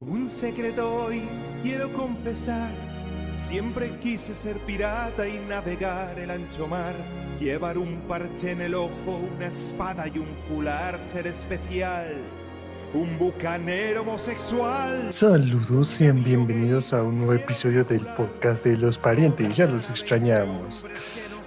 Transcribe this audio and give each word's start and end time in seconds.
Un 0.00 0.28
secreto 0.28 0.94
hoy 0.94 1.28
quiero 1.60 1.92
confesar. 1.92 2.70
Siempre 3.36 3.98
quise 3.98 4.32
ser 4.32 4.56
pirata 4.60 5.26
y 5.26 5.40
navegar 5.40 6.16
el 6.20 6.30
ancho 6.30 6.68
mar. 6.68 6.94
Llevar 7.40 7.76
un 7.76 8.02
parche 8.02 8.52
en 8.52 8.60
el 8.60 8.76
ojo, 8.76 9.20
una 9.34 9.46
espada 9.46 10.06
y 10.06 10.18
un 10.18 10.28
fular, 10.46 11.04
ser 11.04 11.26
especial. 11.26 12.14
Un 12.94 13.18
bucanero 13.18 14.02
homosexual. 14.02 15.12
Saludos, 15.12 15.88
sean 15.88 16.22
bienvenidos 16.22 16.94
a 16.94 17.02
un 17.02 17.16
nuevo 17.16 17.32
episodio 17.32 17.82
del 17.82 18.06
podcast 18.14 18.64
de 18.64 18.76
los 18.76 18.96
parientes. 18.96 19.56
Ya 19.56 19.66
los 19.66 19.90
extrañamos. 19.90 20.86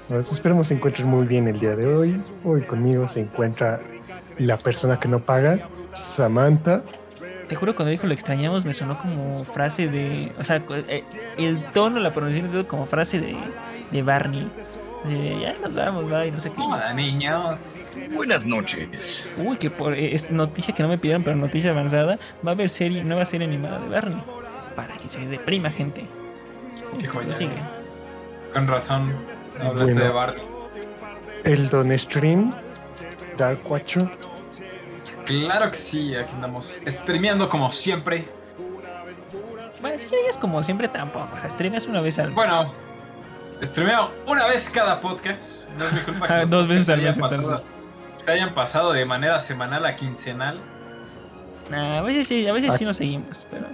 Nos 0.09 0.29
esperamos 0.29 0.67
se 0.67 0.73
encuentren 0.73 1.07
muy 1.07 1.25
bien 1.25 1.47
el 1.47 1.57
día 1.57 1.77
de 1.77 1.87
hoy. 1.87 2.21
Hoy 2.43 2.63
conmigo 2.63 3.07
se 3.07 3.21
encuentra 3.21 3.79
la 4.39 4.57
persona 4.57 4.99
que 4.99 5.07
no 5.07 5.19
paga, 5.19 5.69
Samantha. 5.93 6.83
Te 7.51 7.57
juro, 7.57 7.75
cuando 7.75 7.91
dijo 7.91 8.07
lo 8.07 8.13
extrañamos, 8.13 8.63
me 8.63 8.73
sonó 8.73 8.97
como 8.97 9.43
frase 9.43 9.89
de. 9.89 10.31
O 10.39 10.43
sea, 10.45 10.63
eh, 10.87 11.03
el 11.37 11.61
tono, 11.73 11.99
la 11.99 12.13
pronunciación, 12.13 12.49
todo 12.49 12.65
como 12.65 12.85
frase 12.85 13.19
de, 13.19 13.35
de 13.91 14.03
Barney. 14.03 14.49
De, 15.03 15.37
ya 15.37 15.53
nos 15.61 15.75
vamos, 15.75 16.09
va, 16.09 16.25
y 16.25 16.31
no 16.31 16.39
sé 16.39 16.49
qué. 16.53 16.61
Hola, 16.61 16.93
niños. 16.93 17.89
Buenas 18.13 18.45
noches. 18.45 19.27
Uy, 19.35 19.57
que 19.57 19.69
por, 19.69 19.95
es 19.95 20.31
noticia 20.31 20.73
que 20.73 20.81
no 20.81 20.87
me 20.87 20.97
pidieron, 20.97 21.25
pero 21.25 21.35
noticia 21.35 21.71
avanzada. 21.71 22.19
Va 22.47 22.51
a 22.51 22.53
haber 22.53 22.69
serie, 22.69 23.03
nueva 23.03 23.25
serie 23.25 23.45
animada 23.45 23.79
de 23.79 23.89
Barney. 23.89 24.23
Para 24.77 24.97
que 24.97 25.09
se 25.09 25.27
deprima, 25.27 25.71
gente. 25.71 26.05
Qué 27.01 27.05
joya. 27.05 27.33
sigue. 27.33 27.51
Con 28.53 28.65
razón. 28.65 29.13
Hablaste 29.59 29.83
Bueno. 29.83 30.03
de 30.05 30.09
Barney. 30.09 30.43
El 31.43 31.67
Don 31.67 31.99
Stream, 31.99 32.53
Dark 33.35 33.59
Watcher. 33.69 34.09
Claro 35.45 35.71
que 35.71 35.77
sí, 35.77 36.15
aquí 36.15 36.33
andamos 36.33 36.79
streameando 36.87 37.47
como 37.49 37.69
siempre. 37.71 38.27
Bueno, 39.81 39.95
es 39.95 40.05
que 40.05 40.15
digas 40.17 40.37
como 40.37 40.61
siempre 40.61 40.87
tampoco. 40.87 41.29
O 41.33 41.37
sea, 41.39 41.49
streameas 41.49 41.87
una 41.87 42.01
vez 42.01 42.19
al 42.19 42.27
mes. 42.27 42.35
Bueno, 42.35 42.73
streameo 43.63 44.11
una 44.27 44.45
vez 44.45 44.69
cada 44.69 44.99
podcast. 44.99 45.69
No 45.77 45.85
es 45.85 45.93
mi 45.93 45.99
culpa 46.01 46.27
que 46.27 46.33
Ah, 46.33 46.45
dos 46.45 46.67
veces 46.67 46.87
al 46.89 46.99
hayan 46.99 47.07
mes, 47.09 47.17
pasado- 47.19 47.41
entonces. 47.41 47.67
Se 48.17 48.31
hayan 48.31 48.53
pasado 48.53 48.93
de 48.93 49.03
manera 49.05 49.39
semanal 49.39 49.83
a 49.85 49.95
quincenal. 49.95 50.59
Nah, 51.71 51.97
a 51.97 52.01
veces 52.01 52.27
sí, 52.27 52.47
a 52.47 52.53
veces 52.53 52.73
Ah. 52.73 52.77
sí 52.77 52.85
nos 52.85 52.97
seguimos, 52.97 53.47
pero. 53.49 53.65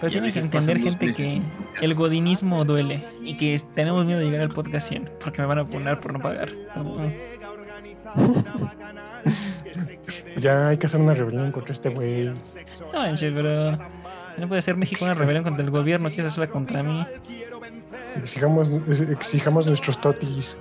Pero 0.00 0.10
tienen 0.10 0.32
que 0.32 0.38
entender, 0.40 0.80
gente, 0.80 1.12
que 1.12 1.42
el 1.80 1.94
godinismo 1.94 2.64
duele 2.64 3.04
y 3.22 3.36
que 3.36 3.54
es- 3.54 3.68
tenemos 3.74 4.04
miedo 4.06 4.18
de 4.18 4.24
llegar 4.26 4.40
al 4.40 4.48
podcast 4.50 4.88
100 4.88 5.10
porque 5.22 5.42
me 5.42 5.46
van 5.46 5.58
a 5.60 5.64
poner 5.66 5.98
por 6.00 6.12
no 6.14 6.18
pagar. 6.20 6.50
Uh, 6.76 7.10
Ya 10.36 10.68
hay 10.68 10.76
que 10.76 10.86
hacer 10.86 11.00
una 11.00 11.14
rebelión 11.14 11.52
contra 11.52 11.72
este 11.72 11.88
güey. 11.90 12.26
No 12.92 12.98
manches, 13.00 13.32
pero. 13.34 13.78
No 14.38 14.48
puede 14.48 14.62
ser 14.62 14.76
México 14.76 15.04
una 15.04 15.14
rebelión 15.14 15.44
contra 15.44 15.62
el 15.64 15.70
gobierno, 15.70 16.08
quieres 16.08 16.26
hacerla 16.32 16.48
contra 16.48 16.82
mí. 16.82 17.04
Exijamos, 18.16 18.70
exijamos 19.10 19.66
nuestros 19.66 20.00
totis. 20.00 20.56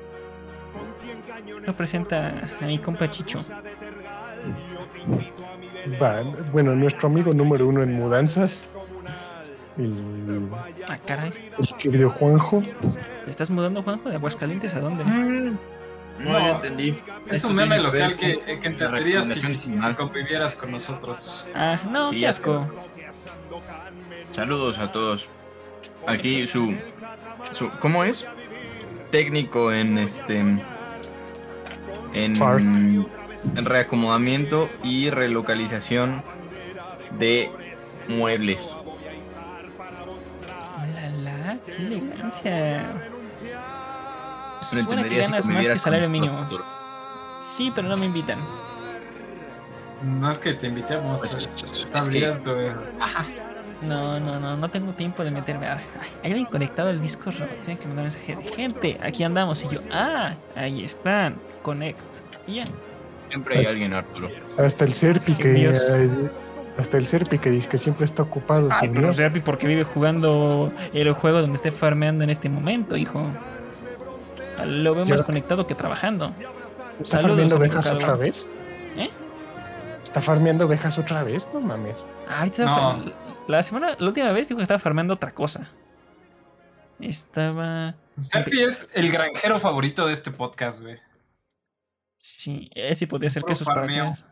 No 1.66 1.74
presenta 1.74 2.34
a 2.62 2.66
mi 2.66 2.80
compa 2.80 3.10
Chicho. 3.10 3.40
Va, 6.02 6.22
bueno, 6.52 6.76
nuestro 6.76 7.08
amigo 7.08 7.34
número 7.34 7.68
uno 7.68 7.82
en 7.82 7.94
mudanzas. 7.94 8.68
El, 9.78 10.50
Ah, 10.88 10.98
caray. 11.06 11.32
el 11.58 11.68
querido 11.78 12.10
Juanjo. 12.10 12.62
¿Te 13.26 13.32
estás 13.32 13.50
mudando, 13.50 13.82
Juanjo, 13.84 14.10
de 14.10 14.16
Aguascalientes 14.16 14.76
a 14.76 14.82
dónde? 14.82 15.04
No, 16.20 16.40
No, 16.40 16.50
entendí. 16.56 16.90
Es 17.28 17.38
Esto 17.38 17.48
un 17.50 17.56
meme 17.56 17.80
local 17.80 18.16
que, 18.16 18.40
con 18.40 18.60
que 18.60 18.68
entenderías 18.68 19.26
si, 19.28 19.56
si 19.56 19.74
convivieras 19.96 20.56
con 20.56 20.72
nosotros. 20.72 21.46
Ah, 21.56 21.78
no, 21.90 22.10
Sí, 22.10 22.20
qué 22.20 22.28
asco. 22.28 22.70
Saludos 24.30 24.80
a 24.80 24.92
todos. 24.92 25.28
Aquí 26.08 26.48
su, 26.48 26.76
su 27.52 27.70
¿cómo 27.80 28.04
es? 28.04 28.26
Técnico 29.12 29.72
en 29.74 29.98
este 29.98 30.38
en, 32.14 32.36
Fart. 32.36 32.62
en 32.62 33.08
reacomodamiento 33.66 34.70
y 34.84 35.10
relocalización 35.10 36.24
de 37.18 37.50
muebles. 38.08 38.70
Hola, 40.78 41.10
la, 41.24 41.58
qué 41.66 41.76
elegancia. 41.78 43.11
No 44.62 44.68
Suena 44.68 44.86
que 44.86 44.92
entendería 44.94 45.26
si 45.26 45.32
ganas 45.32 45.48
más 45.48 45.68
que 45.68 45.78
salario 45.78 46.10
mínimo. 46.10 46.36
Sí, 47.42 47.72
pero 47.74 47.88
no 47.88 47.98
me 47.98 48.06
invitan. 48.06 48.38
No 50.04 50.30
es 50.32 50.38
que 50.38 50.54
te 50.54 50.68
invitemos, 50.68 51.20
Pues, 51.20 51.36
es- 51.36 51.46
está 51.82 52.00
es 52.00 52.10
que- 52.10 52.26
abierto. 52.26 52.60
eh. 52.60 52.74
No, 53.84 54.20
no, 54.20 54.40
no, 54.40 54.56
no 54.58 54.70
tengo 54.70 54.94
tiempo 54.94 55.24
de 55.24 55.32
meterme. 55.32 55.68
Ay, 55.68 55.80
ay, 56.00 56.08
hay 56.24 56.32
alguien 56.32 56.46
conectado 56.46 56.90
al 56.90 57.02
Discord. 57.02 57.40
no, 57.40 57.46
Tienen 57.48 57.78
que 57.78 57.88
mandar 57.88 58.04
mensaje 58.04 58.36
de 58.36 58.44
gente. 58.44 59.00
Aquí 59.02 59.24
andamos. 59.24 59.64
Y 59.64 59.70
yo, 59.70 59.82
ah, 59.92 60.36
ahí 60.56 60.84
están. 60.84 61.38
Connect. 61.64 62.20
Y 62.48 62.56
ya. 62.58 62.66
Siempre 63.30 63.58
hay 63.60 63.66
alguien 63.66 63.94
Arturo. 63.94 64.30
Hasta 64.60 64.86
el 64.86 64.94
Serpi 64.94 65.34
que. 65.34 65.66
Eh, 65.70 66.30
hasta 66.78 66.98
el 66.98 67.06
Serpi 67.08 67.38
que 67.40 67.50
dice 67.50 67.68
que 67.70 67.78
siempre 67.80 68.06
está 68.06 68.22
ocupado. 68.24 68.70
Ay, 68.72 68.82
sin 68.82 68.94
pero. 68.94 69.12
Serpi, 69.14 69.40
porque 69.40 69.66
vive 69.68 69.84
jugando 69.84 70.72
el 70.94 71.12
juego 71.14 71.42
donde 71.42 71.56
esté 71.56 71.72
farmeando 71.72 72.24
en 72.24 72.30
este 72.30 72.50
momento, 72.50 72.96
hijo. 72.98 73.26
Lo 74.66 74.96
veo 74.96 75.06
más 75.06 75.22
conectado 75.22 75.68
que 75.68 75.76
trabajando. 75.76 76.34
¿Está 77.02 77.18
saludos, 77.20 77.30
farmeando 77.38 77.56
ovejas 77.58 77.86
Calvo. 77.86 77.98
otra 78.00 78.16
vez? 78.16 78.48
¿Eh? 78.96 79.10
¿Está 80.04 80.22
farmeando 80.22 80.66
ovejas 80.66 80.98
otra 80.98 81.24
vez? 81.24 81.48
No 81.54 81.62
mames. 81.62 82.08
Ah, 82.30 82.40
ahorita 82.40 82.66
No. 82.66 82.70
estaba 82.72 83.04
far- 83.04 83.14
La 83.48 83.64
semana, 83.64 83.96
la 83.98 84.08
última 84.08 84.32
vez 84.32 84.48
dijo 84.48 84.58
que 84.58 84.64
estaba 84.64 84.80
farmeando 84.80 85.14
otra 85.16 85.32
cosa. 85.34 85.70
Estaba. 87.00 87.96
Serpi 88.20 88.62
es 88.62 88.90
el 88.94 89.12
granjero 89.12 89.60
favorito 89.60 90.06
de 90.06 90.14
este 90.14 90.32
podcast, 90.32 90.82
güey. 90.82 90.98
Sí, 92.18 92.70
ese 92.76 93.08
podría 93.08 93.30
ser 93.30 93.42
Puro 93.42 93.48
que 93.48 93.54
esos 93.54 93.68
para 93.68 93.82
farmeo. 93.82 94.14
qué. 94.14 94.24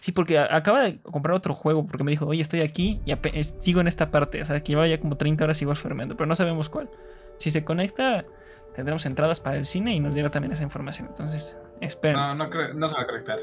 Sí, 0.00 0.12
porque 0.12 0.38
acaba 0.38 0.82
de 0.82 1.00
comprar 1.00 1.34
otro 1.36 1.54
juego 1.54 1.86
porque 1.86 2.02
me 2.04 2.10
dijo, 2.10 2.26
oye, 2.26 2.42
estoy 2.42 2.60
aquí 2.60 3.00
y 3.04 3.14
sigo 3.60 3.80
en 3.80 3.88
esta 3.88 4.10
parte. 4.10 4.42
O 4.42 4.44
sea, 4.44 4.60
que 4.60 4.72
lleva 4.72 4.86
ya 4.86 5.00
como 5.00 5.16
30 5.16 5.44
horas 5.44 5.60
igual 5.62 5.76
farmeando, 5.76 6.16
pero 6.16 6.26
no 6.26 6.34
sabemos 6.34 6.68
cuál. 6.68 6.90
Si 7.38 7.50
se 7.50 7.64
conecta, 7.64 8.24
tendremos 8.74 9.04
entradas 9.06 9.40
para 9.40 9.56
el 9.56 9.64
cine 9.66 9.94
y 9.94 10.00
nos 10.00 10.14
llega 10.14 10.30
también 10.30 10.52
esa 10.52 10.62
información. 10.62 11.08
Entonces, 11.08 11.58
esperen. 11.80 12.16
No, 12.16 12.34
no, 12.34 12.50
creo- 12.50 12.74
no 12.74 12.86
se 12.88 12.94
va 12.96 13.02
a 13.02 13.06
conectar. 13.06 13.38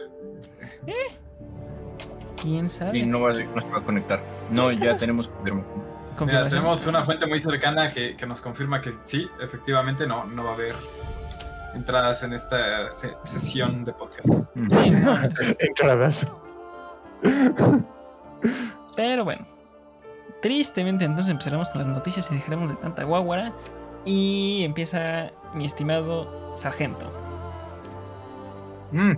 ¿Quién 2.41 2.69
sabe? 2.69 2.97
Y 2.99 3.05
no, 3.05 3.19
va 3.21 3.31
a, 3.31 3.33
no 3.33 3.61
se 3.61 3.69
va 3.69 3.77
a 3.79 3.83
conectar. 3.83 4.21
No, 4.51 4.71
ya 4.71 4.95
tenemos 4.97 5.27
confirmación. 5.27 5.73
Mira, 5.75 6.15
Confirmación. 6.17 6.49
tenemos 6.49 6.85
una 6.87 7.03
fuente 7.03 7.25
muy 7.27 7.39
cercana 7.39 7.89
que, 7.91 8.15
que 8.17 8.25
nos 8.25 8.41
confirma 8.41 8.81
que 8.81 8.91
sí, 9.03 9.29
efectivamente 9.41 10.05
no, 10.05 10.25
no 10.25 10.43
va 10.43 10.51
a 10.51 10.53
haber 10.53 10.75
entradas 11.73 12.23
en 12.23 12.33
esta 12.33 12.89
se- 12.91 13.15
sesión 13.23 13.85
de 13.85 13.93
podcast. 13.93 14.27
Entradas. 15.59 16.27
Pero 18.95 19.23
bueno, 19.23 19.47
tristemente 20.41 21.05
entonces 21.05 21.31
empezaremos 21.31 21.69
con 21.69 21.81
las 21.83 21.87
noticias 21.91 22.29
y 22.31 22.35
dejaremos 22.35 22.69
de 22.69 22.75
tanta 22.75 23.03
guaguara. 23.03 23.53
Y 24.05 24.63
empieza 24.63 25.31
mi 25.53 25.65
estimado 25.65 26.55
sargento. 26.55 27.11
Mm. 28.91 29.13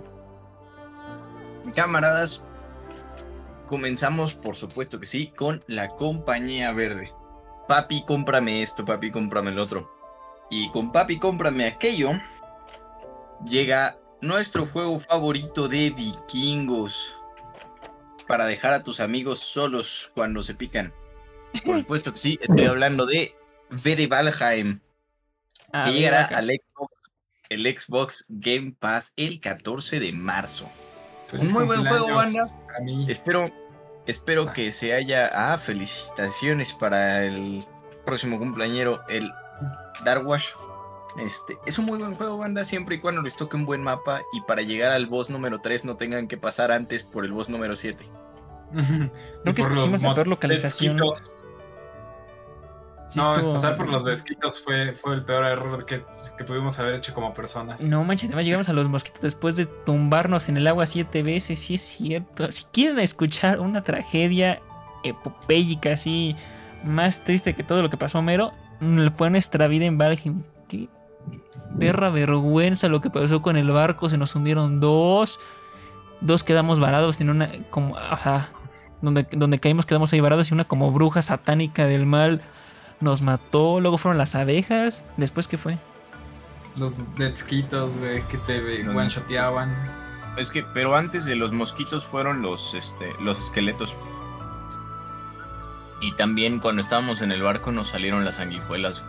Camaradas, 1.74 2.42
comenzamos, 3.68 4.34
por 4.34 4.56
supuesto 4.56 5.00
que 5.00 5.06
sí, 5.06 5.28
con 5.28 5.62
la 5.66 5.88
compañía 5.90 6.72
verde. 6.72 7.12
Papi, 7.68 8.04
cómprame 8.04 8.62
esto, 8.62 8.84
papi, 8.84 9.10
cómprame 9.10 9.50
el 9.50 9.58
otro. 9.58 9.90
Y 10.50 10.70
con 10.70 10.92
papi, 10.92 11.18
cómprame 11.18 11.66
aquello, 11.66 12.10
llega 13.46 13.98
nuestro 14.20 14.66
juego 14.66 14.98
favorito 14.98 15.68
de 15.68 15.90
vikingos. 15.90 17.16
Para 18.26 18.46
dejar 18.46 18.72
a 18.72 18.82
tus 18.82 19.00
amigos 19.00 19.38
solos 19.38 20.10
cuando 20.14 20.42
se 20.42 20.54
pican. 20.54 20.92
Por 21.64 21.78
supuesto 21.80 22.12
que 22.12 22.18
sí, 22.18 22.38
estoy 22.42 22.66
hablando 22.66 23.06
de 23.06 23.34
V 23.72 23.96
de 23.96 24.06
Valheim 24.06 24.80
Ah, 25.72 25.84
que 25.86 25.92
llegará 25.94 26.26
acá. 26.26 26.38
al 26.38 26.48
Xbox, 26.50 26.92
el 27.48 27.78
Xbox 27.78 28.26
Game 28.28 28.74
Pass 28.78 29.12
el 29.16 29.40
14 29.40 30.00
de 30.00 30.12
marzo. 30.12 30.68
Feliz 31.26 31.52
muy 31.52 31.64
buen 31.64 31.80
juego, 31.86 32.06
cumpleaños 32.06 32.54
A 32.76 32.80
mí. 32.82 33.06
Espero, 33.08 33.46
espero 34.06 34.52
que 34.52 34.70
se 34.70 34.92
haya. 34.92 35.30
Ah, 35.32 35.56
felicitaciones 35.56 36.74
para 36.74 37.24
el 37.24 37.64
próximo 38.04 38.38
cumpleañero, 38.38 39.02
el 39.08 39.32
Darwash. 40.04 40.48
Este, 41.18 41.58
es 41.66 41.78
un 41.78 41.86
muy 41.86 41.98
buen 41.98 42.14
juego, 42.14 42.38
banda, 42.38 42.64
siempre 42.64 42.96
y 42.96 43.00
cuando 43.00 43.22
les 43.22 43.36
toque 43.36 43.56
un 43.56 43.66
buen 43.66 43.82
mapa 43.82 44.22
y 44.32 44.40
para 44.42 44.62
llegar 44.62 44.92
al 44.92 45.06
boss 45.06 45.28
número 45.28 45.60
3 45.60 45.84
no 45.84 45.96
tengan 45.96 46.26
que 46.26 46.38
pasar 46.38 46.72
antes 46.72 47.02
por 47.02 47.24
el 47.24 47.32
boss 47.32 47.48
número 47.50 47.76
7. 47.76 48.04
Creo 48.72 49.54
que 49.54 49.60
escogimos 49.60 50.02
la 50.02 50.14
peor 50.14 50.26
localización. 50.28 50.98
Sí 53.12 53.20
no, 53.20 53.32
estuvo- 53.34 53.52
pasar 53.54 53.76
por 53.76 53.88
los 53.90 54.04
desquitos 54.06 54.58
fue, 54.60 54.92
fue 54.94 55.14
el 55.14 55.24
peor 55.24 55.44
error 55.44 55.84
que, 55.84 56.02
que 56.38 56.44
pudimos 56.44 56.78
haber 56.78 56.94
hecho 56.94 57.12
como 57.12 57.34
personas. 57.34 57.82
No 57.82 58.04
manches, 58.04 58.28
además 58.30 58.46
llegamos 58.46 58.68
a 58.68 58.72
los 58.72 58.88
mosquitos 58.88 59.20
después 59.20 59.54
de 59.56 59.66
tumbarnos 59.66 60.48
en 60.48 60.56
el 60.56 60.66
agua 60.66 60.86
siete 60.86 61.22
veces, 61.22 61.58
sí 61.58 61.74
es 61.74 61.82
cierto. 61.82 62.50
Si 62.50 62.64
quieren 62.72 62.98
escuchar 63.00 63.60
una 63.60 63.82
tragedia 63.84 64.62
epopéyica, 65.04 65.92
así 65.92 66.36
más 66.84 67.22
triste 67.24 67.54
que 67.54 67.62
todo 67.62 67.82
lo 67.82 67.90
que 67.90 67.96
pasó 67.96 68.18
a 68.18 68.20
Homero, 68.20 68.52
mm, 68.80 69.08
fue 69.08 69.28
nuestra 69.30 69.66
vida 69.68 69.84
en 69.84 69.98
Valheim. 69.98 70.42
Qué 70.68 70.88
perra 71.78 72.08
vergüenza 72.10 72.88
lo 72.88 73.00
que 73.00 73.10
pasó 73.10 73.42
con 73.42 73.56
el 73.56 73.70
barco, 73.70 74.08
se 74.08 74.16
nos 74.18 74.34
hundieron 74.34 74.80
dos, 74.80 75.38
dos 76.20 76.44
quedamos 76.44 76.80
varados 76.80 77.20
en 77.20 77.30
una, 77.30 77.50
como, 77.70 77.94
o 77.94 78.16
sea, 78.16 78.50
donde, 79.00 79.26
donde 79.32 79.58
caímos 79.58 79.84
quedamos 79.86 80.12
ahí 80.12 80.20
varados 80.20 80.50
y 80.50 80.54
una 80.54 80.64
como 80.64 80.92
bruja 80.92 81.20
satánica 81.22 81.84
del 81.86 82.06
mal 82.06 82.40
nos 83.02 83.20
mató, 83.22 83.80
luego 83.80 83.98
fueron 83.98 84.16
las 84.16 84.34
abejas, 84.34 85.04
después 85.16 85.48
qué 85.48 85.58
fue. 85.58 85.78
Los 86.76 86.98
mosquitos, 87.18 87.98
güey, 87.98 88.22
que 88.28 88.38
te 88.38 88.82
No, 88.84 88.92
one-shoteaban. 88.92 89.70
Es 90.38 90.50
que, 90.50 90.62
pero 90.62 90.96
antes 90.96 91.26
de 91.26 91.36
los 91.36 91.52
mosquitos 91.52 92.04
fueron 92.06 92.40
los, 92.40 92.72
este, 92.74 93.12
los 93.20 93.38
esqueletos. 93.38 93.96
Y 96.00 96.12
también 96.12 96.58
cuando 96.58 96.80
estábamos 96.80 97.20
en 97.20 97.32
el 97.32 97.42
barco 97.42 97.70
nos 97.72 97.88
salieron 97.88 98.24
las 98.24 98.36
sanguijuelas. 98.36 99.02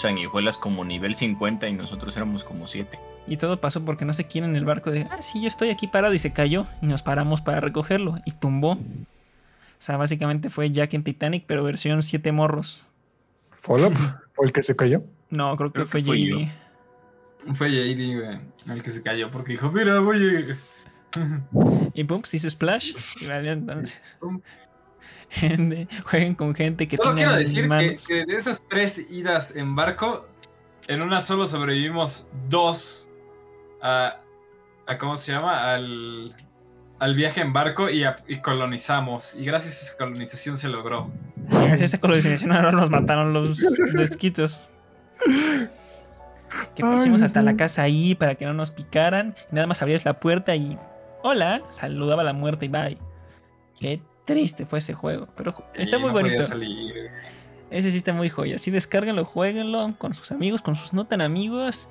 Sanguijuelas 0.00 0.56
como 0.56 0.84
nivel 0.84 1.14
50 1.14 1.68
y 1.68 1.72
nosotros 1.72 2.16
éramos 2.16 2.44
como 2.44 2.66
7. 2.66 2.98
Y 3.26 3.36
todo 3.36 3.60
pasó 3.60 3.84
porque 3.84 4.04
no 4.04 4.14
sé 4.14 4.26
quién 4.26 4.44
en 4.44 4.56
el 4.56 4.64
barco 4.64 4.90
de, 4.90 5.08
ah, 5.10 5.22
sí, 5.22 5.40
yo 5.40 5.48
estoy 5.48 5.70
aquí 5.70 5.88
parado 5.88 6.14
y 6.14 6.18
se 6.18 6.32
cayó. 6.32 6.66
Y 6.80 6.86
nos 6.86 7.02
paramos 7.02 7.40
para 7.42 7.60
recogerlo 7.60 8.18
y 8.24 8.32
tumbó. 8.32 8.78
O 9.80 9.82
sea, 9.82 9.96
básicamente 9.96 10.50
fue 10.50 10.70
Jack 10.70 10.92
en 10.92 11.02
Titanic, 11.04 11.44
pero 11.46 11.64
versión 11.64 12.02
7 12.02 12.32
morros. 12.32 12.84
Follow 13.56 13.90
fue 14.34 14.46
el 14.46 14.52
que 14.52 14.60
se 14.60 14.76
cayó. 14.76 15.02
No, 15.30 15.56
creo 15.56 15.70
que 15.72 15.74
Creo 15.74 15.86
que 15.86 15.90
fue 15.90 16.02
fue 16.02 16.18
JD. 16.18 17.54
Fue 17.54 17.70
JD, 17.70 18.16
güey, 18.20 18.40
el 18.76 18.82
que 18.82 18.90
se 18.90 19.02
cayó 19.02 19.30
porque 19.30 19.52
dijo, 19.52 19.70
mira, 19.72 19.98
voy 20.00 20.18
a... 21.16 21.18
Y 21.94 22.04
pum, 22.04 22.22
se 22.24 22.36
hizo 22.36 22.50
Splash. 22.50 22.94
Y 23.20 23.26
vale, 23.26 23.52
entonces. 23.52 24.00
Gente, 25.30 25.86
Jueguen 26.04 26.34
con 26.34 26.54
gente 26.54 26.88
que 26.88 26.96
Solo 26.96 27.14
quiero 27.14 27.36
decir 27.36 27.68
que 28.06 28.24
de 28.26 28.34
esas 28.34 28.64
tres 28.68 29.06
idas 29.10 29.54
en 29.54 29.76
barco, 29.76 30.26
en 30.88 31.02
una 31.02 31.20
solo 31.20 31.46
sobrevivimos 31.46 32.28
dos 32.48 33.08
a, 33.80 34.18
a- 34.86 34.98
¿cómo 34.98 35.16
se 35.16 35.30
llama? 35.30 35.72
Al, 35.72 36.34
al 37.00 37.16
viaje 37.16 37.40
en 37.40 37.52
barco 37.52 37.90
y, 37.90 38.04
a- 38.04 38.18
y 38.28 38.36
colonizamos. 38.38 39.34
Y 39.34 39.44
gracias 39.44 39.80
a 39.80 39.86
esa 39.86 39.96
colonización 39.96 40.56
se 40.56 40.68
logró. 40.68 41.10
Gracias 41.48 41.80
a 41.80 41.84
esa 41.86 41.98
colonización 42.00 42.52
ahora 42.52 42.70
nos 42.70 42.88
mataron 42.90 43.32
los 43.32 43.58
desquitos. 43.94 44.62
Que 46.74 46.82
Ay, 46.84 46.92
pusimos 46.96 47.22
hasta 47.22 47.42
la 47.42 47.56
casa 47.56 47.82
ahí 47.82 48.14
para 48.14 48.34
que 48.34 48.44
no 48.44 48.54
nos 48.54 48.70
picaran. 48.70 49.34
Y 49.50 49.54
nada 49.54 49.66
más 49.66 49.82
abrías 49.82 50.04
la 50.04 50.20
puerta 50.20 50.54
y. 50.56 50.78
Hola, 51.22 51.62
saludaba 51.70 52.22
a 52.22 52.24
la 52.24 52.32
muerte 52.32 52.66
y 52.66 52.68
bye. 52.68 52.98
Qué 53.78 54.00
triste 54.24 54.66
fue 54.66 54.78
ese 54.78 54.94
juego. 54.94 55.28
Pero 55.36 55.54
está 55.74 55.98
muy 55.98 56.08
no 56.08 56.12
podía 56.14 56.32
bonito. 56.32 56.48
salir. 56.48 57.10
Ese 57.70 57.90
sí 57.92 57.98
está 57.98 58.12
muy 58.12 58.28
joya. 58.28 58.58
Sí, 58.58 58.70
descárguenlo, 58.70 59.24
jueguenlo 59.24 59.94
con 59.98 60.12
sus 60.12 60.32
amigos, 60.32 60.60
con 60.62 60.74
sus 60.76 60.92
no 60.92 61.06
tan 61.06 61.20
amigos. 61.20 61.88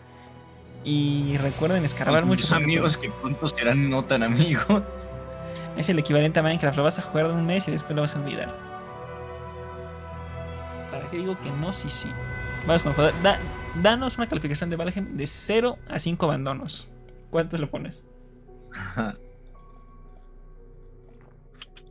Y 0.83 1.37
recuerden 1.37 1.83
escarbar 1.85 2.23
mucho. 2.25 2.41
Muchos 2.43 2.51
amigos 2.53 2.97
que 2.97 3.09
pronto 3.11 3.47
serán 3.47 3.89
no 3.89 4.05
tan 4.05 4.23
amigos. 4.23 4.83
Es 5.77 5.89
el 5.89 5.99
equivalente 5.99 6.39
a 6.39 6.43
Minecraft. 6.43 6.77
Lo 6.77 6.83
vas 6.83 6.99
a 6.99 7.01
jugar 7.01 7.27
un 7.27 7.45
mes 7.45 7.67
y 7.67 7.71
después 7.71 7.95
lo 7.95 8.01
vas 8.01 8.15
a 8.15 8.19
olvidar. 8.19 8.55
¿Para 10.91 11.09
qué 11.09 11.17
digo 11.17 11.39
que 11.39 11.51
no? 11.51 11.71
Sí, 11.73 11.89
sí. 11.89 12.09
Vamos 12.65 12.81
con 12.83 12.93
el. 13.05 13.23
Da- 13.23 13.39
danos 13.81 14.17
una 14.17 14.27
calificación 14.27 14.69
de 14.69 14.75
Valheim 14.77 15.15
de 15.15 15.27
0 15.27 15.77
a 15.87 15.99
5 15.99 16.25
abandonos. 16.25 16.89
¿Cuántos 17.29 17.59
lo 17.59 17.69
pones? 17.69 18.03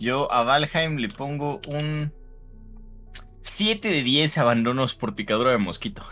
Yo 0.00 0.30
a 0.32 0.42
Valheim 0.44 0.96
le 0.96 1.08
pongo 1.08 1.60
un 1.68 2.12
7 3.42 3.88
de 3.88 4.02
10 4.02 4.38
abandonos 4.38 4.94
por 4.94 5.14
picadura 5.14 5.50
de 5.50 5.58
mosquito. 5.58 6.02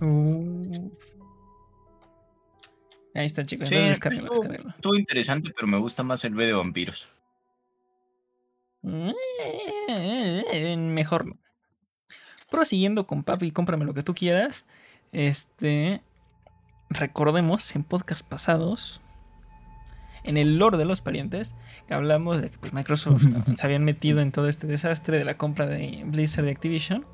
Uf. 0.00 1.14
Ahí 3.14 3.26
está, 3.26 3.44
chicos. 3.44 3.68
Sí, 3.68 3.74
estuvo- 3.74 4.94
interesante, 4.96 5.52
pero 5.54 5.66
me 5.66 5.78
gusta 5.78 6.02
más 6.02 6.24
el 6.24 6.34
B 6.34 6.46
de 6.46 6.52
vampiros. 6.52 7.08
Eh, 9.88 10.76
Mejor 10.78 11.26
no. 11.26 11.36
Prosiguiendo 12.50 13.06
con 13.06 13.22
papi, 13.22 13.50
cómprame 13.50 13.84
lo 13.84 13.94
que 13.94 14.02
tú 14.02 14.14
quieras. 14.14 14.64
Este. 15.12 16.02
Recordemos 16.88 17.74
en 17.76 17.84
podcast 17.84 18.26
pasados. 18.28 19.00
En 20.24 20.36
el 20.36 20.58
lore 20.58 20.76
de 20.78 20.84
los 20.84 21.00
parientes. 21.00 21.54
Que 21.86 21.94
hablamos 21.94 22.40
de 22.40 22.50
que 22.50 22.58
pues, 22.58 22.72
Microsoft 22.72 23.22
se 23.56 23.66
habían 23.66 23.84
metido 23.84 24.20
en 24.20 24.32
todo 24.32 24.48
este 24.48 24.66
desastre 24.66 25.18
de 25.18 25.24
la 25.24 25.36
compra 25.36 25.66
de 25.66 26.02
Blizzard 26.06 26.44
de 26.44 26.50
Activision. 26.52 27.06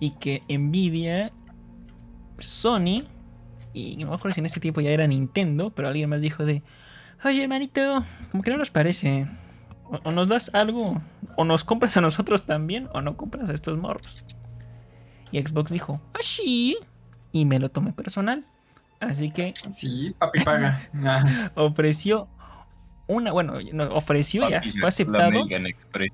Y 0.00 0.12
que 0.12 0.42
Nvidia. 0.48 1.32
Sony. 2.38 3.04
Y 3.72 3.96
no 3.96 4.08
me 4.08 4.14
acuerdo 4.14 4.34
si 4.34 4.40
en 4.40 4.46
ese 4.46 4.60
tiempo 4.60 4.80
ya 4.80 4.90
era 4.90 5.06
Nintendo. 5.06 5.70
Pero 5.70 5.88
alguien 5.88 6.10
más 6.10 6.20
dijo 6.20 6.44
de. 6.44 6.62
Oye, 7.24 7.42
hermanito. 7.42 8.04
Como 8.30 8.42
que 8.42 8.50
no 8.50 8.56
nos 8.56 8.70
parece. 8.70 9.26
O, 9.84 9.98
o 10.04 10.10
nos 10.12 10.28
das 10.28 10.54
algo, 10.54 11.00
o 11.36 11.44
nos 11.44 11.64
compras 11.64 11.96
a 11.96 12.00
nosotros 12.00 12.44
también, 12.44 12.88
o 12.92 13.00
no 13.00 13.16
compras 13.16 13.48
a 13.48 13.54
estos 13.54 13.78
morros. 13.78 14.24
Y 15.30 15.40
Xbox 15.40 15.70
dijo, 15.70 16.00
ah, 16.14 16.18
sí. 16.20 16.76
Y 17.32 17.44
me 17.44 17.58
lo 17.58 17.70
tomé 17.70 17.92
personal. 17.92 18.46
Así 19.00 19.30
que 19.30 19.54
Sí, 19.68 20.14
papi 20.18 20.42
paga. 20.44 20.90
Ofreció 21.54 22.28
una, 23.08 23.32
bueno, 23.32 23.54
no, 23.72 23.84
ofreció 23.94 24.46
ya, 24.50 24.58
Papi, 24.58 24.70
fue 24.72 24.88
aceptado. 24.88 25.40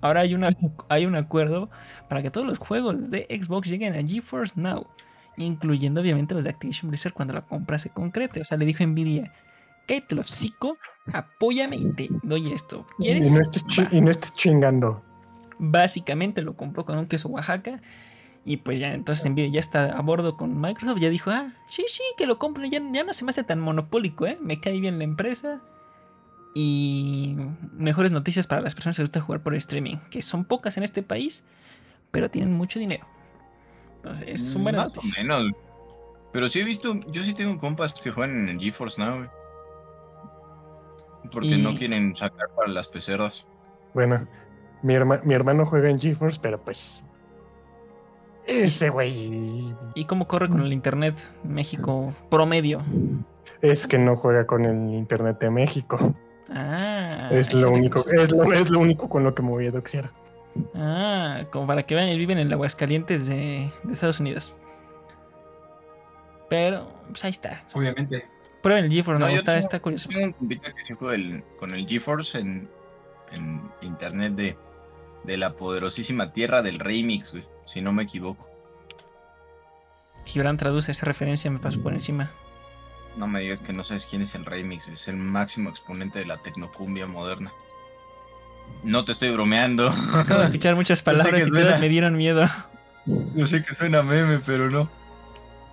Ahora 0.01 0.21
hay, 0.21 0.35
una, 0.35 0.51
hay 0.89 1.07
un 1.07 1.17
acuerdo 1.17 1.69
para 2.09 2.23
que 2.23 2.31
todos 2.31 2.47
los 2.47 2.59
juegos 2.59 3.11
de 3.11 3.27
Xbox 3.29 3.69
lleguen 3.69 3.95
a 3.95 4.09
GeForce 4.09 4.61
Now, 4.61 4.87
incluyendo 5.37 6.01
obviamente 6.01 6.35
los 6.35 6.45
de 6.45 6.51
Activision 6.51 6.91
Blizzard 6.91 7.13
cuando 7.13 7.35
la 7.35 7.43
compra 7.47 7.79
se 7.79 7.91
concrete. 7.91 8.41
O 8.41 8.45
sea, 8.45 8.57
le 8.59 8.65
dijo 8.67 8.85
Nvidia, 8.87 9.33
cállate 9.87 10.15
los 10.15 10.31
hocico, 10.33 10.79
apóyame 11.13 11.77
y 11.77 11.93
te 11.93 12.09
doy 12.23 12.53
esto. 12.53 12.87
¿Quieres? 12.99 13.29
Y 13.29 13.35
no, 13.35 13.41
estés 13.41 13.67
chi- 13.67 13.83
Va. 13.83 13.89
y 13.93 14.01
no 14.01 14.11
estés 14.11 14.33
chingando. 14.35 15.03
Básicamente 15.59 16.43
lo 16.43 16.57
compró 16.57 16.85
con 16.85 16.99
un 16.99 17.07
queso 17.07 17.29
Oaxaca. 17.29 17.81
Y 18.47 18.59
pues 18.59 18.79
ya 18.79 18.93
entonces 18.93 19.31
Nvidia 19.31 19.51
ya 19.53 19.61
está 19.61 19.97
a 19.97 20.01
bordo 20.03 20.37
con 20.37 20.61
Microsoft. 20.61 20.99
Ya 21.01 21.09
dijo, 21.09 21.31
ah, 21.31 21.55
sí, 21.67 21.85
sí, 21.89 22.03
que 22.19 22.27
lo 22.27 22.39
compren. 22.39 22.71
Ya, 22.71 22.79
ya 22.93 23.03
no 23.05 23.13
se 23.15 23.25
me 23.25 23.31
hace 23.31 23.43
tan 23.43 23.59
monopólico, 23.61 24.27
¿eh? 24.27 24.37
Me 24.43 24.61
cae 24.61 24.79
bien 24.81 24.99
la 24.99 25.05
empresa. 25.05 25.63
Y 26.55 27.37
mejores 27.73 28.13
noticias 28.13 28.47
para 28.47 28.61
las 28.61 28.75
personas 28.75 28.97
que 28.97 29.03
les 29.03 29.09
gusta 29.09 29.21
jugar 29.21 29.43
por 29.43 29.55
streaming. 29.55 29.97
Que 30.11 30.23
son 30.23 30.45
pocas 30.45 30.77
en 30.77 30.83
este 30.85 31.03
país, 31.03 31.45
pero 32.11 32.31
tienen 32.31 32.53
mucho 32.53 32.79
dinero. 32.79 33.07
Entonces, 34.05 34.45
son 34.53 34.63
buenas 34.65 34.95
Más 34.95 35.05
o 35.05 35.23
menos. 35.23 35.53
Pero 36.33 36.49
sí 36.49 36.61
he 36.61 36.65
visto, 36.65 36.95
yo 37.11 37.23
sí 37.23 37.33
tengo 37.33 37.59
compas 37.59 37.95
que 37.95 38.11
juegan 38.11 38.49
en 38.49 38.61
GeForce 38.61 39.01
Now, 39.03 39.17
güey. 39.19 39.29
Porque 41.33 41.49
Y- 41.49 41.63
no 41.63 41.75
quieren 41.75 42.15
sacar 42.15 42.49
para 42.55 42.69
las 42.69 42.89
pecerdas. 42.89 43.47
Bueno, 43.95 44.27
mi, 44.83 44.95
herma- 44.95 45.21
mi 45.25 45.33
hermano 45.35 45.65
juega 45.67 45.89
en 45.91 46.01
GeForce, 46.01 46.39
pero 46.43 46.61
pues. 46.61 47.03
Ese 48.47 48.91
güey. 48.91 49.75
¿Y 49.95 50.05
cómo 50.05 50.29
corre 50.29 50.51
con 50.51 50.61
el 50.61 50.73
internet 50.73 51.15
México 51.45 52.13
promedio? 52.31 52.83
Es 53.63 53.87
que 53.87 53.99
no 53.99 54.17
juega 54.17 54.47
con 54.47 54.67
el 54.67 54.95
internet 54.95 55.39
de 55.41 55.51
México. 55.51 56.15
Ah, 56.51 57.31
es 57.33 57.55
lo 57.55 57.71
único, 57.71 58.05
es 58.11 58.33
lo, 58.33 58.43
es 58.53 58.71
lo 58.71 58.81
único 58.81 59.09
con 59.09 59.25
lo 59.25 59.35
que 59.35 59.43
me 59.43 59.49
voy 59.49 59.67
a 59.67 59.71
doxear. 59.71 60.11
Ah, 60.75 61.47
como 61.51 61.67
para 61.67 61.83
que 61.83 61.95
vean, 61.95 62.09
él 62.09 62.19
vive 62.19 62.33
en 62.33 62.39
el 62.39 62.53
Aguascalientes 62.53 63.27
de, 63.27 63.71
de 63.83 63.93
Estados 63.93 64.21
Unidos. 64.21 64.55
Pero, 66.49 66.93
pues 67.09 67.25
ahí 67.25 67.31
está. 67.31 67.65
obviamente. 67.75 68.27
Prueben 68.63 68.85
el 68.85 68.93
GeForce, 68.93 69.21
No, 69.21 69.29
yo 69.29 69.37
está, 69.37 69.53
tengo- 69.53 69.59
está 69.61 69.81
curioso. 69.81 70.09
Tengo 70.09 70.35
un 70.41 70.49
que 70.49 70.61
sí 70.83 70.95
juega 70.99 71.15
el- 71.15 71.45
con 71.59 71.75
el 71.75 71.87
GeForce 71.87 72.39
en, 72.39 72.69
en 73.33 73.71
internet 73.83 74.33
de, 74.35 74.57
de 75.25 75.37
la 75.37 75.55
poderosísima 75.55 76.33
tierra 76.33 76.63
del 76.63 76.79
remix, 76.79 77.33
güey. 77.33 77.45
Si 77.67 77.81
no 77.81 77.93
me 77.93 78.05
equivoco. 78.05 78.49
Gibran 80.25 80.57
traduce 80.57 80.93
esa 80.93 81.05
referencia, 81.07 81.51
me 81.51 81.59
pasó 81.59 81.83
por 81.83 81.93
encima. 81.93 82.31
No 83.17 83.27
me 83.27 83.41
digas 83.41 83.61
que 83.61 83.73
no 83.73 83.85
sabes 83.85 84.07
quién 84.07 84.23
es 84.23 84.35
el 84.35 84.45
remix. 84.47 84.89
Es 84.89 85.09
el 85.09 85.17
máximo 85.17 85.69
exponente 85.71 86.19
de 86.21 86.27
la 86.27 86.39
tecnocumbia 86.39 87.07
moderna. 87.07 87.53
No 88.83 89.05
te 89.05 89.13
estoy 89.13 89.31
bromeando. 89.31 89.89
Acabo 90.15 90.41
de 90.41 90.47
escuchar 90.47 90.75
muchas 90.77 91.03
palabras 91.05 91.43
que 91.43 91.49
y 91.49 91.53
todas 91.53 91.81
me 91.81 91.89
dieron 91.89 92.17
miedo. 92.17 92.45
Yo 93.35 93.47
sé 93.47 93.63
que 93.63 93.75
suena 93.75 94.03
meme, 94.03 94.41
pero 94.45 94.71
no. 94.71 94.91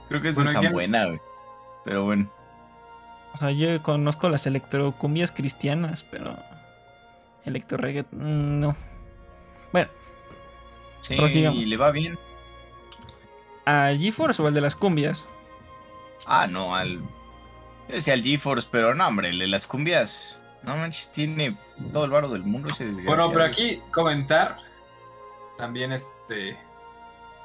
Creo 0.10 0.22
que 0.22 0.30
es 0.30 0.36
Bueno, 0.36 0.50
esa 0.50 0.60
¿quién? 0.60 0.74
buena, 0.74 1.06
güey. 1.06 1.20
Pero 1.86 2.04
bueno. 2.06 2.32
O 3.34 3.38
sea, 3.38 3.52
yo 3.52 3.82
conozco 3.82 4.28
las 4.28 4.46
electrocumbias 4.46 5.32
cristianas, 5.32 6.04
pero. 6.04 6.38
Electro 7.46 7.78
reggaeton, 7.78 8.60
no. 8.60 8.76
Bueno, 9.72 9.90
Sí, 11.00 11.16
Prosigamos. 11.16 11.58
y 11.60 11.66
le 11.66 11.78
va 11.78 11.92
bien. 11.92 12.20
¿a 13.66 13.92
GeForce 13.98 14.42
o 14.42 14.48
al 14.48 14.54
de 14.54 14.62
las 14.62 14.76
cumbias? 14.76 15.28
Ah, 16.26 16.48
no, 16.48 16.76
al. 16.76 17.00
Ese 17.88 18.12
al 18.12 18.22
GeForce, 18.24 18.68
pero 18.70 18.94
no, 18.96 19.08
hombre, 19.08 19.30
el 19.30 19.40
de 19.40 19.48
las 19.48 19.66
cumbias. 19.66 20.38
No 20.64 20.76
manches, 20.76 21.12
tiene 21.12 21.58
todo 21.92 22.06
el 22.06 22.12
barro 22.12 22.30
del 22.30 22.44
mundo 22.44 22.70
ese 22.70 22.86
desgraciado. 22.86 23.16
Bueno, 23.16 23.34
pero 23.34 23.46
aquí 23.46 23.82
comentar 23.92 24.58
también 25.58 25.92
este 25.92 26.58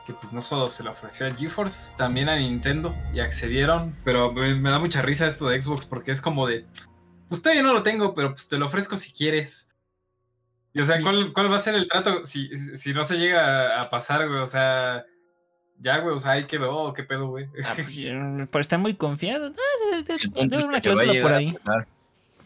que 0.06 0.12
pues 0.12 0.32
no 0.32 0.40
solo 0.40 0.68
se 0.68 0.84
le 0.84 0.90
ofreció 0.90 1.26
a 1.26 1.34
GeForce, 1.34 1.96
también 1.96 2.28
a 2.28 2.36
Nintendo 2.36 2.94
y 3.12 3.18
accedieron, 3.18 3.96
pero 4.04 4.32
me, 4.32 4.54
me 4.54 4.70
da 4.70 4.78
mucha 4.78 5.02
risa 5.02 5.26
esto 5.26 5.48
de 5.48 5.60
Xbox 5.60 5.84
porque 5.84 6.12
es 6.12 6.20
como 6.20 6.46
de, 6.46 6.64
pues 7.28 7.42
todavía 7.42 7.64
no 7.64 7.72
lo 7.72 7.82
tengo, 7.82 8.14
pero 8.14 8.30
pues 8.30 8.46
te 8.46 8.56
lo 8.56 8.66
ofrezco 8.66 8.96
si 8.96 9.12
quieres. 9.12 9.74
Y 10.72 10.80
o 10.80 10.84
sea, 10.84 11.00
¿cuál, 11.00 11.32
cuál 11.32 11.50
va 11.50 11.56
a 11.56 11.60
ser 11.60 11.74
el 11.74 11.88
trato 11.88 12.24
si, 12.24 12.54
si 12.54 12.92
no 12.92 13.02
se 13.02 13.18
llega 13.18 13.80
a 13.80 13.90
pasar, 13.90 14.28
güey? 14.28 14.40
O 14.40 14.46
sea, 14.46 15.04
ya, 15.78 15.98
güey, 15.98 16.14
o 16.14 16.18
sea, 16.18 16.32
ahí 16.32 16.46
quedó, 16.46 16.92
¿qué 16.92 17.02
pedo, 17.02 17.28
güey? 17.28 17.46
Ah, 17.64 17.72
pues, 17.74 17.96
eh, 17.98 18.46
por 18.50 18.60
estar 18.60 18.78
muy. 18.78 18.96
Ah, 19.00 19.50
es 20.04 20.64
una 20.64 20.80
cláusula 20.80 21.22
por 21.22 21.32
ahí. 21.32 21.52
pasar. 21.52 21.88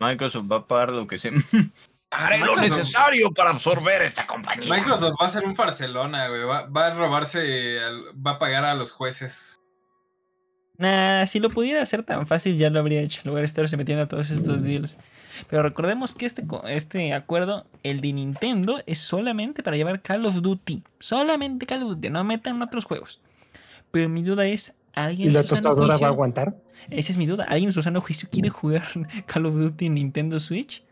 Microsoft 0.00 0.50
va 0.50 0.56
a 0.56 0.66
pagar 0.66 0.90
lo 0.90 1.06
que 1.06 1.18
sea. 1.18 1.30
Haré 2.12 2.40
lo 2.40 2.56
necesario 2.56 3.30
para 3.30 3.50
absorber 3.50 4.02
esta 4.02 4.26
compañía. 4.26 4.68
Microsoft 4.74 5.14
va 5.20 5.26
a 5.26 5.28
ser 5.28 5.44
un 5.44 5.54
Barcelona, 5.54 6.26
güey. 6.28 6.42
Va, 6.42 6.62
va 6.66 6.88
a 6.88 6.94
robarse, 6.94 7.78
al- 7.78 8.06
va 8.26 8.32
a 8.32 8.38
pagar 8.40 8.64
a 8.64 8.74
los 8.74 8.90
jueces. 8.90 9.60
Nah, 10.76 11.26
si 11.26 11.40
lo 11.40 11.50
pudiera 11.50 11.82
hacer 11.82 12.02
tan 12.04 12.26
fácil 12.26 12.56
ya 12.56 12.70
lo 12.70 12.80
habría 12.80 13.02
hecho 13.02 13.20
en 13.22 13.28
lugar 13.28 13.42
de 13.42 13.46
estarse 13.46 13.76
metiendo 13.76 14.02
a 14.04 14.08
todos 14.08 14.30
estos 14.30 14.62
deals. 14.62 14.96
Pero 15.48 15.62
recordemos 15.62 16.14
que 16.14 16.24
este, 16.24 16.42
este 16.68 17.12
acuerdo, 17.12 17.66
el 17.82 18.00
de 18.00 18.14
Nintendo, 18.14 18.80
es 18.86 18.98
solamente 18.98 19.62
para 19.62 19.76
llevar 19.76 20.00
Call 20.00 20.24
of 20.24 20.36
Duty. 20.36 20.82
Solamente 20.98 21.66
Call 21.66 21.82
of 21.82 21.90
Duty, 21.90 22.08
no 22.08 22.24
metan 22.24 22.60
otros 22.62 22.86
juegos. 22.86 23.20
Pero 23.90 24.08
mi 24.08 24.22
duda 24.22 24.46
es, 24.46 24.74
¿alguien 24.94 25.30
¿Y 25.30 25.32
la 25.32 25.42
tostadora 25.44 25.96
va 25.98 26.06
a 26.06 26.10
aguantar? 26.10 26.56
Esa 26.90 27.12
es 27.12 27.18
mi 27.18 27.26
duda. 27.26 27.44
¿Alguien 27.44 27.68
en 27.68 27.72
su 27.72 27.82
sano 27.82 28.00
juicio 28.00 28.28
quiere 28.30 28.48
jugar 28.48 28.82
Call 29.26 29.46
of 29.46 29.54
Duty 29.54 29.86
en 29.86 29.94
Nintendo 29.94 30.38
Switch? 30.40 30.84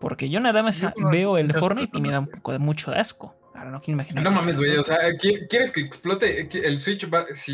Porque 0.00 0.28
yo 0.28 0.40
nada 0.40 0.62
más 0.62 0.80
Yo 0.80 0.90
veo 1.10 1.38
el 1.38 1.52
Fortnite 1.54 1.96
y 1.96 2.00
me 2.00 2.10
da 2.10 2.20
un 2.20 2.26
poco 2.26 2.52
de 2.52 2.58
mucho 2.58 2.92
asco. 2.92 3.34
Ahora 3.54 3.70
no 3.70 3.80
quiero 3.80 3.94
imaginar. 3.96 4.22
No 4.24 4.30
mames, 4.32 4.58
güey. 4.58 4.76
O 4.76 4.82
sea, 4.82 4.98
¿qui- 5.12 5.46
¿quieres 5.48 5.70
que 5.70 5.80
explote 5.80 6.48
el 6.66 6.78
Switch? 6.78 7.08
Va, 7.12 7.24
si 7.34 7.52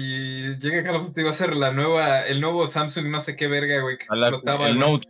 llega 0.58 0.82
Call 0.82 0.96
of 0.96 1.08
Duty, 1.08 1.22
va 1.22 1.30
a 1.30 1.34
ser 1.34 1.54
la 1.54 1.72
nueva, 1.72 2.22
el 2.26 2.40
nuevo 2.40 2.66
Samsung, 2.66 3.06
no 3.08 3.20
sé 3.20 3.36
qué 3.36 3.46
verga, 3.48 3.80
güey, 3.82 3.98
que 3.98 4.06
A 4.08 4.16
la- 4.16 4.28
explotaba. 4.28 4.68
el. 4.68 4.78
Note. 4.78 5.06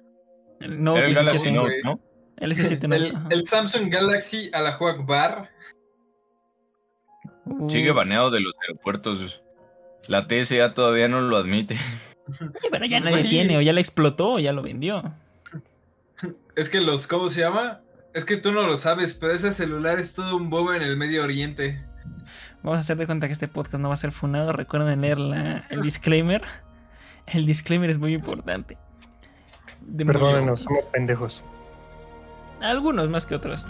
El 0.60 0.82
Note 0.82 1.00
el 1.06 1.14
Galaxy 1.14 1.50
17. 1.50 1.56
Note, 1.56 1.80
¿no? 1.84 2.00
El 2.36 2.52
S7 2.52 2.88
no. 3.12 3.28
El, 3.30 3.44
Samsung 3.44 3.90
Galaxy 3.90 4.50
a 4.52 4.60
la 4.60 4.72
Juag 4.72 5.06
Bar. 5.06 5.50
Uh, 7.46 7.70
Sigue 7.70 7.92
baneado 7.92 8.30
de 8.30 8.40
los 8.40 8.52
aeropuertos. 8.62 9.42
La 10.08 10.26
TSA 10.26 10.74
todavía 10.74 11.08
no 11.08 11.20
lo 11.20 11.36
admite. 11.36 11.78
oye, 12.40 12.50
pero 12.70 12.84
ya 12.86 13.00
Pues, 13.00 13.12
nadie 13.12 13.24
tiene, 13.28 13.56
o 13.56 13.60
ya 13.60 13.72
la 13.72 13.80
explotó, 13.80 14.34
o 14.34 14.38
ya 14.38 14.52
lo 14.52 14.62
vendió. 14.62 15.14
Es 16.56 16.68
que 16.68 16.80
los, 16.80 17.06
¿cómo 17.06 17.28
se 17.28 17.40
llama? 17.40 17.80
Es 18.12 18.24
que 18.24 18.36
tú 18.36 18.52
no 18.52 18.66
lo 18.66 18.76
sabes, 18.76 19.14
pero 19.14 19.32
ese 19.32 19.52
celular 19.52 19.98
es 19.98 20.14
todo 20.14 20.36
un 20.36 20.50
bobo 20.50 20.74
en 20.74 20.82
el 20.82 20.96
Medio 20.96 21.22
Oriente. 21.22 21.84
Vamos 22.62 22.78
a 22.78 22.80
hacer 22.80 22.96
de 22.98 23.06
cuenta 23.06 23.26
que 23.26 23.32
este 23.32 23.48
podcast 23.48 23.80
no 23.80 23.88
va 23.88 23.94
a 23.94 23.98
ser 23.98 24.12
funado. 24.12 24.52
Recuerden 24.52 25.00
leer 25.00 25.18
la- 25.18 25.64
el 25.70 25.80
disclaimer. 25.82 26.42
El 27.26 27.46
disclaimer 27.46 27.88
es 27.88 27.98
muy 27.98 28.12
importante. 28.14 28.76
De 29.80 30.04
muy- 30.04 30.12
Perdónenos, 30.12 30.62
somos 30.64 30.84
pendejos. 30.92 31.44
Algunos 32.60 33.08
más 33.08 33.24
que 33.26 33.34
otros. 33.36 33.66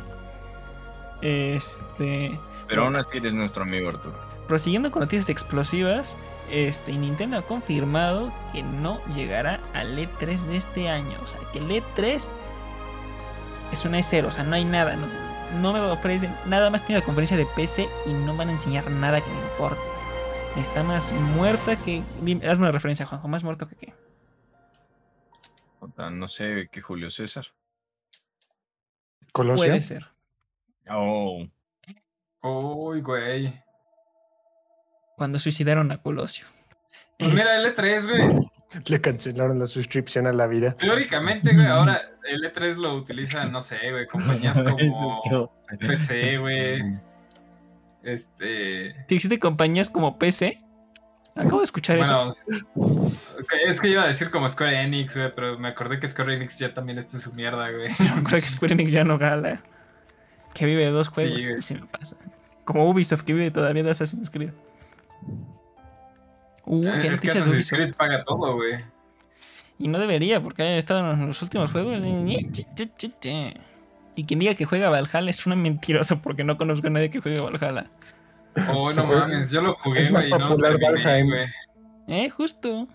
Este. 1.23 2.39
Pero 2.69 2.85
aún 2.85 2.97
así 2.97 3.19
eres 3.19 3.33
nuestro 3.35 3.63
amigo 3.63 3.89
Arturo. 3.91 4.19
Prosiguiendo 4.51 4.91
con 4.91 4.99
noticias 4.99 5.29
explosivas, 5.29 6.19
este 6.51 6.91
Nintendo 6.97 7.39
ha 7.39 7.43
confirmado 7.43 8.33
que 8.53 8.65
no 8.65 9.01
llegará 9.15 9.61
al 9.75 9.97
E3 9.97 10.47
de 10.47 10.57
este 10.57 10.89
año. 10.89 11.17
O 11.23 11.29
sea, 11.29 11.41
que 11.53 11.61
el 11.61 11.71
E3 11.71 12.29
es 13.71 13.85
una 13.85 14.01
E0, 14.01 14.25
o 14.27 14.31
sea, 14.33 14.43
no 14.43 14.57
hay 14.57 14.65
nada. 14.65 14.97
No, 14.97 15.07
no 15.61 15.73
me 15.73 15.79
ofrecen 15.79 16.37
nada 16.47 16.69
más. 16.69 16.85
Tiene 16.85 16.99
la 16.99 17.07
conferencia 17.07 17.37
de 17.37 17.47
PC 17.47 17.89
y 18.07 18.13
no 18.13 18.37
van 18.37 18.49
a 18.49 18.51
enseñar 18.51 18.91
nada 18.91 19.21
que 19.21 19.31
me 19.31 19.41
importe. 19.41 19.81
Está 20.57 20.83
más 20.83 21.13
muerta 21.13 21.77
que. 21.77 22.03
Hazme 22.43 22.65
una 22.65 22.73
referencia, 22.73 23.07
Juanjo. 23.07 23.29
Más 23.29 23.45
muerto 23.45 23.69
que 23.69 23.77
qué. 23.77 23.95
No 25.97 26.27
sé 26.27 26.69
qué 26.73 26.81
Julio 26.81 27.09
César. 27.09 27.47
Colosio. 29.31 29.65
Puede 29.65 29.81
ser. 29.81 30.09
Oh. 30.89 31.47
Uy, 32.43 33.01
güey. 33.01 33.70
Cuando 35.21 35.39
suicidaron 35.39 35.93
a 35.93 35.99
Colosio. 35.99 36.47
Pues 37.19 37.35
mira, 37.35 37.55
el 37.57 37.77
E3, 37.77 38.09
güey. 38.09 38.49
Le 38.89 39.01
cancelaron 39.03 39.59
la 39.59 39.67
suscripción 39.67 40.27
a 40.27 40.33
la 40.33 40.47
vida. 40.47 40.75
Teóricamente, 40.75 41.53
güey, 41.53 41.67
ahora 41.67 42.01
el 42.27 42.43
E3 42.43 42.77
lo 42.77 42.95
utilizan, 42.95 43.53
no 43.53 43.61
sé, 43.61 43.77
güey, 43.91 44.07
compañías 44.07 44.59
como 44.65 45.53
PC, 45.79 46.39
güey. 46.39 46.83
Este. 48.03 48.95
¿Te 49.09 49.15
hiciste 49.15 49.39
compañías 49.39 49.91
como 49.91 50.19
PC? 50.19 50.57
Acabo 51.37 51.59
de 51.59 51.65
escuchar 51.65 51.99
eso. 51.99 52.33
Bueno, 52.75 53.03
ok, 53.03 53.53
es 53.67 53.79
que 53.79 53.89
iba 53.89 54.03
a 54.03 54.07
decir 54.07 54.31
como 54.31 54.49
Square 54.49 54.81
Enix, 54.81 55.19
güey, 55.19 55.35
pero 55.35 55.59
me 55.59 55.69
acordé 55.69 56.01
que 56.01 56.09
Square 56.09 56.37
Enix 56.37 56.59
ya 56.59 56.73
también 56.73 56.97
está 56.97 57.19
en 57.19 57.21
su 57.21 57.35
mierda, 57.35 57.71
güey. 57.71 57.91
Creo 58.25 58.41
que 58.41 58.49
Square 58.49 58.73
Enix 58.73 58.91
ya 58.91 59.05
no 59.05 59.19
gala. 59.19 59.63
Que 60.55 60.65
vive 60.65 60.87
de 60.87 60.93
dos 60.93 61.09
juegos. 61.09 61.47
güey. 61.47 61.61
Sí, 61.61 61.75
me 61.75 61.87
pasa. 61.89 62.17
Como 62.65 62.89
Ubisoft 62.89 63.25
que 63.25 63.35
vive 63.35 63.51
todavía 63.51 63.83
de 63.83 63.91
Assassin's 63.91 64.31
Creed. 64.31 64.53
Uh, 66.67 66.83
qué 66.83 66.89
es 66.89 67.01
que 67.03 67.11
noticias 67.11 67.37
Assassin's. 67.37 67.71
Creed 67.71 67.95
paga 67.97 68.25
todo, 68.25 68.55
güey. 68.55 68.85
Y 69.79 69.89
no 69.89 69.99
debería, 69.99 70.43
porque 70.43 70.63
ha 70.63 70.77
estado 70.77 71.13
en 71.13 71.27
los 71.27 71.41
últimos 71.43 71.71
juegos. 71.73 72.03
Y 72.05 74.25
quien 74.25 74.41
diga 74.41 74.55
que 74.55 74.65
juega 74.67 74.91
Valhalla 74.91 75.31
es 75.31 75.47
una 75.47 75.57
mentirosa 75.57 76.21
porque 76.21 76.45
no 76.45 76.59
conozco 76.59 76.89
a 76.89 76.91
nadie 76.91 77.11
que 77.11 77.21
juegue 77.21 77.41
Valhalla. 77.41 77.91
Oh, 78.69 78.91
no 78.93 79.07
mames, 79.07 79.51
yo 79.51 79.61
lo 79.63 79.75
jugué, 79.75 80.01
Es 80.01 80.11
más 80.11 80.27
güey, 80.27 80.35
y 80.35 80.39
no 80.39 80.49
lo 80.49 80.57
popular 80.57 80.79
Valheim. 80.81 81.29
güey. 81.29 81.47
Eh, 82.09 82.29
justo. 82.31 82.89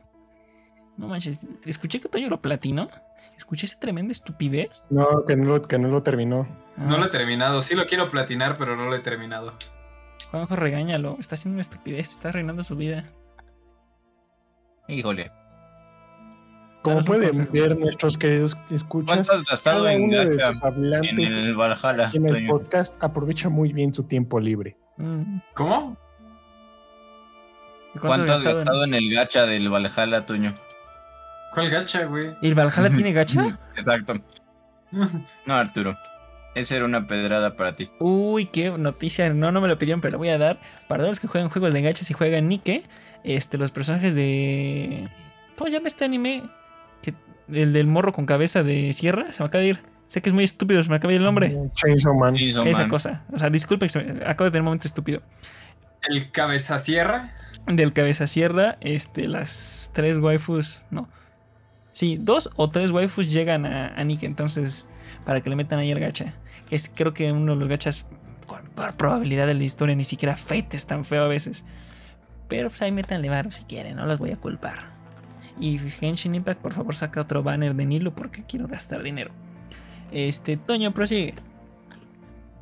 No 0.97 1.07
manches, 1.07 1.47
escuché 1.65 1.99
que 1.99 2.09
Toño 2.09 2.29
lo 2.29 2.41
platinó. 2.41 2.89
Escuché 3.37 3.65
esa 3.65 3.79
tremenda 3.79 4.11
estupidez. 4.11 4.85
No, 4.89 5.25
que 5.25 5.35
no 5.35 5.45
lo, 5.45 5.61
que 5.61 5.77
no 5.77 5.87
lo 5.89 6.03
terminó. 6.03 6.47
No 6.77 6.95
Ah, 6.95 6.99
lo 6.99 7.05
he 7.05 7.09
terminado, 7.09 7.61
sí 7.61 7.75
lo 7.75 7.85
quiero 7.85 8.09
platinar, 8.11 8.57
pero 8.57 8.75
no 8.75 8.85
lo 8.85 8.95
he 8.95 8.99
terminado. 8.99 9.53
Juanjo, 10.31 10.55
regáñalo. 10.55 11.17
Está 11.19 11.35
haciendo 11.35 11.55
una 11.55 11.61
estupidez, 11.61 12.11
está 12.11 12.29
arruinando 12.29 12.63
su 12.63 12.75
vida. 12.75 13.05
Híjole. 14.87 15.31
Como 16.81 16.95
Danos 16.97 17.07
pueden 17.07 17.29
consejo. 17.29 17.51
ver 17.53 17.77
nuestros 17.79 18.17
queridos 18.17 18.57
escuchas, 18.69 19.27
¿Cuánto 19.27 19.33
has 19.33 19.43
gastado 19.51 19.77
cada 19.79 19.93
en 19.93 20.03
uno 20.03 20.17
de 20.19 20.37
sus 20.39 20.61
en 20.61 20.67
hablantes 20.67 21.35
el 21.37 21.55
Valhalla? 21.55 22.09
en 22.13 22.25
el 22.27 22.45
podcast 22.45 23.03
aprovecha 23.03 23.49
muy 23.49 23.73
bien 23.73 23.93
su 23.93 24.03
tiempo 24.03 24.39
libre. 24.39 24.77
Mm, 24.97 25.37
¿Cómo? 25.55 25.97
¿y 27.95 27.99
¿Cuánto 27.99 28.33
has 28.33 28.41
gastado 28.41 28.49
en- 28.51 28.55
gastado 28.65 28.83
en 28.83 28.93
el 28.93 29.13
gacha 29.15 29.45
del 29.47 29.69
Valhalla, 29.69 30.25
Toño? 30.27 30.53
¿Cuál 31.53 31.69
gacha, 31.71 32.03
güey? 32.05 32.35
¿Y 32.41 32.49
el 32.49 32.53
Valhalla 32.55 32.89
tiene 32.95 33.13
gacha? 33.13 33.57
Exacto. 33.75 34.13
No, 35.45 35.53
Arturo. 35.55 35.97
Esa 36.55 36.75
era 36.77 36.85
una 36.85 37.05
pedrada 37.07 37.55
para 37.57 37.75
ti. 37.75 37.89
Uy, 37.99 38.45
qué 38.45 38.71
noticia. 38.71 39.31
No, 39.33 39.51
no 39.51 39.61
me 39.61 39.67
lo 39.67 39.77
pidieron, 39.77 40.01
pero 40.01 40.13
lo 40.13 40.17
voy 40.19 40.29
a 40.29 40.37
dar. 40.37 40.59
Para 40.87 40.99
todos 41.03 41.11
los 41.11 41.19
que 41.19 41.27
juegan 41.27 41.49
juegos 41.49 41.73
de 41.73 41.81
gachas 41.81 42.09
y 42.09 42.13
juegan 42.13 42.47
Nike, 42.47 42.83
este, 43.23 43.57
los 43.57 43.71
personajes 43.71 44.15
de. 44.15 45.09
¿Cómo 45.57 45.69
se 45.69 45.75
llama 45.77 45.87
este 45.87 46.05
anime? 46.05 46.43
Que, 47.01 47.13
el 47.51 47.73
del 47.73 47.87
morro 47.87 48.13
con 48.13 48.25
cabeza 48.25 48.63
de 48.63 48.93
sierra. 48.93 49.31
Se 49.33 49.43
me 49.43 49.47
acaba 49.47 49.61
de 49.61 49.69
ir. 49.69 49.79
Sé 50.07 50.21
que 50.21 50.29
es 50.29 50.33
muy 50.33 50.43
estúpido, 50.43 50.81
se 50.83 50.89
me 50.89 50.95
acaba 50.95 51.09
de 51.09 51.15
ir 51.15 51.21
el 51.21 51.25
nombre. 51.25 51.57
Chainsaw 51.73 52.13
Man. 52.15 52.35
Esa 52.37 52.63
man. 52.81 52.89
cosa. 52.89 53.23
O 53.33 53.37
sea, 53.39 53.49
disculpe 53.49 53.85
que 53.87 53.89
se 53.89 54.03
me- 54.03 54.23
acabo 54.25 54.45
de 54.45 54.51
tener 54.51 54.61
un 54.61 54.65
momento 54.65 54.87
estúpido. 54.87 55.21
El 56.07 56.31
cabeza 56.31 56.79
sierra. 56.79 57.33
Del 57.67 57.91
cabeza 57.93 58.27
sierra, 58.27 58.77
este, 58.81 59.27
las 59.27 59.91
tres 59.93 60.19
waifus. 60.19 60.85
No. 60.91 61.09
Sí, 61.91 62.17
dos 62.21 62.51
o 62.55 62.69
tres 62.69 62.91
waifus 62.91 63.31
llegan 63.31 63.65
a, 63.65 63.87
a 63.87 64.03
Nike, 64.03 64.25
entonces. 64.25 64.85
Para 65.25 65.41
que 65.41 65.49
le 65.49 65.55
metan 65.55 65.79
ahí 65.79 65.89
el 65.91 65.99
gacha. 65.99 66.33
Que 66.67 66.75
es 66.75 66.91
creo 66.93 67.13
que 67.13 67.31
uno 67.31 67.53
de 67.53 67.59
los 67.59 67.69
gachas. 67.69 68.05
Con 68.47 68.67
por 68.67 68.95
probabilidad 68.95 69.47
de 69.47 69.55
la 69.55 69.63
historia, 69.63 69.95
ni 69.95 70.03
siquiera 70.03 70.35
Fate 70.35 70.77
es 70.77 70.85
tan 70.85 71.03
feo 71.03 71.23
a 71.23 71.27
veces. 71.27 71.65
Pero 72.47 72.69
pues 72.69 72.81
ahí 72.81 72.91
métanle 72.91 73.29
varo 73.29 73.51
si 73.51 73.63
quieren, 73.63 73.95
no 73.95 74.05
los 74.05 74.19
voy 74.19 74.31
a 74.31 74.37
culpar. 74.37 74.93
Y 75.59 75.79
Genshin 75.79 76.35
Impact, 76.35 76.61
por 76.61 76.73
favor, 76.73 76.93
saca 76.93 77.21
otro 77.21 77.41
banner 77.41 77.73
de 77.73 77.85
Nilo 77.85 78.13
porque 78.13 78.43
quiero 78.43 78.67
gastar 78.67 79.01
dinero. 79.01 79.31
Este, 80.11 80.57
Toño, 80.57 80.93
prosigue. 80.93 81.33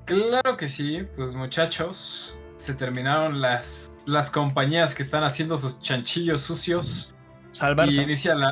Claro 0.06 0.58
que 0.58 0.68
sí, 0.68 1.06
pues 1.16 1.34
muchachos, 1.34 2.38
se 2.56 2.74
terminaron 2.74 3.42
las, 3.42 3.92
las 4.06 4.30
compañías 4.30 4.96
que 4.96 5.04
están 5.04 5.24
haciendo 5.24 5.58
sus 5.58 5.80
chanchillos 5.80 6.42
sucios 6.42 7.14
Salvar. 7.52 7.90
y 7.90 8.00
inicia 8.00 8.36
la... 8.36 8.52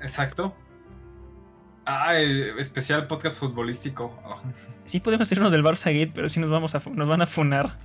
Exacto. 0.00 0.54
Ah, 1.84 2.16
el 2.16 2.58
especial 2.58 3.06
podcast 3.08 3.38
futbolístico. 3.40 4.18
Oh, 4.24 4.40
Sí 4.84 5.00
podemos 5.00 5.26
hacer 5.28 5.40
uno 5.40 5.50
del 5.50 5.62
Barça 5.64 5.86
Gate, 5.92 6.12
pero 6.14 6.28
sí 6.28 6.38
nos, 6.40 6.50
vamos 6.50 6.74
a, 6.74 6.82
nos 6.92 7.08
van 7.08 7.22
a 7.22 7.26
funar. 7.26 7.76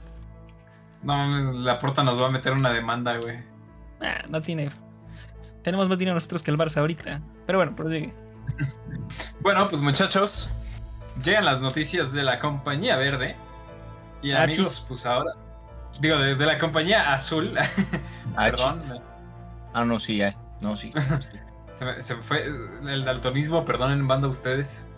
no 1.03 1.15
mames, 1.17 1.55
la 1.55 1.79
porta 1.79 2.03
nos 2.03 2.19
va 2.21 2.27
a 2.27 2.31
meter 2.31 2.53
una 2.53 2.71
demanda, 2.71 3.17
güey. 3.17 3.37
Ah, 4.01 4.23
no 4.29 4.41
tiene. 4.41 4.69
Tenemos 5.63 5.89
más 5.89 5.97
dinero 5.97 6.15
nosotros 6.15 6.43
que 6.43 6.51
el 6.51 6.57
Barça 6.57 6.77
ahorita. 6.77 7.21
Pero 7.45 7.59
bueno, 7.59 7.75
prosigue. 7.75 8.13
Bueno, 9.41 9.69
pues 9.69 9.81
muchachos, 9.81 10.51
llegan 11.23 11.45
las 11.45 11.61
noticias 11.61 12.11
de 12.11 12.23
la 12.23 12.39
compañía 12.39 12.97
verde. 12.97 13.35
Y 14.21 14.31
Ah, 14.31 14.43
amigos, 14.43 14.67
chis. 14.77 14.85
pues 14.87 15.05
ahora. 15.05 15.33
Digo, 16.01 16.17
de, 16.17 16.35
de 16.35 16.45
la 16.45 16.57
compañía 16.57 17.13
azul. 17.13 17.53
Ah, 18.35 18.45
Perdón. 18.45 18.81
Ah, 19.73 19.85
no, 19.85 19.99
sí, 19.99 20.17
ya. 20.17 20.35
No, 20.61 20.75
sí. 20.75 20.91
Se 21.77 21.85
me, 21.85 22.01
se 22.01 22.15
me 22.15 22.23
fue 22.23 22.43
el 22.43 23.05
daltonismo, 23.05 23.63
perdonen, 23.63 24.07
banda 24.07 24.27
ustedes. 24.27 24.89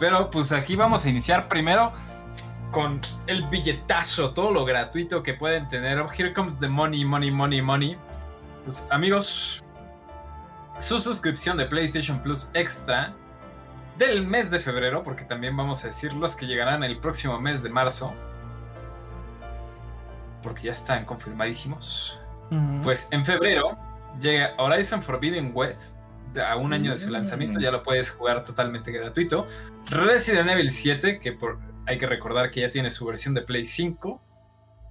Pero 0.00 0.30
pues 0.30 0.50
aquí 0.50 0.74
vamos 0.74 1.06
a 1.06 1.10
iniciar 1.10 1.46
primero 1.46 1.92
con 2.72 3.00
el 3.28 3.46
billetazo, 3.46 4.32
todo 4.32 4.50
lo 4.50 4.64
gratuito 4.64 5.22
que 5.22 5.34
pueden 5.34 5.68
tener. 5.68 6.00
Oh, 6.00 6.10
Here 6.10 6.32
comes 6.32 6.58
the 6.58 6.66
money, 6.66 7.04
money, 7.04 7.30
money, 7.30 7.62
money. 7.62 7.96
Pues 8.64 8.84
amigos, 8.90 9.64
su 10.80 10.98
suscripción 10.98 11.56
de 11.56 11.66
PlayStation 11.66 12.20
Plus 12.20 12.50
Extra 12.52 13.14
del 13.96 14.26
mes 14.26 14.50
de 14.50 14.58
febrero, 14.58 15.04
porque 15.04 15.22
también 15.22 15.56
vamos 15.56 15.84
a 15.84 15.86
decir 15.86 16.14
los 16.14 16.34
que 16.34 16.46
llegarán 16.46 16.82
el 16.82 16.98
próximo 16.98 17.40
mes 17.40 17.62
de 17.62 17.70
marzo, 17.70 18.12
porque 20.42 20.62
ya 20.62 20.72
están 20.72 21.04
confirmadísimos. 21.04 22.20
Ujú. 22.50 22.82
Pues 22.82 23.06
en 23.12 23.24
febrero 23.24 23.78
llega 24.20 24.54
Horizon 24.58 25.00
Forbidden 25.00 25.52
West. 25.54 25.97
A 26.40 26.56
un 26.56 26.72
año 26.72 26.90
de 26.90 26.98
su 26.98 27.10
lanzamiento 27.10 27.60
ya 27.60 27.70
lo 27.70 27.82
puedes 27.82 28.10
jugar 28.10 28.44
totalmente 28.44 28.92
gratuito. 28.92 29.46
Resident 29.90 30.48
Evil 30.50 30.70
7, 30.70 31.18
que 31.18 31.32
por, 31.32 31.58
hay 31.86 31.98
que 31.98 32.06
recordar 32.06 32.50
que 32.50 32.60
ya 32.60 32.70
tiene 32.70 32.90
su 32.90 33.04
versión 33.06 33.34
de 33.34 33.42
Play 33.42 33.64
5. 33.64 34.20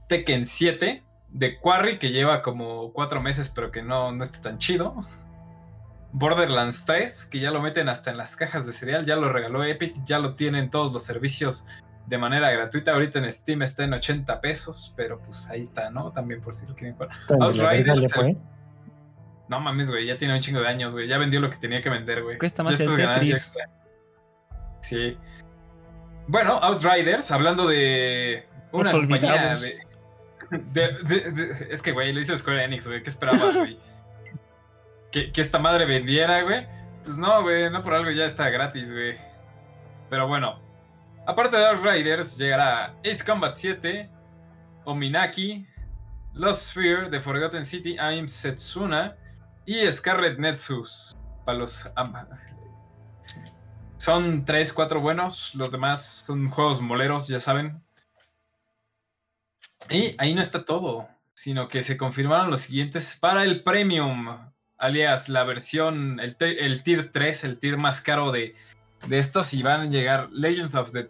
Tekken 0.08 0.46
7, 0.46 1.04
de 1.30 1.60
Quarry, 1.60 2.00
que 2.00 2.12
lleva 2.12 2.42
como 2.42 2.94
4 2.94 3.22
meses, 3.22 3.52
pero 3.54 3.72
que 3.72 3.82
no, 3.82 4.12
no 4.12 4.24
está 4.24 4.42
tan 4.42 4.58
chido. 4.58 4.96
Borderlands 6.14 6.86
3, 6.86 7.26
que 7.26 7.40
ya 7.40 7.52
lo 7.52 7.62
meten 7.62 7.90
hasta 7.90 8.12
en 8.12 8.18
las 8.18 8.36
cajas 8.36 8.66
de 8.66 8.74
cereal, 8.74 9.06
ya 9.06 9.16
lo 9.18 9.32
regaló 9.32 9.64
Epic, 9.64 9.96
ya 10.06 10.20
lo 10.20 10.36
tienen 10.36 10.70
todos 10.70 10.94
los 10.94 11.04
servicios 11.04 11.66
de 12.08 12.18
manera 12.18 12.50
gratuita. 12.50 12.94
Ahorita 12.94 13.20
en 13.20 13.32
Steam 13.32 13.62
está 13.62 13.84
en 13.84 13.94
80 13.94 14.42
pesos, 14.42 14.94
pero 14.96 15.20
pues 15.20 15.50
ahí 15.50 15.62
está, 15.62 15.90
¿no? 15.92 16.12
También 16.12 16.42
por 16.42 16.54
si 16.54 16.66
lo 16.66 16.76
quieren 16.76 16.96
jugar. 16.96 17.10
Outriders. 17.40 18.14
No 19.50 19.60
mames, 19.60 19.90
güey, 19.90 20.06
ya 20.06 20.18
tiene 20.18 20.34
un 20.36 20.42
chingo 20.42 20.60
de 20.60 20.68
años, 20.68 20.94
güey. 20.94 21.08
Ya 21.08 21.18
vendió 21.18 21.40
lo 21.40 21.50
que 21.50 21.58
tenía 21.58 21.82
que 21.82 21.90
vender, 21.90 22.22
güey. 22.24 22.38
Cuesta 22.38 22.64
más 22.64 22.80
el 22.80 22.96
Tetris. 22.96 23.56
Sí. 24.82 25.18
Bueno, 26.28 26.54
Outriders, 26.62 27.32
hablando 27.32 27.68
de 27.68 28.46
una 28.72 28.92
compañía 28.92 29.32
olvidados. 29.34 29.62
de, 30.52 30.88
de- 31.04 31.04
de- 31.04 31.32
de- 31.32 31.68
Es 31.72 31.82
que, 31.82 31.92
güey, 31.94 32.12
lo 32.14 32.20
hizo 32.20 32.38
Square 32.38 32.64
Enix, 32.66 32.88
güey. 32.88 33.02
¿Qué 33.02 33.10
esperabas, 33.10 33.42
güey? 33.56 33.80
que, 35.12 35.32
que 35.32 35.42
esta 35.42 35.60
madre 35.60 35.86
vendiera, 35.86 36.42
güey. 36.42 36.68
Pues 37.04 37.18
no, 37.18 37.42
güey, 37.42 37.70
no 37.72 37.82
por 37.82 37.94
algo 37.94 38.12
ya 38.12 38.26
está 38.26 38.50
gratis, 38.50 38.92
güey. 38.92 39.16
Pero 40.10 40.28
bueno. 40.28 40.60
Aparte 41.26 41.58
de 41.58 41.66
Outriders, 41.66 42.38
llegará 42.38 42.96
Ace 43.06 43.24
Combat 43.26 43.54
7, 43.54 44.10
Ominaki, 44.86 45.66
Lost 46.34 46.70
Sphere, 46.70 47.10
The 47.10 47.20
Forgotten 47.20 47.66
City, 47.66 47.96
I'm 48.00 48.28
Setsuna 48.30 49.16
y 49.68 49.92
Scarlet 49.92 50.40
Nexus. 50.40 51.16
Para 51.46 51.60
los. 51.60 51.92
am- 51.96 52.14
Son 53.98 54.44
3, 54.46 54.74
4 54.74 55.00
buenos. 55.02 55.54
Los 55.54 55.72
demás 55.72 56.24
son 56.26 56.48
juegos 56.50 56.82
moleros, 56.82 57.28
ya 57.28 57.40
saben. 57.40 57.84
Y 59.90 60.16
ahí 60.18 60.34
no 60.34 60.42
está 60.42 60.66
todo. 60.66 61.08
Sino 61.36 61.68
que 61.68 61.84
se 61.84 61.98
confirmaron 61.98 62.50
los 62.50 62.62
siguientes 62.62 63.16
para 63.20 63.44
el 63.44 63.64
Premium. 63.64 64.52
Alias 64.78 65.30
la 65.30 65.44
versión. 65.44 66.20
El 66.20 66.36
Tier 66.84 67.12
3, 67.12 67.44
el 67.44 67.60
tier 67.60 67.78
más 67.78 68.02
caro 68.02 68.32
de, 68.32 68.56
de 69.08 69.20
estos. 69.20 69.54
Y 69.54 69.62
van 69.64 69.82
a 69.82 69.86
llegar 69.86 70.30
Legends 70.32 70.74
of 70.76 70.92
the. 70.92 71.10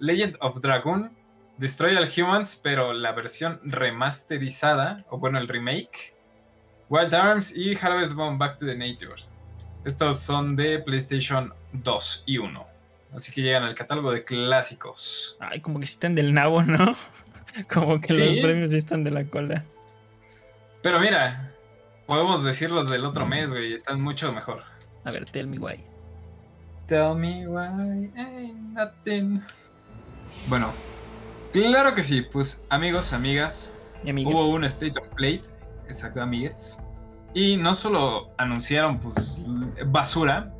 Legend 0.00 0.36
of 0.40 0.60
Dragon. 0.60 1.16
Destroy 1.58 1.94
All 1.96 2.08
Humans, 2.16 2.58
pero 2.62 2.94
la 2.94 3.12
versión 3.12 3.60
remasterizada, 3.62 5.04
o 5.10 5.18
bueno, 5.18 5.38
el 5.38 5.46
remake. 5.46 6.16
Wild 6.90 7.14
Arms 7.14 7.56
y 7.56 7.74
Harvest 7.76 8.14
Moon 8.16 8.36
Back 8.36 8.56
to 8.58 8.66
the 8.66 8.74
Nature. 8.76 9.14
Estos 9.84 10.18
son 10.20 10.56
de 10.56 10.78
PlayStation 10.80 11.54
2 11.72 12.24
y 12.26 12.36
1. 12.38 12.66
Así 13.14 13.32
que 13.32 13.40
llegan 13.42 13.62
al 13.64 13.74
catálogo 13.74 14.12
de 14.12 14.24
clásicos. 14.24 15.36
Ay, 15.40 15.60
como 15.60 15.78
que 15.78 15.86
están 15.86 16.14
del 16.14 16.34
nabo, 16.34 16.62
¿no? 16.62 16.94
Como 17.72 18.00
que 18.00 18.14
Sí. 18.14 18.36
los 18.36 18.44
premios 18.44 18.72
están 18.72 19.02
de 19.02 19.10
la 19.10 19.24
cola. 19.24 19.64
Pero 20.82 21.00
mira, 21.00 21.52
podemos 22.06 22.44
decir 22.44 22.70
los 22.70 22.88
del 22.88 23.04
otro 23.04 23.26
mes, 23.26 23.50
güey. 23.50 23.72
Están 23.72 24.00
mucho 24.00 24.32
mejor. 24.32 24.62
A 25.04 25.10
ver, 25.10 25.24
tell 25.26 25.48
me 25.48 25.58
why. 25.58 25.82
Tell 26.86 27.16
me 27.16 27.48
why 27.48 28.10
ain't 28.16 28.54
nothing. 28.74 29.42
Bueno, 30.46 30.72
claro 31.52 31.92
que 31.94 32.02
sí. 32.04 32.20
Pues 32.22 32.62
amigos, 32.68 33.12
amigas, 33.12 33.74
Y. 34.04 34.12
Hubo 34.24 34.46
un 34.46 34.62
State 34.64 34.98
of 35.00 35.08
Play, 35.10 35.42
exacto, 35.90 36.20
amigues. 36.22 36.78
Y 37.34 37.56
no 37.56 37.74
solo 37.74 38.30
anunciaron 38.38 38.98
pues 38.98 39.44
basura, 39.86 40.52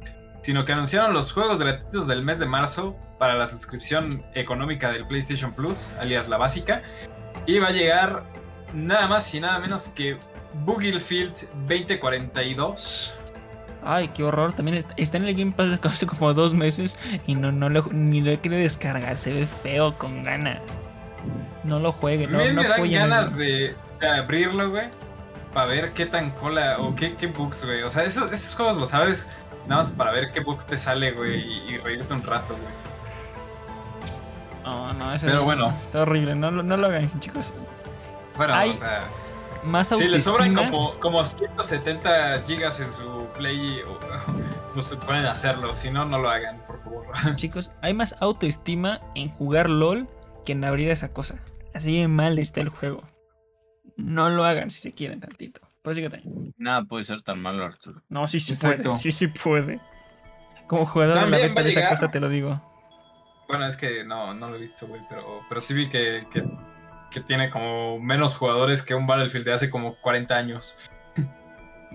sino 0.42 0.64
que 0.64 0.72
anunciaron 0.72 1.12
los 1.12 1.32
juegos 1.32 1.58
gratuitos 1.58 2.06
del 2.06 2.22
mes 2.22 2.38
de 2.38 2.46
marzo 2.46 2.96
para 3.18 3.34
la 3.34 3.46
suscripción 3.46 4.24
económica 4.34 4.90
del 4.92 5.06
PlayStation 5.06 5.52
Plus, 5.52 5.92
alias 6.00 6.28
la 6.28 6.36
básica. 6.38 6.82
Y 7.46 7.58
va 7.58 7.68
a 7.68 7.72
llegar 7.72 8.24
nada 8.72 9.08
más 9.08 9.34
y 9.34 9.40
nada 9.40 9.58
menos 9.58 9.88
que 9.88 10.16
Battlefield 10.64 11.34
2042. 11.66 13.14
Ay, 13.82 14.08
qué 14.08 14.22
horror. 14.24 14.52
También 14.52 14.78
est- 14.78 14.90
está 14.96 15.16
en 15.16 15.24
el 15.24 15.34
Game 15.34 15.52
Pass 15.52 15.78
hace 15.82 16.06
como 16.06 16.32
dos 16.34 16.52
meses 16.54 16.96
y 17.26 17.34
no, 17.34 17.50
no 17.52 17.68
lo, 17.70 17.84
ni 17.92 18.20
lo 18.20 18.38
quiere 18.40 18.58
descargar. 18.58 19.16
Se 19.16 19.32
ve 19.32 19.46
feo 19.46 19.96
con 19.98 20.22
ganas. 20.24 20.78
No 21.64 21.78
lo 21.78 21.92
juegue, 21.92 22.26
no, 22.26 22.38
mí 22.38 22.44
no 22.52 22.62
me 22.62 22.68
dan 22.68 22.90
ganas 22.90 23.36
de 23.36 23.74
abrirlo, 24.00 24.70
güey. 24.70 24.88
Para 25.52 25.66
ver 25.66 25.92
qué 25.92 26.06
tan 26.06 26.30
cola 26.30 26.78
o 26.80 26.94
qué, 26.94 27.16
qué 27.16 27.26
bugs, 27.26 27.64
güey. 27.64 27.82
O 27.82 27.90
sea, 27.90 28.04
esos, 28.04 28.30
esos 28.30 28.54
juegos 28.54 28.76
los 28.76 28.90
sabes 28.90 29.28
nada 29.66 29.82
más 29.82 29.90
para 29.92 30.12
ver 30.12 30.30
qué 30.32 30.40
bug 30.40 30.64
te 30.64 30.76
sale, 30.76 31.12
güey. 31.12 31.40
Y, 31.40 31.74
y 31.74 31.78
reírte 31.78 32.14
un 32.14 32.22
rato, 32.22 32.54
güey. 32.54 32.72
No, 34.64 34.92
no, 34.92 35.12
ese 35.14 35.26
Pero 35.26 35.38
no, 35.40 35.44
bueno. 35.44 35.68
Está 35.80 36.02
horrible. 36.02 36.34
No, 36.34 36.50
lo- 36.50 36.62
no 36.62 36.76
lo 36.76 36.86
hagan, 36.86 37.10
chicos. 37.20 37.54
Bueno, 38.36 38.54
Ay, 38.54 38.70
o 38.70 38.76
sea, 38.76 39.02
Más 39.64 39.88
si 39.88 40.06
le 40.06 40.20
sobran 40.20 40.50
autoestima. 40.56 40.70
como, 40.70 41.00
como 41.00 41.24
170 41.24 42.42
gigas 42.46 42.80
en 42.80 42.90
su 42.90 43.26
Play, 43.36 43.82
pues 44.74 44.96
pueden 45.06 45.26
hacerlo. 45.26 45.74
Si 45.74 45.90
no, 45.90 46.04
no 46.04 46.18
lo 46.18 46.30
hagan, 46.30 46.58
por 46.66 46.82
favor. 46.82 47.06
Chicos, 47.34 47.72
hay 47.82 47.92
más 47.94 48.16
autoestima 48.20 49.00
en 49.14 49.28
jugar 49.28 49.68
LOL 49.68 50.08
que 50.44 50.52
en 50.52 50.64
abrir 50.64 50.90
esa 50.90 51.12
cosa. 51.12 51.36
Así 51.74 52.00
de 52.00 52.08
mal 52.08 52.38
está 52.38 52.60
el 52.60 52.68
juego. 52.68 53.02
No 54.04 54.28
lo 54.30 54.44
hagan 54.44 54.70
si 54.70 54.80
se 54.80 54.92
quieren 54.94 55.20
tantito. 55.20 55.60
Pues 55.82 55.96
síguete. 55.96 56.22
Nada 56.58 56.84
puede 56.84 57.04
ser 57.04 57.22
tan 57.22 57.40
malo, 57.40 57.64
Arturo. 57.64 58.02
No, 58.08 58.28
sí, 58.28 58.38
sí 58.40 58.52
Exacto. 58.52 58.88
puede. 58.90 58.98
Sí, 59.00 59.12
sí 59.12 59.28
puede. 59.28 59.80
Como 60.66 60.86
jugador 60.86 61.14
de 61.14 61.20
la 61.20 61.22
También 61.22 61.42
beta 61.42 61.54
va 61.54 61.60
a 61.60 61.64
de 61.64 61.70
esa 61.70 61.80
llegar- 61.80 61.90
cosa 61.94 62.10
te 62.10 62.20
lo 62.20 62.28
digo. 62.28 62.62
Bueno, 63.48 63.66
es 63.66 63.76
que 63.76 64.04
no, 64.04 64.34
no 64.34 64.50
lo 64.50 64.56
he 64.56 64.60
visto, 64.60 64.86
güey. 64.86 65.00
Pero, 65.08 65.40
pero 65.48 65.60
sí 65.60 65.74
vi 65.74 65.88
que, 65.88 66.18
que, 66.32 66.44
que 67.10 67.20
tiene 67.20 67.50
como 67.50 67.98
menos 67.98 68.36
jugadores 68.36 68.82
que 68.82 68.94
un 68.94 69.06
Battlefield 69.06 69.44
de 69.46 69.52
hace 69.54 69.70
como 69.70 69.96
40 70.00 70.36
años. 70.36 70.78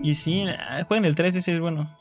Y 0.02 0.12
sí, 0.14 0.44
ah, 0.48 0.84
jueguen 0.86 1.06
el 1.06 1.14
3, 1.14 1.36
ese 1.36 1.54
es 1.54 1.60
bueno. 1.60 1.96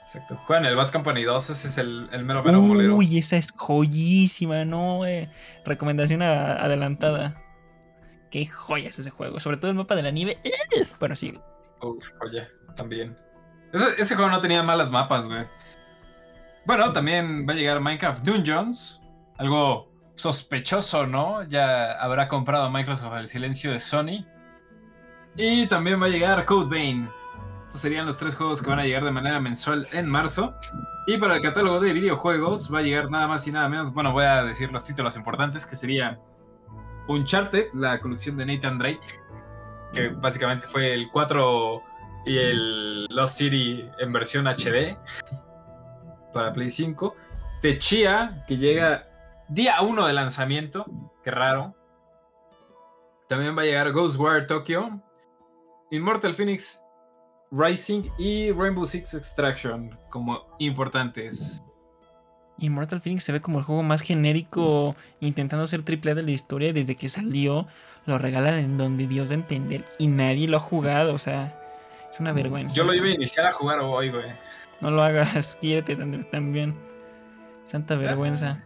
Exacto. 0.00 0.36
Juegan 0.46 0.66
el 0.66 0.76
Bad 0.76 0.90
Company 0.90 1.22
2, 1.22 1.50
ese 1.50 1.68
es 1.68 1.78
el, 1.78 2.08
el 2.12 2.24
mero 2.24 2.42
mero 2.42 2.60
molero. 2.60 2.96
Uy, 2.96 3.18
esa 3.18 3.36
es 3.36 3.52
joyísima, 3.56 4.64
¿no? 4.64 5.06
eh. 5.06 5.30
Recomendación 5.64 6.22
a- 6.22 6.54
adelantada. 6.56 7.40
Qué 8.34 8.46
joya 8.46 8.88
es 8.88 8.98
ese 8.98 9.10
juego. 9.10 9.38
Sobre 9.38 9.58
todo 9.58 9.70
el 9.70 9.76
mapa 9.76 9.94
de 9.94 10.02
la 10.02 10.10
nieve. 10.10 10.40
Bueno, 10.98 11.14
sí. 11.14 11.38
Uf, 11.80 12.04
oye, 12.20 12.48
también. 12.74 13.16
Ese, 13.72 14.16
juego 14.16 14.28
no 14.28 14.40
tenía 14.40 14.60
malas 14.64 14.90
mapas, 14.90 15.28
güey. 15.28 15.46
Bueno, 16.66 16.92
también 16.92 17.46
va 17.48 17.52
a 17.52 17.56
llegar 17.56 17.80
Minecraft 17.80 18.24
Dungeons. 18.24 19.00
Algo 19.38 19.88
sospechoso, 20.16 21.06
¿no? 21.06 21.44
Ya 21.44 21.92
habrá 21.92 22.26
comprado 22.26 22.68
Microsoft 22.72 23.14
el 23.18 23.28
silencio 23.28 23.70
de 23.70 23.78
Sony. 23.78 24.26
Y 25.36 25.68
también 25.68 26.02
va 26.02 26.06
a 26.06 26.10
llegar 26.10 26.44
Code 26.44 26.68
Vein. 26.68 27.08
Estos 27.68 27.82
serían 27.82 28.04
los 28.04 28.18
tres 28.18 28.34
juegos 28.34 28.60
que 28.60 28.68
van 28.68 28.80
a 28.80 28.84
llegar 28.84 29.04
de 29.04 29.12
manera 29.12 29.38
mensual 29.38 29.86
en 29.92 30.10
marzo. 30.10 30.56
Y 31.06 31.18
para 31.18 31.36
el 31.36 31.40
catálogo 31.40 31.78
de 31.78 31.92
videojuegos 31.92 32.74
va 32.74 32.80
a 32.80 32.82
llegar 32.82 33.12
nada 33.12 33.28
más 33.28 33.46
y 33.46 33.52
nada 33.52 33.68
menos. 33.68 33.94
Bueno, 33.94 34.10
voy 34.10 34.24
a 34.24 34.42
decir 34.42 34.72
los 34.72 34.84
títulos 34.84 35.14
importantes 35.14 35.64
que 35.66 35.76
sería 35.76 36.18
Uncharted, 37.08 37.72
la 37.74 38.00
colección 38.00 38.36
de 38.36 38.46
Nathan 38.46 38.78
Drake, 38.78 39.20
que 39.92 40.08
básicamente 40.08 40.66
fue 40.66 40.92
el 40.92 41.10
4 41.10 41.82
y 42.26 42.38
el 42.38 43.04
Lost 43.06 43.36
City 43.38 43.84
en 43.98 44.12
versión 44.12 44.46
HD 44.46 44.96
para 46.32 46.52
Play 46.52 46.70
5. 46.70 47.14
Techia, 47.60 48.44
que 48.46 48.56
llega 48.56 49.08
día 49.48 49.80
1 49.80 50.06
de 50.06 50.12
lanzamiento, 50.12 50.84
qué 51.22 51.30
raro. 51.30 51.74
También 53.28 53.56
va 53.56 53.62
a 53.62 53.64
llegar 53.64 53.92
Ghostwire 53.92 54.46
Tokyo, 54.46 54.90
Immortal 55.90 56.34
Phoenix 56.34 56.84
Rising 57.50 58.10
y 58.18 58.50
Rainbow 58.52 58.84
Six 58.84 59.14
Extraction 59.14 59.96
como 60.10 60.44
importantes. 60.58 61.62
Immortal 62.58 63.00
Phoenix 63.00 63.24
se 63.24 63.32
ve 63.32 63.40
como 63.40 63.58
el 63.58 63.64
juego 63.64 63.82
más 63.82 64.00
genérico 64.02 64.94
intentando 65.20 65.66
ser 65.66 65.82
triple 65.82 66.12
A 66.12 66.14
de 66.14 66.22
la 66.22 66.30
historia 66.30 66.72
desde 66.72 66.94
que 66.94 67.08
salió 67.08 67.66
lo 68.06 68.18
regalan 68.18 68.54
en 68.54 68.78
donde 68.78 69.06
Dios 69.06 69.28
de 69.30 69.34
entender 69.36 69.84
y 69.98 70.06
nadie 70.06 70.46
lo 70.46 70.58
ha 70.58 70.60
jugado, 70.60 71.14
o 71.14 71.18
sea, 71.18 71.58
es 72.12 72.20
una 72.20 72.32
vergüenza. 72.32 72.76
Yo 72.76 72.84
lo 72.84 72.94
iba 72.94 73.06
a 73.06 73.10
iniciar 73.10 73.46
a 73.46 73.52
jugar 73.52 73.80
hoy, 73.80 74.10
güey. 74.10 74.26
No 74.80 74.90
lo 74.90 75.02
hagas, 75.02 75.58
tam- 75.62 76.30
también. 76.30 76.76
Santa 77.64 77.96
vergüenza. 77.96 78.62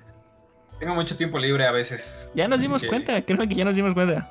Tengo 0.81 0.95
mucho 0.95 1.17
tiempo 1.17 1.39
libre 1.39 1.67
a 1.67 1.73
veces. 1.73 2.31
Ya 2.35 2.47
nos 2.49 2.61
dimos 2.61 2.83
que- 2.83 2.89
cuenta, 2.89 3.23
creo 3.23 3.39
que 3.49 3.55
ya 3.55 3.65
nos 3.65 3.75
dimos 3.77 3.95
cuenta. 3.95 4.31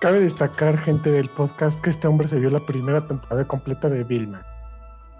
Cabe 0.00 0.20
destacar, 0.20 0.78
gente 0.78 1.10
del 1.10 1.28
podcast, 1.28 1.80
que 1.80 1.90
este 1.90 2.06
hombre 2.08 2.26
se 2.28 2.38
vio 2.40 2.50
la 2.50 2.64
primera 2.64 3.06
temporada 3.06 3.46
completa 3.46 3.88
de 3.88 4.02
Vilma. 4.04 4.42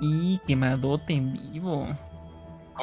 Y 0.00 0.38
quemadote 0.46 1.12
en 1.14 1.32
vivo. 1.52 1.86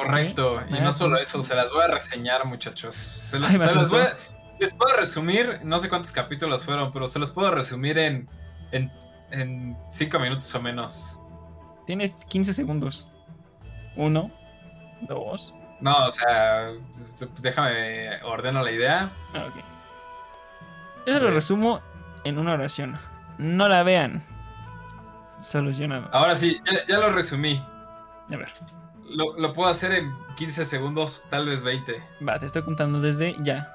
Correcto. 0.04 0.60
Y 0.70 0.74
Ah, 0.74 0.80
no 0.80 0.92
solo 0.92 1.16
pues 1.16 1.28
eso, 1.28 1.42
se 1.42 1.54
las 1.54 1.72
voy 1.72 1.82
a 1.82 1.88
reseñar, 1.88 2.44
muchachos. 2.46 2.94
Se, 2.94 3.38
las- 3.38 3.50
Ay, 3.50 3.58
me 3.58 3.60
se 3.60 3.66
las 3.66 3.76
asustó. 3.76 3.96
voy 3.96 4.06
a- 4.06 4.16
les 4.60 4.74
puedo 4.74 4.96
resumir, 4.96 5.60
no 5.64 5.78
sé 5.78 5.88
cuántos 5.88 6.12
capítulos 6.12 6.64
fueron, 6.64 6.92
pero 6.92 7.06
se 7.08 7.18
los 7.18 7.30
puedo 7.32 7.50
resumir 7.52 7.98
en, 7.98 8.28
en, 8.72 8.92
en 9.30 9.76
cinco 9.88 10.18
minutos 10.18 10.52
o 10.54 10.60
menos. 10.60 11.18
Tienes 11.86 12.12
15 12.26 12.52
segundos. 12.52 13.08
Uno, 13.96 14.30
dos. 15.02 15.54
No, 15.80 15.96
o 16.06 16.10
sea, 16.10 16.70
déjame 17.40 18.20
ordeno 18.24 18.62
la 18.62 18.70
idea. 18.72 19.12
Ah, 19.34 19.46
ok. 19.48 19.64
Yo 21.06 21.14
se 21.14 21.20
lo 21.20 21.30
resumo 21.30 21.80
en 22.24 22.38
una 22.38 22.52
oración. 22.54 22.98
No 23.38 23.68
la 23.68 23.82
vean. 23.84 24.24
Solucionado. 25.40 26.08
Ahora 26.12 26.34
sí, 26.34 26.60
ya, 26.64 26.84
ya 26.86 26.98
lo 26.98 27.10
resumí. 27.12 27.64
A 28.32 28.36
ver. 28.36 28.52
Lo, 29.10 29.38
lo 29.38 29.52
puedo 29.52 29.70
hacer 29.70 29.92
en 29.92 30.12
15 30.36 30.64
segundos, 30.66 31.24
tal 31.30 31.46
vez 31.46 31.62
20. 31.62 32.02
Va, 32.26 32.38
te 32.38 32.46
estoy 32.46 32.62
contando 32.62 33.00
desde 33.00 33.34
ya. 33.40 33.74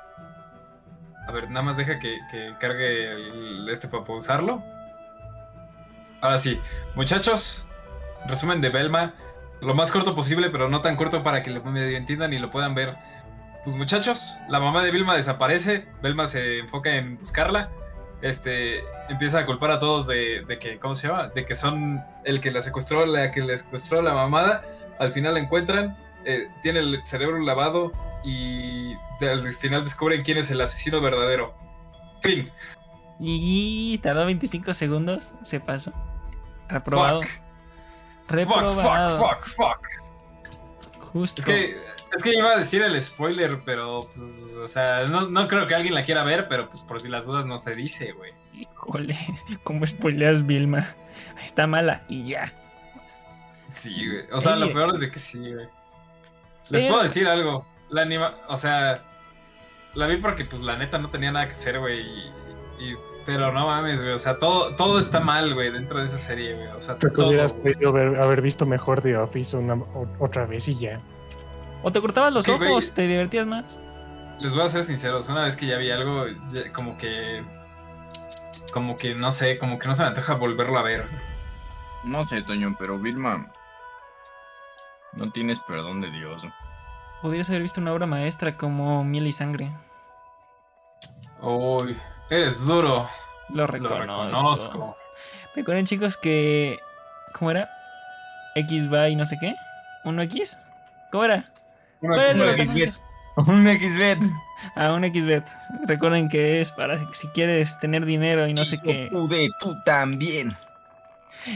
A 1.28 1.32
ver, 1.32 1.50
nada 1.50 1.63
más 1.63 1.78
deja 1.78 2.00
que, 2.00 2.19
que 2.32 2.54
cargue 2.60 3.12
el- 3.12 3.67
este 3.69 3.88
para 3.88 4.04
usarlo. 4.13 4.62
Ahora 6.22 6.38
sí, 6.38 6.60
muchachos, 6.96 7.67
resumen 8.28 8.62
de 8.62 8.69
Belma. 8.69 9.13
Lo 9.62 9.74
más 9.74 9.91
corto 9.91 10.13
posible, 10.15 10.50
pero 10.50 10.69
no 10.69 10.82
tan 10.82 10.96
corto 10.98 11.24
para 11.24 11.41
que 11.41 11.50
lo 11.52 11.63
medio 11.63 11.98
entiendan 11.98 12.34
y 12.34 12.39
lo 12.39 12.50
puedan 12.50 12.76
ver. 12.76 12.96
Pues 13.63 13.76
muchachos, 13.78 14.38
la 14.50 14.60
mamá 14.60 14.84
de 14.84 14.91
Vilma 14.91 15.15
desaparece. 15.15 15.88
Belma 16.02 16.28
se 16.28 16.60
enfoca 16.60 16.96
en 16.96 17.17
buscarla. 17.17 17.69
Este 18.22 18.84
empieza 19.10 19.39
a 19.39 19.46
culpar 19.46 19.72
a 19.72 19.80
todos 19.80 20.08
de, 20.08 20.43
de 20.48 20.60
que, 20.60 20.80
¿cómo 20.80 20.96
se 20.96 21.08
llama? 21.08 21.28
De 21.30 21.46
que 21.46 21.56
son 21.56 22.04
el 22.26 22.41
que 22.41 22.52
la 22.52 22.62
secuestró, 22.62 23.06
la 23.06 23.32
que 23.32 23.41
le 23.41 23.58
secuestró 23.58 24.02
la 24.02 24.13
mamada. 24.13 24.63
Al 25.00 25.12
final 25.12 25.34
la 25.34 25.40
encuentran. 25.40 25.98
eh, 26.26 26.48
tiene 26.62 26.80
el 26.80 27.02
cerebro 27.06 27.40
lavado 27.40 27.92
y 28.24 28.94
al 29.22 29.44
final 29.54 29.84
descubren 29.84 30.24
quién 30.24 30.38
es 30.38 30.50
el 30.52 30.62
asesino 30.62 31.02
verdadero. 31.02 31.54
Fin. 32.22 32.52
Y 33.20 33.98
tardó 34.00 34.26
25 34.26 34.74
segundos. 34.74 35.36
Se 35.44 35.60
pasó. 35.60 35.92
Reprobado. 36.70 37.22
Fuck. 37.22 37.32
Reprobado. 38.30 39.18
Fuck, 39.18 39.44
fuck, 39.44 39.56
fuck, 39.56 39.88
fuck. 40.00 41.04
Justo. 41.14 41.42
Es 41.42 41.46
que, 41.46 41.78
es 42.16 42.24
que 42.24 42.34
iba 42.36 42.52
a 42.52 42.58
decir 42.58 42.82
el 42.82 43.02
spoiler, 43.02 43.62
pero 43.66 44.10
pues, 44.16 44.58
o 44.62 44.68
sea, 44.68 45.06
no, 45.08 45.30
no 45.30 45.48
creo 45.48 45.68
que 45.68 45.76
alguien 45.76 45.94
la 45.94 46.04
quiera 46.04 46.24
ver, 46.24 46.48
pero 46.48 46.70
pues 46.70 46.82
por 46.82 47.00
si 47.02 47.08
las 47.10 47.26
dudas 47.26 47.46
no 47.46 47.58
se 47.58 47.74
dice, 47.76 48.14
güey. 48.14 48.34
Híjole, 48.54 49.18
¿cómo 49.64 49.86
spoileas 49.86 50.46
Vilma? 50.46 50.86
Está 51.44 51.68
mala 51.68 52.04
y 52.08 52.24
ya. 52.26 52.52
Sí, 53.74 53.94
güey. 54.10 54.26
O 54.32 54.40
sea, 54.40 54.54
Ey. 54.54 54.60
lo 54.62 54.72
peor 54.74 54.94
es 54.94 55.00
de 55.02 55.12
que 55.12 55.20
sí, 55.20 55.40
güey. 55.54 55.68
Les 56.70 56.84
puedo 56.90 57.04
decir 57.04 57.28
algo. 57.28 57.66
La 57.90 58.04
anima, 58.04 58.36
o 58.48 58.56
sea, 58.58 59.04
la 59.94 60.08
vi 60.08 60.18
porque 60.18 60.46
pues 60.46 60.62
la 60.62 60.78
neta 60.78 60.98
no 60.98 61.10
tenía 61.10 61.32
nada 61.32 61.48
que 61.48 61.54
hacer, 61.54 61.80
güey. 61.80 62.00
Y, 62.00 62.32
y- 62.80 62.98
pero 63.26 63.52
no 63.52 63.68
mames, 63.68 64.02
güey. 64.02 64.14
O 64.14 64.18
sea, 64.18 64.38
todo, 64.40 64.76
todo 64.76 65.00
está 65.00 65.20
mal, 65.20 65.54
güey, 65.54 65.72
dentro 65.72 66.00
de 66.00 66.06
esa 66.06 66.18
serie, 66.18 66.56
güey. 66.56 66.68
O 66.70 66.82
sea, 66.82 66.98
Creo 66.98 67.12
que 67.12 67.16
todo, 67.16 67.28
hubieras 67.30 67.54
güey. 67.54 67.74
podido 67.74 67.92
ver- 67.94 68.20
haber 68.20 68.42
visto 68.42 68.66
mejor 68.66 69.02
The 69.02 69.18
Office 69.18 69.56
una- 69.58 69.76
o- 69.76 70.08
otra 70.20 70.46
vez 70.46 70.68
y 70.70 70.76
ya. 70.76 71.00
O 71.84 71.92
te 71.92 72.00
cortabas 72.02 72.34
los 72.34 72.46
Sí, 72.46 72.52
güey. 72.54 72.70
ojos, 72.72 72.94
te 72.94 73.08
divertías 73.08 73.46
más. 73.46 73.80
Les 74.40 74.54
voy 74.54 74.64
a 74.64 74.68
ser 74.68 74.84
sinceros, 74.84 75.30
una 75.30 75.44
vez 75.46 75.56
que 75.56 75.68
ya 75.68 75.78
vi 75.78 75.90
algo, 75.92 76.26
ya 76.52 76.72
como 76.74 76.98
que. 76.98 77.44
Como 78.72 78.98
que 78.98 79.14
no 79.16 79.32
sé, 79.32 79.58
como 79.60 79.78
que 79.80 79.88
no 79.88 79.94
se 79.94 80.02
me 80.02 80.08
antoja 80.10 80.34
volverlo 80.36 80.80
a 80.80 80.84
ver. 80.84 81.08
No 82.04 82.26
sé, 82.26 82.42
Toño, 82.42 82.76
pero 82.80 82.98
Vilma. 82.98 83.52
No 85.15 85.32
tienes 85.32 85.60
perdón 85.62 86.02
de 86.02 86.12
Dios. 86.12 86.45
Podrías 87.21 87.49
haber 87.49 87.62
visto 87.62 87.80
una 87.80 87.93
obra 87.93 88.06
maestra 88.06 88.58
como 88.58 89.04
Miel 89.04 89.28
y 89.28 89.32
Sangre. 89.32 89.71
Uy, 91.41 91.97
eres 92.30 92.65
duro. 92.65 93.08
Lo 93.49 93.56
Lo 93.56 93.67
reconozco. 93.67 94.97
Recuerden, 95.56 95.86
chicos, 95.86 96.17
que. 96.17 96.80
¿Cómo 97.34 97.52
era? 97.52 97.69
X 98.56 98.91
va 98.91 99.10
y 99.10 99.15
no 99.15 99.26
sé 99.26 99.38
qué. 99.39 99.56
¿Uno 100.04 100.21
X? 100.23 100.58
¿Cómo 101.12 101.26
era? 101.26 101.52
Uno 102.02 102.15
¿Cuál 102.15 102.19
es 102.19 102.28
que 102.28 102.34
de 102.34 102.39
me 102.39 102.45
los 102.45 102.58
dice- 102.58 102.69
anuncios? 102.69 103.02
Un 103.36 103.65
XBet. 103.65 104.19
Ah, 104.76 104.93
un 104.93 105.04
XBet. 105.04 105.43
Recuerden 105.88 106.30
que 106.30 106.62
es 106.62 106.71
para 106.71 106.97
si 107.13 107.28
quieres 107.30 107.80
tener 107.80 108.06
dinero 108.06 108.47
y 108.47 108.54
no 108.54 108.63
sé 108.63 108.80
qué. 108.80 109.10
Pude, 109.12 109.49
tú 109.60 109.73
también. 109.86 110.56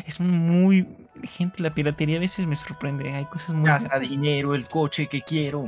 Es 0.05 0.19
muy. 0.19 0.87
Gente, 1.23 1.63
la 1.63 1.73
piratería 1.73 2.17
a 2.17 2.19
veces 2.19 2.45
me 2.45 2.55
sorprende. 2.55 3.13
Hay 3.13 3.25
cosas 3.25 3.55
muy. 3.55 3.65
Casa, 3.65 3.89
raras. 3.89 4.09
dinero, 4.09 4.53
el 4.55 4.67
coche 4.67 5.07
que 5.07 5.21
quiero. 5.21 5.65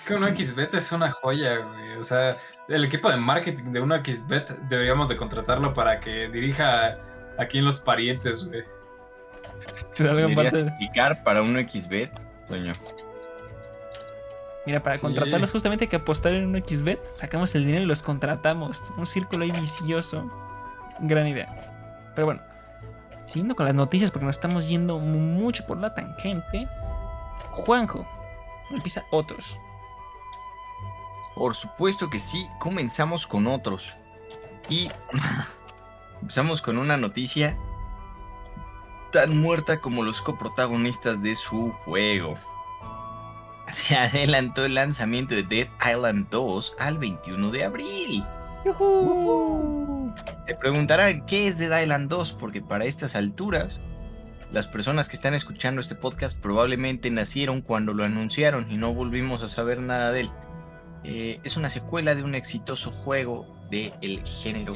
Es 0.00 0.06
que 0.06 0.14
1xBet 0.14 0.74
es 0.74 0.92
una 0.92 1.10
joya, 1.12 1.58
güey. 1.58 1.96
O 1.96 2.02
sea, 2.02 2.36
el 2.68 2.84
equipo 2.84 3.10
de 3.10 3.16
marketing 3.16 3.72
de 3.72 3.82
1xBet 3.82 4.68
deberíamos 4.68 5.08
de 5.08 5.16
contratarlo 5.16 5.74
para 5.74 6.00
que 6.00 6.28
dirija 6.28 6.98
aquí 7.38 7.58
en 7.58 7.64
los 7.66 7.80
parientes, 7.80 8.46
güey. 8.46 8.62
Salgan 9.92 10.16
¿Deberías 10.16 10.36
parte- 10.52 10.60
explicar 10.68 11.22
para 11.24 11.42
un 11.42 11.56
XBet, 11.68 12.10
Toño? 12.46 12.72
Mira, 14.66 14.80
para 14.80 14.96
Sí. 14.96 15.00
contratarlos 15.00 15.50
justamente 15.50 15.84
hay 15.84 15.88
que 15.88 15.96
apostar 15.96 16.34
en 16.34 16.46
un 16.46 16.56
XBet, 16.62 17.02
sacamos 17.04 17.54
el 17.54 17.64
dinero 17.64 17.84
y 17.84 17.86
los 17.86 18.02
contratamos. 18.02 18.82
Un 18.98 19.06
círculo 19.06 19.44
ahí 19.44 19.50
vicioso. 19.52 20.30
Gran 21.00 21.26
idea. 21.26 21.54
Pero 22.14 22.26
bueno, 22.26 22.42
siguiendo 23.28 23.54
con 23.54 23.66
las 23.66 23.74
noticias 23.74 24.10
porque 24.10 24.24
nos 24.24 24.36
estamos 24.36 24.68
yendo 24.68 24.98
mucho 24.98 25.66
por 25.66 25.76
la 25.76 25.94
tangente. 25.94 26.66
Juanjo, 27.50 28.06
empieza 28.70 29.04
otros. 29.10 29.58
Por 31.34 31.54
supuesto 31.54 32.08
que 32.08 32.18
sí, 32.18 32.48
comenzamos 32.58 33.26
con 33.26 33.46
otros. 33.46 33.96
Y 34.70 34.88
empezamos 36.22 36.62
con 36.62 36.78
una 36.78 36.96
noticia 36.96 37.58
tan 39.12 39.38
muerta 39.38 39.80
como 39.80 40.02
los 40.02 40.22
coprotagonistas 40.22 41.22
de 41.22 41.34
su 41.34 41.70
juego. 41.70 42.38
Se 43.70 43.94
adelantó 43.94 44.64
el 44.64 44.74
lanzamiento 44.74 45.34
de 45.34 45.42
Dead 45.42 45.68
Island 45.86 46.28
2 46.30 46.76
al 46.78 46.96
21 46.96 47.50
de 47.50 47.64
abril. 47.64 48.24
¡Yujú! 48.64 49.97
Te 50.46 50.54
preguntarán 50.54 51.26
qué 51.26 51.46
es 51.48 51.58
Dead 51.58 51.82
Island 51.82 52.08
2, 52.08 52.32
porque 52.34 52.62
para 52.62 52.84
estas 52.84 53.16
alturas, 53.16 53.80
las 54.50 54.66
personas 54.66 55.08
que 55.08 55.16
están 55.16 55.34
escuchando 55.34 55.80
este 55.80 55.94
podcast 55.94 56.38
probablemente 56.38 57.10
nacieron 57.10 57.60
cuando 57.60 57.92
lo 57.92 58.04
anunciaron 58.04 58.70
y 58.70 58.76
no 58.76 58.94
volvimos 58.94 59.42
a 59.42 59.48
saber 59.48 59.80
nada 59.80 60.10
de 60.12 60.20
él. 60.20 60.30
Eh, 61.04 61.40
es 61.44 61.56
una 61.56 61.68
secuela 61.68 62.14
de 62.14 62.22
un 62.22 62.34
exitoso 62.34 62.90
juego 62.90 63.46
del 63.70 64.22
género 64.26 64.72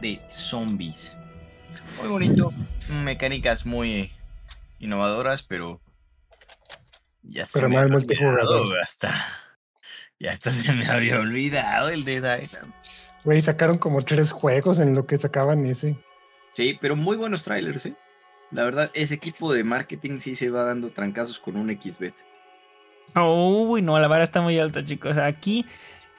de 0.00 0.20
zombies. 0.28 1.16
Muy 2.00 2.08
bonito, 2.08 2.52
mecánicas 3.02 3.66
muy 3.66 4.12
innovadoras, 4.78 5.42
pero 5.42 5.80
ya 7.22 7.44
se 7.44 7.58
Pero 7.58 7.68
me 7.70 7.78
había 7.78 7.92
multijugador. 7.92 8.78
hasta 8.80 9.12
ya 10.18 10.32
hasta 10.32 10.52
se 10.52 10.72
me 10.72 10.86
había 10.86 11.18
olvidado 11.18 11.88
el 11.88 12.04
Dead 12.04 12.40
Island. 12.42 12.72
Güey, 13.24 13.40
sacaron 13.40 13.78
como 13.78 14.02
tres 14.02 14.32
juegos 14.32 14.78
en 14.80 14.94
lo 14.94 15.06
que 15.06 15.16
sacaban 15.16 15.64
ese. 15.66 15.96
Sí, 16.54 16.76
pero 16.80 16.96
muy 16.96 17.16
buenos 17.16 17.42
trailers, 17.42 17.86
¿eh? 17.86 17.94
La 18.50 18.64
verdad, 18.64 18.90
ese 18.94 19.14
equipo 19.14 19.52
de 19.52 19.64
marketing 19.64 20.18
sí 20.18 20.36
se 20.36 20.50
va 20.50 20.64
dando 20.64 20.90
trancazos 20.90 21.38
con 21.38 21.56
un 21.56 21.68
XBet. 21.80 22.14
Uy, 23.14 23.82
no, 23.82 23.98
la 23.98 24.08
vara 24.08 24.24
está 24.24 24.40
muy 24.42 24.58
alta, 24.58 24.84
chicos. 24.84 25.16
Aquí 25.18 25.64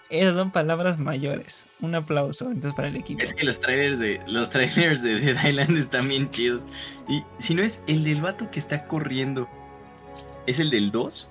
esas 0.09 0.35
son 0.35 0.51
palabras 0.51 0.97
mayores. 0.97 1.67
Un 1.81 1.95
aplauso 1.95 2.45
entonces 2.45 2.73
para 2.73 2.87
el 2.87 2.95
equipo. 2.95 3.21
Es 3.21 3.33
que 3.33 3.43
los 3.45 3.59
trailers 3.59 3.99
de 3.99 4.21
los 4.27 4.49
trailers 4.49 5.01
de 5.03 5.19
Dead 5.19 5.43
Island 5.47 5.77
están 5.77 6.07
bien 6.07 6.29
chidos. 6.29 6.63
Y 7.07 7.23
si 7.39 7.53
no 7.55 7.63
es 7.63 7.83
el 7.87 8.03
del 8.03 8.21
vato 8.21 8.49
que 8.49 8.59
está 8.59 8.85
corriendo, 8.85 9.47
¿es 10.47 10.59
el 10.59 10.69
del 10.69 10.91
2? 10.91 11.29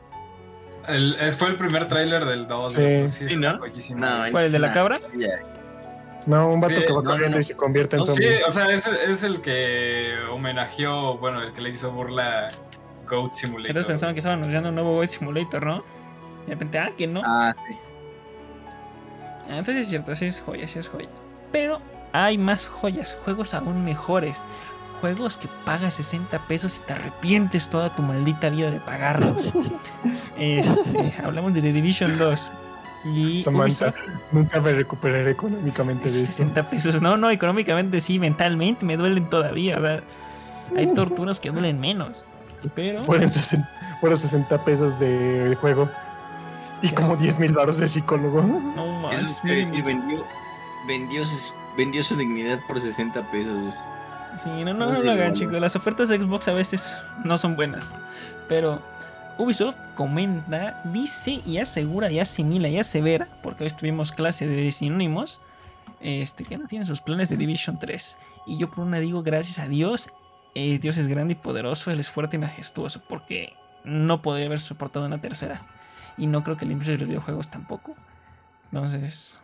El- 0.89 1.15
fue 1.39 1.49
el 1.49 1.57
primer 1.57 1.87
tráiler 1.87 2.25
del 2.25 2.47
2. 2.49 2.73
Sí. 2.73 3.09
Sí, 3.09 3.37
¿no? 3.37 3.59
joyísimo. 3.59 4.01
No, 4.01 4.31
¿Cuál, 4.33 4.45
el 4.47 4.53
de 4.53 4.59
la 4.59 4.73
cabra? 4.73 5.01
joya. 5.13 5.31
No, 6.27 6.49
un 6.53 6.61
vato 6.61 6.75
Sí, 6.77 6.85
que 6.87 6.93
va 6.93 7.03
no, 7.03 7.11
corriendo 7.11 7.37
no. 7.37 7.41
y 7.41 7.45
se 7.45 7.57
convierte 7.57 7.97
en 7.97 8.01
No, 8.01 8.07
zombie. 8.07 8.37
Sí, 8.37 8.43
o 8.47 8.51
sea, 8.51 8.67
es, 8.67 8.87
es 8.87 9.23
el 9.23 9.41
que 9.41 10.15
homenajeó, 10.33 11.19
bueno, 11.19 11.43
el 11.43 11.53
que 11.53 11.61
le 11.61 11.71
hizo 11.71 11.91
burla 11.93 12.49
a 12.49 12.51
Goat 13.09 13.35
Simulator. 13.35 13.71
Ustedes 13.71 13.87
pensaban 13.87 14.15
que 14.15 14.21
estaban 14.21 14.39
anunciando 14.39 14.69
un 14.69 14.75
nuevo 14.77 14.95
Goat 14.95 15.11
Simulator, 15.11 15.67
¿no? 15.67 15.85
Y 16.45 16.49
de 16.49 16.55
repente, 16.55 16.79
ah, 16.79 16.93
que 16.97 17.07
no. 17.07 17.23
Ah, 17.25 17.55
sí. 17.69 17.77
Ah, 19.49 19.59
Entonces 19.59 19.79
es 19.85 19.89
cierto, 19.89 20.15
sí 20.15 20.27
es 20.27 20.41
joya, 20.41 20.69
sí 20.69 20.79
es 20.79 20.89
joya. 20.89 21.09
Pero 21.51 21.81
hay 22.13 22.39
más 22.39 22.69
joyas, 22.69 23.19
juegos 23.25 23.55
aún 23.55 23.85
mejores. 23.85 24.45
Juegos 25.01 25.37
que 25.37 25.49
pagas 25.65 25.95
60 25.95 26.47
pesos 26.47 26.77
y 26.79 26.87
te 26.87 26.93
arrepientes 26.93 27.69
toda 27.69 27.93
tu 27.95 28.03
maldita 28.03 28.51
vida 28.51 28.71
de 28.71 28.79
pagarlos. 28.81 29.51
Este, 30.39 31.15
hablamos 31.25 31.55
de 31.55 31.63
The 31.63 31.73
Division 31.73 32.19
2. 32.19 32.53
Y 33.05 33.41
Samantha, 33.41 33.89
Ubisoft, 33.89 34.09
nunca 34.31 34.61
me 34.61 34.73
recuperaré 34.73 35.33
económicamente 35.33 36.05
de 36.05 36.09
esos 36.09 36.23
esto. 36.23 36.37
60 36.45 36.69
pesos. 36.69 37.03
No, 37.03 37.17
no, 37.17 37.31
económicamente 37.31 38.01
sí, 38.01 38.19
mentalmente 38.19 38.85
me 38.85 38.97
duelen 38.97 39.29
todavía. 39.29 39.81
sea, 39.81 40.03
hay 40.77 40.87
torturas 40.95 41.41
que 41.41 41.51
duelen 41.51 41.81
menos. 41.81 42.25
Pero 42.77 43.03
Fueron 43.03 43.31
60, 43.31 43.99
fueron 44.01 44.19
60 44.19 44.65
pesos 44.65 44.99
de 45.01 45.57
juego 45.61 45.91
y 46.81 46.89
Ya 46.89 46.95
como 46.95 47.17
sé. 47.17 47.25
10 47.25 47.39
mil 47.41 47.53
baros 47.53 47.79
de 47.79 47.89
psicólogo. 47.89 48.43
no 48.43 49.11
Es 49.13 49.41
que 49.41 49.55
decir, 49.55 49.83
vendió, 49.83 50.25
vendió, 50.87 52.05
su 52.05 52.17
dignidad 52.17 52.61
por 52.69 52.81
60 52.81 53.31
pesos. 53.33 53.75
Sí, 54.37 54.49
no, 54.49 54.73
no, 54.73 54.87
No 54.87 54.93
no 54.93 55.03
lo 55.03 55.13
hagan, 55.13 55.33
chicos. 55.35 55.61
Las 55.61 55.77
ofertas 55.77 56.09
de 56.09 56.19
Xbox 56.19 56.49
a 56.49 56.53
veces 56.53 57.03
no 57.25 57.37
son 57.37 57.57
buenas. 57.57 57.95
Pero 58.49 58.81
Ubisoft 59.39 59.77
comenta, 59.95 60.83
dice 60.93 61.41
y 61.45 61.59
asegura 61.59 62.11
y 62.11 62.21
asimila 62.21 62.69
y 62.69 62.79
asevera, 62.79 63.29
porque 63.43 63.65
hoy 63.65 63.71
tuvimos 63.71 64.13
clase 64.13 64.47
de 64.47 64.71
sinónimos, 64.73 65.41
este, 66.01 66.45
que 66.45 66.59
no 66.59 66.67
tienen 66.67 66.87
sus 66.87 67.01
planes 67.01 67.29
de 67.29 67.37
Division 67.37 67.79
3. 67.79 68.17
Y 68.47 68.59
yo 68.59 68.71
por 68.71 68.81
una 68.81 69.01
digo, 69.01 69.23
gracias 69.23 69.59
a 69.59 69.69
Dios, 69.69 70.09
Dios 70.55 70.97
es 70.97 71.09
grande 71.09 71.33
y 71.33 71.37
poderoso, 71.37 71.91
Él 71.91 72.01
es 72.01 72.11
fuerte 72.11 72.37
y 72.37 72.41
majestuoso, 72.41 73.03
porque 73.09 73.55
no 73.85 74.23
podría 74.23 74.47
haber 74.47 74.61
soportado 74.61 75.07
una 75.07 75.21
tercera. 75.21 75.67
Y 76.19 76.27
no 76.27 76.45
creo 76.45 76.57
que 76.57 76.67
la 76.67 76.73
industria 76.73 76.97
de 76.97 77.01
los 77.01 77.09
videojuegos 77.09 77.49
tampoco. 77.49 77.97
Entonces, 78.65 79.43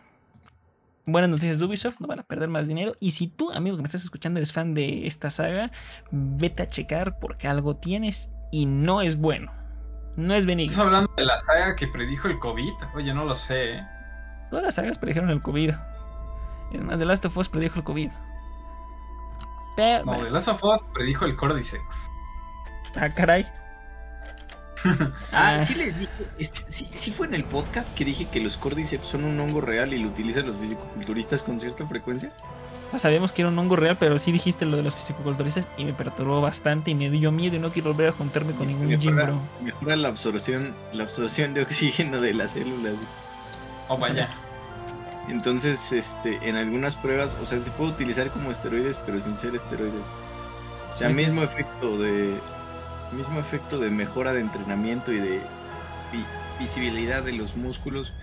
buenas 1.05 1.29
noticias 1.29 1.59
de 1.59 1.65
Ubisoft, 1.65 1.99
no 1.99 2.07
van 2.07 2.19
a 2.19 2.23
perder 2.23 2.49
más 2.49 2.67
dinero. 2.67 2.95
Y 2.99 3.11
si 3.11 3.27
tú, 3.27 3.51
amigo 3.51 3.75
que 3.75 3.81
me 3.81 3.87
estás 3.87 4.03
escuchando, 4.03 4.39
eres 4.39 4.53
fan 4.53 4.73
de 4.73 5.07
esta 5.07 5.31
saga, 5.31 5.71
vete 6.11 6.63
a 6.63 6.69
checar 6.69 7.19
porque 7.19 7.47
algo 7.47 7.75
tienes 7.75 8.31
y 8.51 8.65
no 8.65 9.01
es 9.01 9.17
bueno. 9.17 9.58
No 10.19 10.33
es 10.35 10.45
benigno. 10.45 10.71
¿Estás 10.71 10.85
hablando 10.85 11.11
de 11.15 11.23
la 11.25 11.37
saga 11.37 11.75
que 11.75 11.87
predijo 11.87 12.27
el 12.27 12.39
COVID? 12.39 12.73
Oye, 12.93 13.13
no 13.13 13.23
lo 13.25 13.35
sé. 13.35 13.75
¿eh? 13.77 13.87
Todas 14.49 14.65
las 14.65 14.75
sagas 14.75 14.99
predijeron 14.99 15.29
el 15.29 15.41
COVID. 15.41 15.71
Es 16.73 16.81
más, 16.81 16.99
The 16.99 17.05
Last 17.05 17.25
of 17.25 17.37
Us 17.37 17.47
predijo 17.49 17.77
el 17.79 17.83
COVID. 17.85 18.11
Pero, 19.75 20.05
No, 20.05 20.17
The 20.23 20.29
Last 20.31 20.47
of 20.49 20.63
Us 20.63 20.83
predijo 20.93 21.25
el 21.25 21.35
Cordyceps. 21.35 22.07
ah, 22.97 23.09
caray. 23.15 23.45
Ah, 25.33 25.55
Ah. 25.55 25.59
sí 25.59 25.75
les 25.75 25.99
dije, 25.99 26.11
este, 26.37 26.69
sí, 26.71 26.89
sí 26.93 27.11
fue 27.11 27.27
en 27.27 27.33
el 27.35 27.43
podcast 27.43 27.93
que 27.97 28.05
dije 28.05 28.27
que 28.29 28.39
los 28.39 28.55
Cordyceps 28.57 29.07
son 29.07 29.25
un 29.25 29.37
hongo 29.39 29.59
real 29.61 29.93
y 29.93 29.99
lo 29.99 30.07
utilizan 30.07 30.47
los 30.47 30.57
fisicoculturistas 30.57 31.43
con 31.43 31.59
cierta 31.59 31.85
frecuencia. 31.85 32.31
No 32.91 32.97
sabíamos 32.99 33.33
que 33.33 33.41
era 33.43 33.49
un 33.49 33.59
hongo 33.59 33.75
real, 33.75 33.97
pero 33.99 34.17
sí 34.19 34.31
dijiste 34.31 34.65
lo 34.65 34.77
de 34.77 34.83
los 34.83 34.95
fisicoculturistas 34.95 35.69
y 35.77 35.85
me 35.85 35.93
perturbó 35.93 36.41
bastante 36.41 36.91
y 36.91 36.95
me 36.95 37.09
dio 37.11 37.31
miedo 37.31 37.55
y 37.55 37.59
no 37.59 37.71
quiero 37.71 37.91
volver 37.93 38.09
a 38.09 38.11
juntarme 38.13 38.55
con 38.55 38.67
ningún 38.67 38.97
gym, 38.99 39.15
Mejora, 39.15 39.23
bro. 39.23 39.51
mejora 39.59 39.95
la 39.95 40.07
absorción, 40.09 40.75
la 40.91 41.03
absorción 41.03 41.53
de 41.53 41.61
oxígeno 41.61 42.21
de 42.21 42.33
las 42.33 42.51
células. 42.53 43.07
Oh, 43.87 43.97
O 43.97 44.01
sea, 44.01 44.13
vaya. 44.13 44.29
Entonces, 45.27 45.91
este, 45.91 46.49
en 46.49 46.55
algunas 46.55 46.95
pruebas, 46.97 47.37
o 47.41 47.45
sea, 47.45 47.61
se 47.61 47.71
puede 47.71 47.91
utilizar 47.91 48.31
como 48.31 48.51
esteroides, 48.51 48.97
pero 48.97 49.19
sin 49.21 49.37
ser 49.37 49.55
esteroides. 49.55 50.11
O 50.91 50.95
sea, 50.95 51.13
sí, 51.13 51.13
mismo 51.13 51.41
sí. 51.41 51.43
efecto 51.43 51.97
de 51.99 52.43
mismo 53.11 53.39
efecto 53.39 53.79
de 53.79 53.89
mejora 53.89 54.33
de 54.33 54.41
entrenamiento 54.41 55.11
y 55.11 55.19
de 55.19 55.41
vi- 56.11 56.25
visibilidad 56.59 57.23
de 57.23 57.33
los 57.33 57.55
músculos 57.55 58.13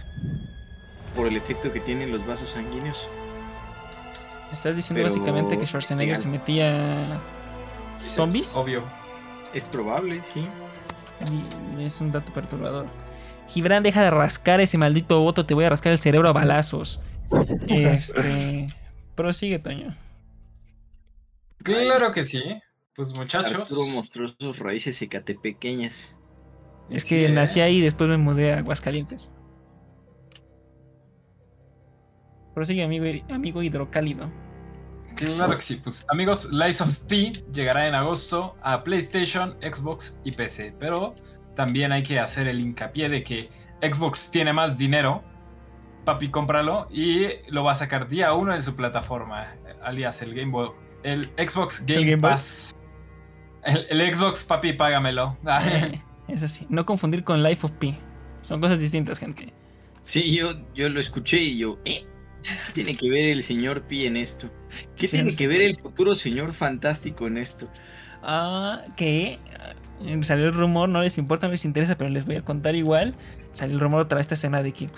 por 1.14 1.26
el 1.26 1.36
efecto 1.36 1.72
que 1.72 1.80
tienen 1.80 2.12
los 2.12 2.26
vasos 2.26 2.50
sanguíneos. 2.50 3.08
Estás 4.52 4.76
diciendo 4.76 5.02
Pero 5.02 5.08
básicamente 5.08 5.58
que 5.58 5.66
Schwarzenegger 5.66 6.16
se 6.16 6.28
metía 6.28 7.20
zombies. 8.00 8.56
Obvio. 8.56 8.82
Es 9.52 9.64
probable, 9.64 10.20
sí. 10.32 10.46
Y 11.78 11.82
es 11.82 12.00
un 12.00 12.12
dato 12.12 12.32
perturbador. 12.32 12.86
Gibran, 13.48 13.82
deja 13.82 14.02
de 14.02 14.10
rascar 14.10 14.60
ese 14.60 14.76
maldito 14.78 15.20
voto, 15.20 15.46
te 15.46 15.54
voy 15.54 15.64
a 15.64 15.70
rascar 15.70 15.92
el 15.92 15.98
cerebro 15.98 16.28
a 16.28 16.32
balazos. 16.32 17.00
Este. 17.68 18.74
Prosigue, 19.14 19.58
Toño. 19.58 19.96
Claro 21.62 22.12
que 22.12 22.24
sí. 22.24 22.42
Pues 22.94 23.12
muchachos. 23.12 23.54
Arturo 23.54 23.86
mostró 23.86 24.26
sus 24.28 24.58
raíces 24.58 25.00
ecatepequeñas. 25.02 26.14
Es 26.90 27.04
que 27.04 27.26
¿eh? 27.26 27.28
nací 27.28 27.60
ahí 27.60 27.78
y 27.78 27.80
después 27.80 28.08
me 28.08 28.16
mudé 28.16 28.54
a 28.54 28.58
Aguascalientes. 28.58 29.32
Prosigue, 32.56 32.82
amigo, 32.82 33.04
amigo 33.28 33.62
hidrocálido. 33.62 34.30
Claro 35.14 35.56
que 35.56 35.60
sí, 35.60 35.76
pues 35.76 36.06
amigos, 36.08 36.50
Lies 36.50 36.80
of 36.80 37.00
P 37.00 37.44
llegará 37.52 37.86
en 37.86 37.94
agosto 37.94 38.56
a 38.62 38.82
PlayStation, 38.82 39.58
Xbox 39.60 40.18
y 40.24 40.32
PC, 40.32 40.74
pero 40.80 41.14
también 41.54 41.92
hay 41.92 42.02
que 42.02 42.18
hacer 42.18 42.48
el 42.48 42.58
hincapié 42.58 43.10
de 43.10 43.22
que 43.22 43.50
Xbox 43.82 44.30
tiene 44.30 44.54
más 44.54 44.78
dinero, 44.78 45.22
papi 46.06 46.30
cómpralo 46.30 46.88
y 46.90 47.26
lo 47.48 47.62
va 47.62 47.72
a 47.72 47.74
sacar 47.74 48.08
día 48.08 48.32
uno 48.32 48.54
en 48.54 48.62
su 48.62 48.74
plataforma, 48.74 49.54
alias 49.82 50.22
el 50.22 50.34
Game 50.34 50.50
Boy, 50.50 50.70
el 51.02 51.26
Xbox 51.36 51.84
Game? 51.84 52.16
Pass. 52.16 52.74
El, 53.64 53.86
el 53.90 54.14
Xbox, 54.14 54.44
papi, 54.44 54.72
págamelo. 54.72 55.36
Eh, 55.62 56.00
Eso 56.28 56.48
sí, 56.48 56.66
no 56.70 56.86
confundir 56.86 57.22
con 57.22 57.42
Life 57.42 57.66
of 57.66 57.72
Pi. 57.72 57.98
Son 58.40 58.62
cosas 58.62 58.80
distintas, 58.80 59.18
gente. 59.18 59.52
Sí, 60.04 60.34
yo, 60.34 60.52
yo 60.74 60.88
lo 60.88 61.00
escuché 61.00 61.38
y 61.38 61.58
yo, 61.58 61.78
¿eh? 61.84 62.06
¿Qué 62.66 62.72
tiene 62.74 62.96
que 62.96 63.10
ver 63.10 63.24
el 63.26 63.42
señor 63.42 63.82
Pi 63.82 64.06
en 64.06 64.16
esto? 64.16 64.50
¿Qué 64.96 65.06
Sí, 65.06 65.16
tiene 65.16 65.34
que 65.34 65.46
ver 65.48 65.62
el 65.62 65.76
futuro 65.78 66.14
señor 66.14 66.52
fantástico 66.52 67.26
en 67.26 67.38
esto? 67.38 67.70
Ah, 68.22 68.82
que 68.96 69.38
eh, 70.04 70.22
salió 70.24 70.46
el 70.46 70.54
rumor, 70.54 70.88
no 70.88 71.00
les 71.02 71.18
importa, 71.18 71.46
no 71.46 71.52
les 71.52 71.64
interesa, 71.64 71.96
pero 71.98 72.10
les 72.10 72.26
voy 72.26 72.36
a 72.36 72.44
contar 72.44 72.74
igual. 72.74 73.14
Salió 73.52 73.74
el 73.76 73.80
rumor 73.80 74.00
otra 74.00 74.16
vez 74.16 74.24
esta 74.24 74.34
escena 74.34 74.62
de 74.62 74.72
que, 74.72 74.90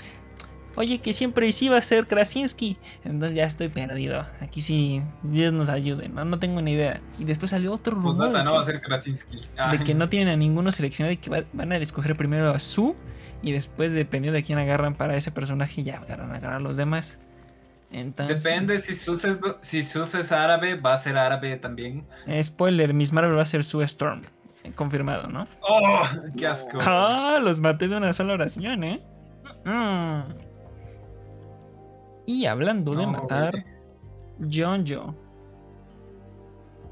oye, 0.76 1.00
que 1.00 1.12
siempre 1.12 1.50
sí 1.52 1.66
iba 1.66 1.76
a 1.76 1.82
ser 1.82 2.06
Krasinski. 2.06 2.78
Entonces 3.04 3.36
ya 3.36 3.44
estoy 3.44 3.68
perdido. 3.68 4.26
Aquí 4.40 4.60
sí, 4.60 5.02
Dios 5.22 5.52
nos 5.52 5.68
ayude, 5.68 6.08
no, 6.08 6.24
no 6.24 6.38
tengo 6.38 6.60
ni 6.62 6.72
idea. 6.72 7.00
Y 7.18 7.24
después 7.24 7.50
salió 7.50 7.72
otro 7.72 7.94
rumor 7.96 8.16
Postdata, 8.16 8.38
de, 8.38 8.44
no 8.44 8.50
que, 8.52 8.56
va 8.56 8.62
a 8.62 8.64
ser 8.64 8.80
Krasinski. 8.80 9.40
de 9.72 9.84
que 9.84 9.94
no 9.94 10.08
tienen 10.08 10.28
a 10.28 10.36
ninguno 10.36 10.72
seleccionado 10.72 11.12
y 11.12 11.18
que 11.18 11.30
va- 11.30 11.44
van 11.52 11.72
a 11.72 11.76
escoger 11.76 12.16
primero 12.16 12.50
a 12.50 12.60
Su. 12.60 12.96
Y 13.42 13.52
después, 13.52 13.92
dependiendo 13.92 14.34
de 14.36 14.42
quién 14.42 14.58
agarran 14.58 14.96
para 14.96 15.14
ese 15.16 15.30
personaje, 15.30 15.84
ya 15.84 15.98
agarran 15.98 16.32
a 16.32 16.36
agarrar 16.36 16.56
a 16.56 16.60
los 16.60 16.76
demás. 16.76 17.20
Entonces, 17.90 18.42
Depende, 18.42 18.78
si 18.78 18.94
Sus, 18.94 19.24
es, 19.24 19.38
si 19.62 19.82
Sus 19.82 20.14
es 20.14 20.30
árabe, 20.30 20.74
va 20.74 20.92
a 20.94 20.98
ser 20.98 21.16
árabe 21.16 21.56
también. 21.56 22.06
eh, 22.26 22.42
Spoiler, 22.42 22.92
Miss 22.92 23.12
Marvel 23.12 23.36
va 23.36 23.42
a 23.42 23.46
ser 23.46 23.64
Sue 23.64 23.84
Storm. 23.84 24.22
Eh, 24.64 24.72
Confirmado, 24.74 25.28
¿no? 25.28 25.46
¡Oh! 25.62 26.02
¡Qué 26.36 26.46
asco! 26.46 26.78
Ah, 26.82 27.38
los 27.42 27.60
maté 27.60 27.88
de 27.88 27.96
una 27.96 28.12
sola 28.12 28.34
oración, 28.34 28.84
¿eh? 28.84 29.02
Mm. 29.64 30.20
Y 32.26 32.44
hablando 32.46 32.94
de 32.94 33.06
matar, 33.06 33.52
güey. 33.52 33.64
John 34.52 34.84
Joe. 34.86 35.14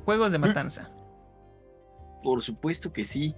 Juegos 0.07 0.33
de 0.33 0.39
matanza. 0.39 0.91
Por 2.23 2.43
supuesto 2.43 2.93
que 2.93 3.05
sí. 3.05 3.35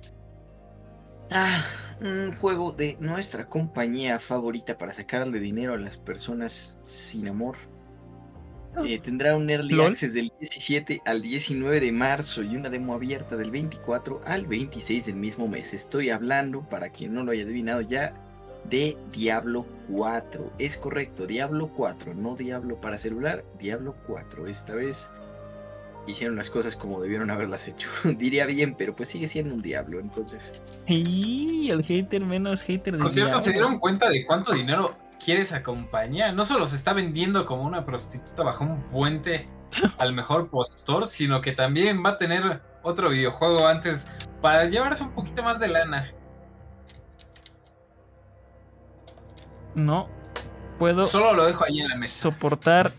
Ah, 1.30 1.62
un 2.00 2.34
juego 2.34 2.72
de 2.72 2.96
nuestra 3.00 3.48
compañía 3.48 4.18
favorita 4.18 4.78
para 4.78 4.92
sacarle 4.92 5.40
dinero 5.40 5.74
a 5.74 5.78
las 5.78 5.98
personas 5.98 6.78
sin 6.82 7.28
amor. 7.28 7.56
Eh, 8.86 9.00
tendrá 9.00 9.36
un 9.36 9.48
Early 9.50 9.74
¿Lol? 9.74 9.92
Access 9.92 10.14
del 10.14 10.30
17 10.38 11.02
al 11.04 11.22
19 11.22 11.80
de 11.80 11.90
marzo 11.90 12.42
y 12.42 12.56
una 12.56 12.70
demo 12.70 12.94
abierta 12.94 13.36
del 13.36 13.50
24 13.50 14.20
al 14.24 14.46
26 14.46 15.06
del 15.06 15.16
mismo 15.16 15.48
mes. 15.48 15.74
Estoy 15.74 16.10
hablando, 16.10 16.68
para 16.68 16.90
quien 16.90 17.14
no 17.14 17.24
lo 17.24 17.32
haya 17.32 17.42
adivinado 17.42 17.80
ya, 17.80 18.14
de 18.68 18.96
Diablo 19.12 19.66
4. 19.88 20.52
Es 20.58 20.76
correcto, 20.76 21.26
Diablo 21.26 21.72
4, 21.74 22.14
no 22.14 22.36
Diablo 22.36 22.80
para 22.80 22.98
celular, 22.98 23.44
Diablo 23.58 23.96
4. 24.06 24.46
Esta 24.46 24.74
vez 24.74 25.10
hicieron 26.08 26.36
las 26.36 26.50
cosas 26.50 26.76
como 26.76 27.00
debieron 27.00 27.30
haberlas 27.30 27.68
hecho. 27.68 27.88
Diría 28.04 28.46
bien, 28.46 28.74
pero 28.76 28.94
pues 28.96 29.08
sigue 29.08 29.26
siendo 29.26 29.54
un 29.54 29.62
Diablo, 29.62 30.00
entonces. 30.00 30.52
Y 30.86 31.70
el 31.70 31.84
hater 31.84 32.24
menos 32.24 32.62
hater 32.62 32.94
de 32.94 33.00
Por 33.00 33.10
cierto, 33.10 33.40
¿se 33.40 33.52
dieron 33.52 33.78
cuenta 33.78 34.08
de 34.08 34.24
cuánto 34.24 34.52
dinero 34.52 34.96
quiere 35.22 35.42
esa 35.42 35.62
compañía? 35.62 36.32
No 36.32 36.44
solo 36.44 36.66
se 36.66 36.76
está 36.76 36.92
vendiendo 36.92 37.44
como 37.44 37.62
una 37.62 37.84
prostituta 37.84 38.42
bajo 38.42 38.64
un 38.64 38.82
puente 38.90 39.48
al 39.98 40.12
mejor 40.12 40.50
postor, 40.50 41.06
sino 41.06 41.40
que 41.40 41.52
también 41.52 42.04
va 42.04 42.10
a 42.10 42.18
tener 42.18 42.62
otro 42.82 43.10
videojuego 43.10 43.66
antes 43.66 44.10
para 44.40 44.64
llevarse 44.64 45.02
un 45.02 45.10
poquito 45.10 45.42
más 45.42 45.58
de 45.60 45.68
lana. 45.68 46.12
No 49.74 50.08
puedo 50.78 51.02
Solo 51.04 51.34
lo 51.34 51.44
dejo 51.44 51.64
ahí 51.64 51.80
en 51.80 51.88
la 51.88 51.96
mesa. 51.96 52.30
soportar 52.30 52.90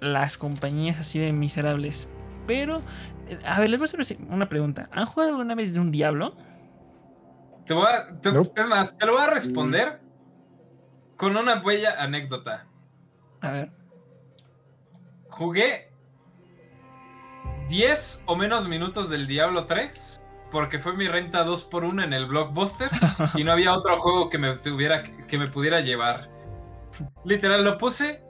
las 0.00 0.36
compañías 0.38 0.98
así 1.00 1.18
de 1.18 1.32
miserables. 1.32 2.10
Pero, 2.46 2.82
eh, 3.28 3.38
a 3.44 3.60
ver, 3.60 3.70
les 3.70 3.78
voy 3.78 3.88
a 3.96 4.00
hacer 4.00 4.18
una 4.28 4.48
pregunta. 4.48 4.88
¿Han 4.92 5.06
jugado 5.06 5.30
alguna 5.30 5.54
vez 5.54 5.74
de 5.74 5.80
un 5.80 5.92
diablo? 5.92 6.36
Te 7.66 7.74
voy 7.74 7.86
a, 7.86 8.20
te- 8.20 8.32
Nope. 8.32 8.60
Es 8.60 8.68
más, 8.68 8.96
te 8.96 9.06
lo 9.06 9.12
voy 9.12 9.22
a 9.22 9.26
responder 9.30 10.00
con 11.16 11.36
una 11.36 11.56
bella 11.56 12.02
anécdota. 12.02 12.66
A 13.42 13.50
ver. 13.50 13.70
Jugué 15.28 15.92
10 17.68 18.24
o 18.26 18.36
menos 18.36 18.66
minutos 18.68 19.08
del 19.10 19.26
Diablo 19.26 19.66
3 19.66 20.20
porque 20.50 20.80
fue 20.80 20.94
mi 20.96 21.06
renta 21.06 21.46
2x1 21.46 22.02
en 22.02 22.12
el 22.12 22.26
Blockbuster 22.26 22.90
y 23.34 23.44
no 23.44 23.52
había 23.52 23.72
otro 23.72 24.00
juego 24.00 24.28
que 24.28 24.38
me 24.38 24.56
tuviera 24.56 25.04
que 25.04 25.38
me 25.38 25.46
pudiera 25.46 25.80
llevar. 25.80 26.28
Literal 27.24 27.64
lo 27.64 27.78
puse, 27.78 28.24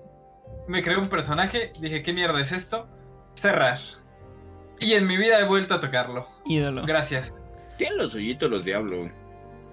me 0.69 0.83
creé 0.83 0.97
un 0.99 1.07
personaje, 1.07 1.73
dije, 1.81 2.03
¿qué 2.03 2.13
mierda 2.13 2.41
es 2.41 2.53
esto? 2.53 2.89
Cerrar. 3.35 3.81
Y 4.79 4.93
en 4.95 5.07
mi 5.07 5.17
vida 5.17 5.39
he 5.41 5.45
vuelto 5.45 5.75
a 5.75 5.81
tocarlo. 5.81 6.27
Ídolo. 6.47 6.83
Gracias. 6.87 7.37
Tienen 7.77 7.99
los 7.99 8.15
hoyitos 8.15 8.51
los 8.51 8.65
diablos. 8.65 9.11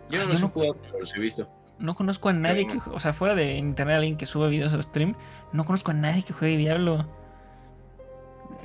Yo 0.09 0.19
Ay, 0.21 0.25
no 0.25 0.25
los 0.31 0.37
he 0.37 0.41
no- 0.41 0.49
jugado, 0.49 0.75
pero 0.81 0.99
los 0.99 1.15
he 1.15 1.19
visto. 1.19 1.49
No 1.79 1.93
conozco 1.93 2.29
a 2.29 2.33
nadie 2.33 2.65
Pero- 2.67 2.83
que, 2.83 2.89
o 2.89 2.99
sea, 2.99 3.13
fuera 3.13 3.35
de 3.35 3.53
internet 3.57 3.97
alguien 3.97 4.17
que 4.17 4.25
sube 4.25 4.49
videos 4.49 4.73
a 4.73 4.81
stream, 4.81 5.15
no 5.53 5.63
conozco 5.65 5.91
a 5.91 5.93
nadie 5.93 6.23
que 6.23 6.33
juegue 6.33 6.57
Diablo. 6.57 7.07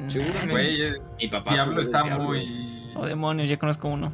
Seguro, 0.09 0.59
es- 0.59 1.15
Mi 1.19 1.29
papá 1.29 1.53
Diablo 1.53 1.81
está 1.81 2.03
Diablo. 2.03 2.25
muy... 2.25 2.93
Oh, 2.97 3.07
demonios, 3.07 3.49
ya 3.49 3.59
conozco 3.59 3.89
uno. 3.89 4.13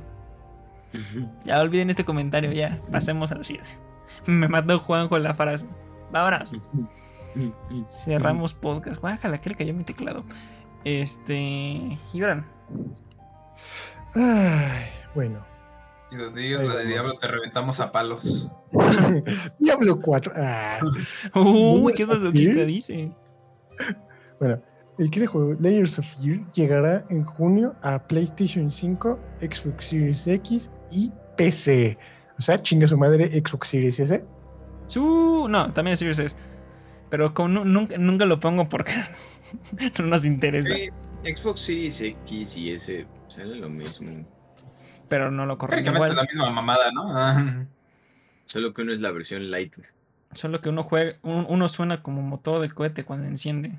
Ya 1.44 1.60
olviden 1.60 1.90
este 1.90 2.04
comentario, 2.04 2.50
ya. 2.52 2.78
Pasemos 2.90 3.30
al 3.32 3.44
siguiente. 3.44 3.70
Me 4.26 4.48
mató 4.48 4.78
Juanjo 4.78 5.16
en 5.16 5.22
la 5.22 5.34
frase. 5.34 5.68
Vámonos. 6.10 6.52
Cerramos 7.88 8.54
podcast. 8.54 9.00
Guájala, 9.00 9.40
que 9.40 9.50
le 9.50 9.56
cayó 9.56 9.74
mi 9.74 9.84
teclado. 9.84 10.24
Este. 10.84 11.96
Gibran. 12.10 12.46
Ay, 14.14 14.86
bueno. 15.14 15.44
Y 16.10 16.16
donde 16.16 16.40
digas 16.40 16.64
la 16.64 16.76
de. 16.76 16.86
Diablo 16.86 17.12
te 17.14 17.26
reventamos 17.28 17.80
a 17.80 17.92
palos. 17.92 18.50
Diablo 19.58 20.00
4. 20.00 20.32
Ah. 20.36 20.78
Uy, 21.34 21.92
qué 21.92 22.04
¿Layers 22.04 22.08
of 22.08 22.08
masoquista 22.08 22.54
Fear? 22.54 22.66
dice. 22.66 23.12
Bueno, 24.40 24.62
el 24.98 25.10
que 25.10 25.26
juego 25.26 25.54
Layers 25.60 25.98
of 25.98 26.06
Fear 26.06 26.50
llegará 26.52 27.04
en 27.10 27.24
junio 27.24 27.76
a 27.82 27.98
PlayStation 28.06 28.72
5, 28.72 29.18
Xbox 29.40 29.86
Series 29.86 30.26
X 30.26 30.70
y 30.90 31.12
PC. 31.36 31.98
O 32.38 32.42
sea, 32.42 32.60
chinga 32.60 32.86
su 32.86 32.96
madre 32.96 33.28
Xbox 33.28 33.68
Series 33.68 34.00
S. 34.00 34.24
Su. 34.86 35.46
No, 35.48 35.72
también 35.72 35.92
es 35.92 35.98
Series 35.98 36.18
S. 36.18 36.36
Pero 37.10 37.32
como 37.34 37.48
nu- 37.48 37.64
nunca, 37.64 37.96
nunca 37.98 38.26
lo 38.26 38.38
pongo 38.40 38.68
porque 38.68 38.92
no 39.98 40.06
nos 40.06 40.24
interesa. 40.24 40.74
Sí, 40.74 40.88
Xbox 41.24 41.60
Series 41.62 42.00
X 42.00 42.56
y 42.56 42.70
S 42.72 43.06
sale 43.28 43.56
lo 43.56 43.68
mismo. 43.68 44.26
Pero 45.08 45.30
no 45.30 45.46
lo 45.46 45.56
corren 45.56 45.82
Técnicamente 45.84 46.08
es 46.08 46.14
igual. 46.14 46.26
la 46.26 46.30
misma 46.32 46.50
mamada, 46.50 46.92
¿no? 46.92 47.16
Ah. 47.18 47.64
Solo 48.44 48.74
que 48.74 48.82
uno 48.82 48.92
es 48.92 49.00
la 49.00 49.10
versión 49.10 49.50
light. 49.50 49.74
Solo 50.32 50.60
que 50.60 50.68
uno 50.68 50.82
juega. 50.82 51.16
un- 51.22 51.46
uno 51.48 51.68
suena 51.68 52.02
como 52.02 52.20
motor 52.22 52.60
de 52.60 52.70
cohete 52.70 53.04
cuando 53.04 53.26
enciende. 53.26 53.72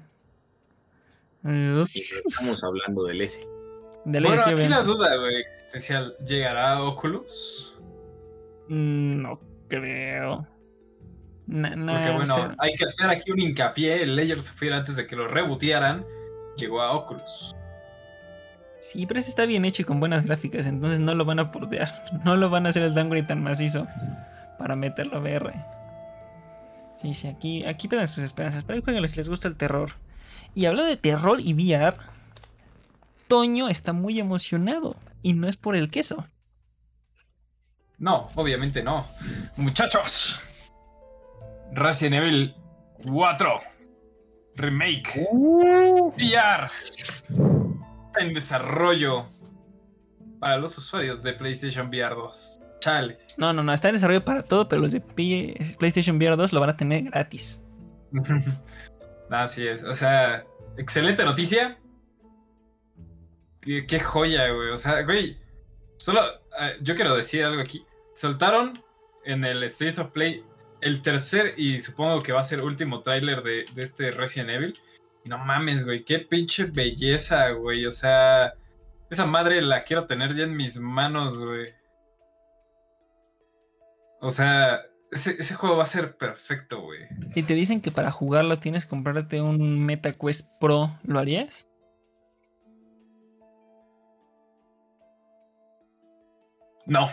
No 1.43 1.83
estamos 1.83 2.63
hablando 2.63 3.03
del 3.05 3.21
S. 3.21 3.47
de 4.05 4.19
ley 4.21 4.29
Bueno, 4.31 4.43
sí, 4.43 4.49
aquí 4.51 4.67
la 4.67 4.81
duda, 4.83 5.15
güey, 5.17 5.39
existencial. 5.39 6.15
¿Llegará 6.25 6.73
a 6.77 6.83
Oculus? 6.83 7.73
Mm, 8.67 9.21
No 9.21 9.39
creo. 9.67 10.47
Na- 11.49 11.75
na- 11.75 11.93
Porque 11.93 12.11
bueno, 12.11 12.55
hay 12.59 12.75
que 12.75 12.85
hacer 12.85 13.09
aquí 13.09 13.31
un 13.31 13.39
hincapié. 13.39 14.03
El 14.03 14.31
of 14.37 14.47
Fear 14.47 14.73
antes 14.73 14.95
de 14.95 15.07
que 15.07 15.15
lo 15.15 15.27
rebotearan, 15.27 16.05
llegó 16.57 16.81
a 16.81 16.91
Oculus. 16.91 17.55
Sí, 18.77 19.05
pero 19.07 19.19
ese 19.19 19.29
está 19.29 19.45
bien 19.45 19.65
hecho 19.65 19.81
y 19.81 19.85
con 19.85 19.99
buenas 19.99 20.25
gráficas, 20.25 20.65
entonces 20.67 20.99
no 20.99 21.15
lo 21.15 21.25
van 21.25 21.39
a 21.39 21.51
portear. 21.51 21.89
No 22.23 22.35
lo 22.35 22.49
van 22.49 22.65
a 22.65 22.69
hacer 22.69 22.83
el 22.83 22.93
downgrade 22.93 23.25
tan 23.27 23.41
macizo 23.41 23.87
para 24.59 24.75
meterlo 24.75 25.17
a 25.17 25.19
VR. 25.21 25.53
Sí, 26.97 27.13
sí, 27.13 27.27
aquí, 27.27 27.65
aquí 27.65 27.87
pedan 27.87 28.07
sus 28.07 28.23
esperanzas. 28.23 28.63
Pero 28.63 28.81
jueguenlo 28.83 29.07
si 29.07 29.15
les 29.15 29.27
gusta 29.29 29.47
el 29.47 29.55
terror. 29.55 29.93
Y 30.53 30.65
hablando 30.65 30.89
de 30.89 30.97
terror 30.97 31.39
y 31.41 31.53
VR, 31.53 31.97
Toño 33.27 33.69
está 33.69 33.91
muy 33.93 34.19
emocionado. 34.19 34.95
Y 35.23 35.33
no 35.33 35.47
es 35.47 35.57
por 35.57 35.75
el 35.75 35.89
queso. 35.89 36.27
No, 37.97 38.29
obviamente 38.35 38.81
no. 38.83 39.05
Muchachos, 39.57 40.39
Resident 41.73 42.15
Evil 42.15 42.55
4 43.05 43.59
Remake 44.55 45.27
Uh, 45.31 46.13
VR 46.15 46.71
está 48.09 48.19
en 48.19 48.33
desarrollo 48.33 49.27
para 50.39 50.57
los 50.57 50.77
usuarios 50.77 51.21
de 51.23 51.33
PlayStation 51.33 51.87
VR 51.87 52.15
2. 52.15 52.59
Chale. 52.79 53.17
No, 53.37 53.53
no, 53.53 53.61
no, 53.61 53.73
está 53.73 53.89
en 53.89 53.95
desarrollo 53.95 54.23
para 54.23 54.43
todo, 54.43 54.67
pero 54.67 54.81
los 54.81 54.91
de 54.91 55.01
PlayStation 55.77 56.17
VR 56.17 56.35
2 56.35 56.53
lo 56.53 56.59
van 56.59 56.69
a 56.71 56.77
tener 56.77 57.03
gratis. 57.03 57.63
Así 59.29 59.67
es, 59.67 59.83
o 59.83 59.93
sea, 59.93 60.45
excelente 60.77 61.23
noticia. 61.23 61.77
Qué, 63.61 63.85
qué 63.85 63.99
joya, 63.99 64.49
güey. 64.49 64.71
O 64.71 64.77
sea, 64.77 65.03
güey, 65.03 65.37
solo 65.97 66.21
eh, 66.59 66.77
yo 66.81 66.95
quiero 66.95 67.15
decir 67.15 67.43
algo 67.43 67.61
aquí. 67.61 67.85
Soltaron 68.15 68.81
en 69.25 69.45
el 69.45 69.69
Streets 69.69 69.99
of 69.99 70.11
Play 70.11 70.43
el 70.81 71.01
tercer 71.01 71.53
y 71.57 71.79
supongo 71.79 72.23
que 72.23 72.31
va 72.31 72.39
a 72.39 72.43
ser 72.43 72.61
último 72.61 73.01
tráiler 73.01 73.43
de, 73.43 73.65
de 73.73 73.83
este 73.83 74.11
Resident 74.11 74.49
Evil. 74.49 74.79
Y 75.23 75.29
no 75.29 75.37
mames, 75.37 75.85
güey, 75.85 76.03
qué 76.03 76.19
pinche 76.19 76.65
belleza, 76.65 77.49
güey. 77.51 77.85
O 77.85 77.91
sea, 77.91 78.53
esa 79.09 79.25
madre 79.25 79.61
la 79.61 79.83
quiero 79.83 80.05
tener 80.05 80.35
ya 80.35 80.43
en 80.43 80.55
mis 80.55 80.79
manos, 80.79 81.43
güey. 81.43 81.73
O 84.21 84.29
sea, 84.29 84.81
ese, 85.11 85.35
ese 85.39 85.55
juego 85.55 85.77
va 85.77 85.83
a 85.83 85.87
ser 85.87 86.17
perfecto, 86.17 86.81
güey. 86.81 87.01
Si 87.33 87.43
te 87.43 87.53
dicen 87.53 87.81
que 87.81 87.91
para 87.91 88.11
jugarlo 88.11 88.59
tienes 88.59 88.85
que 88.85 88.89
comprarte 88.89 89.41
un 89.41 89.85
MetaQuest 89.85 90.49
Pro, 90.59 90.97
¿lo 91.03 91.19
harías? 91.19 91.67
No. 96.85 97.09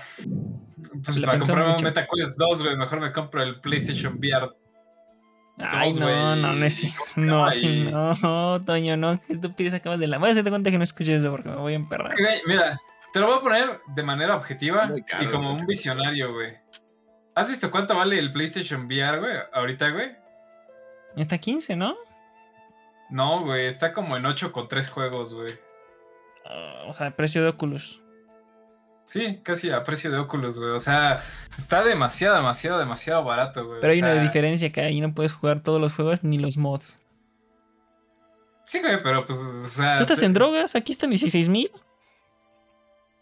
Pues 1.04 1.20
para 1.20 1.38
comprarme 1.38 1.64
un 1.66 1.70
mucho. 1.72 1.84
MetaQuest 1.84 2.38
2, 2.38 2.62
güey, 2.62 2.76
mejor 2.76 3.00
me 3.00 3.12
compro 3.12 3.42
el 3.42 3.60
PlayStation 3.60 4.18
VR. 4.18 4.50
Ay, 5.58 5.94
no, 5.94 6.36
no, 6.36 6.52
no 6.52 6.66
es 6.66 6.84
y- 6.84 6.92
¿cómo 6.92 7.06
se 7.14 7.20
No, 7.22 7.54
Y- 7.54 7.90
no, 8.22 8.62
Toño, 8.64 8.96
no. 8.98 9.18
Qué 9.26 9.32
estupidez 9.32 9.72
acabas 9.74 10.00
de 10.00 10.06
la. 10.06 10.18
Voy 10.18 10.28
a 10.28 10.32
hacerte 10.32 10.50
cuenta 10.50 10.70
que 10.70 10.76
no 10.78 10.84
escuches 10.84 11.20
eso 11.22 11.30
porque 11.30 11.48
me 11.48 11.56
voy 11.56 11.72
a 11.72 11.76
emperrar. 11.76 12.12
Güey, 12.18 12.42
mira, 12.46 12.78
te 13.12 13.20
lo 13.20 13.26
voy 13.26 13.38
a 13.38 13.40
poner 13.40 13.80
de 13.94 14.02
manera 14.02 14.36
objetiva 14.36 14.90
caro, 15.06 15.24
y 15.24 15.28
como 15.28 15.54
un 15.54 15.66
visionario, 15.66 16.34
güey. 16.34 16.58
¿Has 17.34 17.48
visto 17.48 17.70
cuánto 17.70 17.94
vale 17.96 18.18
el 18.18 18.32
PlayStation 18.32 18.84
VR, 18.86 19.18
güey? 19.18 19.36
Ahorita, 19.52 19.88
güey. 19.90 20.14
Está 21.16 21.38
15, 21.38 21.76
¿no? 21.76 21.94
No, 23.08 23.40
güey, 23.44 23.66
está 23.66 23.92
como 23.94 24.16
en 24.18 24.26
8 24.26 24.52
con 24.52 24.68
3 24.68 24.90
juegos, 24.90 25.34
güey. 25.34 25.58
Ah, 26.44 26.84
o 26.88 26.92
sea, 26.92 27.16
precio 27.16 27.42
de 27.42 27.48
Oculus. 27.48 28.02
Sí, 29.06 29.38
casi 29.44 29.70
a 29.70 29.84
precio 29.84 30.10
de 30.10 30.18
Oculus, 30.18 30.58
güey. 30.58 30.72
O 30.72 30.80
sea, 30.80 31.22
está 31.56 31.82
demasiado, 31.84 32.36
demasiado, 32.36 32.78
demasiado 32.78 33.22
barato, 33.22 33.64
güey. 33.64 33.80
Pero 33.80 33.92
O 33.92 33.94
hay 33.94 34.00
una 34.02 34.20
diferencia 34.20 34.70
que 34.72 34.80
ahí 34.82 35.00
no 35.00 35.14
puedes 35.14 35.32
jugar 35.32 35.62
todos 35.62 35.80
los 35.80 35.94
juegos 35.94 36.24
ni 36.24 36.38
los 36.38 36.56
mods. 36.58 37.00
Sí, 38.64 38.80
güey, 38.80 39.00
pero 39.02 39.24
pues, 39.24 39.38
o 39.38 39.64
sea. 39.66 39.96
¿Tú 39.96 40.02
estás 40.02 40.18
te- 40.18 40.26
en 40.26 40.32
drogas? 40.34 40.74
Aquí 40.74 40.90
están 40.92 41.10
16 41.10 41.48
mil. 41.48 41.70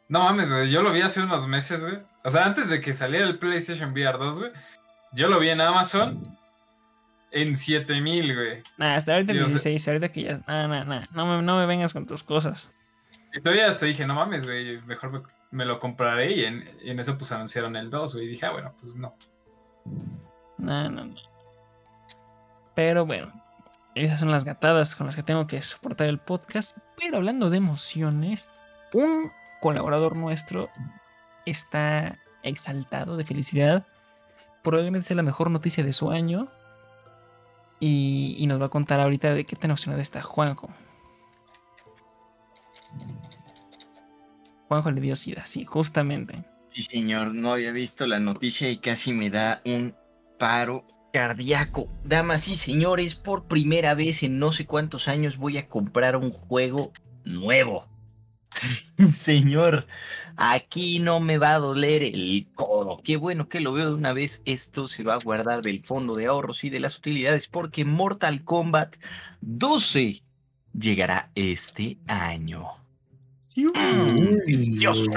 No 0.08 0.20
mames, 0.20 0.50
güey. 0.50 0.70
Yo 0.70 0.82
lo 0.82 0.90
vi 0.92 1.02
hace 1.02 1.20
unos 1.22 1.46
meses, 1.48 1.82
güey. 1.84 1.98
O 2.24 2.30
sea, 2.30 2.46
antes 2.46 2.68
de 2.70 2.80
que 2.80 2.92
saliera 2.94 3.26
el 3.26 3.38
PlayStation 3.38 3.92
VR 3.92 4.16
2, 4.18 4.38
güey. 4.38 4.52
Yo 5.12 5.28
lo 5.28 5.38
vi 5.38 5.50
en 5.50 5.60
Amazon 5.60 6.36
en 7.30 7.56
7000, 7.56 8.34
güey. 8.34 8.62
Nah, 8.78 8.94
hasta 8.94 9.12
ahorita 9.12 9.32
en 9.32 9.38
Dios, 9.38 9.48
16, 9.50 9.86
ahorita 9.88 10.08
que 10.10 10.22
ya. 10.22 10.40
Nah, 10.46 10.66
nah, 10.66 10.84
nah. 10.84 11.06
No 11.12 11.26
me, 11.26 11.42
no 11.42 11.58
me 11.58 11.66
vengas 11.66 11.92
con 11.92 12.06
tus 12.06 12.22
cosas. 12.22 12.72
Y 13.34 13.40
todavía 13.40 13.68
hasta 13.68 13.86
dije, 13.86 14.06
no 14.06 14.14
mames, 14.14 14.44
güey. 14.46 14.80
Mejor 14.82 15.10
me, 15.12 15.22
me 15.54 15.64
lo 15.64 15.78
compraré. 15.78 16.32
Y 16.32 16.44
en, 16.44 16.68
en 16.82 17.00
eso, 17.00 17.16
pues 17.16 17.32
anunciaron 17.32 17.76
el 17.76 17.88
2, 17.88 18.14
güey. 18.14 18.26
Y 18.26 18.30
dije, 18.30 18.46
ah, 18.46 18.52
bueno, 18.52 18.74
pues 18.80 18.96
no. 18.96 19.14
No, 20.58 20.90
no, 20.90 21.04
no. 21.06 21.14
Pero 22.74 23.06
bueno, 23.06 23.32
esas 23.94 24.18
son 24.18 24.30
las 24.30 24.44
gatadas 24.44 24.96
con 24.96 25.06
las 25.06 25.16
que 25.16 25.22
tengo 25.22 25.46
que 25.46 25.62
soportar 25.62 26.08
el 26.08 26.18
podcast. 26.18 26.76
Pero 26.98 27.18
hablando 27.18 27.50
de 27.50 27.58
emociones, 27.58 28.50
un 28.92 29.30
colaborador 29.60 30.16
nuestro 30.16 30.68
está 31.46 32.18
exaltado 32.42 33.16
de 33.16 33.24
felicidad. 33.24 33.86
Probablemente 34.62 35.08
sea 35.08 35.16
la 35.16 35.22
mejor 35.22 35.50
noticia 35.50 35.84
de 35.84 35.92
su 35.92 36.10
año. 36.10 36.48
Y, 37.78 38.34
y 38.38 38.46
nos 38.46 38.60
va 38.60 38.66
a 38.66 38.70
contar 38.70 39.00
ahorita 39.00 39.34
de 39.34 39.44
qué 39.44 39.56
tan 39.56 39.70
emocionado 39.70 40.02
está 40.02 40.20
Juanjo. 40.22 40.70
Juanjo 44.68 44.90
le 44.90 45.00
dio 45.00 45.16
sida, 45.16 45.46
sí, 45.46 45.64
justamente. 45.64 46.44
Sí, 46.68 46.82
señor, 46.82 47.34
no 47.34 47.52
había 47.52 47.72
visto 47.72 48.06
la 48.06 48.18
noticia 48.18 48.70
y 48.70 48.78
casi 48.78 49.12
me 49.12 49.30
da 49.30 49.62
un 49.64 49.94
paro 50.38 50.84
cardíaco. 51.12 51.88
Damas 52.02 52.48
y 52.48 52.56
señores, 52.56 53.14
por 53.14 53.46
primera 53.46 53.94
vez 53.94 54.24
en 54.24 54.38
no 54.40 54.52
sé 54.52 54.66
cuántos 54.66 55.06
años 55.06 55.36
voy 55.36 55.58
a 55.58 55.68
comprar 55.68 56.16
un 56.16 56.32
juego 56.32 56.92
nuevo. 57.24 57.88
Señor, 59.08 59.86
aquí 60.36 60.98
no 60.98 61.20
me 61.20 61.38
va 61.38 61.54
a 61.54 61.58
doler 61.58 62.02
el 62.02 62.48
codo. 62.54 63.00
Qué 63.02 63.16
bueno 63.16 63.48
que 63.48 63.60
lo 63.60 63.72
veo 63.72 63.86
de 63.86 63.94
una 63.94 64.12
vez. 64.12 64.42
Esto 64.44 64.86
se 64.86 65.02
va 65.02 65.14
a 65.14 65.18
guardar 65.18 65.62
del 65.62 65.84
fondo 65.84 66.16
de 66.16 66.26
ahorros 66.26 66.64
y 66.64 66.70
de 66.70 66.80
las 66.80 66.98
utilidades 66.98 67.48
porque 67.48 67.84
Mortal 67.84 68.44
Kombat 68.44 68.96
12 69.40 70.22
llegará 70.72 71.30
este 71.34 71.98
año. 72.06 72.83
Dios. 73.54 75.08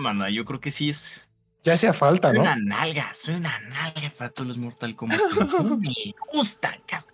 Mano, 0.00 0.28
yo 0.28 0.44
creo 0.44 0.60
que 0.60 0.70
sí 0.70 0.88
es. 0.90 1.30
Ya 1.64 1.74
hacía 1.74 1.92
falta, 1.92 2.28
Soy 2.28 2.36
¿no? 2.36 2.42
una 2.42 2.56
nalga, 2.56 3.12
soy 3.14 3.34
una 3.34 3.58
nalga 3.60 4.12
para 4.16 4.30
todos 4.30 4.48
los 4.48 4.58
Mortal 4.58 4.94
Kombat. 4.96 5.20
Me 5.80 5.90
gustan, 6.32 6.80
cabrón. 6.86 7.12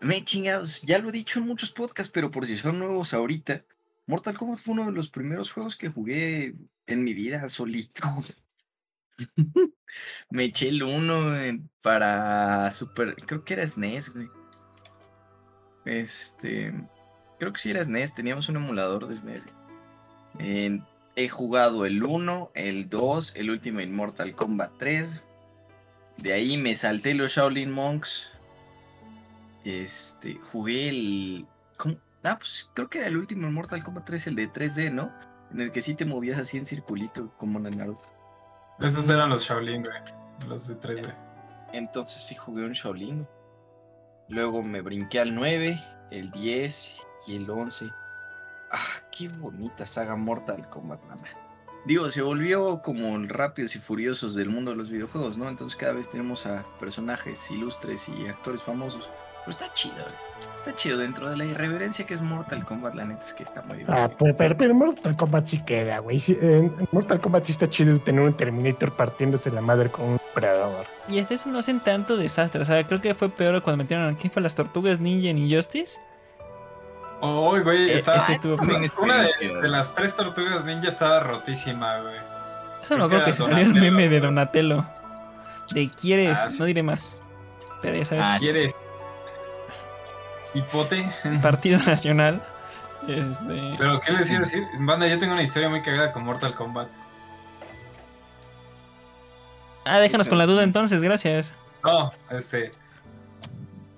Me 0.00 0.16
he 0.18 0.24
chingados, 0.24 0.82
ya 0.82 0.98
lo 0.98 1.08
he 1.10 1.12
dicho 1.12 1.38
en 1.38 1.46
muchos 1.46 1.70
podcasts, 1.70 2.10
pero 2.12 2.30
por 2.30 2.46
si 2.46 2.56
son 2.56 2.78
nuevos 2.78 3.14
ahorita, 3.14 3.64
Mortal 4.06 4.36
Kombat 4.36 4.58
fue 4.58 4.72
uno 4.74 4.86
de 4.86 4.92
los 4.92 5.08
primeros 5.10 5.50
juegos 5.52 5.76
que 5.76 5.88
jugué 5.90 6.54
en 6.86 7.04
mi 7.04 7.12
vida 7.14 7.48
solito. 7.48 8.02
Me 10.30 10.44
eché 10.44 10.68
el 10.70 10.82
uno 10.82 11.38
en- 11.38 11.70
para 11.82 12.70
Super, 12.72 13.14
creo 13.26 13.44
que 13.44 13.52
era 13.54 13.66
SNES, 13.68 14.12
güey. 14.14 14.28
Este, 15.84 16.72
creo 17.38 17.52
que 17.52 17.58
sí 17.60 17.70
era 17.70 17.82
SNES, 17.84 18.14
teníamos 18.14 18.48
un 18.48 18.56
emulador 18.56 19.06
de 19.06 19.16
SNES. 19.16 19.48
En- 20.38 20.84
he 21.16 21.28
jugado 21.28 21.86
el 21.86 22.02
1, 22.02 22.50
el 22.54 22.88
2, 22.88 23.36
el 23.36 23.50
último 23.50 23.80
en 23.80 23.94
Mortal 23.94 24.34
Kombat 24.34 24.72
3. 24.78 25.22
De 26.18 26.32
ahí 26.32 26.56
me 26.56 26.74
salté 26.74 27.14
los 27.14 27.32
Shaolin 27.32 27.70
Monks. 27.70 28.30
Este, 29.64 30.34
jugué 30.52 30.88
el. 30.88 31.46
¿cómo? 31.76 31.96
Ah, 32.22 32.38
pues 32.38 32.68
creo 32.74 32.88
que 32.88 32.98
era 32.98 33.06
el 33.08 33.16
último 33.16 33.46
en 33.46 33.54
Mortal 33.54 33.82
Kombat 33.82 34.04
3, 34.04 34.26
el 34.28 34.36
de 34.36 34.48
3D, 34.48 34.92
¿no? 34.92 35.12
En 35.52 35.60
el 35.60 35.72
que 35.72 35.82
sí 35.82 35.94
te 35.94 36.04
movías 36.04 36.38
así 36.38 36.56
en 36.56 36.66
circulito, 36.66 37.32
como 37.38 37.58
en 37.66 37.76
Naruto. 37.76 38.02
Esos 38.80 39.08
eran 39.08 39.28
los 39.30 39.44
Shaolin, 39.44 39.82
güey. 39.84 40.48
Los 40.48 40.66
de 40.66 40.74
3D. 40.80 41.14
Entonces 41.72 42.22
sí 42.22 42.34
jugué 42.34 42.64
un 42.64 42.72
Shaolin. 42.72 43.26
Luego 44.28 44.62
me 44.62 44.80
brinqué 44.80 45.20
al 45.20 45.34
9, 45.34 45.80
el 46.10 46.30
10 46.32 47.06
y 47.26 47.36
el 47.36 47.48
11. 47.48 47.90
Ah, 48.70 48.78
qué 49.10 49.28
bonita 49.28 49.86
saga 49.86 50.16
Mortal 50.16 50.68
Kombat, 50.68 51.02
mamá. 51.04 51.22
Digo, 51.86 52.10
se 52.10 52.22
volvió 52.22 52.80
como 52.82 53.14
el 53.16 53.28
rápidos 53.28 53.76
y 53.76 53.78
furiosos 53.78 54.34
del 54.34 54.48
mundo 54.48 54.70
de 54.70 54.76
los 54.78 54.88
videojuegos, 54.90 55.36
¿no? 55.36 55.48
Entonces 55.48 55.76
cada 55.76 55.92
vez 55.92 56.10
tenemos 56.10 56.46
a 56.46 56.64
personajes 56.80 57.50
ilustres 57.50 58.08
y 58.08 58.26
actores 58.26 58.62
famosos. 58.62 59.10
Pero 59.40 59.50
está 59.58 59.74
chido, 59.74 59.94
está 60.54 60.74
chido 60.74 60.96
dentro 60.96 61.28
de 61.28 61.36
la 61.36 61.44
irreverencia 61.44 62.06
que 62.06 62.14
es 62.14 62.22
Mortal 62.22 62.64
Kombat, 62.64 62.94
la 62.94 63.04
neta 63.04 63.20
es 63.20 63.34
que 63.34 63.42
está 63.42 63.60
muy 63.60 63.76
Ah, 63.86 64.08
divertido. 64.08 64.16
pero, 64.18 64.36
pero, 64.38 64.56
pero 64.56 64.74
Mortal 64.74 65.14
Kombat 65.16 65.44
sí 65.44 65.62
queda, 65.62 65.98
güey. 65.98 66.18
Sí, 66.18 66.34
en 66.40 66.72
Mortal 66.92 67.20
Kombat 67.20 67.44
sí 67.44 67.52
está 67.52 67.68
chido 67.68 67.98
tener 68.00 68.22
un 68.22 68.34
Terminator 68.34 68.96
partiéndose 68.96 69.50
la 69.50 69.60
madre 69.60 69.90
con 69.90 70.06
un 70.06 70.20
Predador. 70.34 70.86
Y 71.08 71.18
este 71.18 71.34
eso 71.34 71.50
no 71.50 71.58
hacen 71.58 71.80
tanto 71.80 72.16
desastre. 72.16 72.62
O 72.62 72.64
sea, 72.64 72.84
creo 72.86 73.02
que 73.02 73.14
fue 73.14 73.28
peor 73.28 73.62
cuando 73.62 73.82
metieron 73.84 74.06
aquí 74.14 74.30
fue 74.30 74.40
las 74.40 74.54
tortugas 74.54 74.98
ninja 75.00 75.28
en 75.28 75.36
Injustice. 75.36 76.00
Oh, 77.20 77.58
güey, 77.62 77.90
Eh, 77.90 77.98
estaba. 77.98 78.18
estuvo 78.18 78.56
Una 79.02 79.22
de, 79.22 79.68
las 79.68 79.94
tres 79.94 80.14
tortugas 80.14 80.64
ninja 80.64 80.88
estaba 80.88 81.20
rotísima, 81.20 81.98
güey. 82.00 82.16
Eso 82.84 82.98
no 82.98 83.08
Creo 83.08 83.24
que 83.24 83.32
se 83.32 83.42
salió 83.42 83.64
el 83.64 83.72
meme 83.74 84.08
de. 84.08 84.20
Donatello. 84.20 84.84
De 85.70 85.88
quieres, 85.90 86.38
Ah, 86.38 86.50
sí. 86.50 86.58
no 86.58 86.66
diré 86.66 86.82
más. 86.82 87.22
Pero 87.80 87.96
ya 87.96 88.04
sabes, 88.04 88.26
Ah, 88.28 88.36
¿Quieres? 88.38 88.78
Cipote. 90.44 91.06
Partido 91.42 91.78
Nacional. 91.86 92.42
Este. 93.08 93.74
Pero, 93.78 94.00
¿qué 94.00 94.12
les 94.12 94.28
iba 94.30 94.38
a 94.38 94.42
decir? 94.42 94.64
Banda, 94.80 95.06
yo 95.06 95.18
tengo 95.18 95.32
una 95.32 95.42
historia 95.42 95.68
muy 95.70 95.80
cagada 95.82 96.12
con 96.12 96.24
Mortal 96.24 96.54
Kombat. 96.54 96.88
Ah, 99.86 99.98
déjanos 99.98 100.28
con 100.28 100.38
la 100.38 100.46
duda 100.46 100.62
entonces, 100.62 101.02
gracias. 101.02 101.54
No, 101.82 102.12
este. 102.30 102.72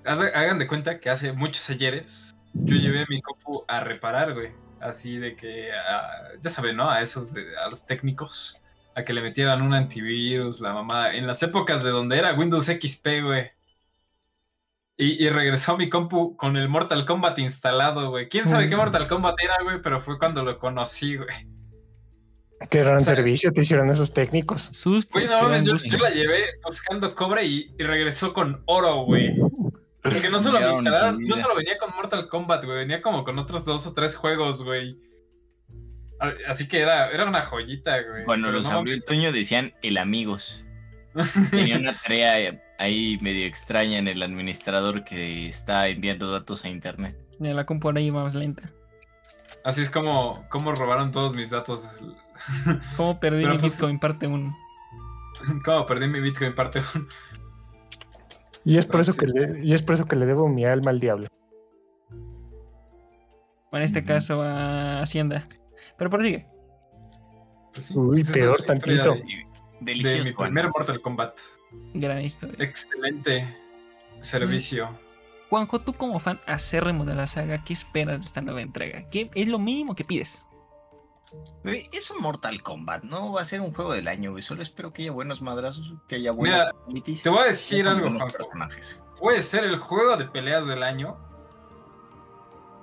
Hagan 0.05 0.59
de 0.61 0.67
cuenta 0.69 1.01
que 1.01 1.11
hace 1.11 1.33
muchos 1.33 1.69
ayeres 1.71 2.36
yo 2.65 2.77
llevé 2.77 3.05
mi 3.09 3.21
compu 3.23 3.65
a 3.69 3.81
reparar, 3.81 4.35
güey. 4.35 4.51
Así 4.81 5.19
de 5.19 5.35
que, 5.37 5.71
ya 6.41 6.51
saben, 6.51 6.77
¿no? 6.77 6.91
A 6.91 7.01
esos, 7.01 7.33
de- 7.33 7.57
a 7.57 7.69
los 7.69 7.87
técnicos, 7.87 8.61
a 8.95 9.03
que 9.05 9.13
le 9.13 9.23
metieran 9.23 9.63
un 9.63 9.75
antivirus, 9.75 10.61
la 10.61 10.73
mamá. 10.73 11.15
En 11.15 11.27
las 11.27 11.43
épocas 11.43 11.83
de 11.83 11.91
donde 11.91 12.19
era 12.19 12.35
Windows 12.35 12.67
XP, 12.67 13.23
güey. 13.23 13.51
Y, 14.99 15.23
y 15.25 15.29
regresó 15.31 15.77
mi 15.77 15.91
compu 15.91 16.37
con 16.37 16.57
el 16.57 16.69
Mortal 16.69 17.05
Kombat 17.05 17.39
instalado, 17.39 18.09
güey. 18.11 18.29
¿Quién 18.29 18.47
sabe 18.47 18.69
qué 18.69 18.77
Mortal 18.77 19.09
Kombat 19.09 19.35
era, 19.43 19.57
güey? 19.63 19.83
Pero 19.83 20.01
fue 20.01 20.19
cuando 20.19 20.43
lo 20.43 20.59
conocí, 20.59 21.17
güey. 21.17 21.29
Qué 22.71 22.81
gran 22.81 22.97
O 22.97 23.01
sea, 23.01 23.15
servicio 23.15 23.53
te 23.53 23.61
hicieron 23.61 23.91
esos 23.91 24.15
técnicos. 24.15 24.71
Sustos. 24.73 25.13
Güey, 25.13 25.27
no 25.27 25.59
yo, 25.63 25.77
yo 25.77 25.99
la 25.99 26.09
llevé 26.11 26.45
buscando 26.65 27.15
cobre 27.15 27.45
y, 27.45 27.75
y 27.79 27.83
regresó 27.83 28.33
con 28.33 28.63
oro, 28.65 29.03
güey. 29.05 29.37
Porque 30.13 30.31
no 30.31 30.41
solo 30.41 30.61
me 30.61 30.71
instalaron, 30.71 31.23
no 31.23 31.37
solo 31.37 31.57
venía 31.57 31.79
con 31.79 31.95
Mortal 31.95 32.29
Kombat, 32.29 32.65
güey, 32.65 32.79
venía 32.79 33.03
como 33.03 33.25
con 33.25 33.39
otros 33.39 33.65
dos 33.65 33.87
o 33.87 33.93
tres 33.93 34.17
juegos, 34.17 34.63
güey. 34.65 34.99
Así 36.49 36.67
que 36.67 36.81
era, 36.81 37.11
era 37.11 37.27
una 37.27 37.43
joyita, 37.43 38.01
güey. 38.03 38.25
Cuando 38.25 38.49
Pero 38.49 38.59
los 38.59 38.71
no 38.71 38.79
abrió 38.79 38.95
el. 38.95 39.05
Toño 39.05 39.33
decían 39.33 39.75
el 39.83 39.99
amigos. 39.99 40.65
Tenía 41.51 41.79
una 41.79 41.95
tarea 41.95 42.61
ahí 42.79 43.19
medio 43.21 43.47
extraña 43.47 43.99
en 43.99 44.09
el 44.09 44.23
administrador 44.23 45.05
que 45.05 45.49
está 45.49 45.89
enviando 45.89 46.31
datos 46.31 46.65
a 46.65 46.69
internet. 46.69 47.17
La 47.39 47.67
compu 47.67 47.91
iba 47.99 48.23
más 48.23 48.35
lenta. 48.35 48.73
Así 49.65 49.83
es 49.83 49.91
como, 49.91 50.47
como 50.49 50.73
robaron 50.73 51.11
todos 51.11 51.35
mis 51.35 51.51
datos. 51.51 51.89
¿Cómo 52.97 53.21
perdí 53.21 53.43
Pero 53.43 53.55
mi 53.55 53.61
pues- 53.61 53.73
Bitcoin 53.73 53.99
parte 53.99 54.27
1? 54.27 54.57
como 55.65 55.87
perdí 55.87 56.09
mi 56.09 56.21
Bitcoin 56.21 56.55
parte 56.55 56.81
uno. 56.95 57.07
Y 58.67 58.79
es 58.79 58.85
por 58.85 59.01
eso 59.01 59.15
que 59.17 59.29
le, 59.29 59.65
y 59.65 59.75
es 59.75 59.83
por 59.83 59.95
eso 59.95 60.07
que 60.07 60.17
le 60.17 60.27
debo 60.27 60.49
mi 60.49 60.65
alma 60.65 60.91
al 60.91 60.99
diablo. 60.99 61.29
O 63.71 63.77
en 63.77 63.83
este 63.83 64.03
caso 64.03 64.43
a 64.43 65.01
Hacienda. 65.01 65.49
Pero 65.97 66.11
por 66.11 66.21
sigue. 66.25 66.49
Pues 67.73 67.87
sí, 67.87 67.95
Uy, 67.97 68.21
esa 68.21 68.33
es 68.33 68.39
peor 68.39 68.63
tantito. 68.65 69.15
De, 69.15 69.47
Delicioso. 69.81 70.19
de 70.19 70.31
mi 70.31 70.37
primer 70.37 70.69
Mortal 70.71 71.01
Kombat. 71.01 71.39
Gran 71.95 72.23
historia. 72.23 72.57
Excelente 72.59 73.57
servicio. 74.21 74.89
Juanjo, 75.49 75.81
tú 75.81 75.93
como 75.93 76.19
fan 76.19 76.41
acérrimo 76.47 77.05
de 77.05 77.15
la 77.15 77.29
saga, 77.29 77.63
¿qué 77.63 77.73
esperas 77.73 78.19
de 78.19 78.25
esta 78.25 78.41
nueva 78.41 78.63
entrega? 78.63 79.09
¿Qué 79.11 79.31
es 79.33 79.47
lo 79.47 79.61
mínimo 79.61 79.95
que 79.95 80.03
pides? 80.03 80.45
Es 81.93 82.11
un 82.11 82.23
Mortal 82.23 82.63
Kombat, 82.63 83.03
no 83.03 83.33
va 83.33 83.41
a 83.41 83.45
ser 83.45 83.61
un 83.61 83.73
juego 83.73 83.93
del 83.93 84.07
año, 84.09 84.31
güey. 84.31 84.43
Solo 84.43 84.63
espero 84.63 84.93
que 84.93 85.03
haya 85.03 85.11
buenos 85.13 85.43
madrazos, 85.43 85.93
que 86.09 86.15
haya 86.17 86.31
buenas 86.31 86.73
Mira, 86.87 87.03
Te 87.23 87.29
voy 87.29 87.41
a 87.41 87.45
decir 87.47 87.89
algo, 87.89 88.09
buenos 88.09 88.33
personajes. 88.33 89.01
puede 89.19 89.43
ser 89.43 89.65
el 89.65 89.77
juego 89.79 90.17
de 90.17 90.27
peleas 90.27 90.67
del 90.67 90.83
año. 90.85 91.17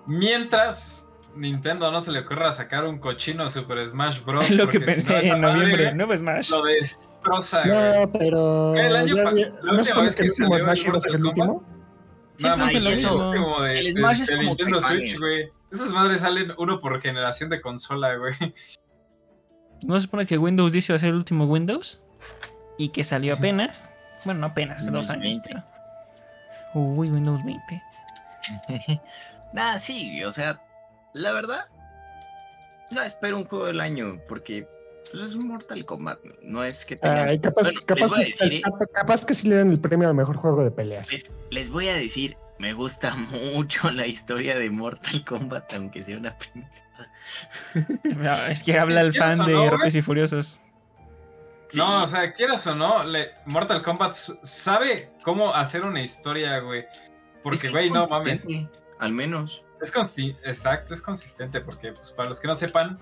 Mientras 0.05 1.07
Nintendo 1.35 1.91
no 1.91 2.01
se 2.01 2.11
le 2.11 2.19
ocurra 2.19 2.51
sacar 2.51 2.85
un 2.85 2.99
cochino 2.99 3.47
Super 3.49 3.87
Smash 3.87 4.23
Bros. 4.23 4.49
lo 4.51 4.67
que 4.67 4.79
porque 4.79 5.01
si 5.01 5.07
no, 5.09 5.13
pensé 5.15 5.29
en 5.29 5.41
madre 5.41 5.55
noviembre. 5.59 5.93
Nuevo 5.95 6.17
Smash. 6.17 6.49
Lo 6.51 6.63
destroza, 6.63 7.63
güey. 7.65 7.71
No, 8.05 8.11
pero. 8.11 8.75
El 8.75 8.95
año 8.95 9.15
ya- 9.15 9.23
pa- 9.23 9.33
ya- 9.33 9.45
la 9.47 9.71
¿No 9.71 9.77
última 9.79 9.83
supone 9.83 10.05
vez 10.07 10.15
que 10.15 10.23
el 10.23 10.29
último 10.29 10.57
Smash 10.59 10.79
el 10.81 10.87
iba 10.87 10.97
a 10.97 10.99
ser 10.99 11.15
el 11.15 11.25
último? 11.25 11.63
Siempre 12.35 12.63
Ay, 12.65 12.75
es 12.77 12.83
mismo. 12.83 13.29
Último 13.29 13.61
de, 13.63 13.79
El 13.79 13.93
de- 13.93 13.99
Smash 14.01 14.21
es 14.21 14.27
de 14.27 14.35
como 14.35 14.47
Nintendo 14.49 14.81
Switch, 14.81 15.19
güey. 15.19 15.51
Esas 15.73 15.91
madres 15.91 16.21
salen 16.21 16.53
uno 16.57 16.79
por 16.79 17.01
generación 17.01 17.49
de 17.49 17.59
consola, 17.61 18.15
güey. 18.15 18.33
¿No 19.83 19.95
se 19.95 20.01
supone 20.01 20.25
que 20.25 20.37
Windows 20.37 20.71
10 20.71 20.89
iba 20.89 20.95
a 20.95 20.99
ser 20.99 21.09
el 21.09 21.15
último 21.15 21.45
Windows? 21.45 22.01
Y 22.77 22.89
que 22.89 23.03
salió 23.03 23.33
apenas. 23.33 23.89
Bueno, 24.23 24.41
no 24.41 24.45
apenas, 24.47 24.79
hace 24.79 24.91
dos 24.91 25.09
años. 25.09 25.23
20. 25.23 25.49
pero- 25.49 25.63
Uy, 26.75 27.09
Windows 27.09 27.43
20. 27.43 27.83
Nada, 29.53 29.77
sí, 29.79 30.23
o 30.23 30.31
sea, 30.31 30.61
la 31.13 31.31
verdad, 31.31 31.67
no 32.91 33.01
espero 33.01 33.37
un 33.37 33.45
juego 33.45 33.65
del 33.65 33.81
año, 33.81 34.19
porque 34.27 34.67
pues, 35.11 35.23
es 35.23 35.35
un 35.35 35.47
Mortal 35.47 35.85
Kombat, 35.85 36.19
no 36.43 36.63
es 36.63 36.85
que 36.85 36.95
tengan... 36.95 37.27
Ay, 37.27 37.39
capaz, 37.39 37.63
Bueno, 37.63 37.81
capaz, 37.85 38.11
que, 38.11 38.19
decir, 38.25 38.53
¿eh? 38.53 38.61
capa- 38.61 38.85
capaz 38.87 39.25
que 39.25 39.33
sí 39.33 39.47
le 39.47 39.55
dan 39.57 39.69
el 39.71 39.79
premio 39.79 40.07
al 40.07 40.15
mejor 40.15 40.37
juego 40.37 40.63
de 40.63 40.71
peleas. 40.71 41.11
Les, 41.11 41.31
les 41.51 41.69
voy 41.69 41.87
a 41.89 41.93
decir, 41.95 42.37
me 42.59 42.73
gusta 42.73 43.15
mucho 43.53 43.91
la 43.91 44.07
historia 44.07 44.57
de 44.57 44.69
Mortal 44.69 45.23
Kombat, 45.25 45.73
aunque 45.73 46.03
sea 46.03 46.17
una 46.17 46.37
pendejada. 46.37 46.73
Es 48.49 48.63
que 48.63 48.77
habla 48.77 49.01
el 49.01 49.11
¿Quieres 49.11 49.37
fan 49.37 49.45
de? 49.47 49.69
Rápidos 49.69 49.95
y 49.95 50.01
Furiosos. 50.01 50.59
Sí, 51.69 51.77
No, 51.77 52.03
o 52.03 52.07
sea, 52.07 52.33
quieras 52.33 52.65
o 52.67 52.75
no, 52.75 53.03
le- 53.03 53.31
Mortal 53.45 53.81
Kombat 53.81 54.13
sabe 54.43 55.11
cómo 55.23 55.53
hacer 55.53 55.83
una 55.83 56.01
historia, 56.01 56.59
güey. 56.59 56.85
Porque, 57.41 57.67
es 57.67 57.73
güey, 57.73 57.89
no 57.89 58.07
mames. 58.07 58.41
Al 58.99 59.11
menos. 59.11 59.63
Es 59.81 59.91
exacto, 60.45 60.93
es 60.93 61.01
consistente 61.01 61.59
porque, 61.59 61.91
pues, 61.91 62.11
para 62.11 62.29
los 62.29 62.39
que 62.39 62.47
no 62.47 62.55
sepan, 62.55 62.97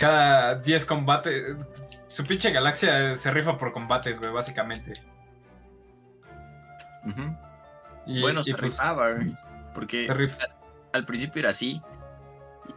cada 0.00 0.54
10 0.54 0.86
combates, 0.86 1.56
su 2.08 2.24
pinche 2.24 2.50
galaxia 2.50 3.14
se 3.14 3.30
rifa 3.30 3.58
por 3.58 3.70
combates, 3.72 4.18
güey, 4.18 4.32
básicamente. 4.32 4.94
Y, 8.06 8.22
Bueno, 8.22 8.40
y 8.40 8.44
se 8.44 8.52
pues, 8.52 8.62
rifaba, 8.62 9.12
güey, 9.12 9.36
Porque 9.74 10.06
se 10.06 10.14
rifa. 10.14 10.38
al 10.94 11.04
principio 11.04 11.40
era 11.40 11.50
así. 11.50 11.82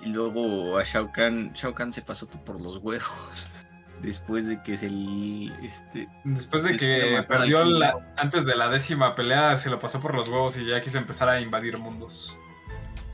Y 0.02 0.10
luego 0.10 0.78
a 0.78 0.84
Shao 0.84 1.14
Kahn, 1.14 1.54
Shao 1.54 1.74
Kahn 1.74 1.94
se 1.94 2.02
pasó 2.02 2.26
tú 2.26 2.44
por 2.44 2.60
los 2.60 2.78
huevos. 2.78 3.50
Después 4.02 4.50
de 4.50 4.62
que 4.62 4.76
se 4.76 4.88
el, 4.88 5.54
este, 5.64 6.10
Después 6.26 6.64
de 6.64 6.76
que 6.76 7.24
perdió 7.26 7.64
la, 7.64 8.14
antes 8.18 8.46
de 8.46 8.54
la 8.58 8.70
décima 8.70 9.16
pelea, 9.16 9.56
se 9.56 9.70
lo 9.70 9.80
pasó 9.80 10.02
por 10.02 10.14
los 10.14 10.28
huevos 10.28 10.58
y 10.58 10.66
ya 10.66 10.82
quiso 10.82 10.98
empezar 10.98 11.30
a 11.30 11.40
invadir 11.40 11.78
mundos. 11.78 12.38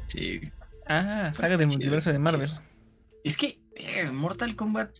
sí. 0.08 0.52
Ah, 0.92 1.30
saga 1.34 1.56
del 1.58 1.68
multiverso 1.68 2.12
de 2.12 2.18
Marvel. 2.18 2.50
Es 3.24 3.38
que 3.38 3.60
Mortal 4.12 4.56
Kombat 4.56 4.92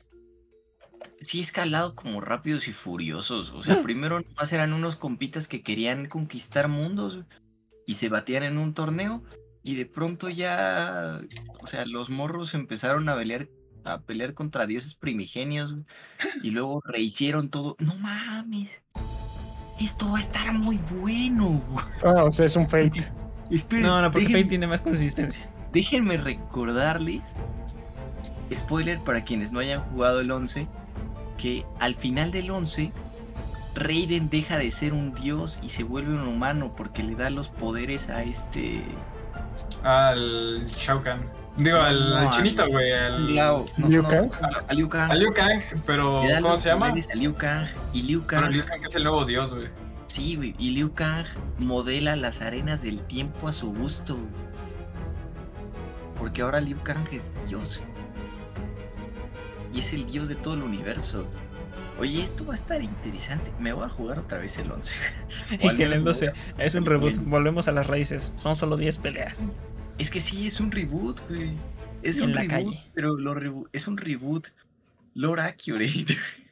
sí 1.22 1.40
escalado 1.40 1.96
como 1.96 2.22
rápidos 2.22 2.68
y 2.68 2.74
furiosos. 2.74 3.52
O 3.52 3.62
sea, 3.62 3.82
primero 3.84 4.20
nomás 4.20 4.54
eran 4.54 4.74
unos 4.74 4.96
compitas 4.96 5.48
que 5.48 5.62
querían 5.62 6.08
conquistar 6.08 6.68
mundos 6.68 7.20
y 7.86 7.96
se 7.96 8.10
batían 8.10 8.44
en 8.44 8.58
un 8.58 8.74
torneo. 8.74 9.24
Y 9.62 9.76
de 9.76 9.86
pronto 9.86 10.30
ya, 10.30 11.22
o 11.62 11.68
sea, 11.68 11.86
los 11.86 12.10
morros 12.10 12.54
empezaron 12.54 13.10
a 13.10 13.16
pelear, 13.16 13.50
a 13.84 14.02
pelear 14.02 14.34
contra 14.34 14.66
dioses 14.66 14.96
primigenios 14.96 15.76
y 16.42 16.52
luego 16.52 16.82
rehicieron 16.86 17.50
todo. 17.50 17.76
No 17.80 17.96
mames, 17.96 18.84
esto 19.80 20.12
va 20.12 20.20
a 20.20 20.22
estar 20.22 20.54
muy 20.54 20.80
bueno. 21.00 21.62
güey. 21.68 21.86
Ah, 22.04 22.24
o 22.24 22.32
sea, 22.32 22.46
es 22.46 22.56
un 22.56 22.68
fate. 22.68 23.12
No, 23.82 24.00
no, 24.00 24.12
porque 24.12 24.28
Fate 24.28 24.46
tiene 24.46 24.68
más 24.68 24.84
consistencia. 24.84 25.52
Déjenme 25.74 26.18
recordarles, 26.18 27.36
spoiler 28.54 29.00
para 29.00 29.24
quienes 29.24 29.52
no 29.52 29.60
hayan 29.60 29.82
jugado 29.82 30.20
el 30.22 30.32
11, 30.32 30.68
que 31.38 31.66
al 31.80 31.96
final 31.96 32.32
del 32.32 32.52
11, 32.52 32.92
Raiden 33.76 34.30
deja 34.30 34.58
de 34.58 34.72
ser 34.72 34.94
un 34.94 35.14
dios 35.14 35.60
y 35.62 35.70
se 35.70 35.84
vuelve 35.84 36.14
un 36.14 36.28
humano 36.28 36.74
porque 36.76 37.04
le 37.04 37.16
da 37.16 37.30
los 37.30 37.48
poderes 37.50 38.10
a 38.10 38.24
este... 38.24 38.84
Al 39.84 40.68
Shao 40.68 41.02
Kahn. 41.04 41.22
Digo, 41.58 41.78
al, 41.80 42.10
No, 42.10 42.16
al 42.18 42.28
al- 42.28 42.32
chinito, 42.32 42.68
güey. 42.68 42.92
Al, 42.92 43.28
Liu, 43.28 43.66
no, 43.78 43.88
Liu 43.88 44.02
no, 44.04 44.08
Kang. 44.10 44.30
a 44.68 44.74
Liu 44.74 44.90
Kang. 44.90 45.12
a 45.12 45.16
Liu 45.16 45.34
Kang, 45.34 45.62
pero 45.86 46.22
¿cómo 46.42 46.56
se 46.58 46.70
llama? 46.70 46.88
a 46.88 47.16
Liu 47.16 47.36
Kang 47.36 47.66
y 47.94 48.02
Liu 48.04 48.24
Pero 48.28 48.42
Kang, 48.44 48.52
Liu 48.52 48.66
Kang 48.66 48.84
es 48.84 48.96
el 48.96 49.04
nuevo 49.04 49.26
dios, 49.26 49.54
güey. 49.56 49.68
sí, 50.08 50.36
güey, 50.36 50.56
y 50.58 50.72
Liu 50.72 50.94
Kang 50.94 51.26
modela 51.58 52.16
las 52.16 52.42
arenas 52.42 52.82
del 52.82 53.02
tiempo 53.02 53.48
a 53.48 53.54
su 53.54 53.72
gusto. 53.74 54.16
güey. 54.16 54.28
Porque 56.18 56.42
ahora 56.42 56.60
Liu 56.62 56.78
Kang 56.84 57.06
es 57.12 57.50
dios. 57.50 57.78
güey. 57.80 57.89
Y 59.74 59.80
es 59.80 59.94
el 59.94 60.06
dios 60.06 60.28
de 60.28 60.36
todo 60.36 60.54
el 60.56 60.64
universo. 60.64 61.28
Oye, 62.00 62.22
esto 62.22 62.46
va 62.46 62.54
a 62.54 62.56
estar 62.56 62.82
interesante. 62.82 63.52
Me 63.60 63.74
voy 63.74 63.86
a 63.86 63.90
jugar 63.90 64.20
otra 64.20 64.40
vez 64.40 64.58
el 64.58 64.72
11. 64.72 64.94
O 65.52 65.72
Y 65.72 65.76
que 65.76 65.84
el 65.84 65.90
menos 65.90 65.98
me 65.98 66.00
12 66.06 66.30
voy 66.30 66.36
es 66.66 66.76
un 66.76 66.86
reboot. 66.86 67.16
Volvemos 67.18 67.68
a 67.68 67.72
las 67.72 67.88
raíces. 67.88 68.32
Son 68.36 68.56
solo 68.56 68.78
10 68.78 68.98
peleas. 69.00 69.46
Es 69.98 70.10
que 70.10 70.20
sí, 70.20 70.48
es 70.48 70.60
un 70.60 70.72
reboot, 70.72 71.20
güey. 71.30 71.52
Es 72.02 72.20
En 72.20 72.26
un 72.30 72.36
la 72.36 72.42
reboot, 72.42 72.66
calle. 72.74 72.84
pero 72.94 73.18
lo 73.18 73.36
rebo- 73.36 73.68
es 73.74 73.88
un 73.88 73.98
reboot 73.98 74.48
lore 75.14 75.42
accurate. 75.42 76.06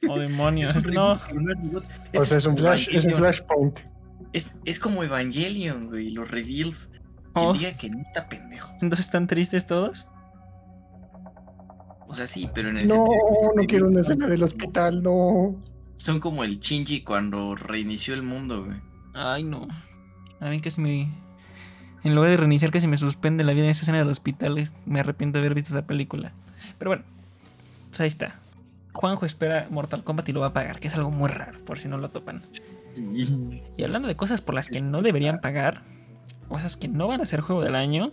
Oh, 0.09 0.19
demonios. 0.19 0.69
Es 0.75 0.85
un 0.85 0.93
No. 0.93 1.15
reboot, 1.15 1.49
es 1.49 1.57
reboot. 1.63 1.85
O 1.85 1.87
Esto 2.11 2.25
sea, 2.25 2.37
es 2.37 2.45
un 2.45 2.55
como 2.55 2.67
flash, 2.67 2.81
es 2.81 2.87
un 2.87 2.93
Evangelion. 3.11 3.19
flashpoint. 3.19 3.79
Es, 4.33 4.55
es 4.65 4.79
como 4.79 5.03
Evangelion, 5.03 5.87
güey, 5.87 6.09
los 6.11 6.29
reveals. 6.29 6.89
Quien 7.33 7.47
Oh. 7.47 7.53
diga 7.53 7.71
que 7.73 7.89
no 7.89 8.01
está 8.01 8.27
pendejo. 8.27 8.73
Entonces 8.81 9.05
están 9.05 9.27
tristes 9.27 9.65
todos. 9.67 10.09
O 12.07 12.15
sea, 12.15 12.25
sí, 12.27 12.49
pero 12.53 12.69
en 12.69 12.77
el 12.77 12.87
No, 12.87 13.05
de- 13.05 13.61
no 13.61 13.63
quiero 13.67 13.87
una 13.87 13.99
escena 13.99 14.27
del 14.27 14.41
hospital, 14.43 15.03
no. 15.03 15.55
Son 15.95 16.19
como 16.19 16.43
el 16.43 16.59
Shinji 16.59 17.01
cuando 17.03 17.55
reinició 17.55 18.13
el 18.13 18.23
mundo, 18.23 18.65
güey. 18.65 18.77
Ay, 19.13 19.43
no. 19.43 19.67
A 20.39 20.49
mí 20.49 20.59
casi 20.61 20.79
me. 20.81 21.09
En 22.03 22.15
lugar 22.15 22.29
de 22.29 22.37
reiniciar, 22.37 22.71
casi 22.71 22.87
me 22.87 22.95
suspende 22.97 23.43
la 23.43 23.53
vida 23.53 23.65
en 23.65 23.71
esa 23.71 23.81
escena 23.81 23.97
del 23.97 24.07
hospital. 24.09 24.57
eh. 24.59 24.69
Me 24.85 24.99
arrepiento 24.99 25.37
de 25.37 25.41
haber 25.41 25.55
visto 25.55 25.73
esa 25.73 25.85
película. 25.87 26.31
Pero 26.77 26.91
bueno, 26.91 27.03
pues 27.89 27.99
ahí 28.01 28.07
está. 28.07 28.39
Juanjo 28.93 29.25
espera 29.25 29.67
Mortal 29.69 30.03
Kombat 30.03 30.29
y 30.29 30.33
lo 30.33 30.39
va 30.39 30.47
a 30.47 30.53
pagar, 30.53 30.79
que 30.79 30.87
es 30.87 30.95
algo 30.95 31.11
muy 31.11 31.29
raro, 31.29 31.59
por 31.65 31.77
si 31.79 31.87
no 31.87 31.97
lo 31.97 32.09
topan. 32.09 32.41
Y 33.77 33.83
hablando 33.83 34.07
de 34.07 34.15
cosas 34.15 34.41
por 34.41 34.55
las 34.55 34.69
que 34.69 34.81
no 34.81 35.01
deberían 35.01 35.39
pagar, 35.39 35.83
cosas 36.47 36.77
que 36.77 36.87
no 36.87 37.07
van 37.07 37.21
a 37.21 37.25
ser 37.25 37.41
juego 37.41 37.63
del 37.63 37.75
año, 37.75 38.11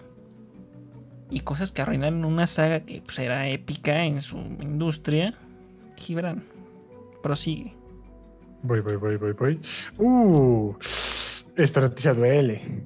y 1.30 1.40
cosas 1.40 1.72
que 1.72 1.82
arruinaron 1.82 2.24
una 2.24 2.46
saga 2.46 2.80
que 2.80 3.02
pues, 3.02 3.18
era 3.18 3.48
épica 3.48 4.04
en 4.04 4.20
su 4.22 4.36
industria, 4.38 5.34
Gibran, 5.96 6.44
prosigue. 7.22 7.74
Voy, 8.62 8.80
voy, 8.80 8.96
voy, 8.96 9.16
voy, 9.16 9.32
voy. 9.32 9.60
Uh, 9.98 10.74
esta 11.56 11.80
noticia 11.80 12.14
duele. 12.14 12.84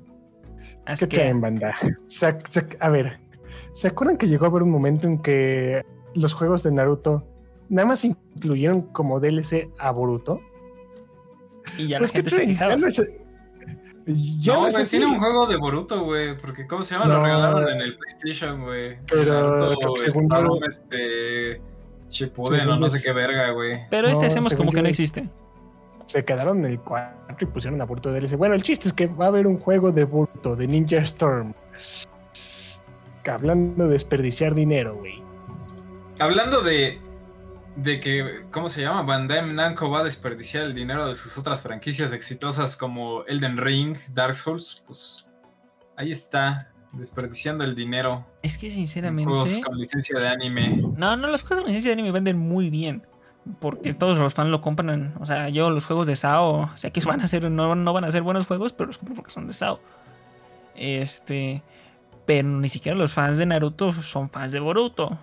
Haz 0.86 1.00
¿Qué 1.00 1.08
que- 1.08 1.16
traen, 1.18 1.40
banda? 1.40 1.74
Se- 2.06 2.38
se- 2.48 2.66
a 2.80 2.88
ver, 2.88 3.20
¿se 3.72 3.88
acuerdan 3.88 4.16
que 4.16 4.26
llegó 4.28 4.46
a 4.46 4.48
haber 4.48 4.62
un 4.62 4.70
momento 4.70 5.06
en 5.06 5.18
que 5.20 5.84
los 6.14 6.32
juegos 6.32 6.62
de 6.62 6.72
Naruto 6.72 7.26
nada 7.68 7.86
más 7.88 8.04
incluyeron 8.04 8.82
como 8.82 9.20
DLC 9.20 9.70
a 9.78 9.90
Boruto? 9.92 10.40
y 11.76 11.88
ya 11.88 11.96
la 11.96 12.00
Pues, 12.00 12.12
¿qué 12.12 12.18
gente 12.18 12.30
se 12.30 12.36
traen? 12.36 12.50
quejaba. 12.50 12.70
Ya 12.72 12.76
no 12.78 12.86
es, 12.86 13.20
ya 14.14 14.54
no, 14.54 14.60
güey, 14.70 14.84
tiene 14.84 15.06
un 15.06 15.18
juego 15.18 15.46
de 15.46 15.56
Boruto, 15.56 16.02
güey. 16.04 16.36
Porque, 16.38 16.66
¿cómo 16.66 16.82
se 16.82 16.94
llama? 16.94 17.06
No. 17.06 17.18
Lo 17.18 17.24
regalaron 17.24 17.68
en 17.68 17.80
el 17.80 17.96
PlayStation, 17.96 18.62
güey. 18.64 18.98
Pero, 19.06 19.58
Naruto, 19.58 19.96
según 19.96 20.64
este. 20.66 21.60
Shippuden 22.10 22.60
Según 22.60 22.74
o 22.74 22.80
no 22.80 22.88
sé 22.88 23.02
qué 23.04 23.12
verga, 23.12 23.50
güey. 23.50 23.80
Pero 23.90 24.08
este 24.08 24.24
No, 24.24 24.28
hacemos 24.28 24.54
como 24.54 24.70
que 24.70 24.76
yo 24.76 24.82
no 24.82 24.88
existe. 24.88 25.28
Se 26.04 26.24
quedaron 26.24 26.60
en 26.60 26.72
el 26.72 26.80
4 26.80 27.36
y 27.40 27.44
pusieron 27.46 27.80
a 27.82 27.84
Boruto 27.84 28.10
DLC. 28.10 28.36
Bueno, 28.36 28.54
el 28.54 28.62
chiste 28.62 28.88
es 28.88 28.94
que 28.94 29.08
va 29.08 29.26
a 29.26 29.28
haber 29.28 29.46
un 29.46 29.58
juego 29.58 29.92
de 29.92 30.04
Boruto, 30.04 30.56
de 30.56 30.66
Ninja 30.66 30.98
Storm. 30.98 31.52
Hablando 33.30 33.84
de 33.84 33.90
desperdiciar 33.90 34.54
dinero, 34.54 34.96
güey. 34.96 35.22
Hablando 36.18 36.62
de. 36.62 36.98
De 37.78 38.00
que, 38.00 38.44
¿cómo 38.50 38.68
se 38.68 38.82
llama? 38.82 39.02
Bandai 39.02 39.54
Namco 39.54 39.88
va 39.88 40.00
a 40.00 40.04
desperdiciar 40.04 40.64
el 40.64 40.74
dinero 40.74 41.06
de 41.06 41.14
sus 41.14 41.38
otras 41.38 41.60
franquicias 41.60 42.12
exitosas 42.12 42.76
como 42.76 43.24
Elden 43.26 43.56
Ring, 43.56 43.96
Dark 44.12 44.34
Souls. 44.34 44.82
Pues 44.84 45.28
ahí 45.96 46.10
está, 46.10 46.72
desperdiciando 46.92 47.62
el 47.62 47.76
dinero. 47.76 48.26
Es 48.42 48.58
que 48.58 48.66
en 48.66 48.72
sinceramente. 48.72 49.30
Juegos 49.30 49.60
con 49.64 49.78
licencia 49.78 50.18
de 50.18 50.26
anime. 50.26 50.82
No, 50.96 51.16
no, 51.16 51.28
los 51.28 51.42
juegos 51.44 51.64
de 51.64 51.68
licencia 51.68 51.90
de 51.90 51.92
anime 51.92 52.10
venden 52.10 52.36
muy 52.36 52.68
bien. 52.68 53.06
Porque 53.60 53.92
todos 53.92 54.18
los 54.18 54.34
fans 54.34 54.50
lo 54.50 54.60
compran. 54.60 55.14
O 55.20 55.26
sea, 55.26 55.48
yo 55.48 55.70
los 55.70 55.86
juegos 55.86 56.08
de 56.08 56.16
SAO. 56.16 56.76
Sé 56.76 56.90
que 56.90 57.00
van 57.02 57.20
a 57.20 57.28
ser, 57.28 57.48
no, 57.48 57.76
no 57.76 57.92
van 57.92 58.04
a 58.04 58.10
ser 58.10 58.22
buenos 58.22 58.48
juegos, 58.48 58.72
pero 58.72 58.88
los 58.88 58.98
compro 58.98 59.14
porque 59.14 59.30
son 59.30 59.46
de 59.46 59.52
SAO. 59.52 59.78
Este. 60.74 61.62
Pero 62.26 62.48
ni 62.48 62.68
siquiera 62.68 62.98
los 62.98 63.12
fans 63.12 63.38
de 63.38 63.46
Naruto 63.46 63.92
son 63.92 64.28
fans 64.30 64.50
de 64.50 64.58
Boruto. 64.58 65.16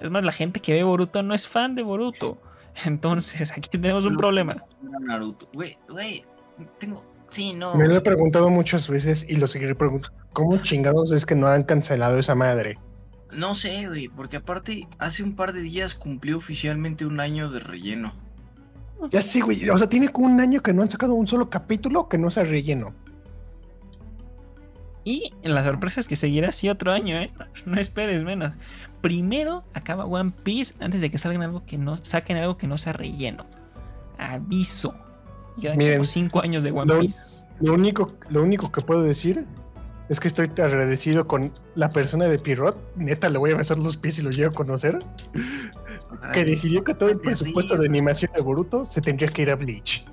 Es 0.00 0.10
más, 0.10 0.24
la 0.24 0.32
gente 0.32 0.60
que 0.60 0.74
ve 0.74 0.82
Boruto 0.82 1.22
no 1.22 1.34
es 1.34 1.46
fan 1.46 1.74
de 1.74 1.82
Boruto. 1.82 2.38
Entonces, 2.86 3.50
aquí 3.52 3.68
tenemos 3.68 4.04
un 4.06 4.16
problema. 4.16 4.64
Naruto. 5.00 5.48
Güey, 5.52 5.78
güey, 5.88 6.24
tengo... 6.78 7.04
Sí, 7.28 7.52
no. 7.52 7.76
Me 7.76 7.86
lo 7.86 7.94
he 7.94 8.00
preguntado 8.00 8.48
muchas 8.48 8.88
veces 8.88 9.24
y 9.28 9.36
lo 9.36 9.46
seguiré 9.46 9.76
preguntando. 9.76 10.18
¿Cómo 10.32 10.60
chingados 10.62 11.12
es 11.12 11.24
que 11.24 11.36
no 11.36 11.46
han 11.46 11.62
cancelado 11.62 12.18
esa 12.18 12.34
madre? 12.34 12.78
No 13.32 13.54
sé, 13.54 13.86
güey, 13.86 14.08
porque 14.08 14.38
aparte 14.38 14.88
hace 14.98 15.22
un 15.22 15.36
par 15.36 15.52
de 15.52 15.60
días 15.60 15.94
cumplió 15.94 16.36
oficialmente 16.36 17.06
un 17.06 17.20
año 17.20 17.48
de 17.48 17.60
relleno. 17.60 18.14
Ya 19.10 19.22
sí, 19.22 19.40
güey. 19.40 19.68
O 19.70 19.78
sea, 19.78 19.88
tiene 19.88 20.08
como 20.08 20.26
un 20.26 20.40
año 20.40 20.60
que 20.60 20.74
no 20.74 20.82
han 20.82 20.90
sacado 20.90 21.14
un 21.14 21.28
solo 21.28 21.48
capítulo 21.48 22.08
que 22.08 22.18
no 22.18 22.30
sea 22.30 22.44
relleno. 22.44 22.94
Y 25.04 25.32
la 25.42 25.64
sorpresa 25.64 26.00
es 26.00 26.08
que 26.08 26.16
seguirá 26.16 26.48
así 26.48 26.68
otro 26.68 26.92
año, 26.92 27.16
¿eh? 27.16 27.32
No, 27.38 27.46
no 27.74 27.80
esperes 27.80 28.22
menos. 28.24 28.52
Primero 29.00 29.64
acaba 29.74 30.04
One 30.04 30.32
Piece 30.42 30.74
antes 30.80 31.00
de 31.00 31.10
que 31.10 31.18
salgan 31.18 31.42
algo 31.42 31.64
que 31.64 31.78
no 31.78 31.96
saquen 32.02 32.36
algo 32.36 32.56
que 32.58 32.66
no 32.66 32.76
sea 32.78 32.92
relleno. 32.92 33.46
Aviso. 34.18 34.94
Y 35.56 35.62
quedan 35.62 35.78
Miren, 35.78 35.94
como 35.98 36.04
cinco 36.04 36.42
años 36.42 36.62
de 36.62 36.70
One 36.72 36.92
lo- 36.94 37.00
Piece. 37.00 37.40
Lo 37.60 37.74
único, 37.74 38.14
lo 38.30 38.42
único 38.42 38.72
que 38.72 38.80
puedo 38.80 39.02
decir 39.02 39.44
es 40.08 40.18
que 40.18 40.28
estoy 40.28 40.46
agradecido 40.62 41.26
con 41.28 41.52
la 41.74 41.90
persona 41.92 42.24
de 42.24 42.38
Pirot. 42.38 42.76
Neta, 42.96 43.28
le 43.28 43.38
voy 43.38 43.50
a 43.52 43.56
besar 43.56 43.78
los 43.78 43.96
pies 43.96 44.16
si 44.16 44.22
lo 44.22 44.30
llego 44.30 44.50
a 44.50 44.54
conocer. 44.54 44.98
Que 46.32 46.44
decidió 46.44 46.82
que 46.84 46.94
todo 46.94 47.10
el 47.10 47.20
presupuesto 47.20 47.76
de 47.76 47.86
animación 47.86 48.30
de 48.34 48.40
Boruto 48.40 48.84
se 48.84 49.00
tendría 49.00 49.28
que 49.28 49.42
ir 49.42 49.50
a 49.50 49.56
Bleach. 49.56 50.04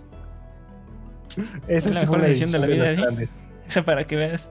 Esa 1.68 1.90
Es 1.90 1.96
la 1.96 2.02
mejor 2.02 2.22
decisión 2.22 2.52
de 2.52 2.60
la 2.60 2.68
vida, 2.68 2.96
¿sí? 2.96 3.26
Eso 3.68 3.84
para 3.86 4.06
que 4.06 4.16
veas. 4.16 4.50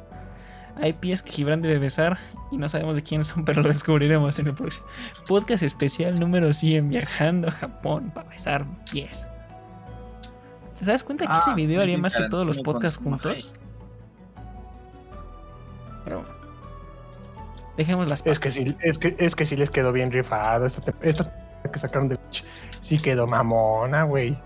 Hay 0.79 0.93
pies 0.93 1.23
que 1.23 1.33
Gibran 1.33 1.63
debe 1.63 1.79
besar 1.79 2.19
y 2.51 2.59
no 2.59 2.69
sabemos 2.69 2.95
de 2.95 3.03
quién 3.03 3.25
son, 3.25 3.45
pero 3.45 3.63
lo 3.63 3.69
descubriremos 3.69 4.39
en 4.39 4.49
el 4.49 4.55
próximo 4.55 4.87
podcast 5.27 5.63
especial 5.63 6.21
número 6.21 6.53
100, 6.53 6.91
viajando 6.91 7.49
a 7.49 7.51
Japón 7.51 8.11
para 8.15 8.29
besar 8.29 8.67
pies. 8.91 9.27
¿Te 10.79 10.85
das 10.85 11.03
cuenta 11.03 11.25
que 11.25 11.33
Ah, 11.33 11.41
ese 11.43 11.55
video 11.55 11.81
haría 11.81 11.97
más 11.97 12.15
que 12.15 12.29
todos 12.29 12.47
los 12.47 12.59
podcasts 12.59 12.99
juntos? 12.99 13.55
Pero. 16.05 16.25
Dejemos 17.79 18.07
las 18.09 18.27
Es 18.27 18.39
que 18.39 18.51
sí, 18.51 18.75
es 18.83 18.99
que, 18.99 19.15
es 19.19 19.35
que 19.35 19.45
sí 19.45 19.57
les 19.57 19.71
quedó 19.71 19.93
bien 19.93 20.11
rifado. 20.11 20.67
Esta, 20.67 20.95
esta 21.01 21.33
que 21.73 21.79
sacaron 21.79 22.09
de 22.09 22.19
sí 22.81 22.99
quedó 22.99 23.27
mamona, 23.27 24.05
güey. 24.05 24.39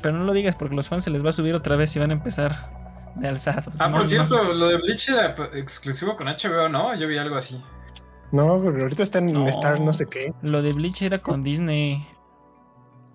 Pero 0.00 0.16
no 0.16 0.24
lo 0.24 0.32
digas 0.32 0.56
porque 0.56 0.74
los 0.74 0.88
fans 0.88 1.04
se 1.04 1.10
les 1.10 1.24
va 1.24 1.30
a 1.30 1.32
subir 1.32 1.54
otra 1.54 1.76
vez 1.76 1.94
y 1.96 1.98
van 1.98 2.10
a 2.10 2.14
empezar 2.14 2.81
de 3.16 3.28
alzados. 3.28 3.74
Ah, 3.78 3.86
No, 3.88 3.92
por 3.92 4.02
no. 4.02 4.04
cierto, 4.08 4.52
lo 4.52 4.68
de 4.68 4.76
Bleach 4.78 5.08
era 5.08 5.34
exclusivo 5.54 6.16
con 6.16 6.26
HBO, 6.28 6.68
¿no? 6.68 6.94
Yo 6.94 7.06
vi 7.08 7.18
algo 7.18 7.36
así. 7.36 7.60
No, 8.30 8.60
pero 8.64 8.82
ahorita 8.82 9.02
están 9.02 9.28
en 9.28 9.34
No. 9.34 9.48
Star 9.48 9.78
no 9.80 9.92
sé 9.92 10.06
qué. 10.08 10.32
Lo 10.42 10.62
de 10.62 10.72
Bleach 10.72 11.02
era 11.02 11.18
con 11.18 11.44
Disney. 11.44 12.04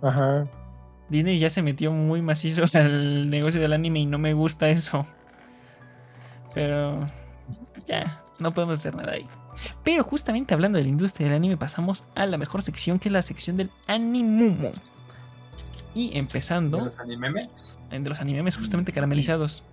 Ajá. 0.02 0.48
Disney 1.10 1.40
ya 1.40 1.50
se 1.50 1.62
metió 1.62 1.92
muy 1.92 2.22
macizo 2.22 2.64
al 2.78 3.30
negocio 3.30 3.60
del 3.62 3.74
anime 3.74 4.00
y 4.00 4.06
no 4.06 4.18
me 4.20 4.34
gusta 4.34 4.70
eso. 4.70 5.06
Pero 6.54 7.08
ya, 7.88 8.24
no 8.40 8.54
podemos 8.54 8.80
hacer 8.80 8.96
nada 8.96 9.14
ahí. 9.14 9.28
Pero 9.84 10.04
justamente 10.04 10.54
hablando 10.54 10.78
de 10.78 10.84
la 10.84 10.90
industria 10.90 11.28
del 11.28 11.36
anime, 11.36 11.58
pasamos 11.58 12.04
a 12.16 12.26
la 12.26 12.38
mejor 12.38 12.62
sección, 12.62 13.00
que 13.00 13.10
es 13.10 13.14
la 13.14 13.22
sección 13.24 13.58
del 13.58 13.72
animumo. 13.88 14.72
Y 15.96 16.12
¿De 16.12 16.20
empezando 16.20 16.80
los 16.82 17.00
animemes? 17.00 17.80
de 17.90 18.00
los 18.00 18.22
animes 18.22 18.56
justamente 18.58 18.92
caramelizados. 18.92 19.64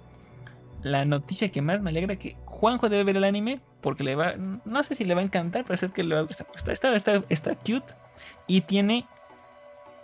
La 0.85 1.05
noticia 1.05 1.51
que 1.51 1.61
más 1.63 1.81
me 1.81 1.91
alegra 1.91 2.15
que 2.17 2.37
Juanjo 2.45 2.89
debe 2.89 3.03
ver 3.05 3.17
el 3.17 3.25
anime 3.25 3.61
porque 3.81 4.05
le 4.05 4.15
va, 4.15 4.35
no 4.37 4.85
sé 4.85 4.95
si 4.95 5.05
le 5.05 5.15
va 5.15 5.21
a 5.23 5.25
encantar, 5.25 5.65
pero 5.65 5.77
sé 5.77 5.91
que 5.91 6.05
le 6.05 6.15
va 6.15 6.21
a 6.21 6.25
gustar. 6.25 6.47
Está, 6.55 6.73
está, 6.73 6.95
está, 6.95 7.25
está 7.29 7.55
cute 7.57 7.95
y 8.47 8.61
tiene 8.61 9.07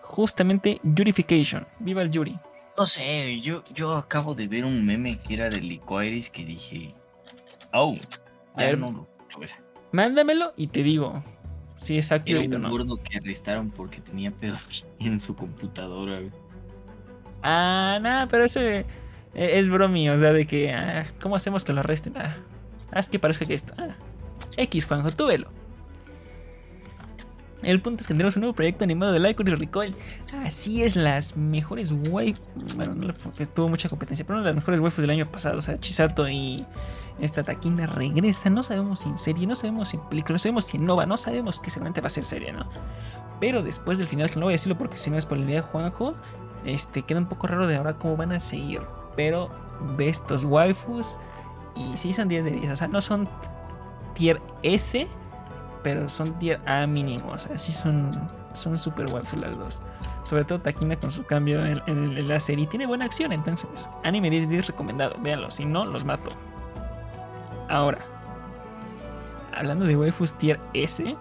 justamente 0.01 0.81
Yurification. 0.83 1.67
Viva 1.79 2.03
el 2.03 2.11
Yuri. 2.11 2.39
No 2.77 2.87
sé, 2.87 3.41
yo, 3.41 3.63
yo 3.75 3.95
acabo 3.95 4.35
de 4.35 4.49
ver 4.49 4.65
un 4.65 4.85
meme 4.87 5.19
que 5.19 5.35
era 5.35 5.51
de 5.51 5.61
Licoiris 5.61 6.31
que 6.31 6.45
dije. 6.45 6.95
Oh, 7.73 7.97
A 8.55 8.61
ver. 8.63 8.79
no 8.79 8.91
lo 9.33 9.39
ver. 9.39 9.51
Mándamelo 9.93 10.53
y 10.57 10.69
te 10.69 10.83
digo 10.83 11.23
si 11.77 11.99
es 11.99 12.11
Era 12.11 12.21
accurate 12.21 12.57
o 12.57 12.59
no. 12.59 12.71
gordo 12.71 12.97
que 13.03 13.19
arrestaron 13.19 13.71
porque 13.71 14.01
tenía 14.01 14.31
pedos 14.31 14.87
en 14.99 15.21
su 15.21 15.37
computadora. 15.37 16.17
güey. 16.21 16.33
Ah, 17.43 17.99
nada, 18.01 18.27
pero 18.29 18.45
ese 18.45 18.87
es 19.35 19.69
bromi, 19.69 20.11
o 20.11 20.19
sea, 20.19 20.33
de 20.33 20.47
que, 20.47 20.73
ah, 20.73 21.07
¿cómo 21.21 21.37
hacemos 21.37 21.65
que 21.65 21.73
lo 21.73 21.81
arresten? 21.81 22.17
Ah, 22.17 22.37
haz 22.91 23.09
que 23.09 23.19
parezca 23.19 23.47
que 23.47 23.55
esto. 23.55 23.75
Ah, 23.79 23.97
X, 24.57 24.87
Juanjo, 24.87 25.11
tú 25.13 25.27
velo. 25.27 25.49
El 27.63 27.83
punto 27.83 28.01
es 28.01 28.07
que 28.07 28.15
tenemos 28.15 28.37
un 28.37 28.41
nuevo 28.41 28.55
proyecto 28.55 28.85
animado 28.85 29.13
de 29.13 29.21
Lycor 29.21 29.49
y 29.49 29.55
Recoil. 29.55 29.95
Así 30.45 30.83
es, 30.83 30.97
las 30.97 31.37
mejores 31.37 31.93
waifus. 31.93 32.41
Bueno, 32.75 32.95
no 32.95 33.13
porque 33.15 33.45
tuvo 33.45 33.69
mucha 33.69 33.91
competencia, 33.91 34.25
pero 34.27 34.39
una 34.39 34.49
de 34.49 34.55
las 34.55 34.63
mejores 34.63 34.81
waifus 34.81 35.03
del 35.03 35.11
año 35.11 35.31
pasado. 35.31 35.59
O 35.59 35.63
sea, 35.63 35.79
Chisato 35.79 36.27
y 36.29 36.65
esta 37.21 37.43
Taquina 37.43 37.87
regresan. 37.87 38.55
No 38.55 38.63
sabemos 38.63 39.01
si 39.01 39.11
en 39.11 39.19
serie, 39.19 39.47
no 39.47 39.55
sabemos 39.55 39.91
si 39.91 39.99
en 39.99 40.09
película, 40.09 40.35
no 40.35 40.39
sabemos 40.39 40.65
si 40.65 40.79
en 40.79 40.87
Nova, 40.87 41.05
no 41.05 41.19
sabemos 41.19 41.61
que 41.61 41.69
seguramente 41.69 42.01
va 42.01 42.07
a 42.07 42.11
ser 42.11 42.25
serie, 42.25 42.51
¿no? 42.53 42.67
Pero 43.41 43.63
después 43.63 43.99
del 43.99 44.09
final, 44.09 44.31
que 44.31 44.37
no 44.37 44.47
voy 44.47 44.53
a 44.53 44.57
decirlo 44.57 44.79
porque 44.79 44.97
si 44.97 45.11
no 45.11 45.19
es 45.19 45.25
spoilería 45.25 45.63
Juanjo, 45.63 46.15
este, 46.65 47.03
queda 47.03 47.19
un 47.19 47.27
poco 47.27 47.47
raro 47.47 47.67
de 47.67 47.77
ahora 47.77 47.99
cómo 47.99 48.17
van 48.17 48.33
a 48.33 48.41
seguir. 48.41 48.81
Pero 49.21 49.51
ve 49.99 50.09
estos 50.09 50.45
waifus 50.45 51.19
y 51.77 51.95
sí 51.99 52.15
son 52.15 52.29
10 52.29 52.43
de 52.43 52.51
10. 52.53 52.73
O 52.73 52.77
sea, 52.77 52.89
no 52.89 53.03
son 53.03 53.29
tier 54.15 54.41
S, 54.63 55.07
pero 55.83 56.09
son 56.09 56.39
tier 56.39 56.59
A 56.65 56.87
mínimo. 56.87 57.33
O 57.33 57.37
sea, 57.37 57.59
sí 57.59 57.71
son, 57.71 58.31
son 58.55 58.79
super 58.79 59.13
waifus 59.13 59.39
las 59.39 59.59
dos. 59.59 59.83
Sobre 60.23 60.47
todo 60.47 60.63
Takina 60.63 60.97
con 60.97 61.13
su 61.13 61.27
cambio 61.27 61.67
en, 61.67 61.83
en 61.87 62.17
en 62.17 62.29
la 62.29 62.41
serie. 62.41 62.67
Tiene 62.67 62.87
buena 62.87 63.05
acción, 63.05 63.31
entonces. 63.31 63.91
Anime 64.05 64.31
10 64.31 64.49
de 64.49 64.55
10 64.55 64.69
recomendado. 64.69 65.17
Véanlo, 65.21 65.51
si 65.51 65.67
no, 65.67 65.85
los 65.85 66.07
mato. 66.07 66.31
Ahora, 67.69 67.99
hablando 69.55 69.85
de 69.85 69.99
waifus 69.99 70.33
tier 70.33 70.59
S, 70.73 71.15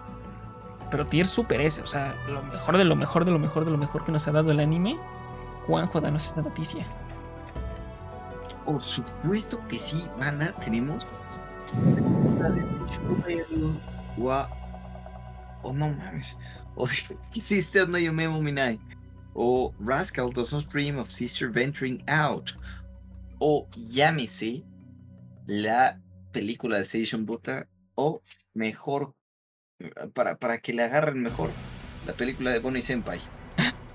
pero 0.90 1.06
tier 1.06 1.26
super 1.26 1.60
S, 1.60 1.82
o 1.82 1.86
sea, 1.86 2.14
lo 2.30 2.42
mejor 2.44 2.78
de 2.78 2.84
lo 2.86 2.96
mejor 2.96 3.26
de 3.26 3.30
lo 3.30 3.38
mejor 3.38 3.66
de 3.66 3.70
lo 3.70 3.76
mejor 3.76 4.04
que 4.04 4.10
nos 4.12 4.26
ha 4.26 4.32
dado 4.32 4.52
el 4.52 4.60
anime. 4.60 4.98
Juanjo, 5.66 6.00
danos 6.00 6.24
esta 6.24 6.40
noticia. 6.40 6.86
Por 8.64 8.82
supuesto 8.82 9.66
que 9.68 9.78
sí, 9.78 10.08
banda. 10.18 10.52
Tenemos. 10.60 11.06
la 12.38 12.50
de 12.50 12.64
Oh, 15.62 15.72
no 15.72 15.88
mames. 15.88 16.36
O 16.74 16.86
Sister 16.86 17.88
no. 17.88 18.78
O 19.34 19.74
Rascal 19.78 20.30
does 20.30 20.52
not 20.52 20.68
dream 20.68 20.98
of 20.98 21.10
Sister 21.10 21.48
venturing 21.48 22.02
out. 22.08 22.52
O 23.38 23.68
llámese 23.76 24.64
la 25.46 26.00
película 26.32 26.78
de 26.78 26.84
Seishun 26.84 27.26
Buta. 27.26 27.68
O 27.94 28.22
mejor. 28.54 29.14
Para, 30.14 30.36
para 30.36 30.58
que 30.58 30.72
le 30.72 30.82
agarren 30.82 31.22
mejor. 31.22 31.50
La 32.06 32.12
película 32.12 32.52
de 32.52 32.58
Bonnie 32.58 32.82
Senpai. 32.82 33.20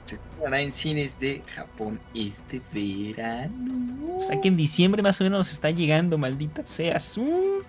Se 0.05 0.15
estrenará 0.15 0.61
en 0.61 0.71
cines 0.71 1.19
de 1.19 1.41
Japón 1.55 1.99
este 2.13 2.61
verano. 2.71 4.15
O 4.17 4.21
sea 4.21 4.39
que 4.39 4.47
en 4.47 4.55
diciembre 4.55 5.01
más 5.01 5.19
o 5.19 5.23
menos 5.23 5.39
nos 5.39 5.51
está 5.51 5.71
llegando, 5.71 6.17
maldita 6.17 6.65
sea. 6.65 6.99
Su. 6.99 7.63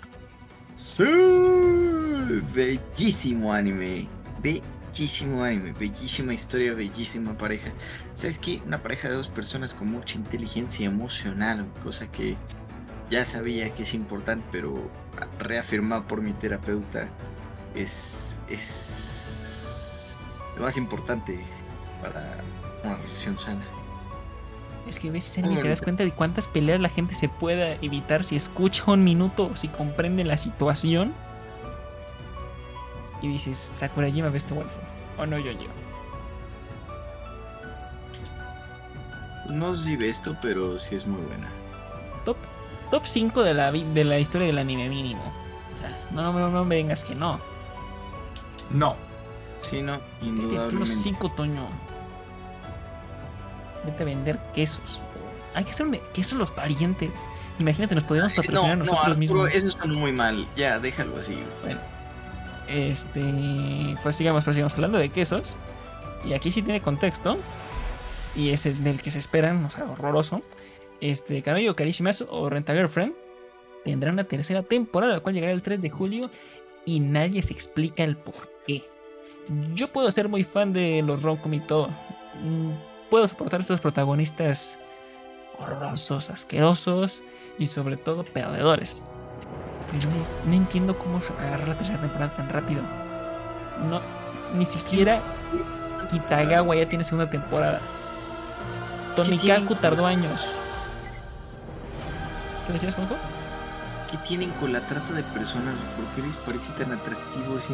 Bellísimo 2.55 3.53
anime. 3.53 4.07
Bellísimo 4.43 5.43
anime, 5.43 5.72
bellísima 5.72 6.34
historia, 6.34 6.74
bellísima 6.74 7.37
pareja. 7.39 7.72
¿Sabes 8.14 8.39
qué? 8.39 8.62
Una 8.66 8.82
pareja 8.82 9.09
de 9.09 9.14
dos 9.14 9.28
personas 9.28 9.74
con 9.74 9.91
mucha 9.91 10.16
inteligencia 10.16 10.87
emocional, 10.87 11.66
cosa 11.82 12.11
que 12.12 12.37
ya 13.09 13.24
sabía 13.24 13.72
que 13.72 13.84
es 13.84 13.95
importante, 13.95 14.47
pero 14.53 14.91
reafirmado 15.39 16.07
por 16.07 16.20
mi 16.20 16.32
terapeuta 16.34 17.09
es, 17.74 18.39
es 18.49 20.18
lo 20.57 20.62
más 20.62 20.76
importante 20.76 21.39
para 22.12 22.44
una 22.84 22.96
relación 22.96 23.38
sana. 23.38 23.64
Es 24.86 24.98
que 25.00 25.11
anime 25.11 25.46
Muy 25.48 25.59
y 25.59 25.62
te 25.62 25.68
das 25.68 25.82
cuenta 25.82 26.04
de 26.04 26.12
cuántas 26.12 26.46
peleas 26.46 26.80
la 26.80 26.88
gente 26.88 27.14
se 27.14 27.28
pueda 27.28 27.72
evitar 27.82 28.22
si 28.22 28.36
escucha 28.36 28.84
un 28.86 29.02
minuto, 29.02 29.50
si 29.54 29.68
comprende 29.68 30.24
la 30.24 30.36
situación. 30.36 31.12
Y 33.20 33.28
dices, 33.28 33.72
Sakurajima 33.74 34.30
este 34.36 34.54
waifu. 34.54 34.78
O 35.18 35.26
no 35.26 35.38
yo 35.38 35.50
yo. 35.52 35.68
No 39.48 39.74
sé 39.74 39.84
si 39.84 39.96
ve 39.96 40.09
esto, 40.09 40.36
pero 40.40 40.78
sí 40.78 40.94
es 40.94 41.07
muy 41.07 41.20
buena. 41.22 41.48
Top, 42.24 42.36
top 42.90 43.07
5 43.07 43.42
de 43.42 43.54
la, 43.54 43.72
de 43.72 44.04
la 44.04 44.18
historia 44.18 44.46
del 44.46 44.59
anime 44.59 44.88
mínimo. 44.88 45.22
O 45.74 45.78
sea, 45.78 45.98
no, 46.12 46.32
no, 46.32 46.48
no 46.48 46.64
me 46.64 46.76
vengas 46.76 47.02
que 47.02 47.14
no. 47.14 47.40
No. 48.70 48.96
Sí, 49.59 49.82
no, 49.82 49.98
tú 50.20 50.26
indudablemente. 50.26 50.86
5, 50.86 51.30
Toño. 51.30 51.86
A 53.93 54.05
vender 54.05 54.39
quesos. 54.55 55.01
Hay 55.55 55.64
que 55.64 55.70
hacer 55.70 55.87
un 55.87 55.99
quesos 56.12 56.39
los 56.39 56.51
parientes. 56.51 57.26
Imagínate, 57.59 57.95
nos 57.95 58.05
podríamos 58.05 58.34
patrocinar 58.34 58.72
a 58.72 58.76
nosotros 58.76 59.05
Arturo, 59.05 59.18
mismos. 59.18 59.55
Eso 59.55 59.70
suena 59.70 59.95
muy 59.95 60.12
mal. 60.12 60.47
Ya, 60.55 60.78
déjalo 60.78 61.16
así. 61.16 61.39
Bueno, 61.62 61.80
este, 62.68 63.97
pues 64.03 64.16
sigamos, 64.16 64.45
pues 64.45 64.55
sigamos 64.55 64.74
hablando 64.74 64.99
de 64.99 65.09
quesos. 65.09 65.57
Y 66.24 66.34
aquí 66.34 66.51
sí 66.51 66.62
tiene 66.62 66.82
contexto. 66.82 67.39
Y 68.34 68.51
es 68.51 68.66
el 68.66 68.84
del 68.84 69.01
que 69.01 69.11
se 69.11 69.18
esperan, 69.18 69.64
o 69.64 69.70
sea, 69.70 69.84
horroroso. 69.84 70.43
Este, 71.01 71.41
Kanoyo 71.43 71.74
Karishimasu 71.74 72.26
o 72.30 72.51
Renta 72.51 72.74
Girlfriend 72.74 73.14
tendrá 73.84 74.11
una 74.11 74.24
tercera 74.24 74.62
temporada, 74.62 75.14
la 75.14 75.20
cual 75.20 75.34
llegará 75.34 75.53
el 75.53 75.62
3 75.62 75.80
de 75.80 75.91
julio. 75.91 76.30
Y 76.84 77.01
nadie 77.01 77.43
se 77.43 77.53
explica 77.53 78.05
el 78.05 78.16
por 78.16 78.34
qué. 78.66 78.84
Yo 79.74 79.89
puedo 79.89 80.11
ser 80.11 80.28
muy 80.28 80.45
fan 80.45 80.72
de 80.72 81.03
los 81.03 81.22
romcom 81.22 81.55
y 81.55 81.61
todo. 81.61 81.89
Puedo 83.11 83.26
soportar 83.28 83.61
estos 83.61 83.80
protagonistas 83.80 84.78
horrorosos, 85.59 86.30
asquerosos 86.30 87.22
y 87.59 87.68
sobre 87.68 87.96
todo 87.96 88.24
perdedores. 88.24 89.04
Pero 89.92 90.11
no, 90.11 90.50
no 90.50 90.52
entiendo 90.52 90.98
cómo 90.98 91.20
se 91.20 91.32
agarró 91.34 91.66
la 91.66 91.76
tercera 91.76 92.00
temporada 92.00 92.34
tan 92.36 92.48
rápido. 92.48 92.82
No, 93.88 94.00
ni 94.54 94.66
siquiera 94.66 95.20
Kitagawa 96.09 96.76
ya 96.76 96.88
tiene 96.88 97.04
segunda 97.04 97.30
temporada. 97.30 97.80
Tomikaku 99.14 99.74
tardó 99.76 100.07
años. 100.07 100.59
¿Qué 102.66 102.72
decías, 102.72 102.94
Juanjo? 102.94 103.16
¿Qué 104.11 104.18
tienen 104.18 104.50
con 104.52 104.72
la 104.72 104.80
trata 104.86 105.12
de 105.12 105.22
personas? 105.22 105.74
¿Por 105.96 106.04
qué 106.14 106.22
les 106.22 106.36
parece 106.36 106.72
tan 106.72 106.92
atractivo 106.92 107.59
ese? 107.59 107.72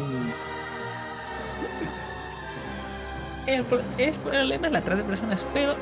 El, 3.45 3.63
pro- 3.65 3.81
el 3.97 4.13
problema 4.13 4.67
es 4.67 4.73
la 4.73 4.81
trata 4.81 5.01
de 5.01 5.07
personas, 5.07 5.45
pero 5.53 5.75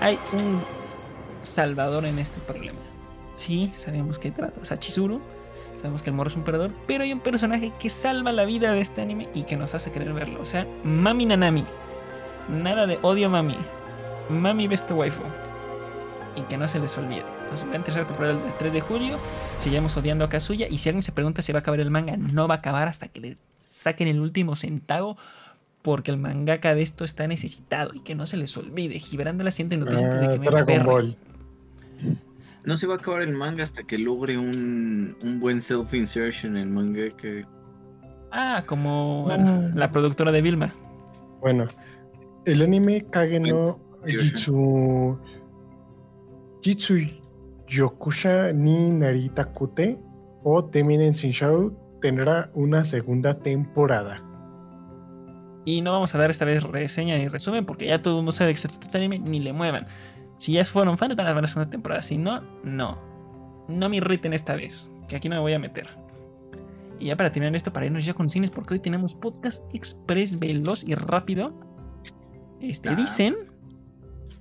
hay 0.00 0.18
un 0.32 0.62
salvador 1.40 2.04
en 2.04 2.18
este 2.18 2.40
problema. 2.40 2.78
Sí, 3.34 3.70
sabemos 3.74 4.18
que 4.18 4.30
trata. 4.30 4.60
O 4.60 4.64
sea, 4.64 4.78
Chizuru, 4.78 5.20
sabemos 5.76 6.02
que 6.02 6.10
el 6.10 6.16
morro 6.16 6.28
es 6.28 6.36
un 6.36 6.42
perdedor, 6.42 6.72
pero 6.86 7.04
hay 7.04 7.12
un 7.12 7.20
personaje 7.20 7.72
que 7.78 7.88
salva 7.90 8.32
la 8.32 8.44
vida 8.44 8.72
de 8.72 8.80
este 8.80 9.00
anime 9.00 9.28
y 9.34 9.44
que 9.44 9.56
nos 9.56 9.74
hace 9.74 9.90
querer 9.90 10.12
verlo. 10.12 10.40
O 10.42 10.46
sea, 10.46 10.66
Mami 10.84 11.26
Nanami. 11.26 11.64
Nada 12.48 12.86
de 12.86 12.98
odio 13.02 13.30
Mami. 13.30 13.56
Mami 14.28 14.66
Best 14.68 14.90
Waifu. 14.90 15.22
Y 16.36 16.42
que 16.42 16.56
no 16.56 16.68
se 16.68 16.78
les 16.78 16.96
olvide. 16.98 17.24
Entonces, 17.42 17.68
va 17.68 17.76
a 17.76 17.82
tercera 17.84 18.06
temporada 18.06 18.34
el 18.34 18.54
3 18.58 18.72
de 18.72 18.80
julio. 18.80 19.18
Seguimos 19.56 19.96
odiando 19.96 20.24
a 20.24 20.28
Kazuya. 20.28 20.68
Y 20.68 20.78
si 20.78 20.88
alguien 20.88 21.02
se 21.02 21.12
pregunta 21.12 21.42
si 21.42 21.52
va 21.52 21.58
a 21.58 21.60
acabar 21.60 21.80
el 21.80 21.90
manga, 21.90 22.16
no 22.16 22.46
va 22.46 22.56
a 22.56 22.58
acabar 22.58 22.86
hasta 22.86 23.08
que 23.08 23.20
le 23.20 23.38
saquen 23.56 24.08
el 24.08 24.20
último 24.20 24.54
centavo. 24.56 25.16
Porque 25.82 26.10
el 26.10 26.16
mangaka 26.18 26.74
de 26.74 26.82
esto 26.82 27.04
está 27.04 27.26
necesitado 27.26 27.92
y 27.94 28.00
que 28.00 28.14
no 28.14 28.26
se 28.26 28.36
les 28.36 28.56
olvide. 28.56 28.98
Gibran 28.98 29.38
de 29.38 29.44
la 29.44 29.50
siguiente 29.50 29.76
noticia 29.76 30.06
antes 30.06 30.20
de 30.20 30.26
Ah, 30.58 30.64
que 30.66 30.78
me. 30.78 30.84
Ball. 30.84 31.16
No 32.64 32.76
se 32.76 32.86
va 32.86 32.94
a 32.94 32.96
acabar 32.98 33.22
el 33.22 33.32
manga 33.32 33.62
hasta 33.62 33.84
que 33.84 33.96
logre 33.98 34.36
un, 34.36 35.16
un 35.22 35.40
buen 35.40 35.60
self-insertion 35.60 36.56
en 36.56 36.72
manga 36.74 37.16
que 37.16 37.44
Ah, 38.30 38.62
como 38.66 39.28
Ah. 39.30 39.36
la 39.74 39.90
productora 39.90 40.32
de 40.32 40.42
Vilma. 40.42 40.74
Bueno, 41.40 41.66
el 42.44 42.60
anime 42.62 43.06
Kage 43.08 43.40
no 43.40 43.80
Jitsu. 44.06 45.18
Jitsu 46.62 46.98
Yokusha 47.68 48.52
ni 48.52 48.90
Narita 48.90 49.46
Kute 49.52 49.98
o 50.42 50.64
Teminen 50.64 51.12
Shinshou 51.14 51.72
tendrá 52.02 52.50
una 52.54 52.84
segunda 52.84 53.38
temporada. 53.38 54.22
Y 55.68 55.82
no 55.82 55.92
vamos 55.92 56.14
a 56.14 56.18
dar 56.18 56.30
esta 56.30 56.46
vez 56.46 56.62
reseña 56.62 57.18
ni 57.18 57.28
resumen 57.28 57.66
porque 57.66 57.88
ya 57.88 58.00
todo 58.00 58.14
el 58.14 58.18
mundo 58.20 58.32
sabe 58.32 58.52
que 58.52 58.58
se 58.58 58.68
trata 58.68 58.86
este 58.86 58.96
anime, 58.96 59.18
ni 59.18 59.38
le 59.38 59.52
muevan. 59.52 59.86
Si 60.38 60.54
ya 60.54 60.64
fueron 60.64 60.96
fans, 60.96 61.14
van 61.14 61.26
a 61.26 61.34
ver 61.34 61.42
la 61.42 61.46
segunda 61.46 61.68
temporada. 61.68 62.00
Si 62.00 62.16
no, 62.16 62.40
no. 62.64 62.98
No 63.68 63.90
me 63.90 63.98
irriten 63.98 64.32
esta 64.32 64.56
vez, 64.56 64.90
que 65.08 65.16
aquí 65.16 65.28
no 65.28 65.34
me 65.34 65.42
voy 65.42 65.52
a 65.52 65.58
meter. 65.58 65.90
Y 66.98 67.08
ya 67.08 67.16
para 67.18 67.30
terminar 67.30 67.54
esto, 67.54 67.70
para 67.70 67.84
irnos 67.84 68.02
ya 68.06 68.14
con 68.14 68.30
cines, 68.30 68.50
porque 68.50 68.72
hoy 68.72 68.80
tenemos 68.80 69.12
podcast 69.12 69.62
express, 69.74 70.38
veloz 70.38 70.84
y 70.84 70.94
rápido. 70.94 71.52
Este, 72.62 72.96
dicen, 72.96 73.36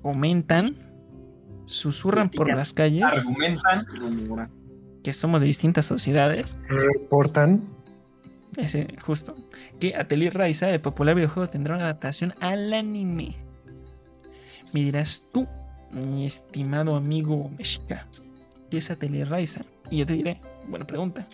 comentan, 0.02 0.70
susurran 1.66 2.30
por 2.30 2.56
las 2.56 2.72
calles 2.72 3.04
Argumentan. 3.04 3.86
que 5.04 5.12
somos 5.12 5.42
de 5.42 5.48
distintas 5.48 5.86
sociedades. 5.88 6.62
Reportan. 6.70 7.77
Ese, 8.58 8.88
justo. 9.00 9.36
Que 9.80 9.96
Atelier 9.96 10.36
Raiza, 10.36 10.70
el 10.70 10.82
popular 10.82 11.16
videojuego, 11.16 11.50
tendrá 11.50 11.76
una 11.76 11.86
adaptación 11.86 12.34
al 12.42 12.74
anime. 12.74 13.38
Me 14.74 14.82
dirás 14.82 15.28
tú, 15.32 15.48
mi 15.92 16.26
estimado 16.26 16.96
amigo 16.96 17.50
mexica, 17.58 18.08
¿qué 18.70 18.80
es 18.80 18.92
Atelier 18.92 19.30
Raiza? 19.30 19.62
Y 19.90 20.00
yo 20.00 20.06
te 20.06 20.14
diré, 20.14 20.42
buena 20.68 20.86
pregunta. 20.86 21.26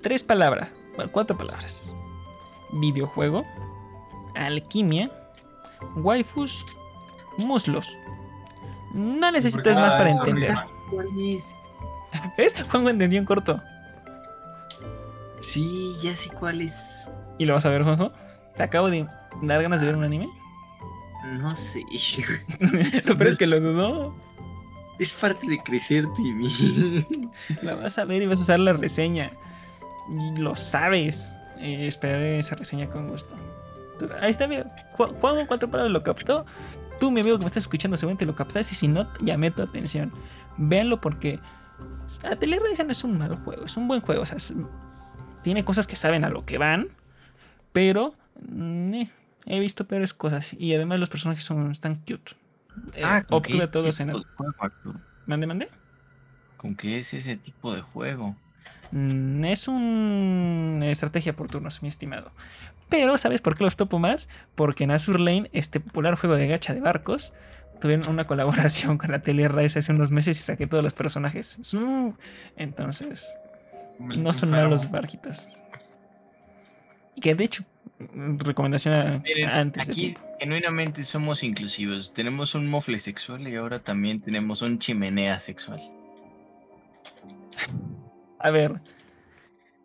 Tres 0.00 0.24
palabras, 0.24 0.70
bueno, 0.96 1.12
cuatro 1.12 1.36
palabras. 1.36 1.94
Videojuego, 2.72 3.44
alquimia, 4.34 5.10
waifus, 5.96 6.64
muslos. 7.38 7.98
No 8.94 9.30
necesitas 9.30 9.76
más 9.78 9.94
para 9.94 10.10
entender. 10.10 10.54
¿Cuál 10.90 11.06
es? 11.18 11.54
¿Ves? 12.36 12.54
Juanjo 12.68 12.90
entendió 12.90 13.18
en 13.18 13.24
corto. 13.24 13.62
Sí, 15.42 15.94
ya 16.02 16.16
sé 16.16 16.30
cuál 16.30 16.60
es. 16.62 17.10
¿Y 17.38 17.44
lo 17.44 17.54
vas 17.54 17.66
a 17.66 17.70
ver, 17.70 17.82
Juanjo? 17.82 18.12
Te 18.56 18.62
acabo 18.62 18.88
de 18.90 19.06
dar 19.42 19.62
ganas 19.62 19.80
de 19.80 19.86
ver 19.86 19.96
un 19.96 20.04
anime. 20.04 20.28
No 21.38 21.54
sé. 21.54 21.84
Lo 23.04 23.16
peor 23.16 23.28
es 23.30 23.38
que 23.38 23.46
lo 23.46 23.60
dudó. 23.60 24.16
Es 24.98 25.10
parte 25.12 25.46
de 25.48 25.58
crecer, 25.62 26.06
Timmy. 26.14 26.48
La 27.62 27.74
vas 27.74 27.98
a 27.98 28.04
ver 28.04 28.22
y 28.22 28.26
vas 28.26 28.38
a 28.40 28.42
hacer 28.42 28.58
la 28.60 28.72
reseña. 28.72 29.32
Lo 30.36 30.54
sabes. 30.56 31.32
Eh, 31.58 31.86
esperaré 31.86 32.38
esa 32.38 32.56
reseña 32.56 32.88
con 32.90 33.08
gusto. 33.08 33.34
Ahí 34.20 34.30
está, 34.32 34.46
mira. 34.48 34.74
Ju- 34.96 35.16
Juanjo, 35.20 35.46
cuatro 35.46 35.70
palabras 35.70 35.92
lo 35.92 36.02
captó. 36.02 36.44
Tú, 37.00 37.10
mi 37.10 37.20
amigo 37.20 37.36
que 37.38 37.44
me 37.44 37.48
estás 37.48 37.64
escuchando, 37.64 37.96
seguramente 37.96 38.26
lo 38.26 38.34
captaste. 38.34 38.74
Y 38.74 38.76
si 38.76 38.88
no, 38.88 39.08
llamé 39.20 39.50
tu 39.50 39.62
atención. 39.62 40.12
Véanlo 40.56 41.00
porque 41.00 41.40
Atelier 42.24 42.60
no 42.84 42.90
es 42.92 43.04
un 43.04 43.16
mal 43.18 43.36
juego, 43.44 43.64
es 43.64 43.76
un 43.76 43.88
buen 43.88 44.00
juego. 44.00 44.22
O 44.22 44.26
sea, 44.26 44.38
tiene 45.42 45.64
cosas 45.64 45.86
que 45.86 45.96
saben 45.96 46.24
a 46.24 46.28
lo 46.30 46.44
que 46.44 46.58
van. 46.58 46.88
Pero 47.72 48.14
mm, 48.48 48.94
eh, 48.94 49.10
he 49.46 49.60
visto 49.60 49.86
peores 49.86 50.14
cosas. 50.14 50.54
Y 50.58 50.74
además 50.74 51.00
los 51.00 51.08
personajes 51.10 51.44
son 51.44 51.70
están 51.70 51.96
cute. 51.96 52.32
Eh, 52.94 53.02
Ah, 53.04 53.22
¿con 53.24 53.42
qué 53.42 53.54
obtuve 53.54 53.66
todos 53.68 53.96
tipo 53.98 54.02
en 54.10 54.16
el. 54.16 54.22
de 54.22 54.28
juego, 54.36 54.54
Arturo? 54.58 55.00
¿Mande, 55.26 55.46
mande? 55.46 55.68
¿Con 56.56 56.74
qué 56.74 56.98
es 56.98 57.12
ese 57.14 57.36
tipo 57.36 57.74
de 57.74 57.80
juego? 57.82 58.36
Mm, 58.92 59.44
Es 59.44 59.68
una 59.68 60.86
estrategia 60.90 61.34
por 61.34 61.48
turnos, 61.48 61.82
mi 61.82 61.88
estimado. 61.88 62.30
Pero, 62.88 63.16
¿sabes 63.16 63.40
por 63.40 63.56
qué 63.56 63.64
los 63.64 63.76
topo 63.76 63.98
más? 63.98 64.28
Porque 64.54 64.84
en 64.84 64.90
Azur 64.90 65.18
Lane, 65.18 65.48
este 65.52 65.80
popular 65.80 66.14
juego 66.16 66.36
de 66.36 66.46
gacha 66.46 66.74
de 66.74 66.80
barcos, 66.80 67.32
tuvieron 67.80 68.06
una 68.08 68.26
colaboración 68.28 68.98
con 68.98 69.10
la 69.10 69.22
Tele 69.22 69.48
Rise 69.48 69.78
hace 69.78 69.92
unos 69.92 70.12
meses 70.12 70.38
y 70.38 70.42
saqué 70.42 70.66
todos 70.66 70.84
los 70.84 70.92
personajes. 70.94 71.58
Entonces, 72.56 73.34
no 73.98 74.32
son 74.32 74.48
Enfermo. 74.50 74.50
malos 74.70 74.90
barquitas. 74.90 75.48
Y 77.14 77.20
que 77.20 77.34
de 77.34 77.44
hecho, 77.44 77.64
recomendación 78.38 78.94
a- 78.94 79.18
Miren, 79.18 79.48
antes 79.48 79.88
aquí 79.88 80.16
genuinamente 80.40 81.02
somos 81.04 81.42
inclusivos. 81.42 82.12
Tenemos 82.14 82.54
un 82.54 82.68
mofle 82.68 82.98
sexual 82.98 83.46
y 83.46 83.54
ahora 83.56 83.78
también 83.80 84.20
tenemos 84.20 84.62
un 84.62 84.78
chimenea 84.78 85.38
sexual. 85.38 85.80
A 88.38 88.50
ver, 88.50 88.80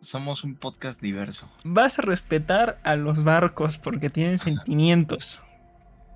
Somos 0.00 0.42
un 0.44 0.54
podcast 0.56 1.00
diverso. 1.00 1.48
vas 1.64 1.98
a 1.98 2.02
respetar 2.02 2.78
a 2.84 2.96
los 2.96 3.24
barcos 3.24 3.78
porque 3.78 4.10
tienen 4.10 4.38
sentimientos. 4.38 5.40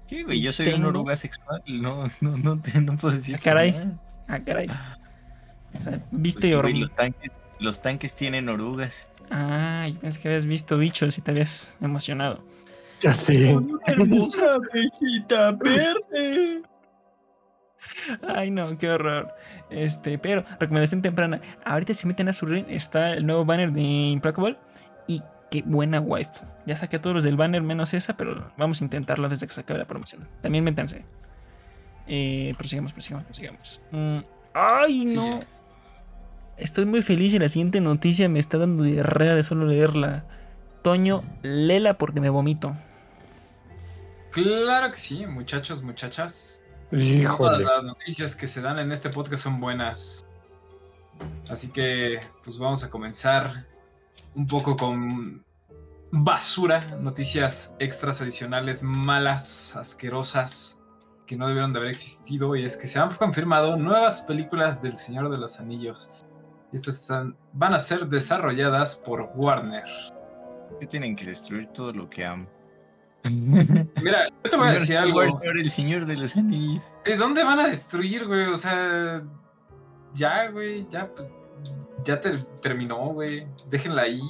¿Qué, 0.08 0.24
güey? 0.24 0.38
Y 0.38 0.42
Yo 0.42 0.52
soy 0.52 0.66
tengo- 0.66 0.78
una 0.78 0.88
oruga 0.88 1.16
sexual. 1.16 1.62
No, 1.66 2.04
no, 2.20 2.36
no, 2.36 2.60
te, 2.60 2.80
no 2.80 2.96
puedo 2.96 3.14
decir. 3.14 3.36
Ah, 3.36 3.40
caray. 3.42 3.72
nada. 3.72 3.98
Ah, 4.28 4.38
caray. 4.40 4.68
O 4.68 5.80
sea, 5.82 5.98
Pues 5.98 6.22
viste 6.22 6.48
sí, 6.48 6.52
horm- 6.52 6.62
güey, 6.62 6.74
los, 6.78 6.94
tanques, 6.94 7.30
los 7.62 7.82
tanques 7.82 8.14
tienen 8.14 8.48
orugas. 8.48 9.08
Ah, 9.30 9.86
yo 9.92 9.98
pensé 10.00 10.20
que 10.20 10.28
habías 10.28 10.46
visto 10.46 10.76
bichos 10.78 11.16
y 11.18 11.22
te 11.22 11.30
habías 11.30 11.74
emocionado. 11.80 12.44
Ya 13.00 13.14
sé. 13.14 13.50
Hermosa 13.86 14.54
abejita 14.54 15.52
verde. 15.52 16.62
Ay, 18.28 18.50
no, 18.50 18.76
qué 18.78 18.90
horror. 18.90 19.34
Este, 19.70 20.18
pero, 20.18 20.44
recomendación 20.60 21.02
temprana. 21.02 21.40
Ahorita 21.64 21.94
si 21.94 22.06
meten 22.06 22.28
a 22.28 22.32
su 22.32 22.46
ring 22.46 22.66
está 22.68 23.14
el 23.14 23.26
nuevo 23.26 23.44
banner 23.44 23.72
de 23.72 23.80
Implacable. 23.82 24.56
Y 25.06 25.22
qué 25.50 25.62
buena 25.64 26.00
wife. 26.00 26.30
Ya 26.66 26.76
saqué 26.76 26.96
a 26.96 27.02
todos 27.02 27.14
los 27.14 27.24
del 27.24 27.36
banner 27.36 27.62
menos 27.62 27.92
esa, 27.94 28.16
pero 28.16 28.52
vamos 28.56 28.80
a 28.80 28.84
intentarlo 28.84 29.28
desde 29.28 29.46
que 29.46 29.52
se 29.52 29.60
acabe 29.62 29.78
la 29.80 29.86
promoción. 29.86 30.28
También 30.42 30.62
métanse. 30.64 31.04
Eh, 32.06 32.54
prosigamos, 32.56 32.92
prosigamos, 32.92 33.24
prosigamos. 33.26 33.82
Mm, 33.90 34.18
ay, 34.54 35.08
Sí, 35.08 35.16
no. 35.16 35.22
sí. 35.40 35.46
Estoy 36.62 36.84
muy 36.84 37.02
feliz 37.02 37.34
y 37.34 37.40
la 37.40 37.48
siguiente 37.48 37.80
noticia 37.80 38.28
me 38.28 38.38
está 38.38 38.56
dando 38.56 38.84
diarrea 38.84 39.34
de 39.34 39.42
solo 39.42 39.66
leerla. 39.66 40.24
Toño, 40.82 41.24
lela 41.42 41.98
porque 41.98 42.20
me 42.20 42.30
vomito. 42.30 42.76
Claro 44.30 44.92
que 44.92 44.96
sí, 44.96 45.26
muchachos, 45.26 45.82
muchachas. 45.82 46.62
No 46.92 47.00
todas 47.00 47.10
Híjole. 47.10 47.64
las 47.64 47.82
noticias 47.82 48.36
que 48.36 48.46
se 48.46 48.60
dan 48.60 48.78
en 48.78 48.92
este 48.92 49.10
podcast 49.10 49.42
son 49.42 49.60
buenas. 49.60 50.24
Así 51.50 51.72
que, 51.72 52.20
pues 52.44 52.58
vamos 52.58 52.84
a 52.84 52.90
comenzar 52.90 53.66
un 54.36 54.46
poco 54.46 54.76
con 54.76 55.44
basura, 56.12 56.96
noticias 57.00 57.74
extras 57.80 58.20
adicionales, 58.20 58.84
malas, 58.84 59.74
asquerosas, 59.74 60.80
que 61.26 61.36
no 61.36 61.48
debieron 61.48 61.72
de 61.72 61.80
haber 61.80 61.90
existido. 61.90 62.54
Y 62.54 62.64
es 62.64 62.76
que 62.76 62.86
se 62.86 63.00
han 63.00 63.10
confirmado 63.16 63.76
nuevas 63.76 64.20
películas 64.20 64.80
del 64.80 64.96
Señor 64.96 65.28
de 65.28 65.38
los 65.38 65.58
Anillos. 65.58 66.08
Y 66.72 66.76
estas 66.76 67.00
están- 67.00 67.36
van 67.52 67.74
a 67.74 67.78
ser 67.78 68.06
desarrolladas 68.06 68.96
por 68.96 69.30
Warner. 69.34 69.84
Que 70.80 70.86
tienen 70.86 71.14
que 71.14 71.26
destruir 71.26 71.68
todo 71.68 71.92
lo 71.92 72.08
que 72.08 72.24
amo. 72.24 72.46
Mira, 73.30 74.28
yo 74.44 74.50
te 74.50 74.56
voy 74.56 74.68
a 74.68 74.72
decir 74.72 74.96
algo. 74.96 75.20
Ahora 75.20 75.30
el 75.60 75.70
señor 75.70 76.06
de 76.06 76.16
los 76.16 76.36
anillos. 76.36 76.96
¿De 77.04 77.16
dónde 77.16 77.44
van 77.44 77.60
a 77.60 77.66
destruir, 77.68 78.26
güey? 78.26 78.46
O 78.46 78.56
sea, 78.56 79.22
ya, 80.14 80.48
güey, 80.50 80.86
ya, 80.90 81.08
pues, 81.14 81.28
ya 82.04 82.20
te- 82.20 82.38
terminó, 82.60 83.08
güey. 83.12 83.46
Déjenla 83.70 84.02
ahí. 84.02 84.20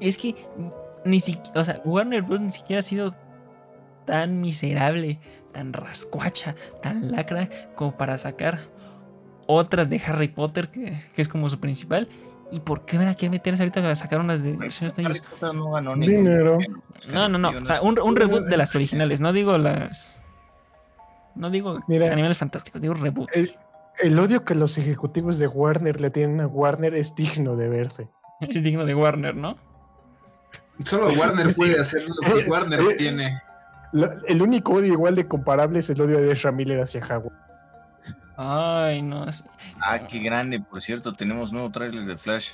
Es 0.00 0.16
que 0.16 0.34
ni 1.04 1.20
siquiera, 1.20 1.60
o 1.60 1.64
sea, 1.64 1.80
Warner 1.84 2.22
Bros. 2.22 2.40
ni 2.40 2.50
siquiera 2.50 2.80
ha 2.80 2.82
sido 2.82 3.14
tan 4.04 4.40
miserable, 4.40 5.18
tan 5.52 5.72
rascuacha, 5.72 6.54
tan 6.82 7.10
lacra 7.10 7.48
como 7.74 7.96
para 7.96 8.18
sacar 8.18 8.58
otras 9.46 9.88
de 9.90 10.00
Harry 10.06 10.28
Potter, 10.28 10.68
que, 10.70 10.96
que 11.14 11.22
es 11.22 11.28
como 11.28 11.48
su 11.48 11.58
principal. 11.60 12.08
¿Y 12.52 12.60
por 12.60 12.84
qué 12.84 12.96
van 12.96 13.08
a 13.08 13.14
querer 13.16 13.30
meterse 13.32 13.62
ahorita 13.62 13.90
a 13.90 13.96
sacar 13.96 14.20
unas 14.20 14.40
de 14.42 14.54
Pues, 14.54 14.80
no 15.52 15.72
ganó 15.72 15.94
Dinero. 15.96 16.58
No, 17.12 17.28
no, 17.28 17.38
no. 17.38 17.50
O 17.50 17.64
sea, 17.64 17.82
un, 17.82 17.98
un 17.98 18.14
reboot 18.14 18.44
de 18.44 18.56
las 18.56 18.74
originales. 18.76 19.20
No 19.20 19.32
digo 19.32 19.58
las. 19.58 20.22
No 21.34 21.50
digo 21.50 21.80
Mira. 21.88 22.12
animales 22.12 22.38
fantásticos, 22.38 22.80
digo 22.80 22.94
reboots. 22.94 23.36
El, 23.36 23.48
el 24.12 24.18
odio 24.18 24.44
que 24.44 24.54
los 24.54 24.78
ejecutivos 24.78 25.38
de 25.38 25.48
Warner 25.48 26.00
le 26.00 26.10
tienen 26.10 26.40
a 26.40 26.46
Warner 26.46 26.94
es 26.94 27.14
digno 27.14 27.56
de 27.56 27.68
verse. 27.68 28.08
Es 28.40 28.62
digno 28.62 28.84
de 28.84 28.94
Warner, 28.94 29.34
¿no? 29.34 29.56
Solo 30.84 31.08
Warner 31.14 31.46
puede 31.56 31.80
hacer 31.80 32.02
lo 32.06 32.36
que 32.36 32.48
Warner 32.50 32.80
tiene. 32.98 33.40
La- 33.92 34.10
el 34.28 34.42
único 34.42 34.74
odio 34.74 34.92
igual 34.92 35.14
de 35.14 35.26
comparable 35.26 35.78
es 35.78 35.88
el 35.90 36.00
odio 36.00 36.20
de 36.20 36.32
Ezra 36.32 36.52
Miller 36.52 36.80
hacia 36.80 37.00
Howard. 37.06 37.32
Ay, 38.36 39.02
no. 39.02 39.30
sí. 39.32 39.44
Ah, 39.80 40.00
qué 40.06 40.18
grande, 40.18 40.60
por 40.60 40.80
cierto, 40.80 41.14
tenemos 41.14 41.52
nuevo 41.52 41.70
tráiler 41.70 42.04
de 42.04 42.16
Flash. 42.18 42.50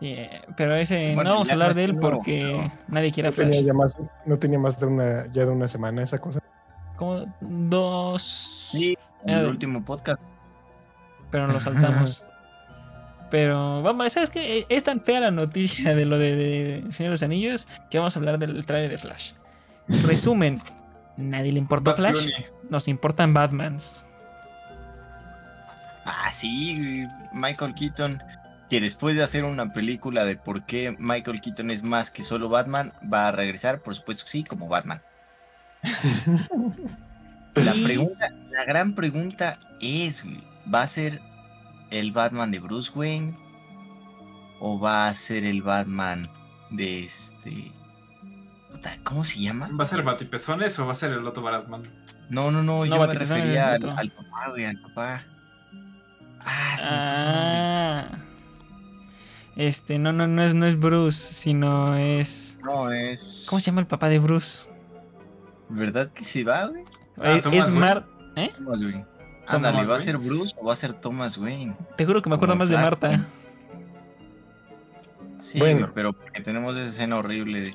Eh, 0.00 0.42
pero 0.56 0.74
ese 0.74 1.12
Bueno, 1.14 1.30
no 1.30 1.34
vamos 1.36 1.50
a 1.50 1.52
hablar 1.52 1.74
de 1.74 1.84
él 1.84 1.96
porque 1.96 2.42
no. 2.42 2.72
nadie 2.88 3.12
quiere 3.12 3.28
No 3.30 3.34
tenía, 3.36 3.52
Flash. 3.60 3.66
ya 3.66 3.72
más, 3.74 3.98
no 4.26 4.38
tenía 4.38 4.58
más 4.58 4.80
de 4.80 4.86
una, 4.86 5.26
ya 5.32 5.44
de 5.44 5.50
una 5.50 5.68
semana 5.68 6.02
esa 6.02 6.18
cosa. 6.20 6.40
Como 6.96 7.24
dos. 7.40 8.22
Sí, 8.72 8.96
en 9.24 9.38
el 9.38 9.46
último 9.46 9.84
podcast. 9.84 10.20
pero 11.30 11.46
lo 11.46 11.60
saltamos. 11.60 12.26
Pero 13.30 13.82
vamos, 13.82 14.12
¿sabes 14.12 14.28
qué? 14.30 14.66
Es 14.68 14.84
tan 14.84 15.00
fea 15.00 15.20
la 15.20 15.30
noticia 15.30 15.94
de 15.94 16.04
lo 16.04 16.18
de, 16.18 16.34
de 16.36 16.92
Señor 16.92 17.10
de 17.10 17.14
los 17.14 17.22
Anillos 17.22 17.66
que 17.90 17.98
vamos 17.98 18.14
a 18.16 18.18
hablar 18.18 18.38
del 18.38 18.66
trailer 18.66 18.90
de 18.90 18.98
Flash. 18.98 19.32
Resumen, 20.04 20.60
nadie 21.16 21.52
le 21.52 21.58
importó 21.58 21.92
Bad 21.92 21.96
Flash, 21.96 22.26
Clooney. 22.26 22.46
nos 22.68 22.88
importan 22.88 23.32
Batmans. 23.32 24.04
Ah, 26.04 26.30
sí, 26.32 27.06
Michael 27.32 27.74
Keaton. 27.74 28.22
Que 28.68 28.80
después 28.80 29.14
de 29.16 29.22
hacer 29.22 29.44
una 29.44 29.72
película 29.72 30.24
de 30.24 30.36
por 30.36 30.64
qué 30.64 30.96
Michael 30.98 31.42
Keaton 31.42 31.70
es 31.70 31.82
más 31.82 32.10
que 32.10 32.22
solo 32.24 32.48
Batman, 32.48 32.92
va 33.12 33.28
a 33.28 33.32
regresar, 33.32 33.80
por 33.80 33.94
supuesto 33.94 34.24
que 34.24 34.30
sí, 34.30 34.44
como 34.44 34.68
Batman. 34.68 35.02
La 37.54 37.74
pregunta, 37.84 38.30
la 38.50 38.64
gran 38.64 38.94
pregunta 38.94 39.58
es, 39.80 40.24
¿va 40.72 40.82
a 40.82 40.88
ser 40.88 41.20
el 41.90 42.10
Batman 42.12 42.50
de 42.50 42.60
Bruce 42.60 42.90
Wayne? 42.94 43.36
¿O 44.58 44.80
va 44.80 45.08
a 45.08 45.14
ser 45.14 45.44
el 45.44 45.60
Batman 45.60 46.30
de 46.70 47.04
este... 47.04 47.70
puta, 48.70 48.96
¿Cómo 49.04 49.22
se 49.24 49.40
llama? 49.40 49.68
¿Va 49.78 49.84
a 49.84 49.86
ser 49.86 50.02
Batipezones 50.02 50.78
o 50.78 50.86
va 50.86 50.92
a 50.92 50.94
ser 50.94 51.12
el 51.12 51.26
otro 51.26 51.42
Batman? 51.42 51.82
No, 52.30 52.50
no, 52.50 52.62
no, 52.62 52.86
No, 52.86 52.86
yo 52.86 52.98
me 52.98 53.12
refería 53.12 53.74
al, 53.74 53.90
al 53.90 54.10
papá, 54.10 54.48
güey, 54.48 54.64
al 54.64 54.80
papá. 54.80 55.24
Ah, 56.44 58.06
nombre. 58.08 58.18
Ah. 58.18 58.18
Este, 59.56 59.98
no, 59.98 60.12
no, 60.12 60.26
no 60.26 60.42
es, 60.42 60.54
no 60.54 60.64
es 60.66 60.78
Bruce, 60.78 61.34
sino 61.34 61.96
es. 61.96 62.58
No, 62.62 62.90
es... 62.90 63.46
¿Cómo 63.48 63.60
se 63.60 63.66
llama 63.66 63.80
el 63.82 63.86
papá 63.86 64.08
de 64.08 64.18
Bruce? 64.18 64.66
¿Verdad 65.68 66.10
que 66.10 66.24
se 66.24 66.42
va, 66.44 66.66
güey? 66.68 66.84
Ah, 67.18 67.34
Eh, 67.36 67.42
Thomas 67.42 67.58
es 67.58 67.66
Wayne. 67.66 67.80
Mar. 67.80 68.06
¿Eh? 68.36 68.50
Thomas 68.56 68.80
Wayne. 68.82 69.06
Ándale, 69.46 69.84
¿va 69.84 69.96
a 69.96 69.98
ser 69.98 70.16
Bruce 70.18 70.54
o 70.58 70.66
va 70.66 70.72
a 70.72 70.76
ser 70.76 70.94
Thomas 70.94 71.36
Wayne? 71.36 71.74
Te 71.96 72.06
juro 72.06 72.22
que 72.22 72.30
me 72.30 72.36
acuerdo 72.36 72.54
Como 72.54 72.60
más 72.60 72.68
de 72.70 72.76
Marta. 72.76 73.26
Sí, 75.40 75.58
Bueno. 75.58 75.90
pero 75.94 76.12
porque 76.12 76.40
tenemos 76.40 76.76
esa 76.76 76.88
escena 76.88 77.16
horrible 77.16 77.60
de 77.60 77.74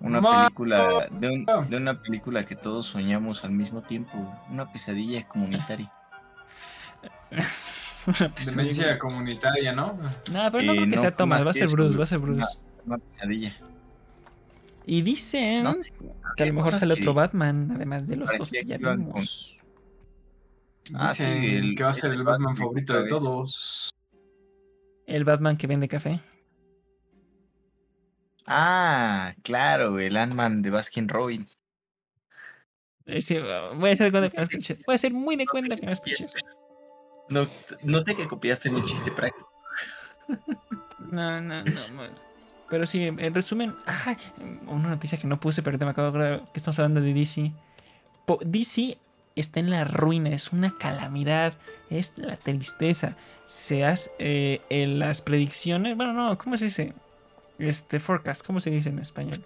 una 0.00 0.20
película, 0.20 1.08
de, 1.10 1.28
un- 1.30 1.46
de 1.70 1.76
una 1.78 2.00
película 2.00 2.44
que 2.44 2.54
todos 2.56 2.86
soñamos 2.86 3.42
al 3.42 3.52
mismo 3.52 3.80
tiempo, 3.82 4.12
una 4.50 4.70
pesadilla 4.70 5.26
comunitaria. 5.26 5.90
Una 8.06 8.16
pesadilla. 8.34 8.50
Demencia 8.62 8.98
comunitaria, 8.98 9.72
¿no? 9.72 9.94
No, 9.94 10.52
pero 10.52 10.62
no 10.62 10.72
Eh, 10.72 10.76
creo 10.76 10.80
que 10.90 10.96
no, 10.96 11.00
sea 11.00 11.16
Thomas, 11.16 11.46
va 11.46 11.50
a 11.50 11.54
ser 11.54 11.68
Bruce, 11.68 11.96
va 11.98 12.04
a 12.04 12.06
ser 12.06 12.18
Bruce. 12.18 12.58
Una 12.86 12.98
pesadilla. 12.98 13.56
Y 14.86 15.00
dicen 15.02 15.62
No 15.64 15.72
sé, 15.74 15.92
que 16.36 16.42
a 16.42 16.46
lo 16.46 16.54
mejor 16.54 16.72
sale 16.74 16.92
otro 16.94 17.14
Batman, 17.14 17.72
además 17.74 18.06
de 18.06 18.16
los 18.16 18.30
dos 18.36 18.50
que 18.50 18.64
ya 18.64 18.76
vimos. 18.76 19.60
Ah, 20.92 21.14
sí, 21.14 21.24
el- 21.24 21.74
que 21.74 21.82
va 21.84 21.90
a 21.90 21.94
ser 21.94 22.10
el 22.10 22.18
el 22.18 22.24
Batman 22.24 22.48
Batman 22.52 22.56
favorito 22.58 22.92
de 23.00 23.08
todos. 23.08 23.90
El 25.06 25.24
Batman 25.24 25.56
que 25.56 25.66
vende 25.66 25.88
café. 25.88 26.20
Ah, 28.46 29.34
claro, 29.42 29.98
el 29.98 30.16
Ant-Man 30.18 30.60
de 30.60 30.70
Baskin 30.70 31.08
Robbins. 31.08 31.58
Sí, 33.20 33.38
voy 33.76 33.90
a 33.90 33.92
hacer 33.92 34.06
de 34.06 34.10
cuenta 34.12 34.30
que 34.30 34.36
no 34.36 34.42
escuché. 34.42 34.74
Voy 34.86 34.92
a 34.92 34.96
hacer 34.96 35.12
muy 35.12 35.36
de 35.36 35.46
cuenta 35.46 35.76
que 35.76 35.86
no 35.86 35.92
escuché. 35.92 36.26
No, 37.28 37.46
noté 37.84 38.14
que 38.14 38.26
copiaste 38.26 38.70
mi 38.70 38.84
chiste 38.84 39.10
práctico. 39.10 39.50
No, 41.10 41.40
no, 41.40 41.64
no. 41.64 41.80
bueno. 41.96 42.14
Pero 42.70 42.86
sí, 42.86 43.04
en 43.04 43.34
resumen, 43.34 43.74
ay, 43.86 44.16
una 44.66 44.88
noticia 44.88 45.18
que 45.18 45.26
no 45.26 45.38
puse, 45.38 45.62
pero 45.62 45.78
te 45.78 45.84
me 45.84 45.90
acabo 45.92 46.06
de 46.10 46.10
acordar 46.10 46.52
que 46.52 46.58
estamos 46.58 46.78
hablando 46.78 47.00
de 47.00 47.12
DC. 47.14 47.52
Po- 48.26 48.40
DC 48.44 48.98
está 49.36 49.60
en 49.60 49.70
la 49.70 49.84
ruina, 49.84 50.30
es 50.30 50.52
una 50.52 50.76
calamidad, 50.78 51.54
es 51.90 52.14
la 52.16 52.36
tristeza. 52.36 53.16
Se 53.44 53.84
hace 53.84 54.10
eh, 54.18 54.60
en 54.70 54.98
las 54.98 55.20
predicciones, 55.20 55.96
bueno, 55.96 56.14
no, 56.14 56.38
¿cómo 56.38 56.56
se 56.56 56.64
dice? 56.66 56.94
Este 57.58 58.00
forecast, 58.00 58.44
¿cómo 58.44 58.60
se 58.60 58.70
dice 58.70 58.88
en 58.88 58.98
español? 58.98 59.44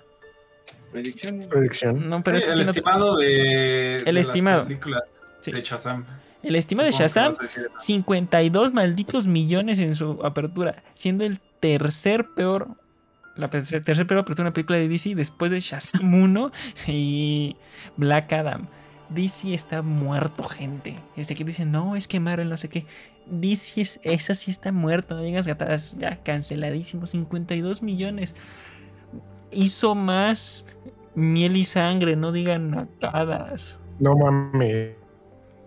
Predicciones. 0.92 1.48
Predicción. 1.48 2.08
No, 2.08 2.22
pero 2.22 2.38
Sí, 2.40 2.44
es 2.46 2.50
el 2.52 2.64
no- 2.64 2.70
estimado 2.70 3.16
de, 3.16 3.96
El 3.96 4.04
de 4.04 4.12
las 4.12 4.26
estimado. 4.28 4.62
películas 4.64 5.02
Sí. 5.40 5.50
de 5.52 5.60
Shazam. 5.62 6.06
El 6.48 6.56
estimado 6.56 6.86
de 6.86 6.92
Shazam 6.92 7.28
vas 7.32 7.40
a 7.40 7.42
decir, 7.44 7.70
52 7.78 8.72
malditos 8.72 9.26
millones 9.26 9.78
en 9.78 9.94
su 9.94 10.20
apertura, 10.24 10.82
siendo 10.94 11.24
el 11.24 11.40
tercer 11.60 12.28
peor, 12.34 12.68
la 13.36 13.48
pe- 13.50 13.62
tercer 13.62 14.06
peor 14.06 14.20
apertura 14.20 14.44
de 14.44 14.48
una 14.48 14.54
película 14.54 14.78
de 14.78 14.88
DC 14.88 15.14
después 15.14 15.50
de 15.50 15.60
Shazam 15.60 16.12
1 16.14 16.52
y 16.88 17.56
Black 17.96 18.32
Adam. 18.32 18.66
DC 19.10 19.54
está 19.54 19.80
muerto, 19.82 20.42
gente. 20.44 20.96
Este 21.16 21.34
que 21.34 21.44
dicen, 21.44 21.70
no, 21.72 21.96
es 21.96 22.06
que 22.08 22.20
Marvel 22.20 22.50
no 22.50 22.56
sé 22.58 22.68
qué. 22.68 22.84
DC 23.30 23.80
es, 23.80 24.00
esa 24.02 24.34
sí 24.34 24.50
está 24.50 24.70
muerto, 24.72 25.14
no 25.14 25.22
digas 25.22 25.46
gatadas, 25.46 25.96
ya 25.98 26.22
canceladísimo, 26.22 27.06
52 27.06 27.82
millones. 27.82 28.34
Hizo 29.50 29.94
más 29.94 30.66
miel 31.14 31.56
y 31.56 31.64
sangre, 31.64 32.16
no 32.16 32.32
digan 32.32 32.70
nakadas. 32.70 33.80
No 33.98 34.14
mames. 34.16 34.94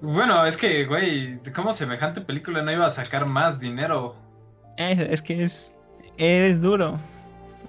Bueno, 0.01 0.45
es 0.45 0.57
que, 0.57 0.85
güey, 0.85 1.39
¿cómo 1.53 1.73
semejante 1.73 2.21
película 2.21 2.61
no 2.63 2.71
iba 2.71 2.85
a 2.85 2.89
sacar 2.89 3.25
más 3.27 3.59
dinero? 3.59 4.15
Es, 4.77 4.99
es 4.99 5.21
que 5.21 5.43
es, 5.43 5.77
eres 6.17 6.61
duro, 6.61 6.99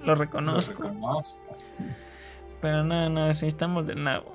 lo 0.01 0.07
Lo 0.07 0.15
reconozco. 0.15 0.83
reconozco. 0.83 1.41
Pero 2.61 2.85
no, 2.85 3.09
no, 3.11 3.33
sí, 3.35 3.47
estamos 3.47 3.87
de 3.87 3.97
nuevo. 3.97 4.35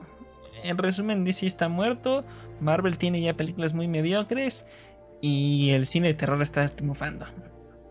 En 0.64 0.78
resumen, 0.78 1.24
DC 1.24 1.46
está 1.46 1.70
muerto. 1.70 2.24
Marvel 2.60 2.98
tiene 2.98 3.22
ya 3.22 3.36
películas 3.36 3.74
muy 3.74 3.88
mediocres. 3.88 4.68
Y 5.22 5.72
el 5.72 5.86
cine 5.88 6.10
de 6.10 6.14
terror 6.14 6.42
está 6.42 6.68
triunfando. 6.68 7.26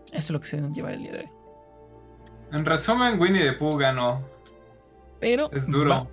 Eso 0.07 0.17
es 0.17 0.29
lo 0.29 0.39
que 0.39 0.47
se 0.47 0.61
nos 0.61 0.71
lleva 0.73 0.91
el 0.93 0.99
día 0.99 1.11
de 1.11 1.19
hoy. 1.19 1.29
En 2.53 2.65
resumen, 2.65 3.19
Winnie 3.19 3.41
the 3.43 3.53
Pooh 3.53 3.75
ganó. 3.77 4.21
Pero 5.19 5.51
Es 5.51 5.69
duro. 5.69 5.89
va- 5.89 6.07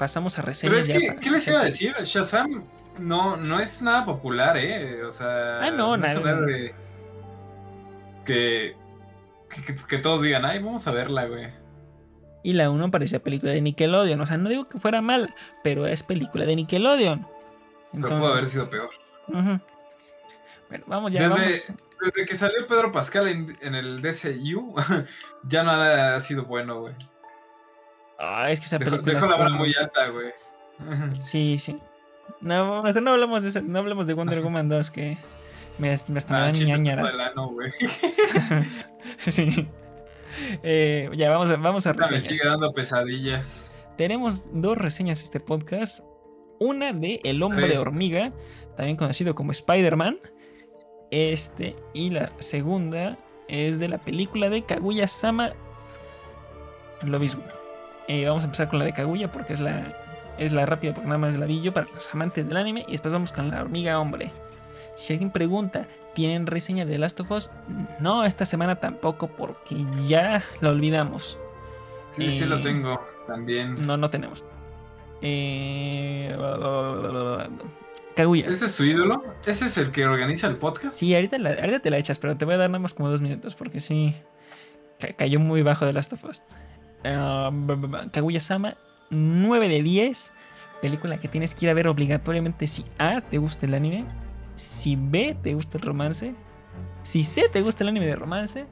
pasamos 0.00 0.36
a 0.38 0.42
Pero 0.42 0.48
reseñas. 0.48 0.78
es 0.80 0.86
ya 0.88 0.98
que, 0.98 1.16
¿qué 1.20 1.30
les 1.30 1.46
iba 1.46 1.60
a 1.60 1.64
decir? 1.64 1.92
Shazam 2.02 2.64
no, 2.98 3.36
no 3.36 3.60
es 3.60 3.82
nada 3.82 4.04
popular, 4.06 4.56
¿eh? 4.56 5.04
O 5.04 5.10
sea, 5.10 5.60
Ah, 5.62 5.70
no, 5.70 5.94
es 5.94 6.00
nada. 6.00 6.12
héroe 6.30 6.74
que, 8.24 8.76
que, 9.88 9.98
todos 9.98 10.22
digan, 10.22 10.44
ay, 10.44 10.62
vamos 10.62 10.86
a 10.86 10.92
verla, 10.92 11.26
güey. 11.26 11.48
Y 12.42 12.54
la 12.54 12.70
1 12.70 12.90
parecía 12.90 13.22
película 13.22 13.52
de 13.52 13.60
Nickelodeon. 13.60 14.20
O 14.20 14.26
sea, 14.26 14.38
no 14.38 14.48
digo 14.48 14.68
que 14.68 14.78
fuera 14.78 15.00
mala, 15.02 15.28
pero 15.62 15.86
es 15.86 16.02
película 16.02 16.46
de 16.46 16.56
Nickelodeon. 16.56 17.26
Pero 17.92 18.08
pudo 18.08 18.26
haber 18.28 18.46
sido 18.46 18.70
peor. 18.70 18.90
Bueno, 19.26 20.84
vamos 20.86 21.12
ya, 21.12 21.22
Desde, 21.28 21.34
vamos. 21.34 21.72
desde 22.02 22.24
que 22.26 22.34
salió 22.34 22.66
Pedro 22.66 22.92
Pascal 22.92 23.28
en, 23.28 23.58
en 23.60 23.74
el 23.74 24.00
DCU, 24.00 24.74
ya 25.44 25.62
nada 25.64 26.14
ha 26.16 26.20
sido 26.20 26.44
bueno, 26.44 26.80
güey. 26.80 26.94
Ah, 28.20 28.50
es 28.50 28.60
que 28.60 28.66
esa 28.66 28.78
película 28.78 29.14
dejó 29.14 29.26
la 29.26 29.32
está 29.32 29.44
vara 29.44 29.56
muy 29.56 29.74
alta, 29.74 30.08
güey. 30.10 30.32
Sí, 31.20 31.58
sí. 31.58 31.78
No, 32.40 32.82
no 32.82 33.10
hablamos 33.10 33.42
de 33.42 33.48
esa- 33.48 33.60
no 33.62 33.78
hablamos 33.80 34.06
de 34.06 34.14
Wonder 34.14 34.42
Woman 34.42 34.68
2 34.68 34.90
que 34.90 35.16
me, 35.78 35.88
me 36.08 36.18
hasta 36.18 36.34
me 36.34 36.40
dan 36.40 36.52
ñañaras. 36.52 37.18
sí. 39.18 39.68
Eh, 40.62 41.10
ya 41.16 41.30
vamos 41.30 41.50
a, 41.50 41.56
vamos 41.56 41.86
a 41.86 41.92
Me 41.92 42.00
reseñas. 42.00 42.22
sigue 42.24 42.44
dando 42.44 42.72
pesadillas. 42.72 43.74
Tenemos 43.96 44.48
dos 44.52 44.78
reseñas 44.78 45.22
este 45.22 45.40
podcast. 45.40 46.00
Una 46.58 46.92
de 46.92 47.20
El 47.24 47.42
Hombre 47.42 47.68
Tres. 47.68 47.80
Hormiga, 47.80 48.32
también 48.76 48.96
conocido 48.96 49.34
como 49.34 49.52
Spider-Man. 49.52 50.18
Este, 51.10 51.74
y 51.94 52.10
la 52.10 52.30
segunda 52.38 53.18
es 53.48 53.78
de 53.78 53.88
la 53.88 53.98
película 53.98 54.48
de 54.50 54.62
Kaguya 54.64 55.08
Sama. 55.08 55.52
Lo 57.02 57.18
mismo. 57.18 57.42
Eh, 58.12 58.26
vamos 58.26 58.42
a 58.42 58.46
empezar 58.46 58.68
con 58.68 58.80
la 58.80 58.84
de 58.86 58.92
Kaguya 58.92 59.30
porque 59.30 59.52
es 59.52 59.60
la, 59.60 59.94
es 60.36 60.52
la 60.52 60.66
rápida, 60.66 60.92
porque 60.94 61.06
nada 61.06 61.18
más 61.18 61.36
la 61.36 61.46
vi 61.46 61.60
yo 61.60 61.72
para 61.72 61.86
los 61.94 62.12
amantes 62.12 62.48
del 62.48 62.56
anime. 62.56 62.84
Y 62.88 62.92
después 62.92 63.12
vamos 63.12 63.32
con 63.32 63.50
la 63.50 63.60
hormiga 63.62 64.00
hombre. 64.00 64.32
Si 64.94 65.12
alguien 65.12 65.30
pregunta, 65.30 65.86
¿tienen 66.14 66.46
reseña 66.48 66.84
de 66.84 66.98
Last 66.98 67.20
of 67.20 67.30
Us? 67.30 67.50
No, 68.00 68.24
esta 68.24 68.44
semana 68.46 68.76
tampoco, 68.76 69.28
porque 69.28 69.76
ya 70.08 70.42
la 70.60 70.70
olvidamos. 70.70 71.38
Sí, 72.08 72.32
sí 72.32 72.44
lo 72.46 72.56
Eh, 72.58 72.62
tengo 72.64 73.00
también. 73.28 73.86
No, 73.86 73.96
no 73.96 74.10
tenemos. 74.10 74.44
Eh... 75.22 76.34
Kaguya. 78.16 78.46
¿Ese 78.48 78.64
es 78.66 78.72
su 78.72 78.84
ídolo? 78.84 79.22
¿Ese 79.46 79.66
es 79.66 79.78
el 79.78 79.92
que 79.92 80.04
organiza 80.04 80.48
el 80.48 80.56
podcast? 80.56 80.94
Sí, 80.94 81.14
ahorita, 81.14 81.38
la- 81.38 81.50
ahorita 81.50 81.78
te 81.80 81.90
la 81.90 81.98
echas, 81.98 82.18
pero 82.18 82.36
te 82.36 82.44
voy 82.44 82.54
a 82.54 82.58
dar 82.58 82.70
nada 82.70 82.80
más 82.80 82.92
como 82.94 83.08
dos 83.08 83.20
minutos 83.20 83.54
porque 83.54 83.80
sí. 83.80 84.16
ca- 84.98 85.12
cayó 85.12 85.38
muy 85.38 85.62
bajo 85.62 85.86
de 85.86 85.92
Last 85.92 86.12
of 86.14 86.24
Us. 86.24 86.42
Ah, 87.04 87.50
Kaguya-sama, 88.12 88.76
9 89.10 89.68
de 89.68 89.82
10. 89.82 90.32
Película 90.82 91.18
que 91.18 91.28
tienes 91.28 91.54
que 91.54 91.66
ir 91.66 91.70
a 91.70 91.74
ver 91.74 91.88
obligatoriamente 91.88 92.66
si 92.66 92.84
A, 92.98 93.20
te 93.20 93.38
gusta 93.38 93.66
el 93.66 93.74
anime. 93.74 94.06
Si 94.54 94.96
B, 94.96 95.36
te 95.42 95.54
gusta 95.54 95.78
el 95.78 95.84
romance. 95.84 96.34
Si 97.02 97.24
sé 97.24 97.48
te 97.50 97.62
gusta 97.62 97.84
el 97.84 97.88
anime 97.88 98.06
de 98.06 98.16
romance, 98.16 98.66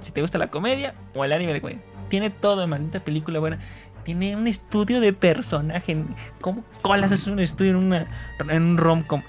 si 0.00 0.12
te 0.12 0.20
gusta 0.20 0.38
la 0.38 0.50
comedia 0.50 0.94
o 1.14 1.24
el 1.24 1.32
anime 1.32 1.52
de 1.52 1.60
güey. 1.60 1.80
Tiene 2.08 2.30
todo 2.30 2.66
maldita 2.66 3.00
película 3.00 3.38
buena. 3.38 3.58
Tiene 4.04 4.36
un 4.36 4.46
estudio 4.46 5.00
de 5.00 5.12
personaje. 5.12 6.04
¿Cómo 6.40 6.64
colas 6.82 7.12
es 7.12 7.26
un 7.26 7.38
estudio 7.38 7.70
en, 7.72 7.76
una, 7.76 8.34
en 8.40 8.62
un 8.62 8.76
rom-com? 8.76 9.22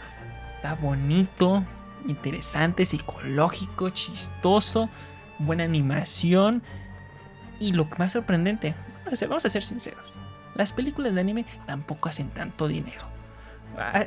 Está 0.47 0.75
bonito, 0.75 1.65
interesante, 2.07 2.85
psicológico, 2.85 3.89
chistoso, 3.91 4.89
buena 5.39 5.63
animación. 5.63 6.63
Y 7.59 7.73
lo 7.73 7.87
más 7.97 8.13
sorprendente, 8.13 8.75
vamos 9.21 9.45
a 9.45 9.49
ser, 9.49 9.63
sinceros. 9.63 10.13
Las 10.55 10.73
películas 10.73 11.13
de 11.13 11.21
anime 11.21 11.45
tampoco 11.65 12.09
hacen 12.09 12.29
tanto 12.29 12.67
dinero. 12.67 13.05
Ah, 13.77 14.05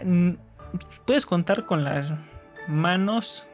Puedes 1.07 1.26
contar 1.26 1.66
con 1.66 1.84
las 1.84 2.14
manos, 2.68 3.49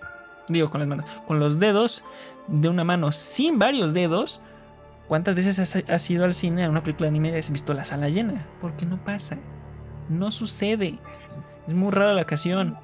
digo 0.49 0.71
con 0.71 0.81
las 0.81 0.89
manos, 0.89 1.11
con 1.27 1.39
los 1.39 1.59
dedos 1.59 2.05
de 2.49 2.69
una 2.69 2.85
mano 2.85 3.13
sin 3.13 3.59
varios 3.59 3.93
dedos. 3.93 4.41
¿Cuántas 5.09 5.35
veces 5.35 5.59
has, 5.59 5.77
has 5.89 6.11
ido 6.11 6.25
al 6.25 6.35
cine 6.35 6.65
a 6.65 6.71
una 6.71 6.83
película 6.83 7.05
de 7.07 7.11
anime 7.11 7.31
y 7.31 7.39
has 7.39 7.51
visto 7.51 7.75
la 7.75 7.85
sala 7.85 8.09
llena? 8.09 8.47
Porque 8.61 8.87
no 8.87 9.03
pasa. 9.05 9.39
No 10.09 10.31
sucede. 10.31 10.99
Es 11.69 11.75
muy 11.75 11.91
rara 11.91 12.15
la 12.15 12.23
ocasión. 12.23 12.79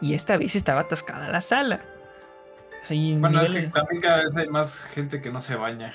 Y 0.00 0.14
esta 0.14 0.36
vez 0.36 0.56
estaba 0.56 0.82
atascada 0.82 1.28
la 1.28 1.40
sala. 1.40 1.80
Bueno, 3.18 3.40
es 3.42 3.50
que 3.50 3.68
también 3.68 4.00
cada 4.00 4.22
vez 4.24 4.36
hay 4.36 4.48
más 4.48 4.78
gente 4.78 5.20
que 5.20 5.30
no 5.30 5.40
se 5.40 5.56
baña. 5.56 5.94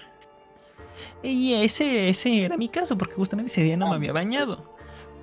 Y 1.24 1.54
ese, 1.56 2.10
ese 2.10 2.46
era 2.46 2.58
mi 2.58 2.70
caso, 2.70 2.98
porque 2.98 3.16
justamente 3.16 3.52
ese 3.52 3.64
día 3.64 3.78
no 3.78 3.90
me 3.90 3.96
había 3.96 4.14
bañado. 4.14 4.76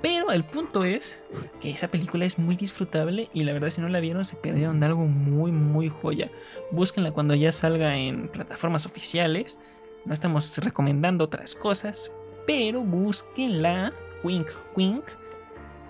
Pero 0.02 0.32
el 0.32 0.44
punto 0.44 0.84
es 0.84 1.22
que 1.60 1.70
esa 1.70 1.88
película 1.88 2.24
es 2.24 2.36
muy 2.36 2.56
disfrutable 2.56 3.28
y 3.32 3.44
la 3.44 3.52
verdad 3.52 3.70
si 3.70 3.80
no 3.80 3.88
la 3.88 4.00
vieron 4.00 4.24
se 4.24 4.34
perdieron 4.34 4.80
de 4.80 4.86
algo 4.86 5.06
muy 5.06 5.52
muy 5.52 5.88
joya. 5.88 6.28
Búsquenla 6.72 7.12
cuando 7.12 7.36
ya 7.36 7.52
salga 7.52 7.96
en 7.96 8.26
plataformas 8.26 8.84
oficiales. 8.84 9.60
No 10.04 10.12
estamos 10.12 10.58
recomendando 10.58 11.24
otras 11.24 11.54
cosas, 11.54 12.10
pero 12.48 12.82
búsquenla. 12.82 13.92
Wink, 14.24 14.48
wink. 14.76 15.04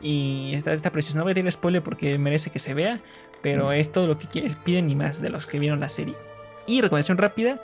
Y 0.02 0.52
esta, 0.54 0.74
esta 0.74 0.92
preciosa. 0.92 1.16
No 1.16 1.24
voy 1.24 1.30
a 1.30 1.34
decir 1.34 1.50
spoiler 1.50 1.82
porque 1.82 2.18
merece 2.18 2.50
que 2.50 2.58
se 2.58 2.74
vea, 2.74 3.00
pero 3.42 3.72
es 3.72 3.92
todo 3.92 4.06
lo 4.06 4.18
que 4.18 4.26
quieren- 4.28 4.54
piden 4.64 4.90
y 4.90 4.96
más 4.96 5.20
de 5.20 5.30
los 5.30 5.46
que 5.46 5.58
vieron 5.58 5.80
la 5.80 5.88
serie. 5.88 6.14
Y 6.66 6.80
recomendación 6.80 7.18
rápida 7.18 7.60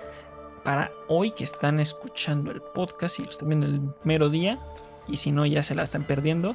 para 0.65 0.91
hoy 1.09 1.31
que 1.31 1.45
están 1.45 1.81
escuchando 1.81 2.51
el 2.51 2.61
podcast 2.61 3.19
y 3.21 3.25
lo 3.25 3.31
están 3.31 3.49
viendo 3.49 3.67
el 3.67 3.81
mero 4.05 4.29
día, 4.29 4.59
y 5.07 5.17
si 5.17 5.31
no 5.31 5.47
ya 5.47 5.63
se 5.63 5.75
la 5.75 5.85
están 5.85 6.05
perdiendo, 6.05 6.55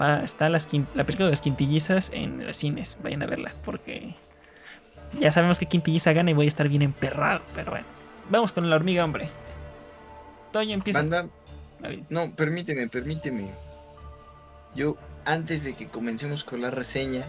va 0.00 0.18
las 0.48 0.68
quin- 0.70 0.86
la 0.94 1.04
película 1.06 1.26
de 1.26 1.32
las 1.32 1.40
quintillizas 1.40 2.10
en 2.12 2.44
los 2.46 2.56
cines. 2.56 2.98
Vayan 3.02 3.22
a 3.22 3.26
verla, 3.26 3.54
porque 3.64 4.14
ya 5.18 5.30
sabemos 5.30 5.58
que 5.58 5.66
quintilliza 5.66 6.12
gana 6.12 6.30
y 6.30 6.34
voy 6.34 6.46
a 6.46 6.48
estar 6.48 6.68
bien 6.68 6.82
emperrado, 6.82 7.42
pero 7.54 7.70
bueno. 7.70 7.86
Vamos 8.28 8.52
con 8.52 8.68
la 8.68 8.76
hormiga, 8.76 9.04
hombre. 9.04 9.28
Toño 10.52 10.74
empieza. 10.74 10.98
Banda, 11.00 11.28
no, 12.10 12.34
permíteme, 12.34 12.88
permíteme. 12.88 13.50
Yo, 14.74 14.96
antes 15.24 15.64
de 15.64 15.74
que 15.74 15.88
comencemos 15.88 16.42
con 16.44 16.60
la 16.60 16.70
reseña, 16.70 17.26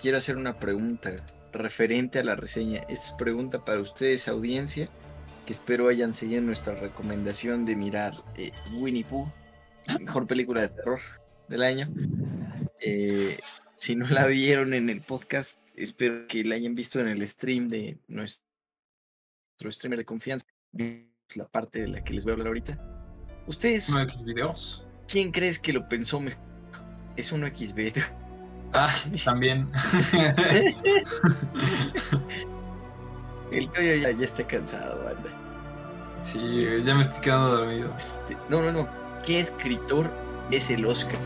quiero 0.00 0.18
hacer 0.18 0.36
una 0.36 0.58
pregunta 0.58 1.14
referente 1.52 2.18
a 2.18 2.24
la 2.24 2.36
reseña. 2.36 2.80
Esta 2.88 3.06
es 3.06 3.12
pregunta 3.12 3.64
para 3.64 3.80
ustedes, 3.80 4.28
audiencia, 4.28 4.88
que 5.46 5.52
espero 5.52 5.88
hayan 5.88 6.14
seguido 6.14 6.40
nuestra 6.42 6.74
recomendación 6.74 7.64
de 7.66 7.76
mirar 7.76 8.14
eh, 8.36 8.52
Winnie 8.72 9.04
Pooh, 9.04 9.30
mejor 10.00 10.26
película 10.26 10.62
de 10.62 10.68
terror 10.68 11.00
del 11.48 11.62
año. 11.62 11.88
Eh, 12.80 13.38
si 13.76 13.94
no 13.94 14.08
la 14.08 14.26
vieron 14.26 14.74
en 14.74 14.90
el 14.90 15.02
podcast, 15.02 15.60
espero 15.76 16.26
que 16.26 16.44
la 16.44 16.54
hayan 16.54 16.74
visto 16.74 17.00
en 17.00 17.08
el 17.08 17.26
stream 17.26 17.68
de 17.68 17.98
nuestro 18.08 18.42
streamer 19.68 19.98
de 19.98 20.04
confianza. 20.04 20.46
La 21.36 21.46
parte 21.46 21.80
de 21.80 21.88
la 21.88 22.02
que 22.02 22.12
les 22.12 22.24
voy 22.24 22.30
a 22.30 22.34
hablar 22.34 22.48
ahorita. 22.48 23.42
Ustedes, 23.46 23.90
No 23.90 24.00
X 24.02 24.24
videos. 24.24 24.84
¿quién 25.06 25.30
crees 25.32 25.58
que 25.58 25.72
lo 25.72 25.88
pensó 25.88 26.20
mejor? 26.20 26.42
Es 27.16 27.32
uno 27.32 27.46
XB. 27.46 28.19
Ah, 28.72 28.94
también. 29.24 29.68
El 33.50 33.68
Toyo 33.70 33.94
ya, 33.96 34.10
ya 34.12 34.24
está 34.24 34.46
cansado, 34.46 35.02
banda. 35.04 35.30
sí, 36.20 36.60
ya 36.84 36.94
me 36.94 37.00
estoy 37.00 37.20
quedando 37.20 37.56
dormido. 37.56 37.92
Este, 37.96 38.36
no, 38.48 38.62
no, 38.62 38.70
no. 38.72 38.88
¿Qué 39.26 39.40
escritor 39.40 40.10
es 40.50 40.70
el 40.70 40.86
Oscar? 40.86 41.18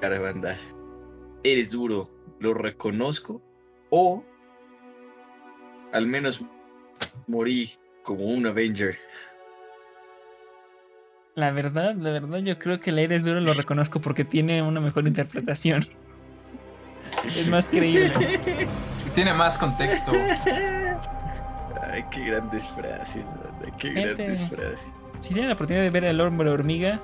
Cara, 0.00 0.18
banda. 0.18 0.58
Eres 1.44 1.70
duro, 1.72 2.10
lo 2.40 2.52
reconozco. 2.54 3.42
O 3.90 4.24
al 5.92 6.06
menos 6.06 6.42
morí 7.26 7.70
como 8.02 8.26
un 8.26 8.46
Avenger. 8.46 8.98
La 11.34 11.50
verdad, 11.50 11.94
la 11.94 12.10
verdad, 12.10 12.38
yo 12.40 12.58
creo 12.58 12.78
que 12.80 12.90
el 12.90 12.98
aire 12.98 13.16
es 13.16 13.24
duro 13.24 13.40
lo 13.40 13.54
reconozco 13.54 14.00
porque 14.00 14.24
tiene 14.24 14.62
una 14.62 14.80
mejor 14.80 15.06
interpretación. 15.06 15.84
Es 17.36 17.48
más 17.48 17.68
creíble. 17.68 18.12
Tiene 19.14 19.34
más 19.34 19.58
contexto. 19.58 20.12
Ay, 21.90 22.04
qué 22.10 22.24
grandes 22.24 22.66
frases, 22.68 23.24
banda. 23.26 23.76
Qué 23.78 23.92
Gente. 23.92 24.14
grandes 24.24 24.48
frases. 24.48 24.88
Si 25.20 25.34
tienen 25.34 25.48
la 25.48 25.54
oportunidad 25.54 25.84
de 25.84 25.90
ver 25.90 26.04
el 26.04 26.20
hombre 26.20 26.50
hormiga, 26.50 27.00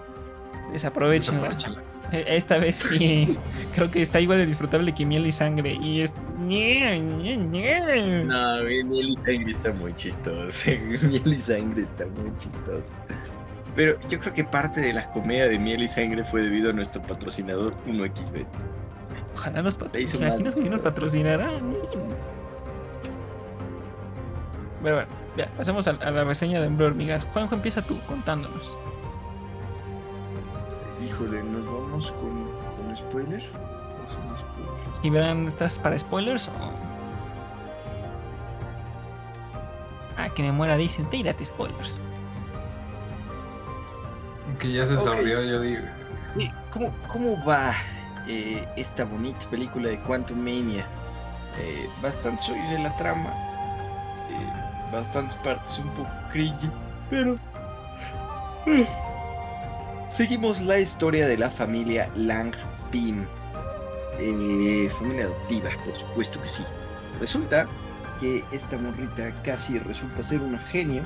desaprovechenla. 0.72 1.50
Desaprovechenla. 1.50 1.82
Eh, 2.10 2.24
Esta 2.28 2.56
vez 2.58 2.76
sí, 2.76 3.36
creo 3.74 3.90
que 3.90 4.00
está 4.00 4.18
igual 4.20 4.38
de 4.38 4.46
disfrutable 4.46 4.94
que 4.94 5.04
miel 5.04 5.26
y 5.26 5.32
sangre. 5.32 5.74
Y 5.74 6.00
es. 6.00 6.14
No, 6.38 6.46
miel 8.64 9.10
y 9.10 9.16
sangre 9.16 9.50
está 9.50 9.72
muy 9.72 9.94
chistoso. 9.94 10.70
miel 11.02 11.22
y 11.26 11.38
sangre 11.38 11.82
está 11.82 12.06
muy 12.06 12.32
chistoso. 12.38 12.92
Pero 13.76 13.98
yo 14.08 14.18
creo 14.18 14.32
que 14.32 14.44
parte 14.44 14.80
de 14.80 14.92
la 14.92 15.10
comedia 15.10 15.46
de 15.48 15.58
miel 15.58 15.82
y 15.82 15.88
sangre 15.88 16.24
fue 16.24 16.40
debido 16.42 16.70
a 16.70 16.72
nuestro 16.72 17.02
patrocinador 17.02 17.74
1xb. 17.86 18.46
Ojalá 19.38 19.62
nos 19.62 19.76
pat- 19.76 19.94
Le 19.94 20.00
hizo 20.02 20.18
¿te 20.18 20.24
imaginas 20.26 20.54
que 20.56 20.68
nos 20.68 20.80
patrocinará? 20.80 21.46
Bueno, 24.82 24.96
bueno, 24.96 25.06
ya, 25.36 25.46
pasemos 25.56 25.86
a, 25.86 25.92
a 25.92 26.10
la 26.10 26.24
reseña 26.24 26.60
de 26.60 26.66
hombre 26.66 26.86
hormiga. 26.86 27.20
Juanjo, 27.20 27.54
empieza 27.54 27.82
tú 27.82 27.98
contándonos. 28.08 28.76
Híjole, 31.04 31.42
¿nos 31.44 31.64
vamos 31.64 32.12
con, 32.12 32.50
con 32.76 32.96
spoiler? 32.96 33.40
¿O 33.40 34.10
sin 34.10 34.20
spoiler? 34.36 34.74
Y 35.02 35.10
verán, 35.10 35.46
¿estás 35.46 35.78
para 35.78 35.96
spoilers 35.96 36.48
o.? 36.48 36.72
Ah, 40.16 40.28
que 40.30 40.42
me 40.42 40.50
muera, 40.50 40.76
dicen, 40.76 41.08
tírate 41.08 41.46
spoilers. 41.46 42.00
Que 44.58 44.72
ya 44.72 44.84
se 44.86 44.96
Ok. 44.96 45.02
sonrió, 45.02 45.44
yo 45.44 45.60
digo. 45.60 45.82
¿Cómo, 46.72 46.92
cómo 47.06 47.44
va 47.44 47.72
eh, 48.28 48.68
esta 48.76 49.04
bonita 49.04 49.48
película 49.50 49.88
de 49.88 49.98
Quantum 50.00 50.38
Mania? 50.38 50.86
Eh, 51.58 51.88
bastante 52.02 52.42
soy 52.42 52.60
de 52.68 52.78
la 52.78 52.96
trama. 52.96 53.30
eh, 54.30 54.92
bastantes 54.92 55.34
partes 55.36 55.78
un 55.78 55.88
poco 55.90 56.10
cringe. 56.30 56.70
Pero. 57.10 57.36
seguimos 60.08 60.60
la 60.60 60.78
historia 60.78 61.26
de 61.26 61.36
la 61.36 61.50
familia 61.50 62.10
Lang 62.14 62.54
Pim. 62.90 63.26
Familia 64.98 65.24
adoptiva, 65.24 65.70
por 65.84 65.96
supuesto 65.96 66.42
que 66.42 66.48
sí. 66.48 66.64
Resulta 67.20 67.66
que 68.20 68.44
esta 68.52 68.76
morrita 68.76 69.32
casi 69.42 69.78
resulta 69.78 70.22
ser 70.22 70.40
un 70.40 70.58
genio. 70.58 71.04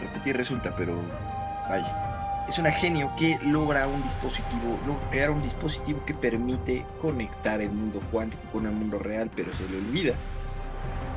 Repetí 0.00 0.32
resulta, 0.32 0.74
pero 0.76 0.94
vaya. 1.68 2.15
Es 2.48 2.58
una 2.58 2.70
genio 2.70 3.12
que 3.18 3.38
logra 3.42 3.88
un 3.88 4.02
dispositivo, 4.04 4.78
logra 4.86 5.10
crear 5.10 5.30
un 5.30 5.42
dispositivo 5.42 6.04
que 6.04 6.14
permite 6.14 6.86
conectar 7.00 7.60
el 7.60 7.70
mundo 7.70 8.00
cuántico 8.12 8.42
con 8.52 8.66
el 8.66 8.72
mundo 8.72 8.98
real, 8.98 9.30
pero 9.34 9.52
se 9.52 9.68
le 9.68 9.78
olvida 9.78 10.14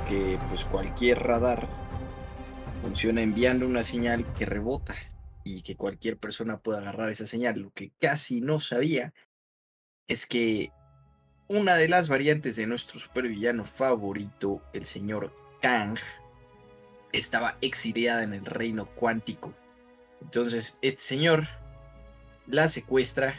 que 0.07 0.39
pues 0.49 0.65
cualquier 0.65 1.19
radar 1.19 1.67
funciona 2.81 3.21
enviando 3.21 3.67
una 3.67 3.83
señal 3.83 4.25
que 4.33 4.47
rebota 4.47 4.95
y 5.43 5.61
que 5.61 5.75
cualquier 5.75 6.17
persona 6.17 6.57
puede 6.57 6.79
agarrar 6.79 7.09
esa 7.09 7.27
señal. 7.27 7.59
Lo 7.59 7.71
que 7.71 7.91
casi 7.99 8.41
no 8.41 8.59
sabía 8.59 9.13
es 10.07 10.25
que 10.25 10.71
una 11.47 11.75
de 11.75 11.89
las 11.89 12.07
variantes 12.07 12.55
de 12.55 12.65
nuestro 12.65 12.99
supervillano 12.99 13.65
favorito, 13.65 14.63
el 14.73 14.85
señor 14.85 15.35
Kang, 15.61 15.97
estaba 17.11 17.57
exiliada 17.61 18.23
en 18.23 18.33
el 18.33 18.45
reino 18.45 18.87
cuántico. 18.87 19.53
Entonces, 20.21 20.77
este 20.81 21.01
señor 21.01 21.47
la 22.47 22.67
secuestra 22.67 23.35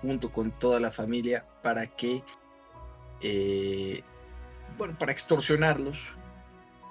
junto 0.00 0.32
con 0.32 0.50
toda 0.50 0.80
la 0.80 0.90
familia 0.90 1.44
para 1.62 1.86
que, 1.86 2.22
eh, 3.20 4.02
bueno, 4.76 4.96
para 4.98 5.12
extorsionarlos 5.12 6.14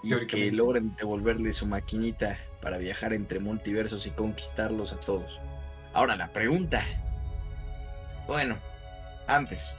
y 0.03 0.27
que 0.27 0.51
logren 0.51 0.95
devolverle 0.95 1.51
su 1.51 1.65
maquinita 1.65 2.37
para 2.61 2.77
viajar 2.77 3.13
entre 3.13 3.39
multiversos 3.39 4.05
y 4.07 4.11
conquistarlos 4.11 4.93
a 4.93 4.99
todos. 4.99 5.39
Ahora 5.93 6.15
la 6.15 6.31
pregunta. 6.31 6.83
Bueno, 8.27 8.57
antes, 9.27 9.73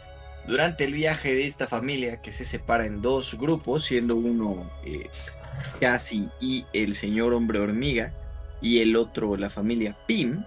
Durante 0.48 0.84
el 0.84 0.94
viaje 0.94 1.34
de 1.34 1.44
esta 1.44 1.66
familia, 1.66 2.22
que 2.22 2.32
se 2.32 2.46
separa 2.46 2.86
en 2.86 3.02
dos 3.02 3.38
grupos, 3.38 3.84
siendo 3.84 4.16
uno 4.16 4.70
eh, 4.82 5.10
Cassie 5.78 6.30
y 6.40 6.64
el 6.72 6.94
señor 6.94 7.34
hombre 7.34 7.58
hormiga, 7.58 8.14
y 8.60 8.78
el 8.80 8.96
otro 8.96 9.36
la 9.36 9.50
familia 9.50 9.96
Pim, 10.06 10.42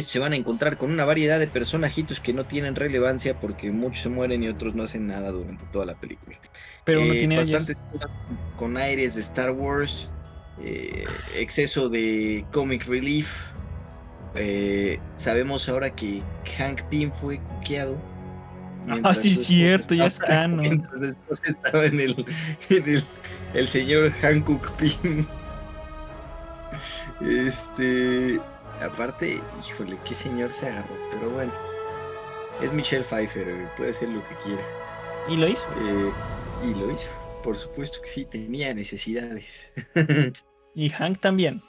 se 0.00 0.18
van 0.18 0.32
a 0.32 0.36
encontrar 0.36 0.78
con 0.78 0.90
una 0.90 1.04
variedad 1.04 1.38
de 1.38 1.48
personajitos 1.48 2.20
que 2.20 2.32
no 2.32 2.44
tienen 2.44 2.74
relevancia 2.74 3.38
porque 3.38 3.70
muchos 3.70 4.04
se 4.04 4.08
mueren 4.08 4.42
y 4.42 4.48
otros 4.48 4.74
no 4.74 4.82
hacen 4.84 5.06
nada 5.06 5.30
durante 5.30 5.64
toda 5.66 5.84
la 5.84 5.94
película. 5.94 6.38
Pero 6.84 7.02
uno 7.02 7.12
Eh, 7.12 7.18
tiene 7.18 7.36
bastantes 7.36 7.76
con 8.56 8.76
aires 8.76 9.16
de 9.16 9.20
Star 9.20 9.50
Wars, 9.50 10.10
eh, 10.62 11.04
exceso 11.36 11.88
de 11.88 12.46
comic 12.52 12.86
relief. 12.86 13.30
Eh, 14.34 14.98
sabemos 15.14 15.68
ahora 15.68 15.90
que 15.94 16.22
Hank 16.56 16.82
Pym 16.84 17.12
fue 17.12 17.38
cuqueado. 17.38 17.98
Ah, 19.02 19.14
sí, 19.14 19.34
cierto, 19.34 19.94
ya 19.94 20.06
es 20.06 20.18
canon. 20.26 20.60
mientras 20.60 21.02
esposa 21.02 21.42
estaba 21.46 21.84
en 21.84 22.00
el, 22.00 22.26
en 22.70 22.88
el, 22.88 23.04
el 23.52 23.68
señor 23.68 24.10
Hankook 24.22 24.70
Pym. 24.76 25.26
Este, 27.20 28.40
aparte, 28.80 29.40
híjole, 29.66 29.98
qué 30.04 30.14
señor 30.14 30.52
se 30.52 30.68
agarró, 30.68 30.96
pero 31.10 31.30
bueno. 31.30 31.52
Es 32.62 32.72
Michelle 32.72 33.04
Pfeiffer, 33.04 33.48
eh, 33.48 33.68
puede 33.76 33.90
hacer 33.90 34.08
lo 34.08 34.26
que 34.28 34.34
quiera. 34.36 34.62
Y 35.28 35.36
lo 35.36 35.48
hizo. 35.48 35.68
Eh, 35.80 36.12
y 36.64 36.74
lo 36.74 36.90
hizo. 36.90 37.08
Por 37.42 37.56
supuesto 37.56 38.00
que 38.00 38.08
sí, 38.08 38.24
tenía 38.24 38.72
necesidades. 38.74 39.72
Y 40.78 40.90
Hank 40.90 41.20
también. 41.20 41.62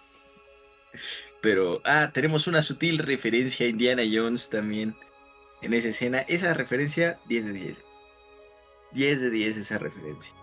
Pero, 1.41 1.82
ah, 1.86 2.12
tenemos 2.14 2.45
una 2.48 2.62
sutil 2.62 2.98
referencia 2.98 3.66
a 3.66 3.70
Indiana 3.70 4.04
Jones 4.12 4.50
también 4.50 4.98
en 5.62 5.74
esa 5.74 5.88
escena. 5.88 6.20
Esa 6.28 6.54
referencia, 6.54 7.18
10 7.30 7.45
de 7.45 7.54
10. 7.54 7.84
10 8.91 9.22
de 9.22 9.30
10 9.30 9.58
esa 9.58 9.78
referencia. 9.78 10.34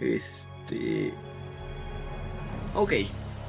Este... 0.00 1.14
Ok. 2.74 2.92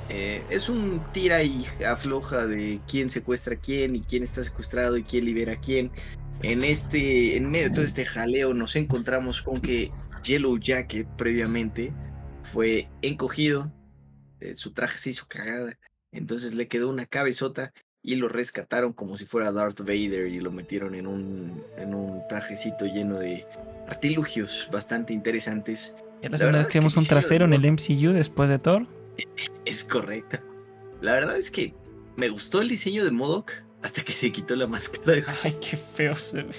Eh, 0.09 0.43
es 0.49 0.69
un 0.69 1.03
tira 1.11 1.43
y 1.43 1.65
afloja 1.85 2.47
de 2.47 2.79
quién 2.87 3.09
secuestra 3.09 3.55
a 3.55 3.59
quién 3.59 3.95
y 3.95 4.01
quién 4.01 4.23
está 4.23 4.43
secuestrado 4.43 4.97
y 4.97 5.03
quién 5.03 5.25
libera 5.25 5.53
a 5.53 5.59
quién. 5.59 5.91
En 6.43 6.63
este, 6.63 7.35
en 7.35 7.49
medio 7.49 7.69
de 7.69 7.75
todo 7.75 7.85
este 7.85 8.05
jaleo 8.05 8.53
nos 8.53 8.75
encontramos 8.75 9.41
con 9.41 9.59
que 9.59 9.89
Yellow 10.23 10.57
Jacket 10.57 11.07
previamente 11.17 11.93
fue 12.43 12.89
encogido, 13.01 13.73
eh, 14.39 14.55
su 14.55 14.71
traje 14.71 14.97
se 14.99 15.09
hizo 15.09 15.25
cagada, 15.27 15.77
entonces 16.11 16.53
le 16.53 16.67
quedó 16.67 16.89
una 16.89 17.05
cabezota 17.05 17.73
y 18.03 18.15
lo 18.15 18.29
rescataron 18.29 18.93
como 18.93 19.17
si 19.17 19.25
fuera 19.25 19.51
Darth 19.51 19.79
Vader 19.79 20.27
y 20.27 20.39
lo 20.39 20.51
metieron 20.51 20.95
en 20.95 21.07
un, 21.07 21.63
en 21.77 21.93
un 21.93 22.21
trajecito 22.29 22.85
lleno 22.85 23.17
de 23.17 23.45
artilugios 23.87 24.69
bastante 24.71 25.11
interesantes. 25.11 25.93
La 26.21 26.29
La 26.29 26.45
verdad 26.45 26.61
es 26.61 26.67
que 26.67 26.79
que 26.79 26.99
un 26.99 27.05
trasero 27.05 27.45
en 27.45 27.53
el 27.53 27.71
MCU 27.71 28.13
después 28.13 28.49
de 28.49 28.59
Thor. 28.59 28.96
Es 29.65 29.83
correcto. 29.83 30.37
La 31.01 31.13
verdad 31.13 31.37
es 31.37 31.51
que 31.51 31.73
me 32.15 32.29
gustó 32.29 32.61
el 32.61 32.69
diseño 32.69 33.03
de 33.03 33.11
Modok 33.11 33.51
hasta 33.83 34.03
que 34.03 34.13
se 34.13 34.31
quitó 34.31 34.55
la 34.55 34.67
máscara. 34.67 35.13
de 35.13 35.25
Ay, 35.43 35.57
qué 35.61 35.77
feo 35.77 36.15
se 36.15 36.43
ve. 36.43 36.55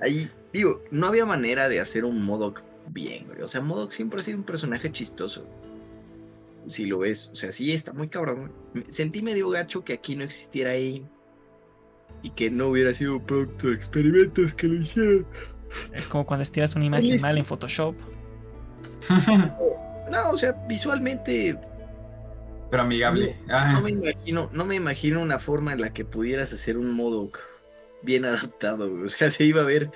Ahí, 0.00 0.30
digo, 0.52 0.82
no 0.90 1.06
había 1.06 1.26
manera 1.26 1.68
de 1.68 1.80
hacer 1.80 2.04
un 2.04 2.22
Modok 2.22 2.62
bien, 2.88 3.26
güey. 3.26 3.42
O 3.42 3.48
sea, 3.48 3.60
Modok 3.60 3.92
siempre 3.92 4.20
ha 4.20 4.22
sido 4.22 4.38
un 4.38 4.44
personaje 4.44 4.90
chistoso. 4.90 5.46
Si 6.66 6.86
lo 6.86 7.00
ves, 7.00 7.30
o 7.32 7.36
sea, 7.36 7.52
sí 7.52 7.72
está 7.72 7.92
muy 7.92 8.08
cabrón. 8.08 8.52
Sentí 8.88 9.22
medio 9.22 9.50
gacho 9.50 9.84
que 9.84 9.92
aquí 9.92 10.16
no 10.16 10.24
existiera 10.24 10.70
AIM 10.70 11.06
y 12.22 12.30
que 12.30 12.50
no 12.50 12.68
hubiera 12.68 12.94
sido 12.94 13.16
un 13.16 13.26
producto 13.26 13.68
de 13.68 13.74
experimentos 13.74 14.54
que 14.54 14.68
lo 14.68 14.74
hicieron. 14.74 15.26
Es 15.92 16.08
como 16.08 16.26
cuando 16.26 16.42
estiras 16.42 16.74
una 16.74 16.84
imagen 16.84 17.20
mal 17.20 17.38
en 17.38 17.44
Photoshop. 17.44 17.94
No, 20.10 20.30
o 20.30 20.36
sea, 20.36 20.50
visualmente 20.66 21.56
Pero 22.70 22.82
amigable. 22.84 23.36
Ah, 23.48 23.72
no 23.72 23.80
me 23.82 23.90
imagino, 23.90 24.48
no 24.52 24.64
me 24.64 24.76
imagino 24.76 25.20
una 25.20 25.38
forma 25.38 25.72
en 25.72 25.80
la 25.80 25.92
que 25.92 26.04
pudieras 26.04 26.52
hacer 26.52 26.76
un 26.78 26.92
Modok 26.94 27.38
bien 28.02 28.24
adaptado. 28.24 28.88
güey. 28.90 29.04
O 29.04 29.08
sea, 29.08 29.30
se 29.30 29.44
iba 29.44 29.62
a 29.62 29.64
ver, 29.64 29.90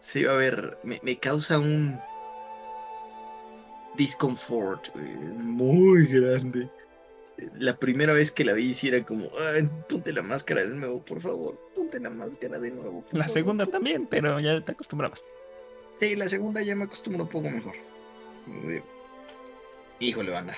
se 0.00 0.20
iba 0.20 0.32
a 0.32 0.36
ver, 0.36 0.76
me, 0.84 1.00
me 1.02 1.18
causa 1.18 1.58
un 1.58 1.98
discomfort 3.96 4.88
güey, 4.94 5.06
muy 5.14 6.06
grande. 6.06 6.68
La 7.58 7.76
primera 7.76 8.12
vez 8.12 8.30
que 8.30 8.44
la 8.44 8.52
vi 8.52 8.74
sí 8.74 8.88
era 8.88 9.04
como, 9.04 9.28
"Ay, 9.54 9.68
ponte 9.88 10.12
la 10.12 10.22
máscara 10.22 10.62
de 10.62 10.74
nuevo, 10.74 11.02
por 11.04 11.20
favor, 11.20 11.58
ponte 11.74 11.98
la 12.00 12.10
máscara 12.10 12.58
de 12.58 12.70
nuevo. 12.70 13.02
por 13.02 13.14
La 13.14 13.24
favor". 13.24 13.30
segunda 13.32 13.66
también, 13.66 14.06
pero 14.06 14.38
ya 14.40 14.60
te 14.60 14.72
acostumbrabas. 14.72 15.24
Sí, 15.98 16.16
la 16.16 16.28
segunda 16.28 16.62
ya 16.62 16.76
me 16.76 16.84
acostumbro 16.84 17.24
un 17.24 17.28
poco 17.28 17.50
mejor. 17.50 17.74
Eh, 18.66 18.82
Híjole, 20.00 20.30
banda. 20.32 20.54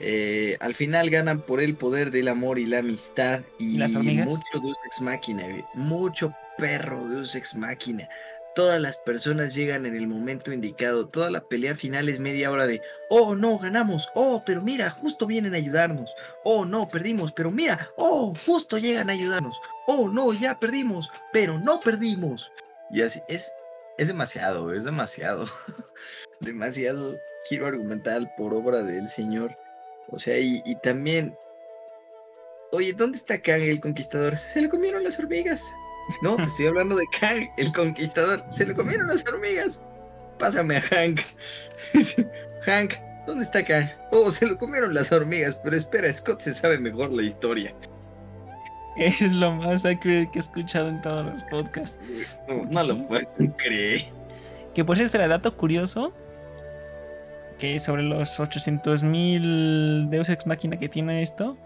Eh, 0.00 0.56
al 0.60 0.74
final 0.74 1.10
ganan 1.10 1.42
por 1.42 1.60
el 1.60 1.76
poder 1.76 2.10
del 2.10 2.28
amor 2.28 2.58
y 2.58 2.66
la 2.66 2.78
amistad. 2.78 3.40
Y, 3.58 3.74
¿Y 3.74 3.78
las 3.78 3.94
hormigas? 3.94 4.26
mucho 4.26 4.58
Deus 4.62 4.76
Ex 4.86 5.00
Máquina, 5.02 5.44
mucho 5.74 6.34
perro 6.56 7.08
Deus 7.08 7.34
Ex 7.34 7.54
Máquina. 7.54 8.08
Todas 8.54 8.80
las 8.80 8.96
personas 8.96 9.54
llegan 9.54 9.86
en 9.86 9.94
el 9.94 10.08
momento 10.08 10.52
indicado. 10.52 11.06
Toda 11.06 11.30
la 11.30 11.42
pelea 11.42 11.76
final 11.76 12.08
es 12.08 12.18
media 12.18 12.50
hora 12.50 12.66
de, 12.66 12.82
oh 13.08 13.36
no, 13.36 13.58
ganamos. 13.58 14.10
Oh, 14.14 14.42
pero 14.44 14.60
mira, 14.60 14.90
justo 14.90 15.26
vienen 15.26 15.54
a 15.54 15.58
ayudarnos. 15.58 16.12
Oh 16.44 16.64
no, 16.64 16.88
perdimos, 16.88 17.32
pero 17.32 17.50
mira, 17.50 17.88
oh, 17.96 18.34
justo 18.34 18.78
llegan 18.78 19.08
a 19.08 19.12
ayudarnos. 19.12 19.60
Oh 19.86 20.08
no, 20.08 20.32
ya 20.32 20.58
perdimos, 20.58 21.10
pero 21.32 21.58
no 21.58 21.78
perdimos. 21.78 22.50
Y 22.90 23.02
así, 23.02 23.20
es, 23.28 23.52
es 23.98 24.08
demasiado, 24.08 24.72
es 24.74 24.84
demasiado. 24.84 25.46
demasiado 26.40 27.18
giro 27.48 27.66
argumental 27.66 28.32
por 28.36 28.52
obra 28.54 28.82
del 28.82 29.08
señor. 29.08 29.56
O 30.10 30.18
sea, 30.18 30.38
y, 30.38 30.62
y 30.64 30.76
también. 30.76 31.36
Oye, 32.72 32.92
¿dónde 32.92 33.18
está 33.18 33.40
Kang 33.40 33.62
el 33.62 33.80
conquistador? 33.80 34.36
Se 34.36 34.62
lo 34.62 34.68
comieron 34.68 35.02
las 35.02 35.18
hormigas. 35.18 35.72
No, 36.22 36.36
te 36.36 36.42
estoy 36.44 36.66
hablando 36.66 36.96
de 36.96 37.06
Kang 37.18 37.48
el 37.56 37.72
conquistador. 37.72 38.44
Se 38.50 38.66
lo 38.66 38.74
comieron 38.74 39.08
las 39.08 39.24
hormigas. 39.26 39.80
Pásame 40.38 40.76
a 40.76 40.80
Hank. 40.80 41.20
Hank, 42.62 42.94
¿dónde 43.26 43.44
está 43.44 43.64
Kang? 43.64 43.88
Oh, 44.10 44.30
se 44.30 44.46
lo 44.46 44.56
comieron 44.56 44.94
las 44.94 45.12
hormigas, 45.12 45.58
pero 45.62 45.76
espera, 45.76 46.12
Scott 46.12 46.40
se 46.40 46.54
sabe 46.54 46.78
mejor 46.78 47.12
la 47.12 47.22
historia. 47.22 47.74
Es 48.96 49.20
lo 49.20 49.52
más 49.52 49.84
accurate 49.84 50.30
que 50.32 50.38
he 50.38 50.40
escuchado 50.40 50.88
en 50.88 51.00
todos 51.00 51.24
los 51.24 51.44
podcasts. 51.44 51.98
No, 52.48 52.64
no 52.64 52.82
lo 52.82 53.06
puedo 53.06 53.26
creer. 53.56 54.06
Que 54.74 54.84
por 54.84 54.96
cierto, 54.96 55.06
espera, 55.06 55.28
dato 55.28 55.56
curioso. 55.56 56.14
Que 57.60 57.78
sobre 57.78 58.02
los 58.02 58.40
800.000 58.40 60.08
Deus 60.08 60.28
Ex 60.30 60.46
Máquina 60.46 60.78
que 60.78 60.88
tiene 60.88 61.20
esto, 61.22 61.58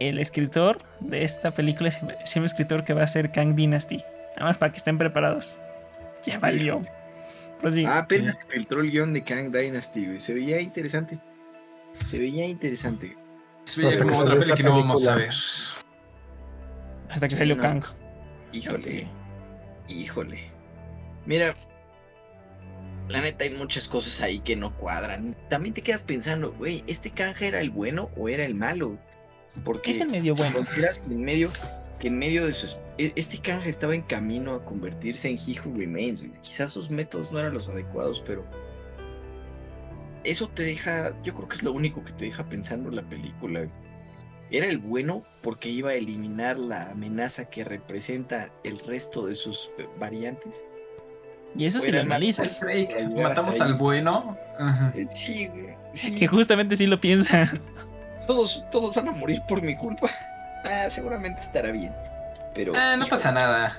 el 0.00 0.18
escritor 0.18 0.80
de 1.00 1.22
esta 1.22 1.52
película 1.52 1.88
es 1.88 2.36
un 2.36 2.44
escritor 2.44 2.84
que 2.84 2.94
va 2.94 3.02
a 3.04 3.06
ser 3.06 3.30
Kang 3.30 3.54
Dynasty. 3.54 3.98
Nada 4.34 4.46
más 4.48 4.58
para 4.58 4.72
que 4.72 4.78
estén 4.78 4.98
preparados. 4.98 5.58
Ya 6.24 6.38
valió. 6.38 6.84
Prosigue. 7.60 7.86
Ah, 7.86 8.00
apenas 8.00 8.36
se 8.40 8.46
filtró 8.48 8.80
el 8.80 8.90
guion 8.90 9.12
de 9.12 9.22
Kang 9.22 9.50
Dynasty, 9.52 10.06
güey. 10.06 10.20
Se 10.20 10.34
veía 10.34 10.60
interesante. 10.60 11.18
Se 11.94 12.18
veía 12.18 12.44
interesante. 12.46 13.16
se 13.64 13.80
veía 13.80 13.88
Hasta 13.94 14.04
que 14.04 14.10
como 14.10 14.22
otra 14.22 14.26
salió 14.26 14.40
peli 14.40 14.52
esta 14.52 14.56
que 14.56 14.62
no 14.64 14.70
vamos 14.70 15.06
a 15.06 15.14
película. 15.14 15.26
ver. 15.26 15.34
Hasta 17.10 17.26
que 17.28 17.30
sí, 17.30 17.36
salió 17.36 17.56
no. 17.56 17.62
Kang. 17.62 17.84
Híjole, 18.52 18.90
Sí. 18.90 19.06
híjole. 19.88 20.40
Mira, 21.24 21.54
la 23.08 23.20
neta 23.20 23.44
hay 23.44 23.50
muchas 23.54 23.88
cosas 23.88 24.20
ahí 24.20 24.40
que 24.40 24.56
no 24.56 24.76
cuadran. 24.76 25.36
También 25.48 25.74
te 25.74 25.82
quedas 25.82 26.02
pensando, 26.02 26.52
güey, 26.52 26.82
¿este 26.86 27.10
Kang 27.10 27.34
era 27.40 27.60
el 27.60 27.70
bueno 27.70 28.10
o 28.16 28.28
era 28.28 28.44
el 28.44 28.54
malo? 28.54 28.98
Porque 29.64 29.90
Es 29.92 30.00
el 30.00 30.08
medio 30.10 30.34
bueno. 30.34 30.56
consideras 30.56 30.98
que 31.00 31.14
en 31.14 31.22
medio, 31.24 31.50
que 32.00 32.08
en 32.08 32.18
medio 32.18 32.44
de 32.44 32.52
sus... 32.52 32.78
e- 32.98 33.12
Este 33.16 33.38
Kang 33.38 33.62
estaba 33.66 33.94
en 33.94 34.02
camino 34.02 34.54
a 34.54 34.64
convertirse 34.64 35.28
en 35.30 35.36
He 35.38 35.58
Who 35.60 35.76
Remains. 35.76 36.20
güey. 36.20 36.32
Quizás 36.42 36.72
sus 36.72 36.90
métodos 36.90 37.30
no 37.32 37.38
eran 37.38 37.54
los 37.54 37.68
adecuados, 37.68 38.22
pero... 38.26 38.44
Eso 40.24 40.48
te 40.48 40.64
deja, 40.64 41.14
yo 41.22 41.34
creo 41.34 41.48
que 41.48 41.56
es 41.56 41.62
lo 41.62 41.72
único 41.72 42.02
que 42.04 42.12
te 42.12 42.24
deja 42.24 42.48
pensando 42.48 42.90
la 42.90 43.02
película. 43.08 43.60
güey. 43.60 43.70
Era 44.50 44.66
el 44.66 44.78
bueno 44.78 45.24
porque 45.42 45.68
iba 45.68 45.90
a 45.90 45.94
eliminar 45.94 46.58
la 46.58 46.90
amenaza 46.90 47.48
que 47.48 47.64
representa 47.64 48.50
el 48.64 48.78
resto 48.80 49.26
de 49.26 49.34
sus 49.36 49.70
eh, 49.78 49.86
variantes. 49.98 50.62
Y 51.56 51.66
eso 51.66 51.80
si 51.80 51.90
lo 51.90 52.00
analizas. 52.00 52.64
Matamos 53.14 53.60
al 53.60 53.74
bueno. 53.74 54.36
Ajá. 54.58 54.92
Sí, 55.10 55.48
güey, 55.48 55.76
sí. 55.92 56.14
Que 56.14 56.26
justamente 56.26 56.76
sí 56.76 56.86
lo 56.86 57.00
piensa. 57.00 57.50
Todos, 58.26 58.64
todos 58.72 58.94
van 58.94 59.08
a 59.08 59.12
morir 59.12 59.40
por 59.48 59.62
mi 59.62 59.76
culpa. 59.76 60.10
Ah, 60.64 60.90
seguramente 60.90 61.40
estará 61.40 61.70
bien. 61.70 61.94
Pero. 62.54 62.72
Ah, 62.74 62.96
no 62.96 63.06
pasa 63.06 63.30
nada. 63.30 63.76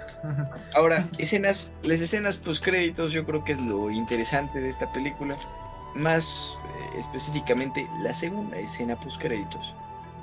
Ahora, 0.73 1.05
escenas, 1.17 1.71
las 1.83 1.99
escenas 1.99 2.37
post 2.37 2.63
créditos, 2.63 3.11
yo 3.11 3.25
creo 3.25 3.43
que 3.43 3.53
es 3.53 3.61
lo 3.61 3.91
interesante 3.91 4.61
de 4.61 4.69
esta 4.69 4.91
película. 4.93 5.35
Más 5.95 6.57
eh, 6.63 6.99
específicamente 6.99 7.87
la 8.01 8.13
segunda 8.13 8.57
escena 8.57 8.95
post 8.95 9.19
créditos. 9.21 9.73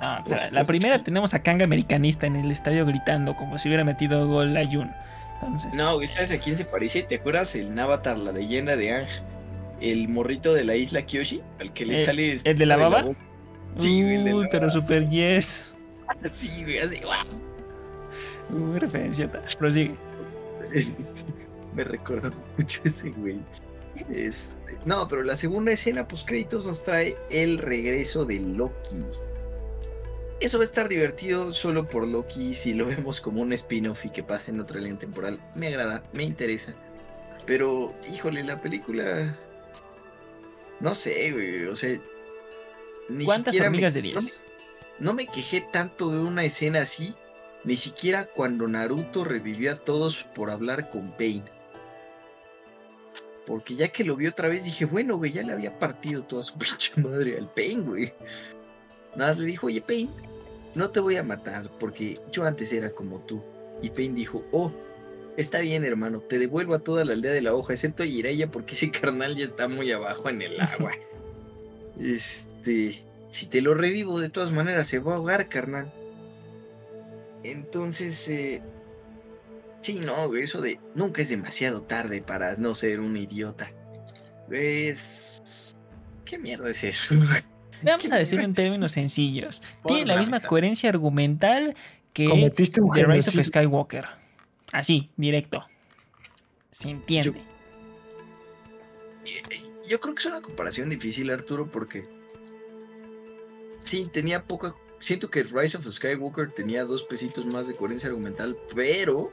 Ah, 0.01 0.23
la 0.25 0.37
supuesto, 0.37 0.65
primera 0.65 0.97
sí. 0.97 1.03
tenemos 1.03 1.33
a 1.33 1.39
Kang 1.43 1.61
americanista 1.61 2.27
en 2.27 2.35
el 2.35 2.51
estadio 2.51 2.85
gritando 2.85 3.35
como 3.35 3.57
si 3.57 3.69
hubiera 3.69 3.83
metido 3.83 4.27
gol 4.27 4.55
a 4.57 4.65
Jun. 4.65 4.91
Entonces, 5.41 5.73
No, 5.73 5.99
¿sabes 6.07 6.31
a 6.31 6.37
quién 6.39 6.55
se 6.57 6.65
parece? 6.65 7.03
¿Te 7.03 7.15
acuerdas 7.15 7.55
el 7.55 7.77
Avatar, 7.77 8.17
la 8.17 8.31
leyenda 8.31 8.75
de 8.75 8.93
Ang? 8.93 9.07
El 9.81 10.07
morrito 10.07 10.53
de 10.53 10.63
la 10.63 10.75
isla 10.75 11.05
Kyoshi, 11.05 11.41
al 11.59 11.73
que 11.73 11.85
le 11.85 11.99
¿El- 12.01 12.05
sale. 12.05 12.37
el 12.43 12.57
de 12.57 12.65
la 12.65 12.77
baba? 12.77 13.03
Sí, 13.77 14.01
güey, 14.01 14.15
el 14.15 14.23
de 14.23 14.29
la 14.31 14.35
Uy, 14.37 14.47
pero 14.49 14.69
super 14.69 15.07
yes. 15.09 15.73
Sí, 16.31 16.63
güey, 16.63 16.79
así, 16.79 16.99
guau. 17.01 17.25
Uy, 18.49 18.79
referencia. 18.79 19.29
Prosigue. 19.59 19.95
Me 21.73 21.83
recordó 21.83 22.31
mucho 22.57 22.79
ese 22.85 23.09
güey. 23.09 23.37
Este, 24.09 24.77
no, 24.85 25.07
pero 25.07 25.23
la 25.23 25.35
segunda 25.35 25.71
escena 25.71 26.07
post 26.07 26.27
créditos 26.27 26.65
nos 26.65 26.83
trae 26.83 27.17
el 27.29 27.57
regreso 27.57 28.25
de 28.25 28.39
Loki. 28.39 28.97
Eso 30.45 30.59
va 30.59 30.63
a 30.63 30.67
estar 30.67 30.87
divertido 30.87 31.51
solo 31.53 31.89
por 31.89 32.07
Loki 32.07 32.53
si 32.53 32.75
lo 32.75 32.85
vemos 32.85 33.19
como 33.19 33.41
un 33.41 33.51
spin-off 33.53 34.05
y 34.05 34.11
que 34.11 34.21
pasa 34.21 34.51
en 34.51 34.59
otra 34.59 34.79
línea 34.79 34.99
temporal. 34.99 35.39
Me 35.55 35.67
agrada, 35.69 36.03
me 36.13 36.21
interesa. 36.23 36.75
Pero, 37.47 37.95
híjole, 38.07 38.43
la 38.43 38.61
película. 38.61 39.35
No 40.79 40.93
sé, 40.93 41.31
güey. 41.31 41.65
O 41.65 41.75
sea. 41.75 41.99
ni 43.09 43.25
¿Cuántas 43.25 43.55
me- 43.57 43.65
hormigas 43.65 43.95
de 43.95 44.01
no 44.01 44.05
me- 44.07 44.11
10? 44.11 44.41
no 44.99 45.13
me 45.13 45.25
quejé 45.25 45.61
tanto 45.61 46.11
de 46.11 46.19
una 46.19 46.43
escena 46.43 46.81
así, 46.81 47.15
ni 47.63 47.75
siquiera 47.75 48.25
cuando 48.25 48.67
Naruto 48.67 49.23
revivió 49.23 49.71
a 49.71 49.75
todos 49.77 50.25
por 50.35 50.51
hablar 50.51 50.91
con 50.91 51.17
Pain. 51.17 51.43
Porque 53.47 53.75
ya 53.75 53.87
que 53.87 54.03
lo 54.03 54.15
vi 54.15 54.27
otra 54.27 54.47
vez 54.47 54.63
dije, 54.65 54.85
bueno, 54.85 55.17
güey, 55.17 55.31
ya 55.31 55.41
le 55.41 55.53
había 55.53 55.79
partido 55.79 56.23
toda 56.23 56.43
su 56.43 56.53
pinche 56.59 57.01
madre 57.01 57.35
al 57.39 57.49
Pain, 57.49 57.83
güey. 57.83 58.13
Nada 59.15 59.31
más 59.31 59.39
le 59.39 59.45
dijo, 59.47 59.67
oye, 59.67 59.81
Pain, 59.81 60.09
no 60.75 60.91
te 60.91 60.99
voy 60.99 61.15
a 61.15 61.23
matar 61.23 61.71
porque 61.79 62.19
yo 62.31 62.43
antes 62.45 62.71
era 62.71 62.91
como 62.91 63.21
tú. 63.21 63.41
Y 63.81 63.89
Pain 63.89 64.13
dijo, 64.13 64.45
oh, 64.51 64.71
está 65.37 65.59
bien, 65.59 65.83
hermano, 65.83 66.19
te 66.19 66.37
devuelvo 66.37 66.75
a 66.75 66.79
toda 66.79 67.05
la 67.05 67.13
aldea 67.13 67.31
de 67.31 67.41
la 67.41 67.53
hoja, 67.53 67.73
excepto 67.73 68.03
a 68.03 68.05
Jiraiya 68.05 68.51
porque 68.51 68.75
ese 68.75 68.91
carnal 68.91 69.35
ya 69.35 69.45
está 69.45 69.67
muy 69.67 69.91
abajo 69.91 70.29
en 70.29 70.41
el 70.41 70.59
agua. 70.59 70.91
este, 71.99 73.03
si 73.31 73.45
te 73.47 73.61
lo 73.61 73.73
revivo 73.73 74.19
de 74.19 74.29
todas 74.29 74.51
maneras 74.51 74.87
se 74.87 74.99
va 74.99 75.13
a 75.13 75.15
ahogar, 75.15 75.49
carnal. 75.49 75.91
Entonces, 77.43 78.27
eh, 78.27 78.61
sí, 79.81 79.99
no, 79.99 80.35
eso 80.35 80.61
de 80.61 80.79
nunca 80.93 81.21
es 81.21 81.29
demasiado 81.29 81.83
tarde 81.83 82.21
para 82.21 82.55
no 82.57 82.75
ser 82.75 82.99
un 82.99 83.15
idiota. 83.15 83.71
Es... 84.51 85.75
¿Qué 86.25 86.37
mierda 86.39 86.69
es 86.69 86.83
eso? 86.83 87.15
Vamos 87.85 88.05
¿Qué 88.05 88.13
a 88.13 88.17
decirlo 88.17 88.45
en 88.45 88.53
términos 88.55 88.91
sencillos. 88.91 89.61
Tiene 89.87 90.05
la 90.05 90.17
misma 90.17 90.39
coherencia 90.39 90.89
argumental 90.89 91.75
que 92.13 92.29
Cometiste 92.29 92.81
un 92.81 92.91
The 92.91 93.05
Rise 93.05 93.29
of. 93.29 93.45
Skywalker. 93.45 94.05
Así, 94.71 95.09
directo. 95.17 95.65
Se 96.71 96.89
entiende. 96.89 97.43
Yo 99.87 99.99
creo 99.99 100.15
que 100.15 100.19
es 100.19 100.25
una 100.25 100.41
comparación 100.41 100.89
difícil, 100.89 101.29
Arturo, 101.29 101.69
porque... 101.71 102.07
Sí, 103.83 104.09
tenía 104.11 104.43
poca... 104.43 104.73
Siento 104.99 105.29
que 105.29 105.43
Rise 105.43 105.77
of 105.77 105.87
Skywalker 105.87 106.51
tenía 106.51 106.85
dos 106.85 107.03
pesitos 107.03 107.45
más 107.45 107.67
de 107.67 107.75
coherencia 107.75 108.09
argumental, 108.09 108.57
pero... 108.73 109.31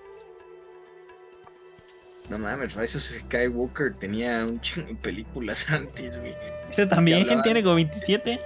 No 2.29 2.39
mames, 2.39 2.75
Rise 2.75 2.99
of 2.99 3.05
Skywalker 3.05 3.95
tenía 3.99 4.45
un 4.45 4.61
chingo 4.61 4.89
de 4.89 4.95
películas 4.95 5.67
antes, 5.71 6.19
güey. 6.19 6.35
Eso 6.71 6.89
también 6.89 7.23
hablaban- 7.23 7.43
tiene 7.43 7.63
como 7.63 7.75
27. 7.77 8.41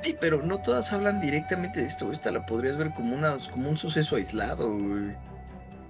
Sí, 0.00 0.16
pero 0.18 0.42
no 0.42 0.58
todas 0.62 0.92
hablan 0.92 1.20
directamente 1.20 1.80
de 1.80 1.86
esto. 1.86 2.10
Esta 2.12 2.30
la 2.30 2.46
podrías 2.46 2.76
ver 2.78 2.90
como, 2.94 3.14
una, 3.14 3.36
como 3.50 3.68
un 3.68 3.76
suceso 3.76 4.16
aislado, 4.16 4.70
güey. 4.70 5.14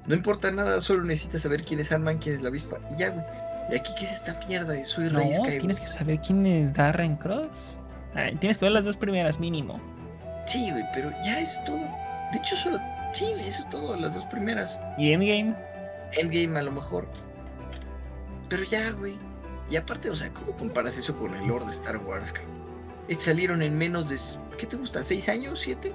No 0.07 0.15
importa 0.15 0.51
nada, 0.51 0.81
solo 0.81 1.05
necesitas 1.05 1.43
saber 1.43 1.63
quién 1.63 1.79
es 1.79 1.93
Ant-Man, 1.93 2.19
quién 2.19 2.35
es 2.35 2.43
la 2.43 2.49
avispa. 2.49 2.79
Y 2.91 2.97
ya, 2.99 3.11
güey. 3.11 3.25
¿Y 3.71 3.77
aquí 3.77 3.93
qué 3.97 4.05
es 4.05 4.13
esta 4.13 4.35
mierda? 4.49 4.83
Soy 4.85 5.05
No, 5.05 5.19
Rey 5.21 5.29
Skywalker. 5.29 5.59
tienes 5.61 5.79
que 5.81 5.87
saber 5.87 6.19
quién 6.21 6.45
es 6.47 6.75
Darren 6.75 7.15
Cross. 7.17 7.83
Ay, 8.15 8.35
tienes 8.37 8.59
que 8.59 8.65
ver 8.65 8.73
las 8.73 8.85
dos 8.85 8.97
primeras 8.97 9.39
mínimo. 9.39 9.81
Sí, 10.47 10.71
güey, 10.73 10.83
pero 10.93 11.13
ya 11.25 11.39
es 11.39 11.63
todo. 11.65 11.79
De 12.33 12.39
hecho, 12.39 12.57
solo. 12.57 12.81
Sí, 13.13 13.27
eso 13.47 13.63
es 13.63 13.71
todo, 13.71 13.95
las 13.97 14.15
dos 14.15 14.25
primeras. 14.25 14.81
Y 14.99 15.13
Endgame, 15.13 15.55
Endgame 16.13 16.59
a 16.59 16.63
lo 16.63 16.73
mejor. 16.73 17.07
Pero 18.49 18.65
ya, 18.65 18.91
güey. 18.91 19.17
Y 19.71 19.77
aparte, 19.77 20.11
o 20.11 20.15
sea, 20.15 20.31
¿cómo 20.35 20.53
comparas 20.53 20.97
eso 20.99 21.17
con 21.17 21.35
el 21.37 21.47
lore 21.47 21.65
de 21.67 21.71
Star 21.71 21.97
Wars, 21.99 22.33
cabrón? 22.33 22.59
Salieron 23.19 23.63
en 23.63 23.77
menos 23.79 24.09
de. 24.09 24.19
¿Qué 24.57 24.67
te 24.67 24.77
gusta? 24.77 25.03
¿Seis 25.03 25.29
años? 25.29 25.61
¿Siete? 25.61 25.93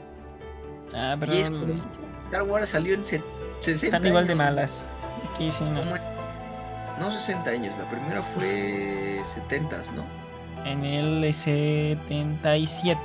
ah, 0.94 1.16
pero 1.20 1.32
Diez, 1.34 1.50
como 1.50 1.66
mucho. 1.66 1.88
Star 2.26 2.44
Wars 2.44 2.70
salió 2.70 2.94
en 2.94 3.04
se- 3.06 3.24
60 3.62 3.98
están 3.98 4.06
igual 4.08 4.28
de 4.28 4.34
años. 4.34 4.46
malas. 4.46 4.90
Aquí 5.34 5.52
sí, 5.52 5.64
no. 5.66 5.82
No 7.00 7.12
60 7.12 7.50
años, 7.50 7.76
la 7.78 7.90
primera 7.90 8.22
fue 8.22 9.20
70, 9.24 9.78
¿no? 9.96 10.04
En 10.66 10.84
el 10.86 11.34
77. 11.34 13.00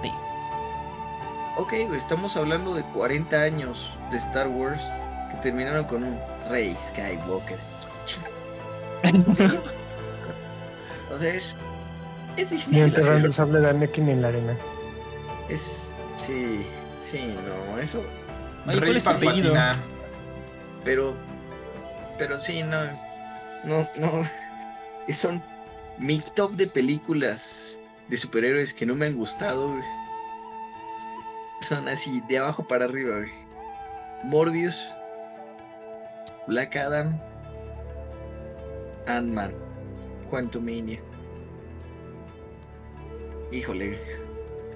Ok, 1.57 1.73
güey, 1.87 1.97
estamos 1.97 2.37
hablando 2.37 2.75
de 2.75 2.83
40 2.85 3.43
años 3.43 3.93
de 4.11 4.17
Star 4.17 4.49
Wars 4.49 4.81
que 5.31 5.37
terminaron 5.43 5.85
con 5.87 6.05
un 6.05 6.19
Rey 6.51 6.77
Skywalker. 6.81 7.59
O 11.13 11.19
sea, 11.19 11.35
es. 11.35 11.57
Es 12.37 12.53
Y 12.53 12.57
difícil. 12.57 12.83
enterrando 12.85 13.11
hacerlo. 13.13 13.27
el 13.27 13.35
sable 13.35 13.61
de 13.61 13.71
Anakin 13.71 14.09
en 14.09 14.23
la 14.23 14.29
arena. 14.29 14.57
Es. 15.49 15.95
Sí, 16.15 16.65
sí, 17.11 17.35
no, 17.45 17.79
eso. 17.79 18.03
¿cuál 18.65 18.81
Rey 18.81 18.97
es. 18.97 19.05
Pero. 20.85 21.15
Pero 22.19 22.41
sí, 22.41 22.63
no. 22.63 22.85
No, 23.65 23.89
no. 23.97 24.23
Son 25.13 25.43
mi 25.99 26.21
top 26.21 26.53
de 26.53 26.69
películas 26.69 27.77
de 28.09 28.17
superhéroes 28.17 28.73
que 28.73 28.87
no 28.87 28.95
me 28.95 29.07
han 29.07 29.17
gustado, 29.17 29.71
güey. 29.73 29.83
Son 31.61 31.89
así, 31.89 32.23
de 32.29 32.39
abajo 32.39 32.63
para 32.63 32.85
arriba, 32.85 33.17
güey. 33.17 33.31
Morbius. 34.23 34.87
Black 36.51 36.75
Adam. 36.75 37.17
Ant-Man. 39.07 39.53
Quantumania. 40.29 41.01
Híjole. 43.53 43.99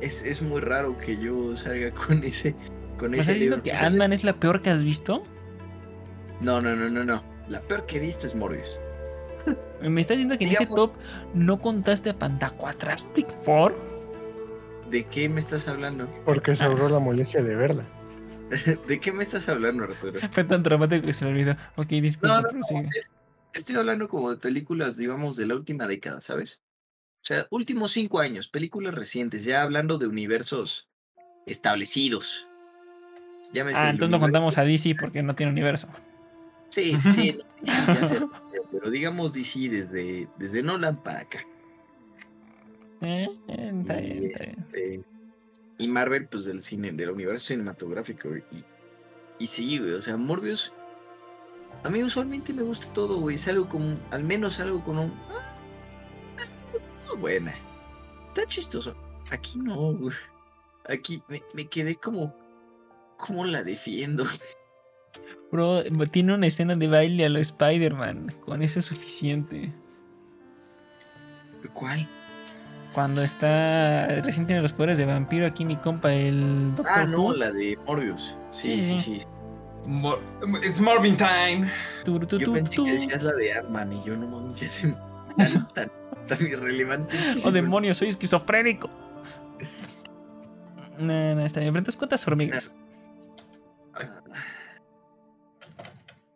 Es, 0.00 0.22
es 0.24 0.40
muy 0.40 0.60
raro 0.60 0.96
que 0.98 1.16
yo 1.16 1.56
salga 1.56 1.90
con 2.06 2.22
ese. 2.22 2.54
Con 2.96 3.10
¿Me 3.10 3.16
ese 3.18 3.32
estás 3.32 3.34
diciendo 3.34 3.56
libro. 3.56 3.62
que 3.64 3.72
O 3.72 3.76
sea, 3.76 3.86
Ant-Man 3.88 4.12
es 4.12 4.22
la 4.22 4.34
peor 4.34 4.62
que 4.62 4.70
has 4.70 4.82
visto? 4.82 5.24
No, 6.40 6.60
no, 6.60 6.76
no, 6.76 6.88
no, 6.88 7.02
no. 7.04 7.24
La 7.48 7.60
peor 7.60 7.86
que 7.86 7.96
he 7.96 8.00
visto 8.00 8.24
es 8.26 8.36
Morbius. 8.36 8.78
¿Me 9.82 10.00
estás 10.00 10.16
diciendo 10.16 10.38
que 10.38 10.44
en 10.44 10.50
ese 10.52 10.60
Digamos- 10.66 10.78
top 10.78 10.92
no 11.34 11.60
contaste 11.60 12.10
a 12.10 12.18
Pantaquatrastic 12.18 13.28
Four? 13.30 13.74
¿De 14.90 15.04
qué 15.06 15.28
me 15.28 15.40
estás 15.40 15.66
hablando? 15.66 16.08
Porque 16.24 16.54
se 16.54 16.64
ahorró 16.66 16.88
la 16.88 17.00
molestia 17.00 17.42
de 17.42 17.56
verla. 17.56 17.84
¿De 18.88 19.00
qué 19.00 19.12
me 19.12 19.22
estás 19.22 19.48
hablando, 19.48 19.84
Arturo? 19.84 20.20
Fue 20.30 20.44
tan 20.44 20.62
dramático 20.62 21.06
que 21.06 21.14
se 21.14 21.24
me 21.24 21.30
olvidó. 21.32 21.56
Ok, 21.76 21.88
disculpa, 21.88 22.36
No, 22.36 22.42
no, 22.42 22.48
no, 22.52 22.88
es- 22.94 23.10
Estoy 23.52 23.76
hablando 23.76 24.08
como 24.08 24.30
de 24.30 24.36
películas, 24.36 24.96
digamos, 24.96 25.36
de 25.36 25.46
la 25.46 25.54
última 25.54 25.86
década, 25.86 26.20
¿sabes? 26.20 26.58
O 27.22 27.26
sea, 27.26 27.46
últimos 27.50 27.92
cinco 27.92 28.18
años, 28.18 28.48
películas 28.48 28.94
recientes, 28.94 29.44
ya 29.44 29.62
hablando 29.62 29.96
de 29.96 30.08
universos 30.08 30.88
establecidos. 31.46 32.48
Llámese 33.52 33.78
Ah, 33.80 33.90
entonces 33.90 34.10
no 34.10 34.18
contamos 34.18 34.58
a 34.58 34.64
DC 34.64 34.96
porque 34.96 35.22
no 35.22 35.36
tiene 35.36 35.52
universo. 35.52 35.88
Sí, 36.68 36.96
sí, 37.14 37.38
ya 37.62 38.04
sé, 38.04 38.18
pero 38.72 38.90
digamos 38.90 39.32
DC 39.32 39.68
desde, 39.68 40.28
desde 40.36 40.62
Nolan 40.64 41.00
para 41.00 41.20
acá. 41.20 41.46
Eh, 43.02 43.28
eh, 43.48 43.70
está 43.80 43.94
bien. 43.94 44.32
este, 44.34 45.04
y 45.78 45.88
Marvel, 45.88 46.26
pues 46.28 46.44
del 46.44 46.62
cine, 46.62 46.92
del 46.92 47.10
universo 47.10 47.46
cinematográfico. 47.46 48.28
Y, 48.36 48.64
y 49.38 49.46
sí, 49.46 49.78
güey, 49.78 49.92
o 49.92 50.00
sea, 50.00 50.16
Morbius. 50.16 50.72
A 51.82 51.90
mí 51.90 52.02
usualmente 52.02 52.52
me 52.52 52.62
gusta 52.62 52.86
todo, 52.92 53.18
güey. 53.18 53.36
Es 53.36 53.48
algo 53.48 53.68
como, 53.68 53.98
al 54.10 54.24
menos 54.24 54.60
algo 54.60 54.82
con 54.84 54.98
un. 54.98 55.12
buena. 57.18 57.54
Está 58.26 58.46
chistoso. 58.46 58.94
Aquí 59.30 59.58
no, 59.58 59.94
güey. 59.94 60.14
Aquí 60.86 61.22
me, 61.28 61.42
me 61.54 61.66
quedé 61.68 61.96
como. 61.96 62.34
¿Cómo 63.18 63.44
la 63.44 63.62
defiendo? 63.62 64.24
Bro, 65.50 65.84
tiene 66.10 66.34
una 66.34 66.46
escena 66.46 66.74
de 66.74 66.88
baile 66.88 67.24
a 67.24 67.28
lo 67.28 67.38
Spider-Man. 67.38 68.32
Con 68.44 68.62
eso 68.62 68.80
es 68.80 68.86
suficiente. 68.86 69.72
¿Cuál? 71.72 72.08
Cuando 72.94 73.22
está. 73.22 74.06
Recién 74.22 74.46
tiene 74.46 74.62
los 74.62 74.72
poderes 74.72 74.96
de 74.98 75.04
vampiro 75.04 75.46
aquí, 75.46 75.64
mi 75.64 75.76
compa, 75.76 76.12
el 76.14 76.74
Doctor 76.76 76.94
Ah, 76.96 77.04
no, 77.04 77.18
Who. 77.22 77.34
la 77.36 77.50
de 77.50 77.76
Morbius. 77.86 78.36
Sí, 78.52 78.76
Sí, 78.76 78.76
sí, 78.76 78.84
sí, 78.84 78.98
sí. 79.04 79.22
Mor- 79.86 80.20
It's 80.64 80.80
Morbin 80.80 81.16
Time. 81.16 81.68
Tu, 82.04 82.18
Yo 82.38 82.52
pensé 82.54 82.76
que 82.76 82.92
decías 82.92 83.22
la 83.22 83.32
de 83.32 83.52
Ant-Man 83.52 83.92
y 83.92 84.02
yo 84.04 84.16
no 84.16 84.26
mames, 84.28 84.60
ya 84.60 84.70
se 84.70 84.94
tan, 85.36 85.68
tan, 85.74 85.92
tan 86.26 86.46
irrelevante. 86.46 87.16
Oh, 87.44 87.50
demonios, 87.50 87.98
soy 87.98 88.08
esquizofrénico. 88.08 88.88
No, 90.96 91.34
no, 91.34 91.40
está 91.40 91.58
bien. 91.58 91.76
Entonces, 91.76 91.96
¿cuántas 91.98 92.24
hormigas? 92.28 92.72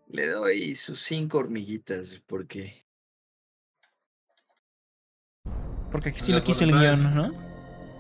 Le 0.09 0.27
doy 0.27 0.75
sus 0.75 1.01
cinco 1.01 1.39
hormiguitas 1.39 2.21
porque 2.27 2.85
Porque 5.91 6.13
sí 6.13 6.33
Las 6.33 6.43
lo 6.43 6.47
quiso 6.47 6.65
el 6.65 6.73
guion, 6.73 7.15
¿no? 7.15 7.33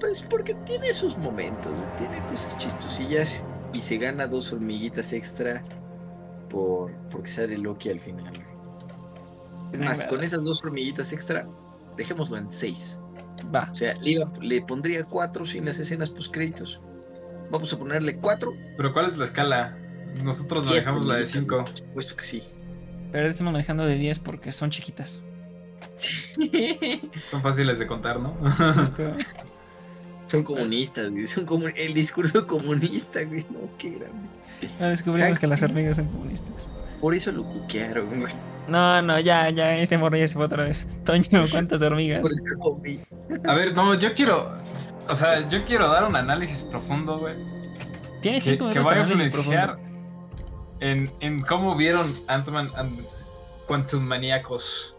Pues 0.00 0.22
porque 0.22 0.54
tiene 0.54 0.92
sus 0.92 1.16
momentos, 1.16 1.72
tiene 1.98 2.24
cosas 2.26 2.56
chistosillas 2.58 3.44
y 3.72 3.80
se 3.80 3.98
gana 3.98 4.26
dos 4.26 4.52
hormiguitas 4.52 5.12
extra 5.12 5.62
por 6.48 6.92
porque 7.10 7.28
sale 7.30 7.58
Loki 7.58 7.90
al 7.90 8.00
final. 8.00 8.32
Es 9.72 9.78
más, 9.80 10.04
con 10.06 10.22
esas 10.22 10.44
dos 10.44 10.62
hormiguitas 10.64 11.12
extra, 11.12 11.46
dejémoslo 11.96 12.36
en 12.36 12.50
seis. 12.50 12.98
Va. 13.54 13.68
O 13.70 13.74
sea, 13.74 13.94
le, 13.96 14.10
iba- 14.10 14.32
le 14.40 14.62
pondría 14.62 15.04
cuatro 15.04 15.44
sin 15.46 15.64
las 15.64 15.78
escenas 15.78 16.10
post 16.10 16.32
créditos. 16.32 16.80
Vamos 17.50 17.72
a 17.72 17.78
ponerle 17.78 18.16
cuatro. 18.18 18.52
Pero 18.76 18.92
¿cuál 18.92 19.06
es 19.06 19.16
la 19.18 19.24
escala? 19.24 19.76
Nosotros 20.24 20.64
diez 20.64 20.86
manejamos 20.86 21.06
la 21.06 21.14
de 21.16 21.20
hormiguitas, 21.22 21.42
5. 21.44 21.54
güey, 21.54 21.64
Por 21.66 21.78
supuesto 21.78 22.16
que 22.16 22.24
sí. 22.24 22.42
Pero 23.12 23.26
estamos 23.28 23.52
manejando 23.52 23.84
de 23.84 23.94
10 23.96 24.18
porque 24.20 24.52
son 24.52 24.70
chiquitas. 24.70 25.22
Son 27.30 27.42
fáciles 27.42 27.78
de 27.78 27.86
contar, 27.86 28.20
¿no? 28.20 28.34
Son 30.26 30.42
comunistas, 30.42 31.10
güey. 31.10 31.26
Son 31.26 31.44
como 31.46 31.68
el 31.68 31.94
discurso 31.94 32.46
comunista, 32.46 33.22
güey. 33.24 33.44
No, 33.50 33.60
qué 33.78 33.90
grande. 33.90 34.28
ah, 34.80 34.86
descubrimos 34.88 35.38
que 35.38 35.46
las 35.46 35.62
hormigas 35.62 35.96
son 35.96 36.06
comunistas. 36.06 36.70
Por 37.00 37.14
eso 37.14 37.32
lo 37.32 37.44
cuquearon, 37.44 38.20
güey. 38.20 38.32
No, 38.66 39.00
no, 39.00 39.18
ya, 39.18 39.48
ya, 39.50 39.76
este 39.78 39.96
morro 39.96 40.18
ya 40.18 40.28
se 40.28 40.34
fue 40.34 40.44
otra 40.44 40.64
vez. 40.64 40.86
Toño, 41.04 41.46
¿cuántas 41.50 41.80
hormigas? 41.80 42.20
Por 42.20 42.32
eso 42.32 42.58
comí. 42.60 43.00
A 43.46 43.54
ver, 43.54 43.74
no, 43.74 43.94
yo 43.94 44.12
quiero. 44.12 44.50
O 45.08 45.14
sea, 45.14 45.48
yo 45.48 45.64
quiero 45.64 45.88
dar 45.88 46.04
un 46.04 46.14
análisis 46.16 46.62
profundo, 46.64 47.18
güey. 47.18 47.34
Tiene 48.20 48.40
Que, 48.40 48.40
cinco 48.40 48.68
que 48.70 48.80
minutos 48.80 48.86
va 48.86 48.90
a 48.90 48.94
para 48.94 49.02
análisis 49.04 49.26
influenciar 49.26 49.78
en, 50.80 51.10
en 51.20 51.40
cómo 51.40 51.74
vieron 51.76 52.12
Ant-Man 52.26 52.70
and 52.76 53.00
Quantum 53.66 54.02
Maníacos. 54.02 54.97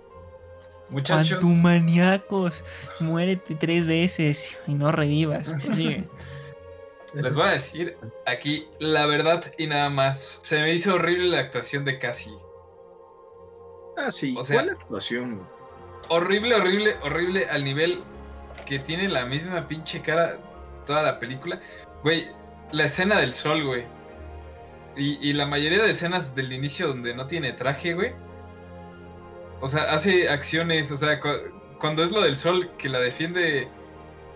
Muchachos. 0.90 1.34
Antumaniacos, 1.44 2.64
muérete 3.00 3.56
tres 3.56 3.86
veces 3.88 4.58
y 4.68 4.74
no 4.74 4.92
revivas. 4.92 5.52
Prosigue. 5.52 6.08
Les 7.14 7.36
voy 7.36 7.48
a 7.48 7.52
decir 7.52 7.98
aquí 8.28 8.68
la 8.80 9.06
verdad 9.08 9.44
y 9.58 9.66
nada 9.68 9.90
más. 9.90 10.40
Se 10.44 10.60
me 10.62 10.72
hizo 10.74 10.94
horrible 10.96 11.28
la 11.30 11.40
actuación 11.40 11.84
de 11.86 11.98
Cassie. 12.00 12.34
Ah, 13.98 14.12
sí. 14.12 14.36
O 14.38 14.44
sea- 14.44 14.58
¿Cuál 14.58 14.70
actuación? 14.72 15.48
Horrible, 16.10 16.56
horrible, 16.56 16.96
horrible 17.04 17.48
al 17.50 17.64
nivel 17.64 18.04
que 18.66 18.80
tiene 18.80 19.10
la 19.10 19.26
misma 19.26 19.68
pinche 19.68 20.02
cara 20.02 20.38
toda 20.86 21.02
la 21.04 21.20
película. 21.20 21.62
Güey, 22.04 22.28
la 22.72 22.86
escena 22.86 23.20
del 23.20 23.34
sol, 23.34 23.66
güey. 23.66 23.86
Y, 24.96 25.18
y 25.30 25.34
la 25.34 25.46
mayoría 25.46 25.84
de 25.84 25.92
escenas 25.92 26.36
del 26.36 26.52
inicio 26.54 26.88
donde 26.88 27.14
no 27.16 27.28
tiene 27.28 27.54
traje, 27.54 27.94
güey. 27.94 28.14
O 29.62 29.68
sea, 29.68 29.92
hace 29.92 30.30
acciones, 30.30 30.92
o 30.92 30.98
sea, 30.98 31.20
cu- 31.20 31.78
cuando 31.80 32.04
es 32.04 32.12
lo 32.12 32.22
del 32.22 32.38
sol 32.38 32.72
que 32.78 32.90
la 32.90 33.00
defiende 33.00 33.68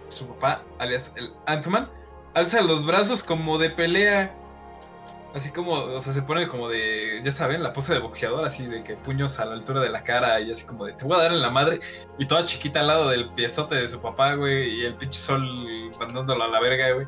su 0.08 0.28
papá, 0.28 0.64
alias 0.80 1.14
el 1.16 1.34
Ant-Man, 1.48 1.90
alza 2.34 2.62
los 2.62 2.86
brazos 2.86 3.24
como 3.24 3.58
de 3.58 3.70
pelea. 3.70 4.36
Así 5.34 5.52
como, 5.52 5.72
o 5.74 6.00
sea, 6.00 6.14
se 6.14 6.22
pone 6.22 6.48
como 6.48 6.70
de, 6.70 7.20
ya 7.24 7.32
saben, 7.32 7.64
la 7.64 7.74
pose 7.74 7.92
de 7.92 8.00
boxeador, 8.00 8.46
así 8.46 8.68
de 8.68 8.84
que 8.84 8.96
puños 8.96 9.40
a 9.40 9.46
la 9.46 9.54
altura 9.54 9.82
de 9.82 9.90
la 9.90 10.04
cara 10.04 10.40
y 10.40 10.52
así 10.52 10.68
como 10.68 10.86
de, 10.86 10.94
te 10.94 11.06
voy 11.06 11.18
a 11.18 11.24
dar 11.24 11.32
en 11.32 11.42
la 11.42 11.50
madre. 11.50 11.80
Y 12.20 12.28
toda 12.28 12.46
chiquita 12.46 12.82
al 12.82 12.88
lado 12.88 13.10
del 13.10 13.30
piezote 13.34 13.74
de 13.74 13.88
su 13.88 14.00
papá, 14.00 14.36
güey, 14.36 14.70
y 14.82 14.86
el 14.86 14.94
pinche 14.94 15.20
sol 15.20 15.42
mandándolo 16.00 16.44
a 16.44 16.48
la 16.50 16.60
verga, 16.60 16.92
güey. 16.92 17.08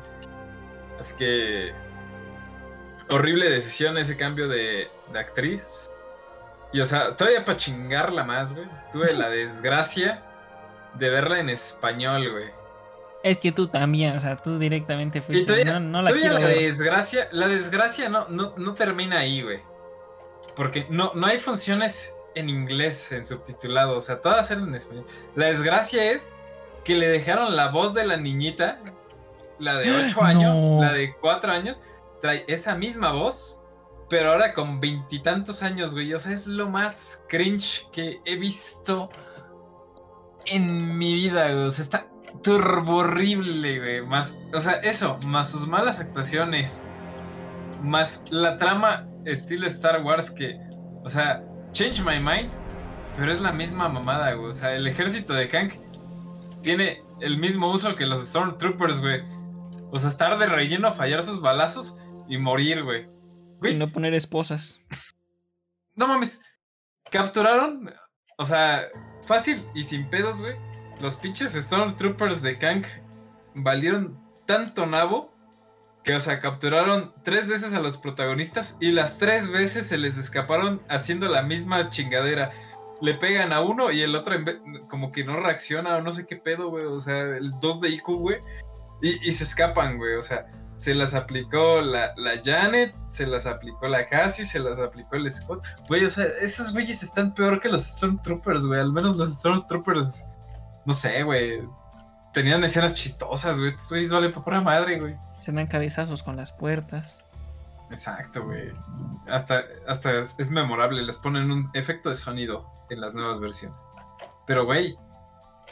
Así 0.98 1.14
que, 1.14 1.72
horrible 3.08 3.48
decisión 3.48 3.96
ese 3.96 4.16
cambio 4.16 4.48
de, 4.48 4.90
de 5.12 5.18
actriz. 5.20 5.88
Y, 6.72 6.80
o 6.80 6.86
sea, 6.86 7.16
todavía 7.16 7.44
para 7.44 7.56
chingarla 7.56 8.24
más, 8.24 8.54
güey, 8.54 8.66
tuve 8.92 9.14
la 9.14 9.28
desgracia 9.30 10.22
de 10.94 11.10
verla 11.10 11.40
en 11.40 11.48
español, 11.50 12.30
güey. 12.30 12.50
Es 13.22 13.38
que 13.38 13.50
tú 13.50 13.66
también, 13.68 14.16
o 14.16 14.20
sea, 14.20 14.36
tú 14.36 14.58
directamente 14.58 15.18
Y 15.18 15.22
fuiste. 15.22 15.46
todavía, 15.46 15.72
no, 15.74 15.80
no 15.80 16.02
la 16.02 16.10
todavía 16.10 16.30
quiero 16.30 16.38
la 16.44 16.46
ver. 16.46 16.58
desgracia, 16.64 17.28
la 17.32 17.48
desgracia 17.48 18.08
no, 18.08 18.26
no, 18.28 18.54
no 18.56 18.74
termina 18.74 19.18
ahí, 19.18 19.42
güey. 19.42 19.60
Porque 20.54 20.86
no, 20.90 21.12
no 21.14 21.26
hay 21.26 21.38
funciones 21.38 22.14
en 22.34 22.48
inglés, 22.50 23.10
en 23.12 23.24
subtitulado, 23.26 23.96
o 23.96 24.00
sea, 24.00 24.20
todas 24.20 24.50
eran 24.50 24.68
en 24.68 24.74
español. 24.74 25.06
La 25.34 25.46
desgracia 25.46 26.12
es 26.12 26.34
que 26.84 26.94
le 26.94 27.08
dejaron 27.08 27.56
la 27.56 27.68
voz 27.68 27.94
de 27.94 28.06
la 28.06 28.16
niñita, 28.16 28.78
la 29.58 29.76
de 29.78 29.90
8 29.90 30.22
años, 30.22 30.54
No. 30.64 30.80
la 30.82 30.92
de 30.92 31.14
4 31.16 31.52
años, 31.52 31.80
trae 32.20 32.44
esa 32.46 32.74
misma 32.76 33.12
voz, 33.12 33.60
pero 34.08 34.32
ahora 34.32 34.54
con 34.54 34.80
veintitantos 34.80 35.62
años, 35.62 35.92
güey. 35.92 36.12
O 36.14 36.18
sea, 36.18 36.32
es 36.32 36.46
lo 36.46 36.68
más 36.68 37.22
cringe 37.28 37.86
que 37.92 38.20
he 38.24 38.36
visto 38.36 39.10
en 40.46 40.96
mi 40.96 41.14
vida, 41.14 41.50
güey. 41.52 41.64
O 41.64 41.70
sea, 41.70 41.84
está 41.84 42.08
turbo 42.42 42.98
horrible, 42.98 43.78
güey. 43.78 44.06
Más, 44.06 44.38
o 44.52 44.60
sea, 44.60 44.74
eso, 44.74 45.18
más 45.24 45.50
sus 45.50 45.66
malas 45.66 46.00
actuaciones, 46.00 46.88
más 47.82 48.24
la 48.30 48.56
trama 48.56 49.08
estilo 49.24 49.66
Star 49.66 50.02
Wars 50.02 50.30
que, 50.30 50.58
o 51.02 51.08
sea, 51.08 51.44
change 51.72 52.02
my 52.02 52.20
mind, 52.20 52.52
pero 53.16 53.32
es 53.32 53.40
la 53.40 53.52
misma 53.52 53.88
mamada, 53.88 54.32
güey. 54.34 54.50
O 54.50 54.52
sea, 54.52 54.74
el 54.74 54.86
ejército 54.86 55.34
de 55.34 55.48
Kang 55.48 55.72
tiene 56.62 57.02
el 57.20 57.38
mismo 57.38 57.70
uso 57.70 57.96
que 57.96 58.06
los 58.06 58.24
Stormtroopers, 58.24 59.00
güey. 59.00 59.22
O 59.90 59.98
sea, 59.98 60.10
estar 60.10 60.38
de 60.38 60.46
relleno, 60.46 60.92
fallar 60.92 61.22
sus 61.22 61.40
balazos 61.40 61.98
y 62.28 62.38
morir, 62.38 62.84
güey. 62.84 63.15
Güey, 63.58 63.74
Y 63.74 63.78
no 63.78 63.88
poner 63.88 64.14
esposas. 64.14 64.80
no 65.94 66.06
mames. 66.06 66.40
Capturaron, 67.10 67.92
o 68.38 68.44
sea, 68.44 68.88
fácil 69.26 69.64
y 69.74 69.84
sin 69.84 70.08
pedos, 70.10 70.40
güey. 70.40 70.56
Los 71.00 71.16
pinches 71.16 71.52
Stormtroopers 71.52 72.42
de 72.42 72.58
Kang 72.58 72.84
valieron 73.54 74.18
tanto 74.46 74.86
nabo 74.86 75.32
que, 76.02 76.14
o 76.14 76.20
sea, 76.20 76.40
capturaron 76.40 77.12
tres 77.24 77.46
veces 77.48 77.72
a 77.74 77.80
los 77.80 77.98
protagonistas 77.98 78.76
y 78.80 78.92
las 78.92 79.18
tres 79.18 79.48
veces 79.50 79.86
se 79.86 79.98
les 79.98 80.16
escaparon 80.18 80.82
haciendo 80.88 81.28
la 81.28 81.42
misma 81.42 81.90
chingadera. 81.90 82.52
Le 83.00 83.14
pegan 83.14 83.52
a 83.52 83.60
uno 83.60 83.90
y 83.92 84.02
el 84.02 84.14
otro 84.14 84.34
en 84.34 84.44
vez- 84.44 84.60
como 84.88 85.12
que 85.12 85.24
no 85.24 85.36
reacciona 85.36 85.96
o 85.96 86.02
no 86.02 86.12
sé 86.12 86.24
qué 86.26 86.36
pedo, 86.36 86.70
güey. 86.70 86.84
O 86.86 87.00
sea, 87.00 87.18
el 87.36 87.52
2 87.60 87.80
de 87.82 87.88
IQ, 87.90 88.06
güey. 88.18 88.38
Y, 89.02 89.28
y 89.28 89.32
se 89.32 89.44
escapan, 89.44 89.98
güey. 89.98 90.14
O 90.14 90.22
sea, 90.22 90.46
se 90.76 90.94
las 90.94 91.14
aplicó 91.14 91.80
la, 91.80 92.12
la 92.16 92.32
Janet, 92.44 92.94
se 93.08 93.26
las 93.26 93.46
aplicó 93.46 93.88
la 93.88 94.06
Cassie, 94.06 94.44
se 94.44 94.58
las 94.58 94.78
aplicó 94.78 95.16
el 95.16 95.30
Scott. 95.30 95.64
Güey, 95.88 96.04
o 96.04 96.10
sea, 96.10 96.24
esos 96.40 96.72
güeyes 96.72 97.02
están 97.02 97.34
peor 97.34 97.60
que 97.60 97.68
los 97.68 97.82
Stormtroopers, 97.82 98.66
güey. 98.66 98.80
Al 98.80 98.92
menos 98.92 99.16
los 99.16 99.34
Stormtroopers, 99.34 100.24
no 100.84 100.92
sé, 100.92 101.22
güey. 101.22 101.62
Tenían 102.32 102.62
escenas 102.64 102.94
chistosas, 102.94 103.56
güey. 103.56 103.68
Estos 103.68 103.88
güeyes 103.90 104.12
valen 104.12 104.32
por 104.32 104.44
pura 104.44 104.60
madre, 104.60 105.00
güey. 105.00 105.16
Se 105.38 105.52
dan 105.52 105.66
cabezazos 105.66 106.22
con 106.22 106.36
las 106.36 106.52
puertas. 106.52 107.24
Exacto, 107.90 108.44
güey. 108.44 108.72
Hasta, 109.28 109.64
hasta 109.86 110.20
es, 110.20 110.38
es 110.38 110.50
memorable. 110.50 111.02
Les 111.02 111.16
ponen 111.16 111.50
un 111.50 111.70
efecto 111.72 112.10
de 112.10 112.14
sonido 112.14 112.66
en 112.90 113.00
las 113.00 113.14
nuevas 113.14 113.40
versiones. 113.40 113.92
Pero, 114.46 114.66
güey, 114.66 114.98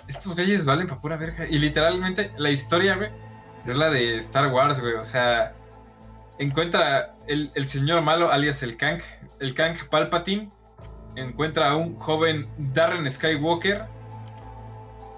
estos 0.09 0.35
güeyes 0.35 0.64
valen 0.64 0.86
para 0.86 1.01
pura 1.01 1.16
verga. 1.16 1.47
Y 1.47 1.59
literalmente 1.59 2.32
la 2.39 2.51
historia, 2.51 2.97
güey, 2.97 3.10
es 3.66 3.77
la 3.77 3.91
de 3.91 4.16
Star 4.19 4.49
Wars, 4.53 4.81
güey. 4.81 4.95
O 4.95 5.05
sea, 5.05 5.55
encuentra 6.39 7.15
el, 7.27 7.51
el 7.55 7.66
señor 7.66 8.03
malo, 8.03 8.31
alias 8.31 8.62
el 8.62 8.77
Kang, 8.77 9.01
el 9.41 9.55
Kang 9.55 9.77
Palpatine. 9.91 10.51
Encuentra 11.16 11.70
a 11.70 11.77
un 11.77 11.97
joven 11.97 12.49
Darren 12.59 13.09
Skywalker. 13.11 13.86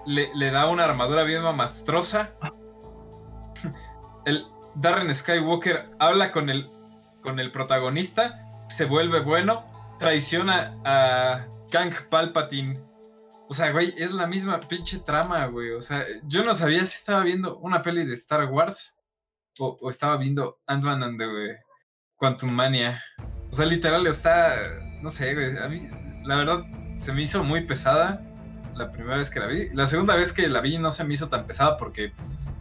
Le, 0.04 0.30
le 0.34 0.50
da 0.50 0.68
una 0.68 0.84
armadura 0.84 1.22
bien 1.22 1.42
mamastrosa. 1.42 2.30
El 4.24 4.46
Darren 4.74 5.14
Skywalker 5.14 5.90
habla 5.98 6.32
con 6.32 6.50
el, 6.50 6.70
con 7.22 7.40
el 7.40 7.50
protagonista. 7.50 8.42
Se 8.68 8.84
vuelve 8.84 9.20
bueno. 9.20 9.64
Traiciona 9.98 10.74
a 10.84 11.46
Kang 11.70 11.94
Palpatine. 12.10 12.85
O 13.48 13.54
sea, 13.54 13.70
güey, 13.70 13.94
es 13.96 14.12
la 14.12 14.26
misma 14.26 14.60
pinche 14.60 14.98
trama, 14.98 15.46
güey. 15.46 15.70
O 15.72 15.82
sea, 15.82 16.04
yo 16.24 16.44
no 16.44 16.54
sabía 16.54 16.80
si 16.80 16.96
estaba 16.96 17.22
viendo 17.22 17.58
una 17.58 17.82
peli 17.82 18.04
de 18.04 18.14
Star 18.14 18.46
Wars 18.46 18.98
o, 19.58 19.88
estaba 19.88 20.16
viendo 20.16 20.60
Ant-Man 20.66 21.02
and 21.02 21.18
the 21.18 21.58
Quantum 22.16 22.50
Mania. 22.50 23.02
O 23.50 23.54
sea, 23.54 23.66
literal, 23.66 24.06
está. 24.06 24.56
No 25.00 25.10
sé, 25.10 25.34
güey. 25.34 25.56
A 25.58 25.68
mí, 25.68 25.88
la 26.24 26.36
verdad, 26.36 26.64
se 26.96 27.12
me 27.12 27.22
hizo 27.22 27.44
muy 27.44 27.62
pesada 27.66 28.20
la 28.74 28.90
primera 28.90 29.16
vez 29.16 29.30
que 29.30 29.40
la 29.40 29.46
vi. 29.46 29.68
La 29.70 29.86
segunda 29.86 30.16
vez 30.16 30.32
que 30.32 30.48
la 30.48 30.60
vi 30.60 30.78
no 30.78 30.90
se 30.90 31.04
me 31.04 31.14
hizo 31.14 31.28
tan 31.28 31.46
pesada 31.46 31.76
porque, 31.76 32.12
pues. 32.14 32.58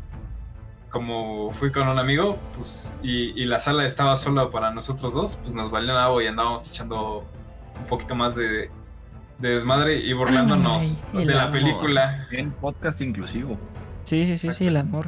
Como 0.91 1.51
fui 1.51 1.71
con 1.71 1.87
un 1.87 1.97
amigo, 1.97 2.39
pues. 2.55 2.95
Y, 3.01 3.43
la 3.45 3.59
sala 3.59 3.85
estaba 3.85 4.15
solo 4.17 4.51
para 4.51 4.71
nosotros 4.71 5.13
dos, 5.13 5.35
pues 5.37 5.55
nos 5.55 5.71
valió 5.71 5.93
nada 5.93 6.23
y 6.23 6.27
andábamos 6.27 6.69
echando 6.69 7.27
un 7.75 7.85
poquito 7.87 8.15
más 8.15 8.35
de, 8.35 8.69
de 9.39 9.49
desmadre 9.49 9.97
y 9.99 10.13
burlándonos 10.13 11.01
Ay, 11.13 11.25
de 11.25 11.33
la 11.33 11.43
amor. 11.43 11.53
película. 11.53 12.27
En 12.31 12.51
podcast 12.51 13.01
inclusivo. 13.01 13.57
Sí, 14.03 14.25
sí, 14.25 14.37
sí, 14.37 14.51
sí, 14.51 14.67
el 14.67 14.77
amor. 14.77 15.07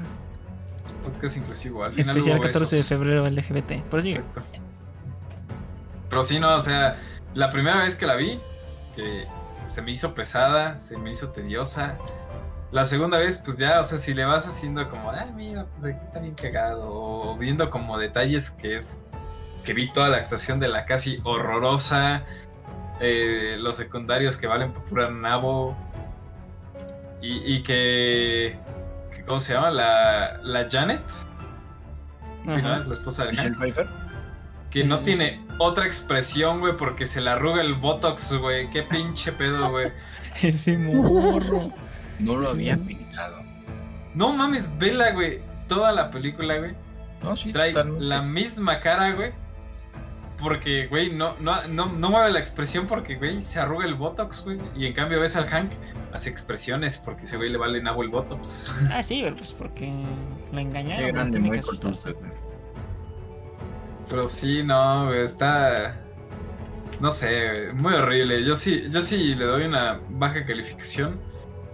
Podcast 1.04 1.38
inclusivo. 1.38 1.84
Al 1.84 1.94
final 1.94 2.18
Especial 2.18 2.38
hubo 2.38 2.44
14 2.46 2.76
de 2.76 2.84
febrero 2.84 3.30
LGBT. 3.30 3.84
Prosigue. 3.90 4.18
Exacto. 4.18 4.42
Pero 6.10 6.24
sí, 6.24 6.40
no, 6.40 6.56
o 6.56 6.60
sea, 6.60 6.98
la 7.34 7.50
primera 7.50 7.78
vez 7.84 7.96
que 7.96 8.06
la 8.06 8.16
vi, 8.16 8.40
que 8.96 9.26
se 9.68 9.82
me 9.82 9.92
hizo 9.92 10.14
pesada, 10.14 10.78
se 10.78 10.98
me 10.98 11.12
hizo 11.12 11.30
tediosa. 11.30 11.98
La 12.72 12.86
segunda 12.86 13.18
vez, 13.18 13.42
pues 13.44 13.58
ya, 13.58 13.80
o 13.80 13.84
sea, 13.84 13.98
si 13.98 14.14
le 14.14 14.26
vas 14.26 14.46
haciendo 14.48 14.90
como, 14.90 15.12
ay, 15.12 15.32
mira, 15.36 15.66
pues 15.66 15.86
aquí 15.86 16.04
está 16.04 16.20
bien 16.20 16.36
cagado, 16.36 16.90
o 16.90 17.38
viendo 17.38 17.70
como 17.70 17.98
detalles 17.98 18.50
que 18.52 18.76
es 18.76 19.04
que 19.64 19.74
vi 19.74 19.92
toda 19.92 20.08
la 20.08 20.18
actuación 20.18 20.60
de 20.60 20.70
la 20.70 20.86
casi 20.86 21.20
horrorosa, 21.24 22.24
eh, 23.00 23.58
los 23.60 23.76
secundarios 23.78 24.38
que 24.38 24.48
valen 24.48 24.72
por 24.74 24.84
pura 24.86 25.10
nabo, 25.10 25.76
y, 27.22 27.56
y 27.56 27.64
que, 27.64 28.60
que, 29.16 29.24
¿cómo 29.26 29.40
se 29.40 29.54
llama? 29.54 29.72
La, 29.72 30.40
la 30.44 30.68
Janet, 30.70 31.02
sí, 32.46 32.56
¿no? 32.62 32.78
Es 32.82 32.88
la 32.88 32.94
esposa 32.94 33.26
de 33.26 33.32
Michelle 33.32 33.56
Pfeiffer. 33.56 33.88
que 34.70 34.84
no 34.84 35.00
tiene 35.00 35.46
otra 35.58 35.86
expresión, 35.86 36.60
güey, 36.60 36.78
porque 36.78 37.08
se 37.08 37.22
le 37.22 37.30
arruga 37.32 37.62
el 37.62 37.74
botox, 37.76 38.34
güey, 38.34 38.70
qué 38.70 38.84
pinche 38.84 39.32
pedo, 39.32 39.72
güey. 39.72 39.92
Ese 40.42 40.78
morro. 40.78 41.72
No 42.20 42.36
lo 42.38 42.50
había 42.50 42.78
pensado. 42.78 43.44
No 44.14 44.34
mames, 44.34 44.76
vela, 44.78 45.12
güey, 45.12 45.42
toda 45.68 45.92
la 45.92 46.10
película, 46.12 46.58
güey. 46.58 46.76
No, 47.24 47.36
sí, 47.36 47.52
trae 47.52 47.72
totalmente. 47.74 48.06
la 48.06 48.22
misma 48.22 48.80
cara, 48.80 49.12
güey. 49.14 49.32
Porque, 50.40 50.86
güey, 50.88 51.12
no, 51.12 51.36
no, 51.40 51.68
no, 51.68 51.88
no 51.88 52.10
mueve 52.12 52.32
la 52.32 52.40
expresión 52.40 52.86
porque, 52.86 53.16
güey, 53.16 53.42
se 53.42 53.60
arruga 53.60 53.86
el 53.86 53.96
botox, 53.96 54.44
güey. 54.44 54.60
Y 54.76 54.86
en 54.86 54.94
cambio 54.94 55.20
ves 55.20 55.36
al 55.36 55.46
Hank, 55.46 55.72
hace 56.14 56.30
expresiones 56.30 57.00
porque 57.00 57.24
ese 57.24 57.38
güey 57.38 57.50
le 57.50 57.58
vale 57.58 57.82
nabo 57.82 58.04
el 58.04 58.10
botox. 58.10 58.72
Ah, 58.94 59.02
sí, 59.02 59.24
pues 59.36 59.54
porque 59.54 59.92
lo 60.52 60.60
engañaron. 60.60 61.06
Qué 61.06 61.12
grande, 61.12 61.40
muy. 61.40 61.60
Pero 64.10 64.28
sí, 64.28 64.64
no, 64.64 65.08
güey, 65.08 65.24
está. 65.24 66.02
No 67.02 67.12
sé, 67.12 67.50
güey, 67.50 67.74
muy 67.74 67.94
horrible. 67.94 68.44
Yo 68.46 68.56
sí, 68.56 68.86
yo 68.90 69.02
sí 69.02 69.36
le 69.36 69.46
doy 69.46 69.66
una 69.66 70.00
baja 70.10 70.46
calificación. 70.46 71.20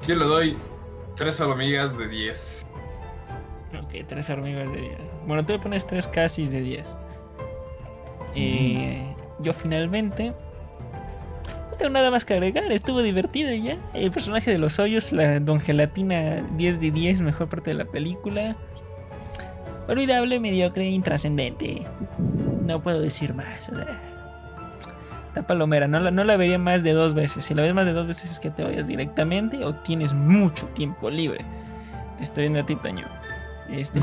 Yo 0.08 0.16
le 0.16 0.26
doy 0.26 0.58
tres 1.16 1.40
hormigas 1.42 1.98
de 1.98 2.08
10. 2.08 2.66
Ok, 3.82 4.08
tres 4.08 4.30
hormigas 4.30 4.72
de 4.72 4.82
10. 4.82 4.98
Bueno, 5.28 5.46
tú 5.46 5.54
le 5.54 5.60
pones 5.60 5.86
tres 5.86 6.08
casis 6.08 6.52
de 6.52 6.62
10. 6.62 6.98
Eh, 8.36 9.14
Yo 9.40 9.54
finalmente. 9.54 10.34
No 11.72 11.78
tengo 11.78 11.92
nada 11.92 12.12
más 12.12 12.24
que 12.26 12.34
agregar. 12.34 12.72
Estuvo 12.72 13.02
divertida 13.02 13.54
ya. 13.56 13.78
El 13.94 14.12
personaje 14.12 14.52
de 14.52 14.58
los 14.58 14.80
hoyos, 14.80 15.12
la 15.12 15.40
Don 15.40 15.60
Gelatina 15.60 16.48
10 16.56 16.80
de 16.80 16.92
10, 16.92 17.22
mejor 17.22 17.50
parte 17.50 17.72
de 17.72 17.76
la 17.76 17.86
película. 17.86 18.56
Olvidable, 19.88 20.40
mediocre, 20.40 20.86
intrascendente. 20.86 21.86
No 22.64 22.82
puedo 22.82 23.02
decir 23.02 23.34
más. 23.34 23.70
o 23.70 23.76
sea, 23.76 24.00
Está 25.34 25.48
palomera, 25.48 25.88
no 25.88 26.00
la, 26.00 26.12
no 26.12 26.24
la 26.24 26.38
vería 26.38 26.60
más 26.60 26.84
de 26.84 26.94
dos 26.94 27.16
veces. 27.16 27.44
Si 27.44 27.56
la 27.56 27.64
ves 27.64 27.74
más 27.74 27.88
de 27.88 27.94
dos 27.94 28.06
veces 28.06 28.30
es 28.30 28.40
que 28.40 28.52
te 28.52 28.64
vayas 28.64 28.86
directamente 28.86 29.66
o 29.66 29.74
tienes 29.74 30.14
mucho 30.14 30.68
tiempo 30.68 31.10
libre. 31.10 31.44
Te 32.18 32.24
estoy 32.24 32.44
viendo 32.44 32.60
a 32.60 32.66
ti, 32.68 32.76
Toño. 32.76 33.08
Este. 33.68 34.00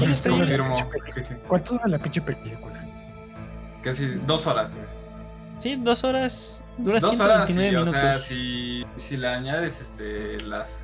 ¿Cuánto 1.47 1.74
dura 1.74 1.86
la 1.86 1.98
pinche 2.01 2.20
película? 2.20 2.80
Casi 3.82 4.07
dos 4.27 4.47
horas, 4.47 4.77
güey. 4.77 4.89
Sí, 5.59 5.77
dos 5.77 6.05
horas. 6.05 6.65
Dura 6.78 7.01
Dos 7.01 7.20
horas, 7.20 7.47
129 7.48 7.70
sí, 7.70 7.77
o 7.77 7.81
minutos. 7.81 8.01
sea, 8.01 8.12
si, 8.15 8.85
si 8.97 9.16
le 9.16 9.28
añades 9.28 9.81
este, 9.81 10.40
las, 10.47 10.82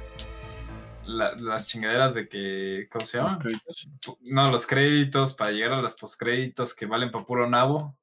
la- 1.07 1.35
las 1.37 1.67
chingaderas 1.67 2.15
de 2.15 2.29
que, 2.29 2.87
¿cómo 2.91 3.05
se 3.05 3.19
llama? 3.19 3.39
Créditos. 3.39 3.89
No, 4.23 4.51
los 4.51 4.67
créditos 4.67 5.35
para 5.35 5.51
llegar 5.53 5.73
a 5.73 5.81
los 5.83 5.95
postcréditos 5.95 6.75
que 6.75 6.85
valen 6.87 7.11
para 7.11 7.25
puro 7.25 7.49
nabo. 7.49 7.97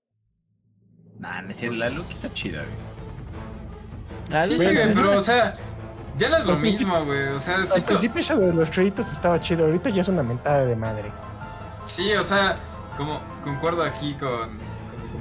Nah, 1.20 1.42
no 1.42 1.52
es 1.52 1.58
cierto, 1.58 1.78
la 1.78 1.90
look 1.90 2.08
está 2.10 2.34
chida, 2.34 2.64
güey. 2.64 4.48
Sí, 4.48 4.54
está- 4.56 4.72
güey, 4.74 4.94
pero, 4.96 5.12
o 5.12 5.18
sea, 5.18 5.56
ya 6.18 6.30
no 6.30 6.38
es 6.38 6.46
lo 6.46 6.58
mismo, 6.58 7.06
güey. 7.06 7.28
O 7.28 7.40
sea, 7.40 7.64
sí, 7.66 7.80
Al 7.80 7.86
principio 7.86 8.20
eso 8.20 8.38
de 8.40 8.52
los 8.54 8.72
créditos 8.72 9.12
estaba 9.12 9.40
chido, 9.40 9.66
ahorita 9.66 9.90
ya 9.92 10.02
es 10.02 10.08
una 10.08 10.24
mentada 10.24 10.66
de 10.66 10.76
madre. 10.76 11.12
sí, 11.86 12.14
o 12.14 12.24
sea, 12.24 12.58
como 12.98 13.22
concuerdo 13.44 13.84
aquí 13.84 14.14
con, 14.16 14.58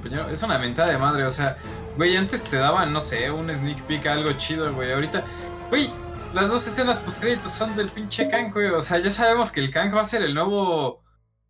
compañero, 0.02 0.28
es 0.30 0.42
una 0.42 0.58
mentada 0.58 0.90
de 0.90 0.98
madre. 0.98 1.24
O 1.24 1.30
sea, 1.30 1.56
güey, 1.96 2.16
antes 2.16 2.44
te 2.44 2.56
daban, 2.56 2.92
no 2.92 3.00
sé, 3.00 3.30
un 3.30 3.52
sneak 3.52 3.82
peek, 3.82 4.06
algo 4.06 4.32
chido, 4.32 4.72
güey. 4.74 4.92
Ahorita, 4.92 5.22
güey, 5.70 5.92
las 6.34 6.50
dos 6.50 6.66
escenas 6.66 7.00
postcréditos 7.00 7.52
son 7.52 7.76
del 7.76 7.88
pinche 7.88 8.28
Kang, 8.28 8.52
güey. 8.52 8.66
O 8.68 8.82
sea, 8.82 8.98
ya 8.98 9.10
sabemos 9.10 9.52
que 9.52 9.60
el 9.60 9.70
Kang 9.70 9.94
va 9.94 10.00
a 10.00 10.04
ser 10.04 10.22
el 10.22 10.34
nuevo 10.34 11.02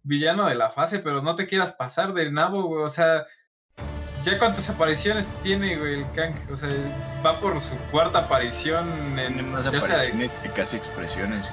villano 0.03 0.47
de 0.47 0.55
la 0.55 0.71
fase, 0.71 0.99
pero 0.99 1.23
no 1.23 1.35
te 1.35 1.47
quieras 1.47 1.73
pasar 1.73 2.13
del 2.13 2.33
nabo, 2.35 2.65
güey. 2.65 2.83
O 2.85 2.89
sea, 2.89 3.25
ya 4.25 4.39
cuántas 4.39 4.69
apariciones 4.71 5.29
tiene, 5.43 5.77
güey, 5.77 6.01
el 6.01 6.11
Kang. 6.13 6.35
O 6.51 6.57
sea, 6.57 6.69
va 7.25 7.39
por 7.41 7.61
su 7.61 7.77
cuarta 7.91 8.19
aparición 8.21 8.89
en. 9.19 9.35
Tiene 9.35 9.43
más 9.45 9.65
sea- 9.65 9.79
apariciones 9.79 10.31
que 10.43 10.49
casi 10.51 10.77
expresiones. 10.77 11.45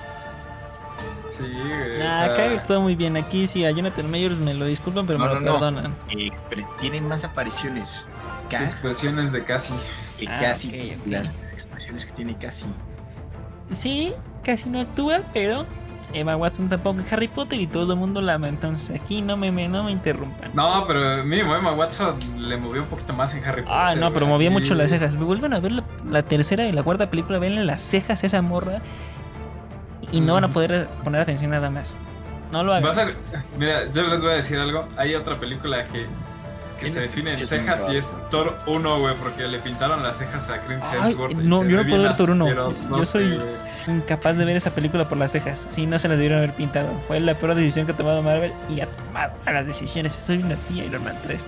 Sí, 1.40 1.46
güey. 1.52 2.02
o 2.02 2.06
Ah, 2.06 2.10
sea, 2.10 2.26
acá 2.26 2.64
todo 2.68 2.82
muy 2.82 2.96
bien. 2.96 3.18
Aquí 3.18 3.48
sí, 3.48 3.66
a 3.66 3.72
Jonathan 3.72 4.10
Mayors 4.12 4.38
me 4.38 4.54
lo 4.54 4.66
disculpan, 4.66 5.06
pero 5.08 5.20
No, 5.20 5.26
me 5.26 5.34
lo 5.36 5.40
no, 5.40 5.52
perdonan. 5.54 5.96
Tienen 6.80 7.08
más 7.08 7.24
apariciones. 7.24 8.06
Casi, 8.50 8.66
expresiones 8.66 9.32
de 9.32 9.44
casi. 9.44 9.74
que 10.20 10.28
Ah, 10.28 10.40
casi 10.42 10.68
ok, 10.68 11.00
ok. 11.02 11.08
las 11.12 11.36
expresiones 11.54 12.06
que 12.06 12.14
tiene 12.14 12.36
casi. 12.38 12.66
Sí, 13.72 14.14
casi 14.44 14.70
no 14.70 14.80
actúa, 14.82 15.22
pero 15.34 15.68
Emma 16.12 16.36
Watson 16.36 16.70
tampoco 16.70 17.00
en 17.00 17.06
Harry 17.12 17.28
Potter 17.28 17.60
y 17.62 17.68
todo 17.68 17.94
el 17.94 18.00
mundo 18.00 18.20
la 18.22 18.34
ama. 18.34 18.48
Entonces 18.50 19.00
aquí 19.00 19.22
no 19.22 19.38
me, 19.38 19.52
me- 19.52 19.68
no 19.70 19.84
me 19.84 19.92
interrumpan. 19.92 20.50
No, 20.56 20.86
pero 20.88 21.24
mínimo 21.24 21.56
Emma 21.56 21.74
Watson 21.74 22.18
le 22.50 22.58
movió 22.58 22.82
un 22.82 22.88
poquito 22.88 23.14
más 23.14 23.36
en 23.36 23.44
Harry 23.46 23.62
Potter. 23.62 23.78
Ah, 23.78 23.96
no, 23.96 24.12
pero 24.12 24.26
movía 24.26 24.50
mucho 24.50 24.74
las 24.74 24.90
cejas. 24.90 25.16
Me 25.16 25.24
vuelven 25.26 25.54
a 25.54 25.60
ver 25.60 25.74
la, 25.74 25.84
la 26.10 26.24
tercera 26.24 26.66
y 26.68 26.72
la 26.72 26.82
cuarta 26.82 27.12
película, 27.12 27.38
ven 27.38 27.68
las 27.68 27.84
cejas 27.84 28.24
a 28.24 28.26
esa 28.26 28.42
morra 28.42 28.82
y 30.12 30.22
no 30.22 30.34
van 30.34 30.44
a 30.46 30.54
poder 30.54 30.90
poner 31.04 31.22
atención 31.22 31.52
nada 31.52 31.70
más. 31.70 32.00
No 32.52 32.64
lo 32.64 32.74
hagan. 32.74 32.86
Va 32.86 32.92
a 32.92 32.96
ser. 32.96 33.16
Mira, 33.58 33.90
yo 33.92 34.08
les 34.08 34.22
voy 34.24 34.32
a 34.32 34.36
decir 34.36 34.58
algo. 34.58 34.88
Hay 34.98 35.14
otra 35.16 35.40
película 35.40 35.86
que, 35.88 36.08
que 36.80 36.90
se 36.90 37.02
define 37.02 37.34
en 37.34 37.46
cejas 37.46 37.90
y 37.92 37.98
es 37.98 38.18
Thor 38.32 38.58
1, 38.66 39.00
güey, 39.00 39.14
porque 39.22 39.48
le 39.48 39.60
pintaron 39.60 40.02
las 40.02 40.18
cejas 40.18 40.50
a 40.50 40.60
Chris 40.62 40.84
Hemsworth. 40.92 41.34
no, 41.36 41.64
yo 41.64 41.78
no 41.84 41.88
puedo 41.88 42.02
ver 42.04 42.16
Thor 42.16 42.32
1. 42.32 42.46
asqueroso, 42.46 42.98
Yo 42.98 43.06
soy-. 43.06 43.40
Incapaz 43.88 44.38
de 44.38 44.46
ver 44.46 44.56
esa 44.56 44.72
película 44.72 45.08
por 45.08 45.18
las 45.20 45.32
cejas. 45.32 45.68
Sí, 45.70 45.86
no 45.86 46.00
se 46.00 46.08
las 46.08 46.18
debieron 46.18 46.40
haber 46.40 46.56
pintado. 46.56 46.90
Fue 47.08 47.20
la 47.20 47.36
peor 47.36 47.54
decisión 47.54 47.86
que 47.86 47.92
ha 47.92 47.98
tomado 47.98 48.22
Marvel 48.24 48.54
y 48.68 48.82
ha 48.82 48.88
tomado 48.88 49.34
malas 49.46 49.68
decisiones. 49.68 50.18
Estoy 50.18 50.38
viendo 50.38 50.56
a 50.56 50.58
ti, 50.68 50.82
Iron 50.82 51.04
Man 51.04 51.18
3. 51.22 51.46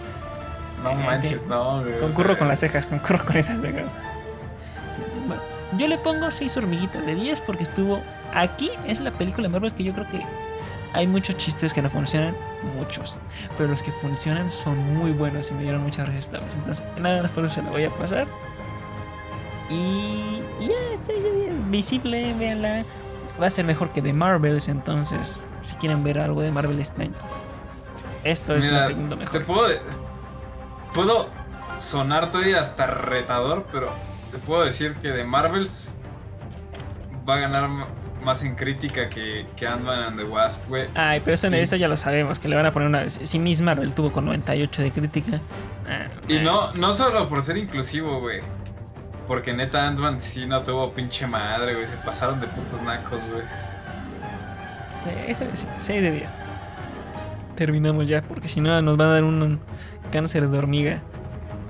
No 0.83 0.93
manches, 0.95 1.45
no, 1.47 1.81
güey. 1.81 1.95
o 1.95 1.99
Concurro 2.01 2.29
sea, 2.29 2.39
con 2.39 2.47
las 2.47 2.59
cejas, 2.59 2.85
concurro 2.87 3.23
con 3.25 3.37
esas 3.37 3.61
cejas. 3.61 3.93
Yo 5.77 5.87
le 5.87 5.97
pongo 5.97 6.29
6 6.29 6.57
hormiguitas 6.57 7.05
de 7.05 7.15
10 7.15 7.41
porque 7.41 7.63
estuvo 7.63 8.01
aquí. 8.33 8.71
Es 8.85 8.99
la 8.99 9.11
película 9.11 9.47
de 9.47 9.51
Marvel 9.53 9.73
que 9.73 9.83
yo 9.83 9.93
creo 9.93 10.07
que 10.07 10.21
hay 10.93 11.07
muchos 11.07 11.37
chistes 11.37 11.73
que 11.73 11.81
no 11.81 11.89
funcionan, 11.89 12.35
muchos. 12.77 13.17
Pero 13.57 13.69
los 13.69 13.81
que 13.81 13.91
funcionan 13.91 14.49
son 14.51 14.77
muy 14.95 15.11
buenos 15.11 15.49
y 15.51 15.53
me 15.53 15.63
dieron 15.63 15.81
muchas 15.83 16.07
risas 16.07 16.25
esta 16.25 16.39
vez. 16.39 16.53
Entonces, 16.55 16.83
nada 16.97 17.21
más 17.21 17.31
por 17.31 17.45
eso 17.45 17.55
se 17.55 17.61
la 17.63 17.69
voy 17.69 17.85
a 17.85 17.89
pasar. 17.91 18.27
Y 19.69 20.41
ya, 20.59 20.67
ya, 21.07 21.13
ya, 21.13 21.47
ya, 21.53 21.53
visible, 21.69 22.33
véanla. 22.33 22.83
Va 23.41 23.47
a 23.47 23.49
ser 23.49 23.63
mejor 23.65 23.91
que 23.93 24.01
The 24.01 24.11
Marvels, 24.11 24.67
entonces, 24.67 25.39
si 25.65 25.75
quieren 25.77 26.03
ver 26.03 26.19
algo 26.19 26.41
de 26.41 26.51
Marvel 26.51 26.77
este 26.79 27.03
año. 27.03 27.13
Esto 28.25 28.55
es 28.55 28.69
la 28.69 28.81
segunda 28.81 29.15
Te 29.15 29.21
mejor. 29.21 29.45
puedo. 29.45 29.79
Puedo 30.93 31.29
sonar 31.79 32.29
todavía 32.29 32.59
hasta 32.59 32.85
retador, 32.85 33.65
pero 33.71 33.89
te 34.31 34.37
puedo 34.37 34.63
decir 34.63 34.95
que 35.01 35.09
de 35.11 35.23
Marvels 35.23 35.95
va 37.27 37.35
a 37.35 37.39
ganar 37.39 37.69
más 38.23 38.43
en 38.43 38.55
crítica 38.55 39.09
que, 39.09 39.47
que 39.55 39.67
Ant-Man 39.67 39.99
and 39.99 40.17
the 40.17 40.23
Wasp, 40.23 40.67
güey. 40.69 40.87
Ay, 40.95 41.21
pero 41.21 41.33
eso, 41.35 41.49
Sí. 41.49 41.55
eso 41.55 41.75
ya 41.75 41.87
lo 41.87 41.97
sabemos, 41.97 42.39
que 42.39 42.47
le 42.47 42.55
van 42.55 42.65
a 42.65 42.71
poner 42.71 42.87
una... 42.87 43.09
Si 43.09 43.39
Miss 43.39 43.61
Marvel 43.61 43.93
tuvo 43.95 44.11
con 44.11 44.25
98 44.25 44.81
de 44.83 44.91
crítica... 44.91 45.41
ah, 45.87 46.07
Y 46.27 46.37
ah, 46.37 46.41
no, 46.43 46.73
no 46.73 46.93
solo 46.93 47.27
por 47.27 47.41
ser 47.41 47.57
inclusivo, 47.57 48.19
güey. 48.19 48.41
Porque 49.27 49.53
neta 49.53 49.87
Ant-Man 49.87 50.19
sí 50.19 50.45
no 50.45 50.61
tuvo 50.61 50.93
pinche 50.93 51.25
madre, 51.25 51.73
güey. 51.73 51.87
Se 51.87 51.97
pasaron 51.97 52.39
de 52.41 52.47
putos 52.47 52.81
nacos, 52.83 53.21
güey. 53.27 53.43
eh, 55.07 55.25
esta 55.27 55.45
vez 55.45 55.59
sí, 55.61 55.67
6 55.83 56.01
de 56.01 56.11
10. 56.11 56.33
Terminamos 57.55 58.07
ya, 58.07 58.21
porque 58.21 58.47
si 58.47 58.61
no 58.61 58.81
nos 58.81 58.99
va 58.99 59.05
a 59.05 59.13
dar 59.13 59.23
un 59.23 59.59
cáncer 60.11 60.47
de 60.47 60.57
hormiga. 60.57 61.01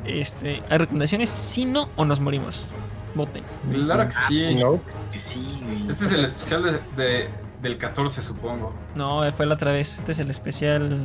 Este, 0.05 0.63
¿Hay 0.69 0.77
recomendaciones? 0.77 1.29
Si 1.29 1.65
no, 1.65 1.89
o 1.95 2.05
nos 2.05 2.19
morimos. 2.19 2.67
Voten. 3.13 3.43
Claro 3.71 4.07
que 4.07 4.15
sí. 4.27 4.55
No, 4.55 4.79
Que 5.11 5.19
sí, 5.19 5.59
güey. 5.63 5.89
Este 5.89 6.05
es 6.05 6.11
el 6.13 6.25
especial 6.25 6.63
de, 6.63 6.71
de- 7.03 7.29
del 7.61 7.77
14, 7.77 8.21
supongo. 8.21 8.73
No, 8.95 9.29
fue 9.33 9.45
la 9.45 9.55
otra 9.55 9.71
vez. 9.71 9.97
Este 9.97 10.11
es 10.13 10.19
el 10.19 10.29
especial... 10.29 10.99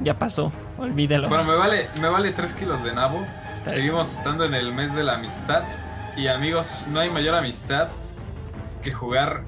Ya 0.00 0.16
pasó, 0.16 0.52
olvídalo. 0.78 1.28
Bueno, 1.28 1.42
me 1.42 1.56
vale, 1.56 1.88
me 2.00 2.08
vale 2.08 2.30
3 2.30 2.54
kilos 2.54 2.84
de 2.84 2.92
nabo. 2.92 3.26
Seguimos 3.66 4.12
estando 4.12 4.44
en 4.44 4.54
el 4.54 4.72
mes 4.72 4.94
de 4.94 5.02
la 5.02 5.14
amistad. 5.14 5.64
Y 6.16 6.28
amigos, 6.28 6.84
no 6.88 7.00
hay 7.00 7.10
mayor 7.10 7.34
amistad 7.34 7.88
que 8.82 8.92
jugar 8.92 9.42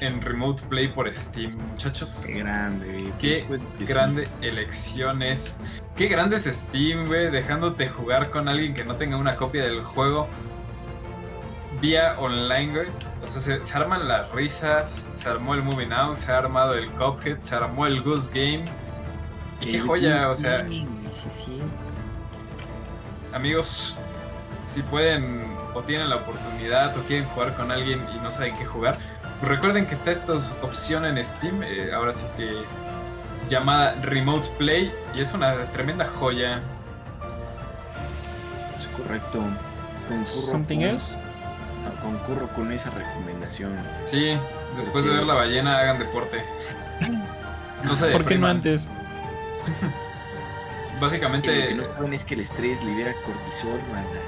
en 0.00 0.20
Remote 0.20 0.62
Play 0.68 0.88
por 0.88 1.12
Steam, 1.12 1.56
muchachos. 1.70 2.24
Qué 2.26 2.38
grande. 2.40 3.12
Qué 3.18 3.46
que 3.46 3.58
sí. 3.86 3.92
grande 3.92 4.28
elección 4.42 5.22
es. 5.22 5.58
Qué 5.96 6.08
grande 6.08 6.36
es 6.36 6.44
Steam, 6.44 7.06
güey, 7.06 7.30
dejándote 7.30 7.88
jugar 7.88 8.30
con 8.30 8.48
alguien 8.48 8.74
que 8.74 8.84
no 8.84 8.96
tenga 8.96 9.16
una 9.16 9.36
copia 9.36 9.64
del 9.64 9.82
juego 9.82 10.28
vía 11.80 12.16
online, 12.18 12.72
güey. 12.72 12.88
O 13.22 13.26
sea, 13.26 13.40
se, 13.40 13.64
se 13.64 13.78
arman 13.78 14.06
las 14.08 14.30
risas, 14.32 15.10
se 15.14 15.28
armó 15.28 15.54
el 15.54 15.62
Moving 15.62 15.92
Out, 15.92 16.16
se 16.16 16.32
ha 16.32 16.38
armado 16.38 16.74
el 16.74 16.90
Cuphead, 16.92 17.38
se 17.38 17.54
armó 17.54 17.86
el 17.86 18.02
Goose 18.02 18.30
Game. 18.32 18.64
Y 19.60 19.72
qué 19.72 19.80
joya, 19.80 20.26
Goose 20.26 20.26
o 20.26 20.34
sea, 20.34 20.66
cierto. 20.66 21.64
amigos, 23.32 23.96
si 24.64 24.82
pueden 24.82 25.46
o 25.74 25.82
tienen 25.82 26.08
la 26.08 26.16
oportunidad 26.16 26.96
o 26.96 27.02
quieren 27.02 27.26
jugar 27.28 27.54
con 27.56 27.70
alguien 27.70 28.00
y 28.14 28.18
no 28.18 28.30
saben 28.30 28.56
qué 28.56 28.64
jugar, 28.64 28.96
pues 28.96 29.15
recuerden 29.42 29.86
que 29.86 29.94
está 29.94 30.10
esta 30.10 30.34
opción 30.62 31.04
en 31.04 31.22
Steam, 31.24 31.62
eh, 31.62 31.92
ahora 31.94 32.12
sí 32.12 32.26
que 32.36 32.62
llamada 33.48 33.94
Remote 34.02 34.48
Play, 34.58 34.92
y 35.14 35.20
es 35.20 35.32
una 35.34 35.66
tremenda 35.72 36.04
joya. 36.06 36.60
Es 38.76 38.86
correcto. 38.86 39.38
Concurro 40.08 40.26
¿Something 40.26 40.78
con- 40.78 40.86
else? 40.88 41.18
No, 41.84 42.00
concurro 42.00 42.48
con 42.54 42.72
esa 42.72 42.90
recomendación. 42.90 43.76
Sí, 44.02 44.36
después 44.76 45.04
de 45.04 45.12
ver 45.12 45.24
la 45.24 45.34
ballena, 45.34 45.78
hagan 45.78 45.98
deporte. 45.98 46.42
No 47.84 47.94
se 47.94 48.10
¿Por 48.10 48.24
qué 48.24 48.36
no 48.38 48.46
antes? 48.48 48.90
Que 50.96 51.02
lo 51.02 51.10
que 51.10 51.16
Básicamente, 51.18 51.74
no 51.74 51.84
saben 51.84 52.14
es 52.14 52.24
que 52.24 52.32
el 52.34 52.40
estrés 52.40 52.82
libera 52.82 53.12
cortisol, 53.26 53.78
banda. 53.92 54.18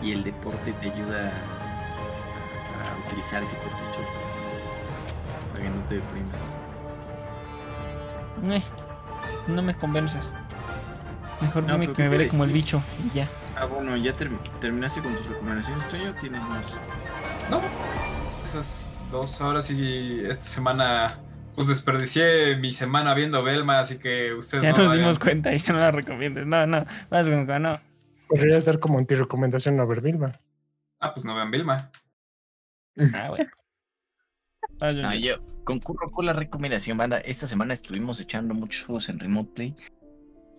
Y 0.00 0.12
el 0.12 0.22
deporte 0.22 0.72
te 0.80 0.92
ayuda 0.92 1.32
a, 1.32 2.92
a 2.94 3.06
utilizar 3.08 3.42
ese 3.42 3.56
cortisol. 3.56 4.04
No 5.76 5.82
te 5.86 5.94
deprimas. 5.96 6.50
Eh, 8.44 8.62
no 9.48 9.62
me 9.62 9.74
convences. 9.74 10.32
Mejor 11.40 11.64
No, 11.64 11.74
dime 11.74 11.86
que 11.88 11.92
¿qué 11.92 12.02
me 12.04 12.08
veré 12.08 12.28
como 12.28 12.44
el 12.44 12.50
bicho 12.52 12.82
y 13.04 13.10
ya. 13.14 13.28
Ah, 13.56 13.66
bueno, 13.66 13.96
¿ya 13.96 14.12
term- 14.14 14.38
terminaste 14.60 15.02
con 15.02 15.14
tus 15.16 15.26
recomendaciones, 15.26 15.86
Toño? 15.88 16.10
o 16.10 16.14
¿Tienes 16.14 16.42
más? 16.44 16.76
no. 17.50 17.60
Esas 18.42 18.86
dos 19.10 19.40
horas 19.40 19.70
y 19.70 20.20
esta 20.24 20.44
semana, 20.44 21.18
pues 21.56 21.66
desperdicié 21.66 22.56
mi 22.56 22.70
semana 22.70 23.12
viendo 23.12 23.42
Belma, 23.42 23.80
así 23.80 23.98
que 23.98 24.32
ustedes 24.34 24.62
Ya 24.62 24.70
no 24.72 24.84
nos 24.84 24.92
dimos 24.92 25.18
cuenta 25.18 25.52
y 25.52 25.58
ya 25.58 25.72
no 25.72 25.80
la 25.80 25.90
recomiendes. 25.90 26.46
No, 26.46 26.64
no, 26.64 26.86
vas 27.10 27.28
con 27.28 27.44
no. 27.58 27.80
Podrías 28.28 28.64
dar 28.64 28.78
como 28.78 28.98
anti-recomendación 28.98 29.78
a 29.80 29.84
ver 29.84 30.00
Vilma. 30.00 30.38
Ah, 31.00 31.12
pues 31.12 31.24
no 31.26 31.34
vean 31.34 31.50
Vilma. 31.50 31.90
Ah, 33.14 33.28
bueno. 33.30 33.50
No, 34.80 35.14
yo 35.14 35.36
concurro 35.64 36.10
con 36.10 36.26
la 36.26 36.32
recomendación, 36.32 36.98
banda. 36.98 37.18
Esta 37.18 37.46
semana 37.46 37.74
estuvimos 37.74 38.20
echando 38.20 38.54
muchos 38.54 38.84
juegos 38.84 39.08
en 39.08 39.18
Remote 39.18 39.50
Play 39.54 39.76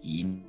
y 0.04 0.42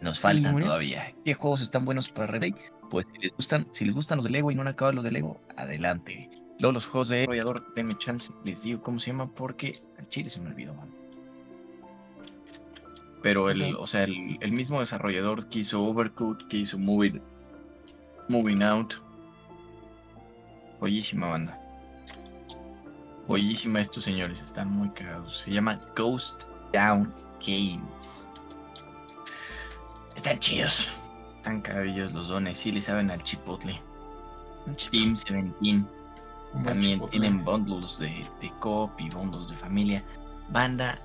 nos 0.00 0.18
faltan 0.18 0.58
todavía. 0.58 1.14
¿Qué 1.24 1.34
juegos 1.34 1.60
están 1.60 1.84
buenos 1.84 2.08
para 2.08 2.26
Replay? 2.26 2.54
Pues 2.88 3.06
si 3.12 3.20
les 3.20 3.32
gustan, 3.32 3.66
si 3.70 3.84
les 3.84 3.94
gustan 3.94 4.16
los 4.16 4.24
de 4.24 4.30
Lego 4.30 4.50
y 4.50 4.54
no 4.54 4.62
han 4.62 4.68
acabado 4.68 4.94
los 4.96 5.04
de 5.04 5.12
Lego, 5.12 5.40
adelante. 5.56 6.28
Luego 6.58 6.72
los 6.72 6.86
juegos 6.86 7.08
de 7.08 7.18
desarrollador, 7.18 7.72
denme 7.74 7.96
chance, 7.96 8.32
les 8.44 8.62
digo 8.64 8.82
cómo 8.82 8.98
se 9.00 9.12
llama 9.12 9.32
porque 9.32 9.82
al 9.98 10.08
chile 10.08 10.28
se 10.28 10.40
me 10.40 10.48
olvidó, 10.48 10.74
man. 10.74 10.90
Pero 13.22 13.50
el, 13.50 13.76
o 13.76 13.86
sea, 13.86 14.04
el, 14.04 14.38
el 14.40 14.52
mismo 14.52 14.80
desarrollador 14.80 15.48
que 15.48 15.60
hizo 15.60 15.82
Overcooked, 15.84 16.48
que 16.48 16.58
hizo 16.58 16.78
Moving, 16.78 17.22
Moving 18.28 18.62
Out. 18.62 18.94
Joyísima 20.80 21.28
banda. 21.28 21.58
Joyísima 23.28 23.80
estos 23.80 24.02
señores, 24.04 24.40
están 24.42 24.70
muy 24.70 24.88
cagados. 24.90 25.40
Se 25.40 25.52
llama 25.52 25.80
Ghost 25.94 26.44
Down 26.72 27.12
Games. 27.46 28.28
Están 30.16 30.38
chidos. 30.38 30.88
Están 31.36 31.60
cagadillos 31.60 32.12
los 32.12 32.28
dones, 32.28 32.58
sí 32.58 32.72
le 32.72 32.80
saben 32.80 33.10
al 33.10 33.22
chipotle. 33.22 33.80
Team 34.90 35.14
17. 35.14 35.38
Un 35.38 35.86
buen 36.52 36.64
También 36.64 36.94
chipotle. 36.94 37.10
tienen 37.20 37.44
bundles 37.44 37.98
de, 37.98 38.26
de 38.40 38.50
coop 38.58 38.90
y 38.98 39.08
bundles 39.10 39.48
de 39.48 39.56
familia. 39.56 40.04
Banda, 40.50 40.98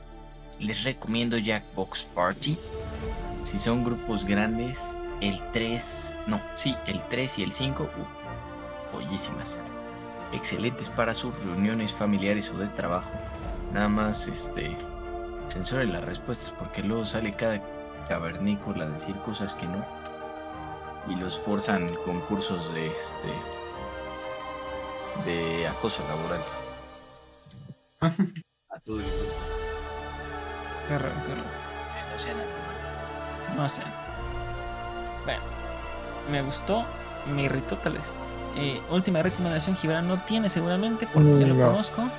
les 0.59 0.83
recomiendo 0.83 1.37
Jackbox 1.37 2.03
Party. 2.15 2.57
Si 3.43 3.59
son 3.59 3.83
grupos 3.83 4.25
grandes, 4.25 4.97
el 5.21 5.39
3, 5.51 6.17
no, 6.27 6.41
sí, 6.55 6.75
el 6.87 7.01
3 7.07 7.39
y 7.39 7.43
el 7.43 7.51
5, 7.51 7.83
uh, 7.83 7.87
joyísimas. 8.95 9.59
Excelentes 10.31 10.89
para 10.89 11.13
sus 11.13 11.37
reuniones 11.43 11.93
familiares 11.93 12.49
o 12.49 12.57
de 12.57 12.67
trabajo. 12.67 13.09
Nada 13.73 13.89
más, 13.89 14.27
este, 14.27 14.75
censuren 15.47 15.93
las 15.93 16.03
respuestas 16.03 16.51
porque 16.51 16.81
luego 16.81 17.05
sale 17.05 17.35
cada 17.35 17.61
cavernícola 18.07 18.85
a 18.85 18.89
decir 18.89 19.15
cosas 19.17 19.53
que 19.53 19.67
no. 19.67 19.85
Y 21.07 21.15
los 21.15 21.37
forzan 21.37 21.93
concursos 22.05 22.73
de 22.73 22.87
este 22.87 23.29
de 25.23 25.67
acoso 25.67 26.03
laboral. 26.07 26.41
A 28.69 28.79
todo 28.79 28.99
el 28.99 29.05
mundo. 29.05 29.33
Qué 30.87 30.97
raro, 30.97 31.15
qué 31.25 31.35
raro. 31.35 31.65
Así. 32.15 32.27
No 33.55 33.69
sé. 33.69 33.83
Bueno, 35.23 35.41
me 36.29 36.41
gustó, 36.41 36.85
me 37.33 37.43
irritó 37.43 37.77
tal 37.77 37.93
vez. 37.93 38.13
Eh, 38.55 38.79
última 38.89 39.21
recomendación, 39.21 39.75
Gibran 39.75 40.07
no 40.07 40.21
tiene 40.23 40.49
seguramente 40.49 41.07
porque 41.13 41.39
ya 41.39 41.47
lo 41.47 41.55
No. 41.55 41.71
conozco. 41.71 42.09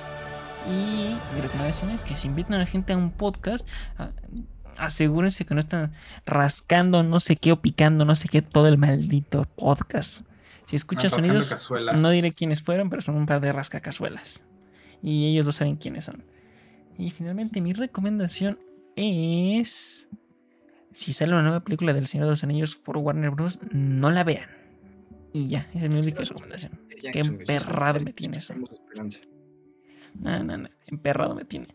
Y 0.69 1.15
mi 1.35 1.41
recomendación 1.41 1.89
es 1.91 2.03
que 2.03 2.15
si 2.15 2.27
invitan 2.27 2.55
a 2.55 2.57
la 2.59 2.65
gente 2.65 2.93
a 2.93 2.97
un 2.97 3.11
podcast, 3.11 3.67
a- 3.97 4.11
asegúrense 4.77 5.45
que 5.45 5.53
no 5.53 5.59
están 5.59 5.93
rascando 6.25 7.01
no 7.03 7.19
sé 7.19 7.35
qué 7.37 7.51
o 7.53 7.61
picando 7.61 8.05
no 8.05 8.15
sé 8.15 8.27
qué 8.27 8.41
todo 8.41 8.67
el 8.67 8.77
maldito 8.77 9.45
podcast. 9.55 10.21
Si 10.65 10.75
escuchan 10.75 11.05
Rascando 11.05 11.27
sonidos, 11.27 11.49
cazuelas. 11.49 11.95
no 11.97 12.09
diré 12.09 12.33
quiénes 12.33 12.61
fueron, 12.61 12.89
pero 12.89 13.01
son 13.01 13.15
un 13.15 13.25
par 13.25 13.39
de 13.39 13.53
rascacazuelas. 13.53 14.43
Y 15.01 15.31
ellos 15.31 15.45
no 15.45 15.51
saben 15.53 15.77
quiénes 15.77 16.05
son. 16.05 16.25
Y 16.97 17.09
finalmente 17.11 17.61
mi 17.61 17.73
recomendación 17.73 18.59
es... 18.95 20.09
Si 20.91 21.13
sale 21.13 21.33
una 21.33 21.43
nueva 21.43 21.59
película 21.61 21.93
del 21.93 22.07
Señor 22.07 22.25
de 22.25 22.31
los 22.31 22.43
Anillos 22.43 22.75
por 22.75 22.97
Warner 22.97 23.29
Bros., 23.29 23.59
no 23.71 24.09
la 24.11 24.23
vean. 24.23 24.49
Y 25.33 25.49
ya, 25.49 25.69
esa 25.73 25.85
es 25.85 25.89
mi 25.89 25.99
única 25.99 26.23
recomendación. 26.23 26.79
Qué 27.11 27.19
emperrado 27.19 27.99
me 27.99 28.13
tiene 28.13 28.37
eso. 28.37 28.53
No, 30.15 30.43
no, 30.43 30.57
no, 30.57 30.69
emperrado 30.85 31.35
me 31.35 31.45
tiene. 31.45 31.67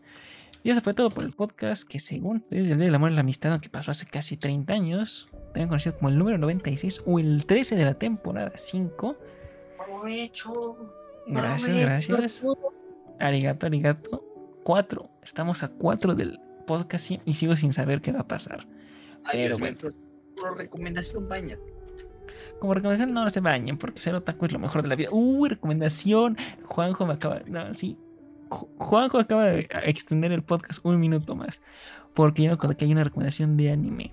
Y 0.63 0.69
eso 0.69 0.81
fue 0.81 0.93
todo 0.93 1.09
por 1.09 1.23
el 1.25 1.33
podcast 1.33 1.87
que 1.87 1.99
según 1.99 2.45
desde 2.49 2.71
el 2.71 2.77
Día 2.77 2.85
del 2.85 2.95
Amor 2.95 3.11
y 3.11 3.15
la 3.15 3.21
Amistad, 3.21 3.59
que 3.59 3.69
pasó 3.69 3.91
hace 3.91 4.05
casi 4.05 4.37
30 4.37 4.71
años, 4.71 5.29
también 5.47 5.67
conocido 5.67 5.97
como 5.97 6.09
el 6.09 6.17
número 6.17 6.37
96 6.37 7.03
o 7.05 7.19
el 7.19 7.45
13 7.45 7.75
de 7.75 7.85
la 7.85 7.93
temporada 7.95 8.53
5. 8.55 9.17
Gracias, 11.27 11.77
gracias. 11.77 12.45
Arigato, 13.19 13.65
arigato. 13.65 14.23
4. 14.63 15.09
Estamos 15.21 15.63
a 15.63 15.67
4 15.67 16.15
del 16.15 16.39
podcast 16.65 17.11
y 17.25 17.33
sigo 17.33 17.55
sin 17.57 17.73
saber 17.73 18.01
qué 18.01 18.11
va 18.11 18.21
a 18.21 18.27
pasar. 18.27 18.65
Pero 19.31 19.57
bueno. 19.57 19.77
Por 20.35 20.57
recomendación, 20.57 21.27
baña. 21.27 21.57
Como 22.63 22.75
recomendación, 22.75 23.13
no, 23.13 23.29
se 23.29 23.41
bañen 23.41 23.77
porque 23.77 23.99
ser 23.99 24.15
otaku 24.15 24.45
es 24.45 24.53
lo 24.53 24.59
mejor 24.59 24.83
de 24.83 24.87
la 24.87 24.95
vida. 24.95 25.09
Uy, 25.11 25.49
recomendación. 25.49 26.37
Juanjo 26.63 27.05
me 27.05 27.15
acaba. 27.15 27.41
No, 27.45 27.73
sí. 27.73 27.97
Ju- 28.47 28.69
Juanjo 28.77 29.19
acaba 29.19 29.43
de 29.47 29.67
extender 29.83 30.31
el 30.31 30.43
podcast 30.43 30.79
un 30.85 30.97
minuto 30.97 31.35
más. 31.35 31.61
Porque 32.13 32.43
yo 32.43 32.47
me 32.47 32.53
acuerdo 32.53 32.77
que 32.77 32.85
hay 32.85 32.93
una 32.93 33.03
recomendación 33.03 33.57
de 33.57 33.69
anime. 33.73 34.11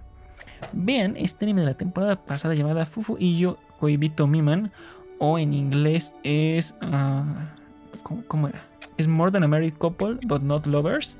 Vean 0.73 1.17
este 1.17 1.45
anime 1.45 1.61
de 1.61 1.69
la 1.69 1.75
temporada 1.75 2.25
pasada 2.25 2.55
llamada 2.55 2.87
Fufu 2.87 3.15
y 3.21 3.39
yo 3.39 3.57
Koibito 3.79 4.27
Miman. 4.27 4.73
O 5.21 5.39
en 5.39 5.55
inglés 5.55 6.17
es. 6.25 6.77
ah, 6.81 7.55
¿cómo, 8.03 8.25
cómo 8.27 8.49
era? 8.49 8.67
Es 8.97 9.07
More 9.07 9.31
Than 9.31 9.45
a 9.45 9.47
Married 9.47 9.75
Couple, 9.75 10.19
but 10.27 10.43
not 10.43 10.67
lovers. 10.67 11.19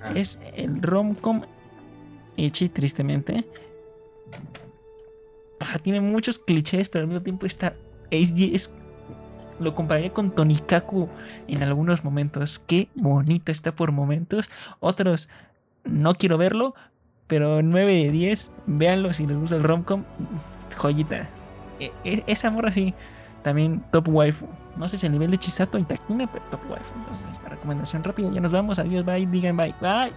Ah. 0.00 0.12
Es 0.14 0.40
el 0.56 0.80
romcom 0.80 1.42
Echi, 2.38 2.70
tristemente. 2.70 3.46
Ajá, 5.60 5.78
tiene 5.78 6.00
muchos 6.00 6.38
clichés, 6.38 6.88
pero 6.88 7.02
al 7.02 7.08
mismo 7.08 7.22
tiempo 7.22 7.46
está. 7.46 7.74
Es, 8.10 8.32
es- 8.36 8.74
lo 9.60 9.74
compararía 9.74 10.12
con 10.12 10.30
Tonikaku 10.30 11.08
en 11.48 11.62
algunos 11.64 12.04
momentos. 12.04 12.58
Qué 12.60 12.88
bonito 12.94 13.50
está 13.50 13.72
por 13.74 13.90
momentos. 13.90 14.48
Otros, 14.78 15.28
no 15.84 16.14
quiero 16.14 16.38
verlo, 16.38 16.74
pero 17.26 17.60
9 17.62 17.92
de 18.04 18.10
10, 18.12 18.50
véanlo 18.66 19.12
si 19.12 19.26
les 19.26 19.36
gusta 19.36 19.56
el 19.56 19.64
romcom. 19.64 20.04
Joyita. 20.76 21.28
E- 21.80 21.92
e- 22.04 22.22
esa 22.28 22.50
morra 22.52 22.70
sí, 22.70 22.94
también 23.42 23.82
top 23.90 24.08
waifu. 24.08 24.46
No 24.76 24.86
sé 24.88 24.96
si 24.96 25.06
a 25.06 25.10
nivel 25.10 25.32
de 25.32 25.38
Chisato 25.38 25.76
y 25.76 25.82
Takina, 25.82 26.30
pero 26.30 26.44
top 26.46 26.60
waifu. 26.70 26.94
Entonces, 26.96 27.26
esta 27.32 27.48
recomendación 27.48 28.04
rápida. 28.04 28.30
Ya 28.32 28.40
nos 28.40 28.52
vamos. 28.52 28.78
Adiós, 28.78 29.04
bye. 29.04 29.26
Digan 29.26 29.56
bye. 29.56 29.74
Bye. 29.80 30.12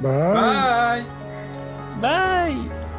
Bye. 0.00 1.04
Bye. 2.00 2.56
Bye. 2.66 2.89